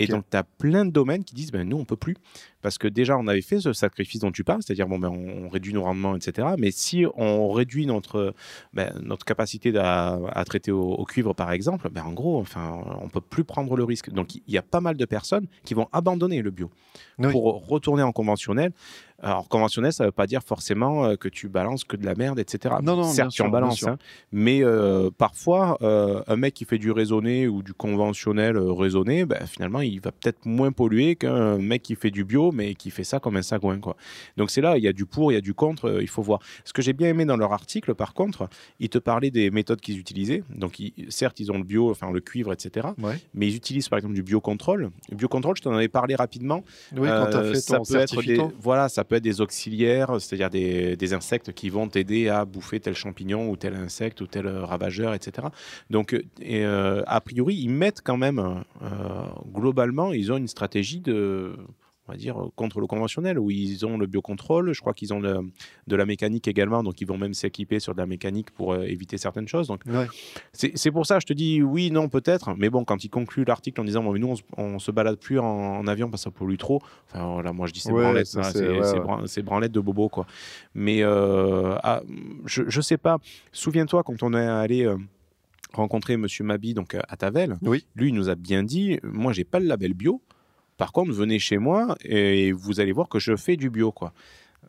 Et 0.00 0.06
donc, 0.06 0.24
tu 0.30 0.36
as 0.36 0.42
plein 0.42 0.86
de 0.86 0.90
domaines 0.90 1.24
qui 1.24 1.34
disent, 1.34 1.52
ben, 1.52 1.68
nous, 1.68 1.76
on 1.76 1.84
peut 1.84 1.96
plus. 1.96 2.16
Parce 2.62 2.78
que 2.78 2.88
déjà, 2.88 3.16
on 3.16 3.26
avait 3.28 3.42
fait 3.42 3.60
ce 3.60 3.72
sacrifice 3.72 4.20
dont 4.20 4.32
tu 4.32 4.44
parles, 4.44 4.62
c'est-à-dire, 4.62 4.88
bon, 4.88 4.98
ben, 4.98 5.10
on, 5.10 5.48
réduit 5.48 5.72
nos 5.72 5.82
rendements, 5.82 6.16
etc. 6.16 6.48
Mais 6.58 6.70
si 6.70 7.04
on 7.16 7.50
réduit 7.50 7.86
notre, 7.86 8.34
ben, 8.72 8.92
notre 9.02 9.24
capacité 9.24 9.76
à, 9.76 10.18
à 10.32 10.44
traiter 10.44 10.72
au, 10.72 10.92
au 10.92 11.04
cuivre, 11.04 11.34
par 11.34 11.52
exemple, 11.52 11.88
ben, 11.90 12.02
en 12.04 12.12
gros, 12.12 12.40
enfin, 12.40 12.82
on 13.02 13.08
peut 13.08 13.20
plus 13.20 13.44
prendre 13.44 13.76
le 13.76 13.84
risque. 13.84 14.10
Donc, 14.10 14.34
il 14.34 14.42
y 14.46 14.58
a 14.58 14.62
pas 14.62 14.80
mal 14.80 14.96
de 14.96 15.04
personnes 15.04 15.46
qui 15.64 15.74
vont 15.74 15.88
abandonner 15.92 16.42
le 16.42 16.50
bio 16.50 16.70
Oui. 17.18 17.30
pour 17.30 17.66
retourner 17.66 18.02
en 18.02 18.12
conventionnel. 18.12 18.72
Alors, 19.20 19.48
conventionnel, 19.48 19.92
ça 19.92 20.04
veut 20.04 20.12
pas 20.12 20.26
dire 20.28 20.42
forcément 20.44 21.04
euh, 21.04 21.16
que 21.16 21.28
tu 21.28 21.48
balances 21.48 21.82
que 21.84 21.96
de 21.96 22.06
la 22.06 22.14
merde, 22.14 22.38
etc. 22.38 22.76
Non, 22.82 22.94
non, 22.96 23.02
Certes, 23.02 23.30
tu 23.32 23.42
en 23.42 23.48
balances, 23.48 23.82
hein, 23.94 23.98
mais 24.30 24.62
euh, 24.62 25.10
parfois, 25.16 25.76
euh, 25.82 26.22
un 26.28 26.36
mec 26.36 26.54
qui 26.54 26.64
fait 26.64 26.78
du 26.78 26.92
raisonné 26.92 27.48
ou 27.48 27.62
du 27.64 27.74
conventionnel 27.74 28.56
euh, 28.56 28.72
raisonné, 28.72 29.24
ben, 29.24 29.44
finalement, 29.46 29.80
il 29.80 30.00
va 30.00 30.12
peut-être 30.12 30.46
moins 30.46 30.70
polluer 30.70 31.16
qu'un 31.16 31.58
mec 31.58 31.82
qui 31.82 31.96
fait 31.96 32.10
du 32.12 32.24
bio, 32.24 32.52
mais 32.52 32.74
qui 32.76 32.90
fait 32.90 33.02
ça 33.02 33.18
comme 33.18 33.36
un 33.36 33.42
sagouin. 33.42 33.80
Quoi. 33.80 33.96
Donc 34.36 34.50
c'est 34.52 34.60
là, 34.60 34.76
il 34.76 34.84
y 34.84 34.88
a 34.88 34.92
du 34.92 35.04
pour, 35.04 35.32
il 35.32 35.34
y 35.34 35.38
a 35.38 35.40
du 35.40 35.52
contre, 35.54 35.86
euh, 35.86 36.02
il 36.02 36.08
faut 36.08 36.22
voir. 36.22 36.38
Ce 36.64 36.72
que 36.72 36.80
j'ai 36.80 36.92
bien 36.92 37.08
aimé 37.08 37.24
dans 37.24 37.36
leur 37.36 37.52
article, 37.52 37.94
par 37.96 38.14
contre, 38.14 38.48
ils 38.78 38.88
te 38.88 38.98
parlaient 38.98 39.32
des 39.32 39.50
méthodes 39.50 39.80
qu'ils 39.80 39.98
utilisaient. 39.98 40.44
Donc 40.54 40.78
ils- 40.78 40.92
certes, 41.08 41.40
ils 41.40 41.50
ont 41.50 41.58
le 41.58 41.64
bio, 41.64 41.90
enfin 41.90 42.12
le 42.12 42.20
cuivre, 42.20 42.52
etc. 42.52 42.86
Ouais. 43.02 43.16
Mais 43.34 43.48
ils 43.48 43.56
utilisent 43.56 43.88
par 43.88 43.98
exemple 43.98 44.14
du 44.14 44.22
biocontrôle. 44.22 44.90
Le 45.10 45.16
biocontrôle, 45.16 45.56
je 45.56 45.62
t'en 45.62 45.72
avais 45.74 45.88
parlé 45.88 46.14
rapidement. 46.14 46.62
Oui, 46.96 47.08
quand 47.08 47.30
tu 47.30 47.36
as 47.36 47.40
Euh, 47.40 47.52
fait 47.54 47.60
ça 47.60 47.76
ton 47.78 47.82
peut 47.84 47.96
être 47.96 48.22
des, 48.22 48.36
voilà, 48.60 48.88
ça 48.88 49.04
peut 49.08 49.16
être 49.16 49.22
des 49.22 49.40
auxiliaires, 49.40 50.20
c'est-à-dire 50.20 50.50
des, 50.50 51.14
insectes 51.14 51.52
qui 51.52 51.70
vont 51.70 51.88
t'aider 51.88 52.28
à 52.28 52.44
bouffer 52.44 52.80
tel 52.80 52.94
champignon 52.94 53.48
ou 53.48 53.56
tel 53.56 53.74
insecte 53.74 54.20
ou 54.20 54.26
tel 54.26 54.46
euh, 54.46 54.64
ravageur, 54.64 55.14
etc. 55.14 55.48
Donc, 55.88 56.12
euh, 56.12 56.22
euh, 56.42 57.02
a 57.06 57.20
priori, 57.20 57.54
ils 57.56 57.70
mettent 57.70 58.02
quand 58.02 58.18
même, 58.18 58.62
globalement, 59.52 60.12
ils 60.12 60.30
ont 60.30 60.36
une 60.36 60.48
stratégie 60.48 61.00
de, 61.00 61.56
on 62.08 62.12
va 62.12 62.16
dire, 62.18 62.40
euh, 62.42 62.48
contre 62.56 62.80
le 62.80 62.86
conventionnel, 62.86 63.38
où 63.38 63.50
ils 63.50 63.84
ont 63.84 63.98
le 63.98 64.06
biocontrôle, 64.06 64.72
je 64.72 64.80
crois 64.80 64.94
qu'ils 64.94 65.12
ont 65.12 65.20
le- 65.20 65.40
de 65.86 65.96
la 65.96 66.06
mécanique 66.06 66.48
également, 66.48 66.82
donc 66.82 67.00
ils 67.00 67.06
vont 67.06 67.18
même 67.18 67.34
s'équiper 67.34 67.80
sur 67.80 67.92
de 67.94 67.98
la 67.98 68.06
mécanique 68.06 68.50
pour 68.50 68.72
euh, 68.72 68.82
éviter 68.84 69.18
certaines 69.18 69.46
choses. 69.48 69.68
Donc, 69.68 69.82
Ouais. 69.86 70.06
c'est 70.52 70.90
pour 70.90 71.06
ça, 71.06 71.18
je 71.20 71.26
te 71.26 71.32
dis 71.32 71.62
oui, 71.62 71.90
non, 71.90 72.08
peut-être. 72.08 72.54
Mais 72.56 72.70
bon, 72.70 72.84
quand 72.84 73.04
il 73.04 73.10
conclut 73.10 73.44
l'article 73.44 73.80
en 73.80 73.84
disant 73.84 74.02
bon, 74.02 74.12
mais 74.12 74.18
nous, 74.18 74.34
on, 74.56 74.62
on 74.62 74.78
se 74.78 74.90
balade 74.90 75.16
plus 75.16 75.38
en, 75.38 75.44
en 75.44 75.86
avion 75.86 76.08
parce 76.10 76.24
que 76.24 76.30
ça 76.30 76.36
pollue 76.36 76.56
trop. 76.56 76.80
Enfin, 77.08 77.26
voilà, 77.34 77.52
moi, 77.52 77.66
je 77.66 77.72
dis 77.74 77.80
c'est 77.80 77.92
Ouais, 77.92 78.02
branlette. 78.02 78.28
hein, 78.36 78.42
c'est- 78.44 78.68
ouais, 78.68 79.00
bran- 79.00 79.22
branlette 79.44 79.72
de 79.72 79.80
bobo, 79.80 80.08
quoi. 80.08 80.26
Mais 80.74 81.02
euh, 81.02 81.74
ah, 81.82 82.02
je, 82.46 82.62
je 82.68 82.80
sais 82.80 82.96
pas. 82.98 83.18
Souviens-toi, 83.52 84.02
quand 84.02 84.22
on 84.22 84.32
est 84.34 84.46
allé. 84.46 84.84
euh, 84.86 84.96
rencontrer 85.74 86.16
Monsieur 86.16 86.44
Mabi 86.44 86.72
donc 86.72 86.94
à 86.94 87.16
Tavel, 87.18 87.58
Oui. 87.60 87.84
lui 87.94 88.08
il 88.08 88.14
nous 88.14 88.30
a 88.30 88.34
bien 88.34 88.62
dit 88.62 88.98
moi 89.02 89.34
j'ai 89.34 89.44
pas 89.44 89.60
le 89.60 89.66
label 89.66 89.92
bio 89.92 90.22
par 90.78 90.92
contre 90.92 91.12
venez 91.12 91.38
chez 91.38 91.58
moi 91.58 91.94
et 92.02 92.52
vous 92.52 92.80
allez 92.80 92.92
voir 92.92 93.08
que 93.10 93.18
je 93.18 93.36
fais 93.36 93.56
du 93.56 93.68
bio 93.68 93.92
quoi 93.92 94.12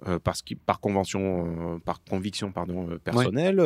Euh, 0.07 0.17
parce 0.23 0.41
que 0.41 0.53
par 0.55 0.79
convention, 0.79 1.21
euh, 1.25 1.79
par 1.83 1.97
conviction 2.09 2.53
pardon 2.53 2.87
euh, 2.89 2.99
personnelle, 2.99 3.59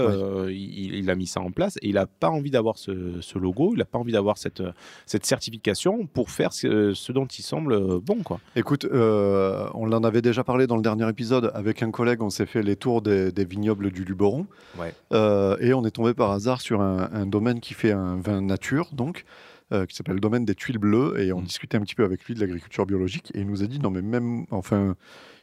il, 0.49 0.95
il 0.95 1.09
a 1.11 1.15
mis 1.15 1.27
ça 1.27 1.41
en 1.41 1.51
place 1.51 1.75
et 1.81 1.89
il 1.89 1.95
n'a 1.95 2.07
pas 2.07 2.29
envie 2.29 2.49
d'avoir 2.49 2.77
ce, 2.77 3.21
ce 3.21 3.37
logo, 3.37 3.73
il 3.75 3.79
n'a 3.79 3.85
pas 3.85 3.99
envie 3.99 4.13
d'avoir 4.13 4.37
cette, 4.37 4.63
cette 5.05 5.25
certification 5.27 6.07
pour 6.07 6.31
faire 6.31 6.51
ce, 6.53 6.93
ce 6.95 7.11
dont 7.11 7.27
il 7.27 7.43
semble 7.43 7.99
bon 7.99 8.23
quoi. 8.23 8.39
Écoute, 8.55 8.87
on 8.91 9.91
en 9.91 10.03
avait 10.03 10.23
déjà 10.23 10.43
parlé 10.43 10.65
dans 10.65 10.77
le 10.77 10.81
dernier 10.81 11.07
épisode. 11.07 11.51
Avec 11.53 11.83
un 11.83 11.91
collègue, 11.91 12.21
on 12.23 12.31
s'est 12.31 12.47
fait 12.47 12.63
les 12.63 12.77
tours 12.77 13.01
des, 13.03 13.31
des 13.31 13.45
vignobles 13.45 13.91
du 13.91 14.03
Luberon. 14.03 14.47
Ouais. 14.79 14.93
Et 15.59 15.73
on 15.73 15.83
est 15.85 15.91
tombé 15.91 16.13
par 16.15 16.31
hasard 16.31 16.61
sur 16.61 16.81
un, 16.81 17.09
un 17.13 17.27
domaine 17.27 17.59
qui 17.59 17.73
fait 17.75 17.91
un 17.91 18.15
vin 18.15 18.41
nature, 18.41 18.87
donc, 18.93 19.25
euh, 19.71 19.85
qui 19.85 19.95
s'appelle 19.95 20.15
le 20.15 20.19
domaine 20.21 20.45
des 20.45 20.55
tuiles 20.55 20.77
bleues. 20.79 21.19
Et 21.19 21.31
on 21.33 21.41
Mm. 21.41 21.45
discutait 21.45 21.77
un 21.77 21.81
petit 21.81 21.95
peu 21.95 22.03
avec 22.03 22.23
lui 22.25 22.33
de 22.35 22.39
l'agriculture 22.39 22.85
biologique. 22.85 23.31
Et 23.33 23.41
il 23.41 23.47
nous 23.47 23.63
a 23.63 23.67
dit 23.67 23.79
non, 23.79 23.89
mais 23.91 24.01
même, 24.01 24.45
enfin. 24.51 24.95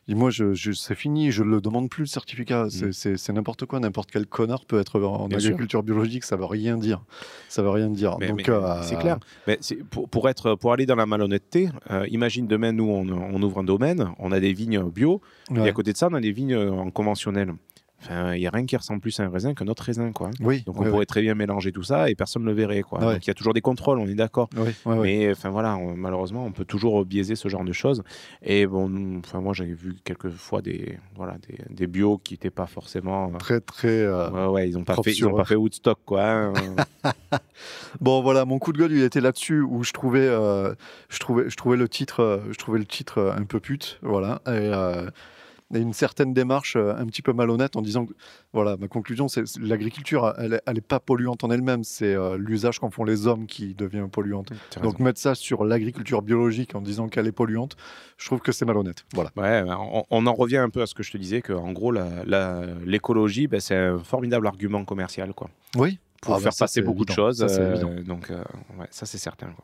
Moi, 0.08 0.30
je, 0.30 0.54
je- 0.54 0.72
c'est 0.72 0.96
fini, 0.96 1.30
je 1.30 1.44
ne 1.44 1.50
le 1.50 1.60
demande 1.60 1.88
plus 1.88 2.00
le 2.02 2.06
certificat. 2.08 2.66
C'est- 2.68 3.16
C'est 3.16 3.32
n'importe 3.32 3.64
quoi, 3.66 3.78
n'importe 3.78 4.10
quel 4.10 4.26
connard 4.26 4.64
peut 4.64 4.80
être 4.80 5.00
en 5.00 5.26
Mm. 5.28 5.30
Sûr. 5.30 5.38
agriculture 5.38 5.82
biologique, 5.84 6.24
ça 6.24 6.34
ne 6.34 6.40
veut 6.40 6.46
rien 6.46 6.76
dire. 6.78 7.04
Ça 7.48 7.62
veut 7.62 7.70
rien 7.70 7.88
dire. 7.90 8.16
Mais- 8.18 8.26
Donc, 8.28 8.48
euh, 8.48 8.82
c'est 8.82 8.98
clair. 8.98 9.18
Mais 9.46 9.58
c'est- 9.60 9.76
pour, 9.84 10.08
pour, 10.08 10.28
être, 10.28 10.56
pour 10.56 10.72
aller 10.72 10.84
dans 10.84 10.96
la 10.96 11.06
malhonnêteté, 11.06 11.68
euh, 11.92 12.06
imagine 12.10 12.48
demain, 12.48 12.72
nous, 12.72 12.88
on, 12.90 13.08
on 13.08 13.40
ouvre 13.42 13.58
un 13.58 13.64
domaine, 13.64 14.08
on 14.18 14.32
a 14.32 14.40
des 14.40 14.52
vignes 14.52 14.82
bio, 14.90 15.20
et 15.54 15.60
à 15.60 15.70
côté 15.72 15.92
de 15.92 15.96
ça, 15.96 16.08
on 16.10 16.14
a 16.14 16.20
des 16.20 16.32
vignes 16.32 16.56
en 16.56 16.90
conventionnel. 16.90 17.52
Enfin, 18.02 18.34
il 18.34 18.40
n'y 18.40 18.46
a 18.46 18.50
rien 18.50 18.64
qui 18.64 18.76
ressemble 18.76 19.00
plus 19.00 19.20
à 19.20 19.24
un 19.24 19.28
raisin 19.28 19.52
que 19.52 19.62
notre 19.62 19.82
raisin, 19.82 20.10
quoi. 20.12 20.30
Oui, 20.40 20.62
Donc 20.64 20.80
on 20.80 20.84
pourrait 20.90 21.04
très 21.06 21.20
bien 21.20 21.34
mélanger 21.34 21.70
tout 21.70 21.82
ça 21.82 22.08
et 22.08 22.14
personne 22.14 22.42
ne 22.42 22.46
le 22.48 22.54
verrait, 22.54 22.80
quoi. 22.82 22.98
Donc 23.14 23.26
il 23.26 23.28
y 23.28 23.30
a 23.30 23.34
toujours 23.34 23.52
des 23.52 23.60
contrôles, 23.60 23.98
on 23.98 24.06
est 24.06 24.14
d'accord. 24.14 24.48
Mais 25.02 25.30
enfin 25.30 25.50
voilà, 25.50 25.76
on- 25.76 25.94
malheureusement, 25.96 26.44
on 26.46 26.52
peut 26.52 26.64
toujours 26.64 27.04
biaiser 27.04 27.36
ce 27.36 27.48
genre 27.48 27.62
de 27.64 27.72
choses. 27.72 28.02
Et 28.42 28.66
bon, 28.66 29.18
enfin 29.18 29.40
moi 29.40 29.52
j'avais 29.52 29.74
vu 29.74 29.94
quelques 30.02 30.30
fois 30.30 30.62
des 30.62 30.98
voilà 31.14 31.36
des, 31.48 31.58
des 31.74 31.86
bios 31.86 32.18
qui 32.24 32.34
n'étaient 32.34 32.48
pas 32.50 32.66
forcément. 32.66 33.32
euh, 33.34 33.38
Très, 33.38 33.60
très. 33.60 33.88
euh, 33.88 34.30
Ouais, 34.30 34.46
ouais, 34.46 34.68
ils 34.70 34.78
ont 34.78 34.84
pas 34.84 34.94
fait, 35.02 35.10
ils 35.10 35.14
sur 35.16 35.32
ont 35.34 35.36
pas 35.36 35.44
fait 35.44 35.56
Woodstock, 35.56 35.98
quoi. 36.06 36.22
hein. 36.24 36.52
Bon 38.00 38.22
voilà, 38.22 38.44
mon 38.44 38.58
coup 38.58 38.72
de 38.72 38.78
gueule, 38.78 38.92
il 38.92 39.02
était 39.02 39.20
là-dessus 39.20 39.60
où 39.60 39.82
je 39.84 39.92
trouvais, 39.92 40.26
euh, 40.26 40.74
je 41.08 41.18
trouvais, 41.18 41.50
je 41.50 41.56
trouvais 41.56 41.76
le 41.76 41.88
titre, 41.88 42.42
je 42.50 42.56
trouvais 42.56 42.78
le 42.78 42.84
titre 42.86 43.34
un 43.36 43.44
peu 43.44 43.60
pute, 43.60 43.98
voilà. 44.02 44.40
Et, 44.46 44.50
euh, 44.50 45.10
une 45.78 45.92
certaine 45.92 46.34
démarche 46.34 46.76
euh, 46.76 46.94
un 46.96 47.06
petit 47.06 47.22
peu 47.22 47.32
malhonnête 47.32 47.76
en 47.76 47.82
disant 47.82 48.06
que, 48.06 48.12
voilà, 48.52 48.76
ma 48.76 48.88
conclusion, 48.88 49.28
c'est 49.28 49.42
que 49.42 49.48
l'agriculture, 49.60 50.34
elle 50.38 50.60
n'est 50.74 50.80
pas 50.80 50.98
polluante 51.00 51.44
en 51.44 51.50
elle-même, 51.50 51.84
c'est 51.84 52.14
euh, 52.14 52.36
l'usage 52.36 52.78
qu'en 52.78 52.90
font 52.90 53.04
les 53.04 53.26
hommes 53.26 53.46
qui 53.46 53.74
devient 53.74 54.06
polluante. 54.10 54.50
Donc 54.82 54.98
mettre 54.98 55.20
ça 55.20 55.34
sur 55.34 55.64
l'agriculture 55.64 56.22
biologique 56.22 56.74
en 56.74 56.80
disant 56.80 57.08
qu'elle 57.08 57.26
est 57.26 57.32
polluante, 57.32 57.76
je 58.16 58.26
trouve 58.26 58.40
que 58.40 58.52
c'est 58.52 58.64
malhonnête. 58.64 59.04
Voilà. 59.14 59.30
Ouais, 59.36 59.62
on, 59.68 60.04
on, 60.10 60.26
en 60.26 60.34
revient 60.34 60.58
un 60.58 60.70
peu 60.70 60.82
à 60.82 60.86
ce 60.86 60.94
que 60.94 61.02
je 61.02 61.12
te 61.12 61.18
disais, 61.18 61.42
qu'en 61.42 61.72
gros, 61.72 61.92
l'écologie, 62.84 63.46
ben, 63.46 63.60
c'est 63.60 63.76
un 63.76 63.98
formidable 63.98 64.46
argument 64.46 64.84
commercial. 64.84 65.32
Quoi. 65.34 65.50
Oui. 65.76 65.98
Pour 66.20 66.34
Ah, 66.34 66.36
bah, 66.36 66.42
faire 66.42 66.52
ça, 66.52 66.64
passer 66.64 66.82
beaucoup 66.82 67.04
de 67.04 67.12
choses. 67.12 67.46
Ça, 67.46 67.60
euh, 67.60 68.02
donc, 68.02 68.30
euh, 68.30 68.42
ouais, 68.78 68.86
ça, 68.90 69.06
c'est 69.06 69.18
certain. 69.18 69.54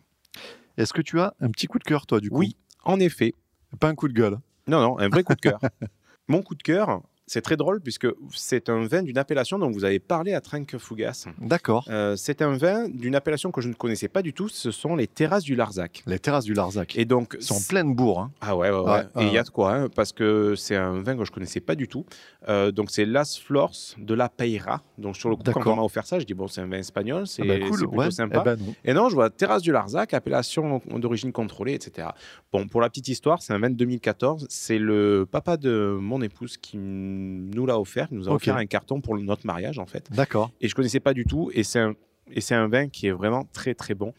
Est-ce 0.78 0.92
que 0.92 1.02
tu 1.02 1.20
as 1.20 1.34
un 1.40 1.50
petit 1.50 1.66
coup 1.66 1.78
de 1.78 1.84
cœur, 1.84 2.06
toi, 2.06 2.20
du 2.20 2.30
coup? 2.30 2.38
Oui, 2.38 2.56
en 2.84 2.98
effet. 2.98 3.34
Pas 3.78 3.88
un 3.88 3.94
coup 3.94 4.08
de 4.08 4.14
gueule. 4.14 4.38
Non, 4.68 4.80
non, 4.80 4.98
un 4.98 5.08
vrai 5.08 5.22
coup 5.22 5.34
de 5.34 5.40
cœur. 5.40 5.60
Mon 6.28 6.42
coup 6.42 6.54
de 6.54 6.62
cœur, 6.62 7.02
c'est 7.26 7.40
très 7.40 7.56
drôle 7.56 7.80
puisque 7.80 8.06
c'est 8.32 8.68
un 8.68 8.86
vin 8.86 9.02
d'une 9.02 9.18
appellation 9.18 9.58
dont 9.58 9.70
vous 9.70 9.84
avez 9.84 9.98
parlé 9.98 10.32
à 10.32 10.40
Trinque 10.40 10.78
Fougas. 10.78 11.26
D'accord. 11.40 11.84
Euh, 11.90 12.14
c'est 12.16 12.40
un 12.42 12.56
vin 12.56 12.88
d'une 12.88 13.14
appellation 13.16 13.50
que 13.50 13.60
je 13.60 13.68
ne 13.68 13.74
connaissais 13.74 14.08
pas 14.08 14.22
du 14.22 14.32
tout. 14.32 14.48
Ce 14.48 14.70
sont 14.70 14.94
les 14.96 15.06
terrasses 15.08 15.42
du 15.42 15.56
Larzac. 15.56 16.02
Les 16.06 16.18
terrasses 16.20 16.44
du 16.44 16.54
Larzac. 16.54 16.96
Et 16.96 17.04
donc, 17.04 17.36
Ils 17.40 17.44
sont 17.44 17.54
en 17.56 17.60
pleine 17.68 17.94
bourre. 17.94 18.20
hein. 18.20 18.30
Ah 18.40 18.56
ouais, 18.56 18.70
ouais, 18.70 18.78
ouais. 18.78 19.02
Et 19.20 19.26
il 19.26 19.32
y 19.32 19.38
a 19.38 19.42
de 19.42 19.50
quoi, 19.50 19.74
hein, 19.74 19.88
parce 19.88 20.12
que 20.12 20.54
c'est 20.56 20.76
un 20.76 21.00
vin 21.02 21.16
que 21.16 21.24
je 21.24 21.32
connaissais 21.32 21.60
pas 21.60 21.74
du 21.74 21.88
tout. 21.88 22.04
Euh, 22.48 22.70
donc 22.70 22.90
c'est 22.92 23.04
Las 23.04 23.36
Flores 23.38 23.74
de 23.98 24.14
la 24.14 24.28
Peira. 24.28 24.82
Donc 24.98 25.16
sur 25.16 25.28
le 25.28 25.34
coup, 25.36 25.42
quand 25.52 25.72
on 25.72 25.76
m'a 25.76 25.82
offert 25.82 26.06
ça, 26.06 26.20
je 26.20 26.24
dis 26.26 26.34
bon, 26.34 26.46
c'est 26.46 26.60
un 26.60 26.68
vin 26.68 26.78
espagnol, 26.78 27.26
c'est 27.26 27.42
Ah 27.42 27.46
bah, 27.46 27.58
cool. 27.58 27.78
c'est 27.78 27.86
plutôt 27.86 27.96
ouais. 28.02 28.10
sympa. 28.12 28.38
Eh 28.40 28.44
ben 28.44 28.56
non. 28.64 28.74
Et 28.84 28.92
non, 28.94 29.08
je 29.08 29.14
vois 29.14 29.30
Terrasse 29.30 29.62
du 29.62 29.72
Larzac, 29.72 30.14
appellation 30.14 30.80
d'origine 30.96 31.32
contrôlée, 31.32 31.74
etc. 31.74 32.08
Bon, 32.52 32.68
pour 32.68 32.80
la 32.80 32.88
petite 32.88 33.08
histoire, 33.08 33.42
c'est 33.42 33.52
un 33.52 33.58
vin 33.58 33.70
de 33.70 33.74
2014. 33.74 34.46
C'est 34.48 34.78
le 34.78 35.26
papa 35.28 35.56
de 35.56 35.98
mon 36.00 36.22
épouse 36.22 36.56
qui 36.56 36.76
nous 37.16 37.66
l'a 37.66 37.78
offert. 37.80 38.08
Il 38.10 38.18
nous 38.18 38.28
a 38.28 38.32
Ok. 38.32 38.36
offert 38.42 38.56
un 38.56 38.66
carton 38.66 39.00
pour 39.00 39.16
notre 39.18 39.46
mariage, 39.46 39.78
en 39.78 39.86
fait. 39.86 40.08
D'accord. 40.12 40.50
Et 40.60 40.68
je 40.68 40.74
connaissais 40.74 41.00
pas 41.00 41.14
du 41.14 41.24
tout. 41.24 41.50
Et 41.54 41.62
c'est 41.64 41.80
un, 41.80 41.94
et 42.32 42.40
c'est 42.40 42.54
un 42.54 42.68
vin 42.68 42.88
qui 42.88 43.06
est 43.06 43.12
vraiment 43.12 43.44
très 43.52 43.74
très 43.74 43.94
bon. 43.94 44.12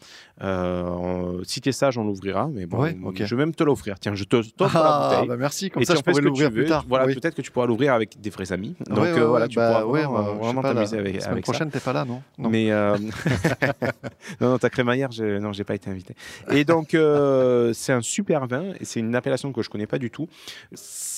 Euh, 0.44 1.42
si 1.44 1.62
tu 1.62 1.70
es 1.70 1.72
sage, 1.72 1.98
on 1.98 2.04
l'ouvrira. 2.06 2.48
Mais 2.52 2.66
bon, 2.66 2.82
Ouais, 2.82 2.96
je 3.16 3.36
vais 3.36 3.40
même 3.46 3.54
te 3.56 3.64
l'offrir. 3.64 4.00
Tiens, 4.00 4.16
je 4.16 4.24
te 4.24 4.42
t'offre 4.52 4.76
la 4.76 4.82
Ah, 4.86 5.10
bouteille. 5.16 5.28
bah 5.30 5.38
merci, 5.38 5.70
comme 5.70 5.82
et 5.82 5.86
ça 5.86 5.96
je 5.96 6.02
pourrais 6.02 6.22
l'ouvrir 6.22 6.52
plus 6.52 6.66
tard. 6.66 6.86
Voilà, 6.88 7.06
Oui. 7.06 7.16
peut-être 7.16 7.36
que 7.36 7.42
tu 7.42 7.52
pourras 7.52 7.66
l'ouvrir 7.66 7.94
avec 7.94 8.20
des 8.22 8.30
vrais 8.30 8.52
amis. 8.52 8.76
Donc 8.88 8.98
Ouais, 9.00 9.14
ouais, 9.14 9.20
euh, 9.20 9.26
voilà, 9.28 9.48
tu 9.48 9.56
bah, 9.56 9.68
pourras 9.82 9.84
vraiment, 9.86 10.14
bah, 10.14 10.32
vraiment 10.40 10.62
la 10.62 10.74
t'amuser 10.74 10.98
avec, 11.00 11.16
semaine 11.22 11.32
avec 11.32 11.44
prochaine, 11.44 11.70
t'es 11.72 11.80
pas 11.80 11.94
là, 11.94 12.06
non, 12.06 12.22
non. 12.38 12.50
Mais 12.50 12.72
euh, 12.72 12.98
non, 14.42 14.52
non, 14.52 14.58
ta 14.58 14.70
crémaillère, 14.70 15.12
je... 15.12 15.40
non, 15.40 15.52
j'ai 15.54 15.64
pas 15.64 15.76
été 15.76 15.90
invité. 15.90 16.16
Et 16.52 16.64
donc, 16.66 16.94
euh, 16.94 17.74
c'est 17.74 17.94
un 17.94 18.02
super 18.02 18.48
vin. 18.48 18.74
et 18.80 18.86
C'est 18.86 19.00
une 19.00 19.16
appellation 19.16 19.52
que 19.52 19.62
je 19.62 19.70
connais 19.70 19.88
pas 19.88 19.98
du 20.00 20.12
tout. 20.12 20.28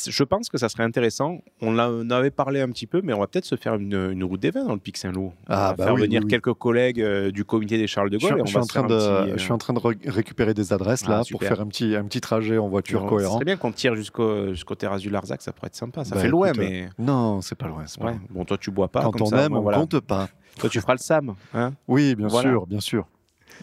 Je 0.08 0.24
pense 0.24 0.50
que 0.50 0.58
ça 0.58 0.70
serait 0.70 0.84
intéressant. 0.84 1.40
On 1.62 1.72
l'a- 1.74 1.90
en 1.92 2.10
avait 2.10 2.32
parlé 2.32 2.62
un 2.62 2.70
petit 2.70 2.88
peu, 2.88 3.02
mais 3.04 3.14
on 3.14 3.20
va 3.20 3.28
peut-être 3.28 3.46
se 3.46 3.56
faire 3.56 3.76
une, 3.76 4.12
une 4.12 4.24
route 4.24 4.40
des 4.40 4.52
vins 4.52 4.66
dans 4.66 4.74
le 4.74 4.80
Pic 4.80 4.96
Saint-Loup. 4.98 5.34
Ah, 5.48 5.76
bah 5.78 5.86
faire 5.86 5.96
venir 5.96 6.24
quelques 6.28 6.54
collègues 6.54 6.79
euh, 6.98 7.32
du 7.32 7.46
comité 7.46 7.78
des 7.78 7.88
Charles 7.88 8.10
de 8.10 8.18
Je 8.20 8.26
suis, 8.26 8.30
Gaulle. 8.30 8.40
et 8.40 8.42
on 8.42 8.46
je 8.46 8.50
suis 8.50 8.58
va 8.58 8.64
en 8.64 8.66
train 8.68 8.84
de, 8.88 8.94
un 8.94 8.98
petit, 8.98 9.32
euh, 9.32 9.38
je 9.38 9.42
suis 9.44 9.52
en 9.52 9.58
train 9.58 9.74
de 9.74 9.80
re- 9.80 10.10
récupérer 10.10 10.54
des 10.54 10.74
adresses 10.74 11.04
Ah, 11.08 11.10
là 11.10 11.22
pour 11.30 11.42
faire 11.44 11.60
un 11.62 11.68
petit, 11.68 11.96
un 11.96 12.04
petit 12.06 12.22
trajet 12.22 12.58
en 12.58 12.68
voiture 12.70 13.06
cohérent. 13.06 13.34
serait 13.36 13.46
bien 13.46 13.58
qu'on 13.58 13.72
tire 13.72 13.96
jusqu'au 13.96 14.50
jusqu'au 14.54 14.76
terrasse 14.76 15.02
du 15.02 15.10
Larzac, 15.10 15.42
ça 15.42 15.52
pourrait 15.54 15.68
être 15.68 15.76
sympa. 15.76 16.04
Ça 16.06 16.16
Bah, 16.16 16.22
fait 16.22 16.28
loin, 16.30 16.52
mais 16.58 16.90
Non, 16.98 17.42
c'est 17.42 17.56
pas 17.56 17.68
loin. 17.68 17.84
c'est 17.88 18.00
pas 18.00 18.08
ouais. 18.08 18.12
loin. 18.14 18.22
Bon, 18.30 18.46
toi, 18.46 18.58
tu 18.58 18.72
bois 18.72 18.88
pas. 18.88 19.02
Quand 19.04 19.12
comme 19.12 19.22
on 19.24 19.26
ça, 19.26 19.42
aime, 19.44 19.52
moi, 19.52 19.60
on 19.60 19.64
voilà. 19.64 19.78
compte 19.80 20.00
pas. 20.00 20.30
Toi, 20.58 20.70
tu 20.70 20.80
feras 20.82 20.94
le 20.94 21.00
Sam. 21.00 21.36
Hein 21.54 21.74
Oui, 21.88 22.16
bien 22.16 22.28
Voilà. 22.28 22.50
sûr, 22.50 22.66
bien 22.68 22.80
sûr. 22.80 23.08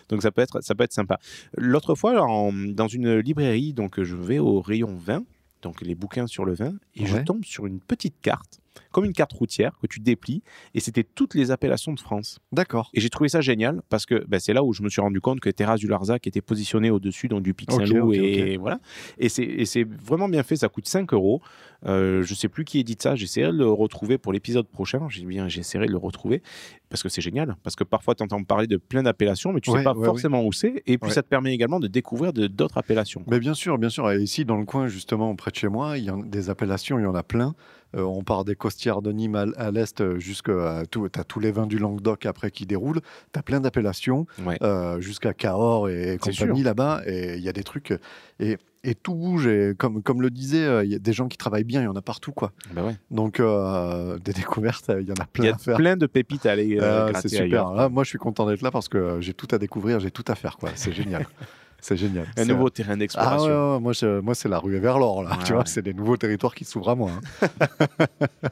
Donc 0.09 0.23
ça 0.23 0.31
peut 0.31 0.43
être, 0.43 0.61
ça 0.63 0.75
peut 0.75 0.85
être 0.85 0.93
sympa. 0.93 1.19
L'autre 1.57 1.95
fois, 1.95 2.21
en- 2.23 2.53
dans 2.53 2.89
une 2.89 3.19
librairie, 3.19 3.73
donc 3.73 4.03
je 4.03 4.15
vais 4.17 4.39
au 4.39 4.61
rayon 4.61 4.95
vin, 4.97 5.23
donc 5.63 5.81
les 5.81 5.95
bouquins 5.95 6.27
sur 6.27 6.45
le 6.45 6.55
vin, 6.55 6.75
et 6.95 7.07
je 7.07 7.17
tombe 7.19 7.45
sur 7.45 7.67
une 7.67 7.81
petite 7.81 8.15
carte, 8.21 8.59
comme 8.93 9.05
une 9.05 9.13
carte 9.13 9.33
routière 9.33 9.73
que 9.81 9.87
tu 9.87 10.01
déplies, 10.01 10.43
et 10.75 10.81
c'était 10.81 11.05
toutes 11.05 11.35
les 11.35 11.51
appellations 11.51 11.93
de 11.93 12.01
France. 12.01 12.39
D'accord. 12.53 12.91
Et 12.95 13.01
j'ai 13.01 13.11
trouvé 13.11 13.29
ça 13.29 13.41
génial 13.41 13.83
parce 13.89 14.07
que 14.07 14.25
ben, 14.27 14.39
c'est 14.41 14.53
là 14.53 14.63
où 14.65 14.73
je 14.73 14.83
me 14.83 14.89
suis 14.89 15.01
rendu 15.01 15.21
compte 15.21 15.41
que 15.41 15.51
Terrasse 15.51 15.81
du 15.81 15.89
Larzac 15.89 16.27
était 16.27 16.41
positionné 16.41 16.91
au-dessus 16.91 17.29
donc, 17.29 17.43
du 17.43 17.55
Pic 17.55 17.71
Saint-Loup. 17.71 18.13
et 18.13 18.57
voilà. 18.57 18.81
Et 19.19 19.29
c'est- 19.29 19.85
vraiment 20.03 20.29
bien 20.29 20.43
fait, 20.43 20.57
ça 20.57 20.69
coûte 20.69 20.87
5 20.89 21.13
euros. 21.13 21.41
Euh, 21.85 22.23
je 22.23 22.35
sais 22.35 22.49
plus 22.49 22.65
qui 22.65 22.79
édite 22.79 23.03
ça, 23.03 23.15
j'essaierai 23.15 23.53
de 23.53 23.59
le 23.59 23.69
retrouver 23.71 24.19
pour 24.19 24.33
l'épisode 24.33 24.67
prochain. 24.67 25.07
J'ai 25.11 25.25
bien, 25.25 25.47
j'essaierai 25.49 25.87
de 25.87 25.93
le 25.93 25.99
retrouver 25.99 26.43
parce 26.89 27.03
que 27.03 27.09
c'est 27.09 27.21
génial. 27.21 27.57
Parce 27.63 27.77
que 27.77 27.85
parfois, 27.85 28.15
tu 28.15 28.23
entends 28.23 28.43
parler 28.43 28.67
de 28.67 28.77
plein 28.77 29.03
d'appellations, 29.03 29.53
mais 29.53 29.61
tu 29.61 29.71
Ouais, 29.71 29.79
sais 29.79 29.85
pas 29.85 29.93
ouais, 29.95 30.05
forcément 30.07 30.43
où 30.45 30.53
c'est. 30.53 30.83
Et 30.87 30.99
puis, 30.99 31.11
ça 31.11 31.23
te 31.23 31.29
permet 31.29 31.53
également 31.55 31.79
de 31.81 31.87
découvrir 31.87 32.33
de- 32.33 32.47
d'autres 32.47 32.79
appellations. 32.79 33.23
Mais 33.29 33.39
bien 33.41 33.55
sûr, 33.55 33.79
bien 33.79 33.89
sûr. 33.91 34.11
Et 34.11 34.23
ici, 34.23 34.45
dans 34.45 34.57
le 34.57 34.65
coin, 34.65 34.89
justement, 34.89 35.35
près 35.37 35.51
de 35.51 35.57
chez 35.57 35.69
moi, 35.69 35.99
il 35.99 36.05
y 36.05 36.09
a 36.09 36.17
des 36.25 36.51
appellations, 36.51 36.99
il 36.99 37.03
y 37.03 37.07
en 37.07 37.15
a 37.15 37.23
plein. 37.23 37.55
Euh, 37.97 38.03
on 38.03 38.23
part 38.23 38.45
des 38.45 38.55
Costières 38.57 39.03
de 39.03 39.11
Nîmes 39.13 39.35
à, 39.37 39.47
à 39.57 39.71
l'est 39.71 40.01
euh, 40.01 40.19
jusqu'à 40.19 40.83
tout. 40.91 41.09
As 41.17 41.25
tous 41.25 41.41
les 41.41 41.51
vins 41.51 41.67
du 41.67 41.79
Languedoc 41.79 42.27
après 42.27 42.51
qui 42.51 42.67
déroulent. 42.67 43.01
Tu 43.33 43.39
as 43.39 43.43
plein 43.43 43.61
d'appellations 43.61 44.27
Ouais. 44.45 44.59
euh, 44.63 45.01
jusqu'à 45.01 45.33
Cahors 45.33 45.89
et 45.89 46.19
compagnie 46.21 46.63
là-bas. 46.63 47.03
Et 47.07 47.37
il 47.37 47.43
y 47.43 47.49
a 47.49 47.53
des 47.53 47.65
trucs. 47.65 47.95
Et, 48.41 48.59
et 48.89 48.95
tout 48.95 49.15
bouge. 49.15 49.47
Et 49.47 49.75
comme, 49.77 50.03
comme 50.03 50.23
le 50.23 50.31
disait, 50.31 50.65
euh, 50.65 50.85
il 50.85 50.91
y 50.91 50.95
a 50.95 50.99
des 50.99 51.13
gens 51.13 51.29
qui 51.29 51.37
travaillent 51.37 51.65
bien, 51.65 51.83
il 51.83 51.85
y 51.85 51.89
en 51.89 51.97
a 51.97 52.03
partout. 52.03 52.33
quoi. 52.33 52.53
Bah 52.73 52.83
ouais. 52.85 52.97
Donc, 53.11 53.41
euh, 53.41 54.19
des 54.19 54.33
découvertes, 54.33 54.91
il 55.01 55.07
y 55.07 55.11
en 55.11 55.15
a 55.15 55.25
Il 55.25 55.33
plein 55.33 55.45
y 55.45 55.49
a 55.49 55.55
à 55.55 55.59
faire. 55.59 55.77
plein 55.77 55.97
de 55.97 56.07
pépites 56.07 56.47
à 56.47 56.53
aller 56.53 56.79
euh, 56.81 57.13
c'est 57.21 57.29
super. 57.29 57.73
Là, 57.73 57.89
moi, 57.89 58.05
je 58.05 58.09
suis 58.11 58.19
content 58.19 58.47
d'être 58.47 58.63
là 58.63 58.71
parce 58.71 58.89
que 58.89 58.99
euh, 58.99 59.21
j'ai 59.21 59.35
tout 59.35 59.49
à 59.51 59.59
découvrir, 59.59 60.01
j'ai 60.01 60.11
tout 60.11 60.25
à 60.29 60.35
faire. 60.35 60.57
quoi. 60.57 60.71
C'est 60.75 60.93
génial. 60.93 61.27
c'est 61.81 61.97
génial. 61.97 62.27
Un 62.37 62.45
nouveau 62.45 62.71
terrain 62.71 62.93
ah 62.95 62.97
d'exploration. 62.97 63.47
ouais, 63.47 63.75
ouais, 63.75 63.81
moi, 63.81 63.93
je- 63.93 64.21
moi 64.21 64.35
c'est 64.35 64.49
la 64.49 64.59
rue 64.59 64.79
vers 64.79 64.99
l'or 64.99 65.23
là. 65.23 65.39
Tu 65.45 65.53
vois, 65.53 65.65
c'est 65.67 65.83
des 65.83 65.93
nouveaux 65.95 66.17
territoires 66.17 66.55
qui 66.55 66.65
s'ouvrent 66.65 66.91
à 66.91 66.95
moi. 66.95 67.11
hein. 67.41 68.07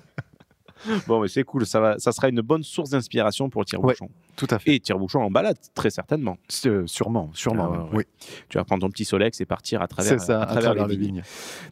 Bon, 1.06 1.18
mais 1.20 1.28
c'est 1.28 1.44
cool. 1.44 1.64
Ça, 1.64 1.80
va, 1.80 1.98
ça 1.98 2.12
sera 2.12 2.28
une 2.28 2.42
bonne 2.42 2.62
source 2.62 2.90
d'inspiration 2.90 3.48
pour 3.48 3.62
le 3.62 3.64
tire-bouchon. 3.64 4.10
Tout 4.36 4.46
à 4.50 4.58
fait. 4.58 4.74
Et 4.74 4.80
tire-bouchon 4.80 5.20
en 5.20 5.30
balade, 5.30 5.56
très 5.74 5.90
certainement. 5.90 6.36
Euh, 6.66 6.82
sûrement, 6.86 7.30
sûrement. 7.34 7.70
Ah 7.74 7.78
ouais. 7.84 7.88
Oui, 7.98 8.02
Tu 8.48 8.58
vas 8.58 8.64
prendre 8.64 8.80
ton 8.82 8.90
petit 8.90 9.04
Solex 9.04 9.40
et 9.40 9.46
partir 9.46 9.80
à 9.82 9.86
travers, 9.88 10.20
ça, 10.20 10.42
à 10.42 10.46
travers 10.46 10.86
les 10.86 10.96
vignes. 10.96 11.22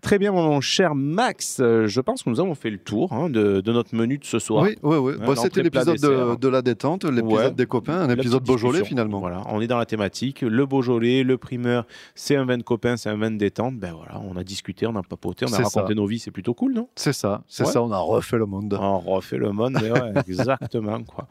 Très 0.00 0.18
bien, 0.18 0.32
mon 0.32 0.60
cher 0.60 0.94
Max. 0.94 1.58
euh, 1.60 1.86
Je 1.86 2.00
pense 2.00 2.22
que 2.22 2.30
nous 2.30 2.40
avons 2.40 2.54
fait 2.54 2.70
le 2.70 2.78
tour 2.78 3.12
hein, 3.12 3.28
de, 3.30 3.60
de 3.60 3.72
notre 3.72 3.94
menu 3.94 4.18
de 4.18 4.24
ce 4.24 4.38
soir. 4.38 4.64
Oui, 4.64 4.76
oui, 4.82 4.96
oui. 4.96 5.12
Ouais, 5.14 5.26
Bah, 5.26 5.34
c'était 5.36 5.62
l'épisode 5.62 5.98
de, 6.38 6.48
la 6.48 6.62
détente, 6.62 7.04
l'épisode 7.04 7.32
Ouais. 7.32 7.50
des 7.50 7.66
copains, 7.66 8.00
un 8.00 8.10
épisode 8.10 8.42
Beaujolais 8.44 8.72
discussion. 8.80 8.84
finalement. 8.88 9.18
Voilà, 9.20 9.42
on 9.48 9.60
est 9.60 9.66
dans 9.66 9.78
la 9.78 9.86
thématique. 9.86 10.42
Le 10.42 10.66
Beaujolais, 10.66 11.22
le 11.24 11.38
primeur, 11.38 11.86
c'est 12.14 12.36
un 12.36 12.44
vin 12.44 12.58
de 12.58 12.62
copain, 12.62 12.96
c'est 12.96 13.08
un 13.08 13.16
vin 13.16 13.30
de 13.30 13.38
détente. 13.38 13.76
Ben 13.76 13.92
voilà, 13.94 14.20
on 14.20 14.36
a 14.36 14.44
discuté, 14.44 14.86
on 14.86 14.94
a 14.96 15.02
papoté, 15.02 15.46
on 15.48 15.52
a 15.52 15.56
raconté 15.56 15.88
ça. 15.88 15.94
nos 15.94 16.06
vies, 16.06 16.18
c'est 16.18 16.30
plutôt 16.30 16.54
cool, 16.54 16.74
non? 16.74 16.88
C'est 16.94 17.12
ça, 17.12 17.42
c'est 17.48 17.64
Ouais. 17.64 17.70
ça, 17.72 17.82
on 17.82 17.90
a 17.90 17.98
refait 17.98 18.36
le 18.38 18.46
monde. 18.46 18.76
On 18.80 18.98
refait 18.98 19.38
le 19.38 19.50
monde, 19.52 19.76
mais 19.82 19.90
ouais, 19.90 20.12
exactement. 20.28 21.02
Quoi. 21.02 21.26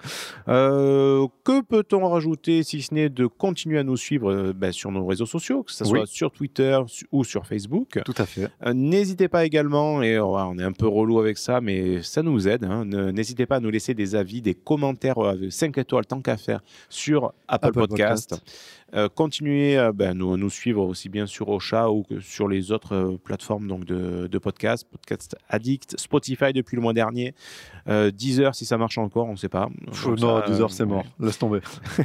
Euh, 0.50 1.21
que 1.28 1.62
peut-on 1.62 2.08
rajouter 2.10 2.64
si 2.64 2.82
ce 2.82 2.94
n'est 2.94 3.10
de 3.10 3.26
continuer 3.28 3.80
à 3.80 3.84
nous 3.84 3.98
suivre 3.98 4.32
euh, 4.32 4.54
ben, 4.54 4.72
sur 4.72 4.92
nos 4.92 5.06
réseaux 5.06 5.26
sociaux, 5.26 5.64
que 5.64 5.72
ce 5.72 5.84
soit 5.86 6.02
Oui. 6.02 6.08
sur 6.08 6.32
Twitter 6.32 6.80
su- 6.88 7.06
ou 7.12 7.24
sur 7.24 7.46
Facebook? 7.46 8.00
Tout 8.06 8.14
à 8.18 8.26
fait. 8.26 8.50
Euh, 8.66 8.74
N'hésitez 8.74 9.28
pas 9.28 9.46
également, 9.46 10.02
et 10.02 10.18
oh, 10.20 10.36
on 10.38 10.58
est 10.60 10.64
un 10.64 10.72
peu 10.72 10.88
relou 10.88 11.20
avec 11.20 11.38
ça, 11.38 11.62
mais 11.62 12.02
ça 12.04 12.24
nous 12.24 12.48
aide. 12.48 12.64
hein, 12.66 12.86
N'hésitez 12.86 13.46
pas 13.46 13.58
à 13.58 13.60
nous 13.60 13.70
laisser 13.70 13.94
des 13.94 14.16
avis, 14.16 14.42
des 14.42 14.54
commentaires 14.56 15.18
euh, 15.24 15.50
5 15.50 15.78
étoiles 15.78 16.06
tant 16.06 16.22
qu'à 16.22 16.38
faire 16.38 16.62
sur 16.90 17.34
Apple, 17.48 17.68
Apple 17.68 17.80
Podcast. 17.80 18.30
Podcast. 18.32 18.78
Euh, 18.94 19.08
continuez 19.08 19.78
à 19.78 19.94
ben, 19.94 20.14
nous, 20.14 20.36
nous 20.36 20.50
suivre 20.50 20.86
aussi 20.86 21.08
bien 21.08 21.26
sur 21.26 21.48
Ocha 21.48 21.90
ou 21.90 22.04
que 22.04 22.20
sur 22.20 22.50
les 22.50 22.74
autres 22.74 22.94
euh, 22.94 23.18
plateformes 23.24 23.66
donc 23.66 23.86
de, 23.86 24.28
de 24.28 24.38
podcast, 24.38 24.86
Podcast 24.92 25.38
Addict, 25.48 25.98
Spotify 25.98 26.52
depuis 26.52 26.76
le 26.76 26.82
mois 26.82 26.92
dernier, 26.92 27.34
euh, 27.88 28.12
Deezer 28.12 28.54
si 28.54 28.66
ça 28.66 28.78
marche 28.78 28.98
encore, 28.98 29.28
on 29.28 29.32
ne 29.32 29.38
sait 29.38 29.48
pas. 29.48 29.70
Pff, 29.86 30.08
non, 30.08 30.42
ça, 30.42 30.46
10 30.46 30.52
euh, 30.60 30.62
heures, 30.64 30.72
c'est 30.72 30.86
mort. 30.86 31.06
Laisse 31.20 31.38
tomber. 31.38 31.60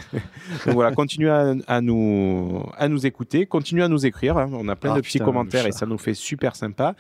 donc 0.66 0.74
voilà, 0.74 0.92
continuez 0.94 1.30
à, 1.30 1.54
à 1.66 1.80
nous, 1.80 2.62
à 2.76 2.88
nous 2.88 3.06
écouter, 3.06 3.46
continuez 3.46 3.82
à 3.82 3.88
nous 3.88 4.04
écrire. 4.06 4.36
hein. 4.38 4.50
On 4.52 4.68
a 4.68 4.76
plein 4.76 4.92
Ah, 4.92 4.96
de 4.96 5.00
petits 5.00 5.12
putain, 5.18 5.24
commentaires 5.24 5.66
et 5.66 5.72
ça 5.72 5.86
nous 5.86 5.98
fait 5.98 6.14
super 6.14 6.54
sympa. 6.56 6.94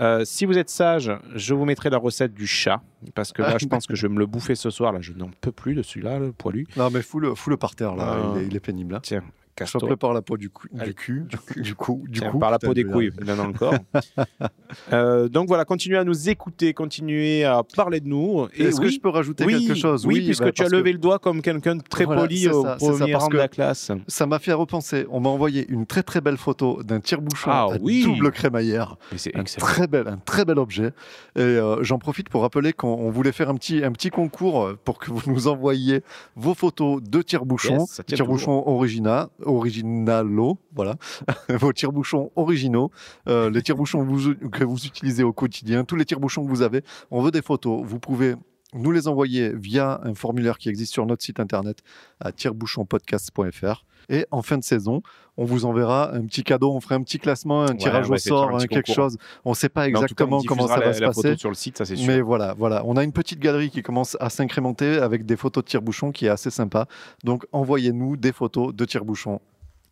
Euh, 0.00 0.24
si 0.24 0.46
vous 0.46 0.56
êtes 0.56 0.70
sage, 0.70 1.12
je 1.34 1.54
vous 1.54 1.64
mettrai 1.64 1.90
la 1.90 1.98
recette 1.98 2.32
du 2.34 2.46
chat 2.46 2.80
parce 3.14 3.32
que 3.32 3.42
là, 3.42 3.58
je 3.58 3.66
pense 3.66 3.86
que 3.86 3.94
je 3.94 4.06
vais 4.06 4.12
me 4.12 4.18
le 4.18 4.26
bouffer 4.26 4.54
ce 4.54 4.70
soir. 4.70 4.92
Là, 4.92 5.00
je 5.02 5.12
n'en 5.12 5.30
peux 5.40 5.52
plus 5.52 5.74
de 5.74 5.82
celui-là, 5.82 6.18
le 6.18 6.32
poilu. 6.32 6.66
Non, 6.76 6.90
mais 6.90 7.02
fous-le, 7.02 7.56
par 7.56 7.74
terre 7.74 7.94
là, 7.96 8.16
Ah. 8.16 8.32
il, 8.36 8.42
est, 8.42 8.46
il 8.46 8.56
est 8.56 8.60
pénible. 8.60 8.94
Là. 8.94 9.00
Tiens, 9.02 9.22
Te 9.64 9.78
prépare 9.78 10.12
la 10.12 10.22
peau 10.22 10.36
du, 10.36 10.50
cou, 10.50 10.66
du 10.72 10.94
cul, 10.94 11.26
du 11.56 11.74
cou, 11.74 12.04
du 12.08 12.20
Tiens, 12.20 12.30
cou. 12.30 12.38
par 12.38 12.50
la 12.50 12.58
peau 12.58 12.74
des 12.74 12.84
couilles, 12.84 13.10
il 13.20 13.30
en 13.30 13.38
a 13.38 13.42
encore. 13.42 13.74
Euh, 14.92 15.28
donc 15.28 15.48
voilà, 15.48 15.64
continuez 15.64 15.96
à 15.96 16.04
nous 16.04 16.28
écouter, 16.28 16.74
continuez 16.74 17.42
à 17.44 17.62
parler 17.74 18.00
de 18.00 18.08
nous. 18.08 18.46
Est-ce 18.54 18.80
que 18.80 18.88
je 18.88 19.00
peux 19.00 19.08
rajouter 19.08 19.44
oui, 19.44 19.66
quelque 19.66 19.74
chose 19.78 20.06
Oui, 20.06 20.20
puisque 20.26 20.42
bah, 20.44 20.52
tu 20.52 20.62
as 20.62 20.66
que- 20.66 20.72
levé 20.76 20.92
le 20.92 20.98
doigt 20.98 21.18
comme 21.18 21.40
quelqu'un 21.40 21.76
de 21.76 21.82
très 21.82 22.04
Voilà, 22.04 22.22
poli 22.22 22.48
au 22.48 22.62
ça, 22.64 22.76
premier 22.76 23.14
rang 23.14 23.28
de 23.28 23.36
la 23.38 23.48
classe. 23.48 23.90
Ça 24.06 24.26
m'a 24.26 24.38
fait 24.38 24.52
repenser. 24.52 25.06
On 25.10 25.20
m'a 25.20 25.30
envoyé 25.30 25.66
une 25.68 25.86
très 25.86 26.02
très 26.02 26.20
belle 26.20 26.36
photo 26.36 26.82
d'un 26.82 27.00
tire-bouchon 27.00 27.50
Ah 27.50 27.68
à 27.72 27.78
double 27.78 28.30
crémaillère. 28.30 28.96
C'est 29.16 29.32
très 29.58 29.86
bel, 29.86 30.06
un 30.06 30.18
très 30.18 30.44
bel 30.44 30.58
objet. 30.58 30.88
Et 31.36 31.40
euh, 31.40 31.82
j'en 31.82 31.98
profite 31.98 32.28
pour 32.28 32.42
rappeler 32.42 32.72
qu'on 32.74 32.88
on 32.88 33.10
voulait 33.10 33.32
faire 33.32 33.48
un 33.48 33.54
petit, 33.54 33.82
un 33.82 33.92
petit 33.92 34.10
concours 34.10 34.70
pour 34.84 34.98
que 34.98 35.10
vous 35.10 35.22
nous 35.30 35.48
envoyiez 35.48 36.02
vos 36.36 36.54
photos 36.54 37.02
de 37.02 37.22
tire-bouchon, 37.22 37.78
Yes, 37.78 38.00
tire-bouchon 38.06 38.64
original, 38.66 39.28
originalo, 39.48 40.58
voilà, 40.74 40.96
vos 41.48 41.72
tire-bouchons 41.72 42.30
originaux, 42.36 42.90
euh, 43.28 43.50
les 43.50 43.62
tire-bouchons 43.62 44.06
que 44.52 44.64
vous 44.64 44.86
utilisez 44.86 45.22
au 45.22 45.32
quotidien, 45.32 45.84
tous 45.84 45.96
les 45.96 46.04
tire-bouchons 46.04 46.44
que 46.44 46.50
vous 46.50 46.62
avez. 46.62 46.82
On 47.10 47.22
veut 47.22 47.30
des 47.30 47.42
photos. 47.42 47.82
Vous 47.84 47.98
pouvez 47.98 48.34
nous 48.74 48.92
les 48.92 49.08
envoyer 49.08 49.52
via 49.54 50.00
un 50.04 50.14
formulaire 50.14 50.58
qui 50.58 50.68
existe 50.68 50.92
sur 50.92 51.06
notre 51.06 51.22
site 51.22 51.40
internet 51.40 51.78
à 52.20 52.32
tirebouchonpodcast.fr. 52.32 53.84
Et 54.10 54.26
en 54.30 54.42
fin 54.42 54.58
de 54.58 54.64
saison, 54.64 55.02
on 55.38 55.44
vous 55.44 55.64
enverra 55.64 56.12
un 56.14 56.26
petit 56.26 56.42
cadeau, 56.42 56.72
on 56.72 56.80
fera 56.80 56.96
un 56.96 57.02
petit 57.02 57.18
classement, 57.18 57.62
un 57.62 57.76
tirage 57.76 58.10
au 58.10 58.16
sort, 58.16 58.56
hein, 58.56 58.66
quelque 58.66 58.92
chose. 58.92 59.16
On 59.44 59.50
ne 59.50 59.54
sait 59.54 59.68
pas 59.68 59.86
exactement 59.86 60.42
comment 60.42 60.66
ça 60.66 60.80
va 60.80 60.92
se 60.92 61.00
passer. 61.00 61.36
sur 61.36 61.48
le 61.48 61.54
site, 61.54 61.78
ça 61.78 61.84
c'est 61.84 61.96
sûr. 61.96 62.08
Mais 62.08 62.20
voilà, 62.20 62.54
voilà, 62.58 62.82
on 62.84 62.96
a 62.96 63.04
une 63.04 63.12
petite 63.12 63.38
galerie 63.38 63.70
qui 63.70 63.82
commence 63.82 64.16
à 64.20 64.30
s'incrémenter 64.30 64.98
avec 64.98 65.24
des 65.24 65.36
photos 65.36 65.64
de 65.64 65.68
tire-bouchons 65.68 66.10
qui 66.10 66.26
est 66.26 66.28
assez 66.28 66.50
sympa. 66.50 66.86
Donc 67.22 67.46
envoyez-nous 67.52 68.16
des 68.16 68.32
photos 68.32 68.74
de 68.74 68.84
tire-bouchons. 68.84 69.40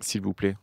S'il 0.00 0.20
vous 0.20 0.34
plaît. 0.34 0.56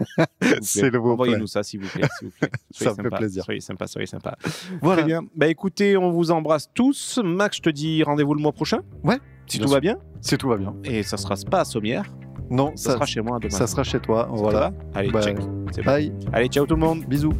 C'est 0.62 0.90
le 0.90 1.00
Envoyez-nous 1.00 1.46
ça, 1.46 1.62
s'il 1.62 1.80
vous 1.80 1.88
plaît. 1.88 2.08
Vous 2.22 2.30
plaît. 2.30 2.50
ça 2.70 2.90
me 2.90 3.02
fait 3.02 3.16
plaisir. 3.16 3.44
Soyez 3.44 3.60
sympa, 3.60 3.86
soyez 3.86 4.06
sympa. 4.06 4.36
Voilà. 4.80 5.02
Très 5.02 5.06
bien. 5.06 5.22
Bah 5.36 5.46
écoutez, 5.46 5.96
on 5.96 6.10
vous 6.10 6.30
embrasse 6.30 6.70
tous. 6.72 7.20
Max, 7.22 7.58
je 7.58 7.62
te 7.62 7.70
dis 7.70 8.02
rendez-vous 8.02 8.34
le 8.34 8.40
mois 8.40 8.52
prochain. 8.52 8.80
Ouais. 9.04 9.18
Si 9.46 9.58
tout 9.58 9.68
va 9.68 9.80
bien. 9.80 9.98
Si 10.22 10.36
tout 10.36 10.48
va 10.48 10.56
bien. 10.56 10.74
Et 10.84 11.02
ça 11.02 11.16
sera 11.16 11.36
pas 11.50 11.60
à 11.60 11.64
Sommières. 11.64 12.10
Non, 12.50 12.72
ça, 12.76 12.92
sera 12.92 13.06
chez 13.06 13.20
moi 13.20 13.38
demain. 13.40 13.50
Ça 13.56 13.66
sera 13.66 13.82
chez 13.82 13.98
toi. 14.00 14.28
voilà. 14.30 14.72
Allez, 14.94 15.10
Bah, 15.10 15.22
check. 15.22 15.36
C'est 15.72 15.82
bon. 15.82 15.90
Bye. 15.90 16.12
Allez, 16.32 16.48
ciao 16.48 16.66
tout 16.66 16.74
le 16.74 16.80
monde. 16.80 17.04
Bisous. 17.06 17.32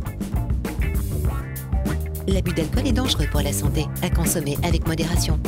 L'abus 2.29 2.53
d'alcool 2.53 2.87
est 2.87 2.93
dangereux 2.93 3.27
pour 3.31 3.41
la 3.41 3.53
santé, 3.53 3.87
à 4.03 4.11
consommer 4.11 4.57
avec 4.65 4.87
modération. 4.89 5.39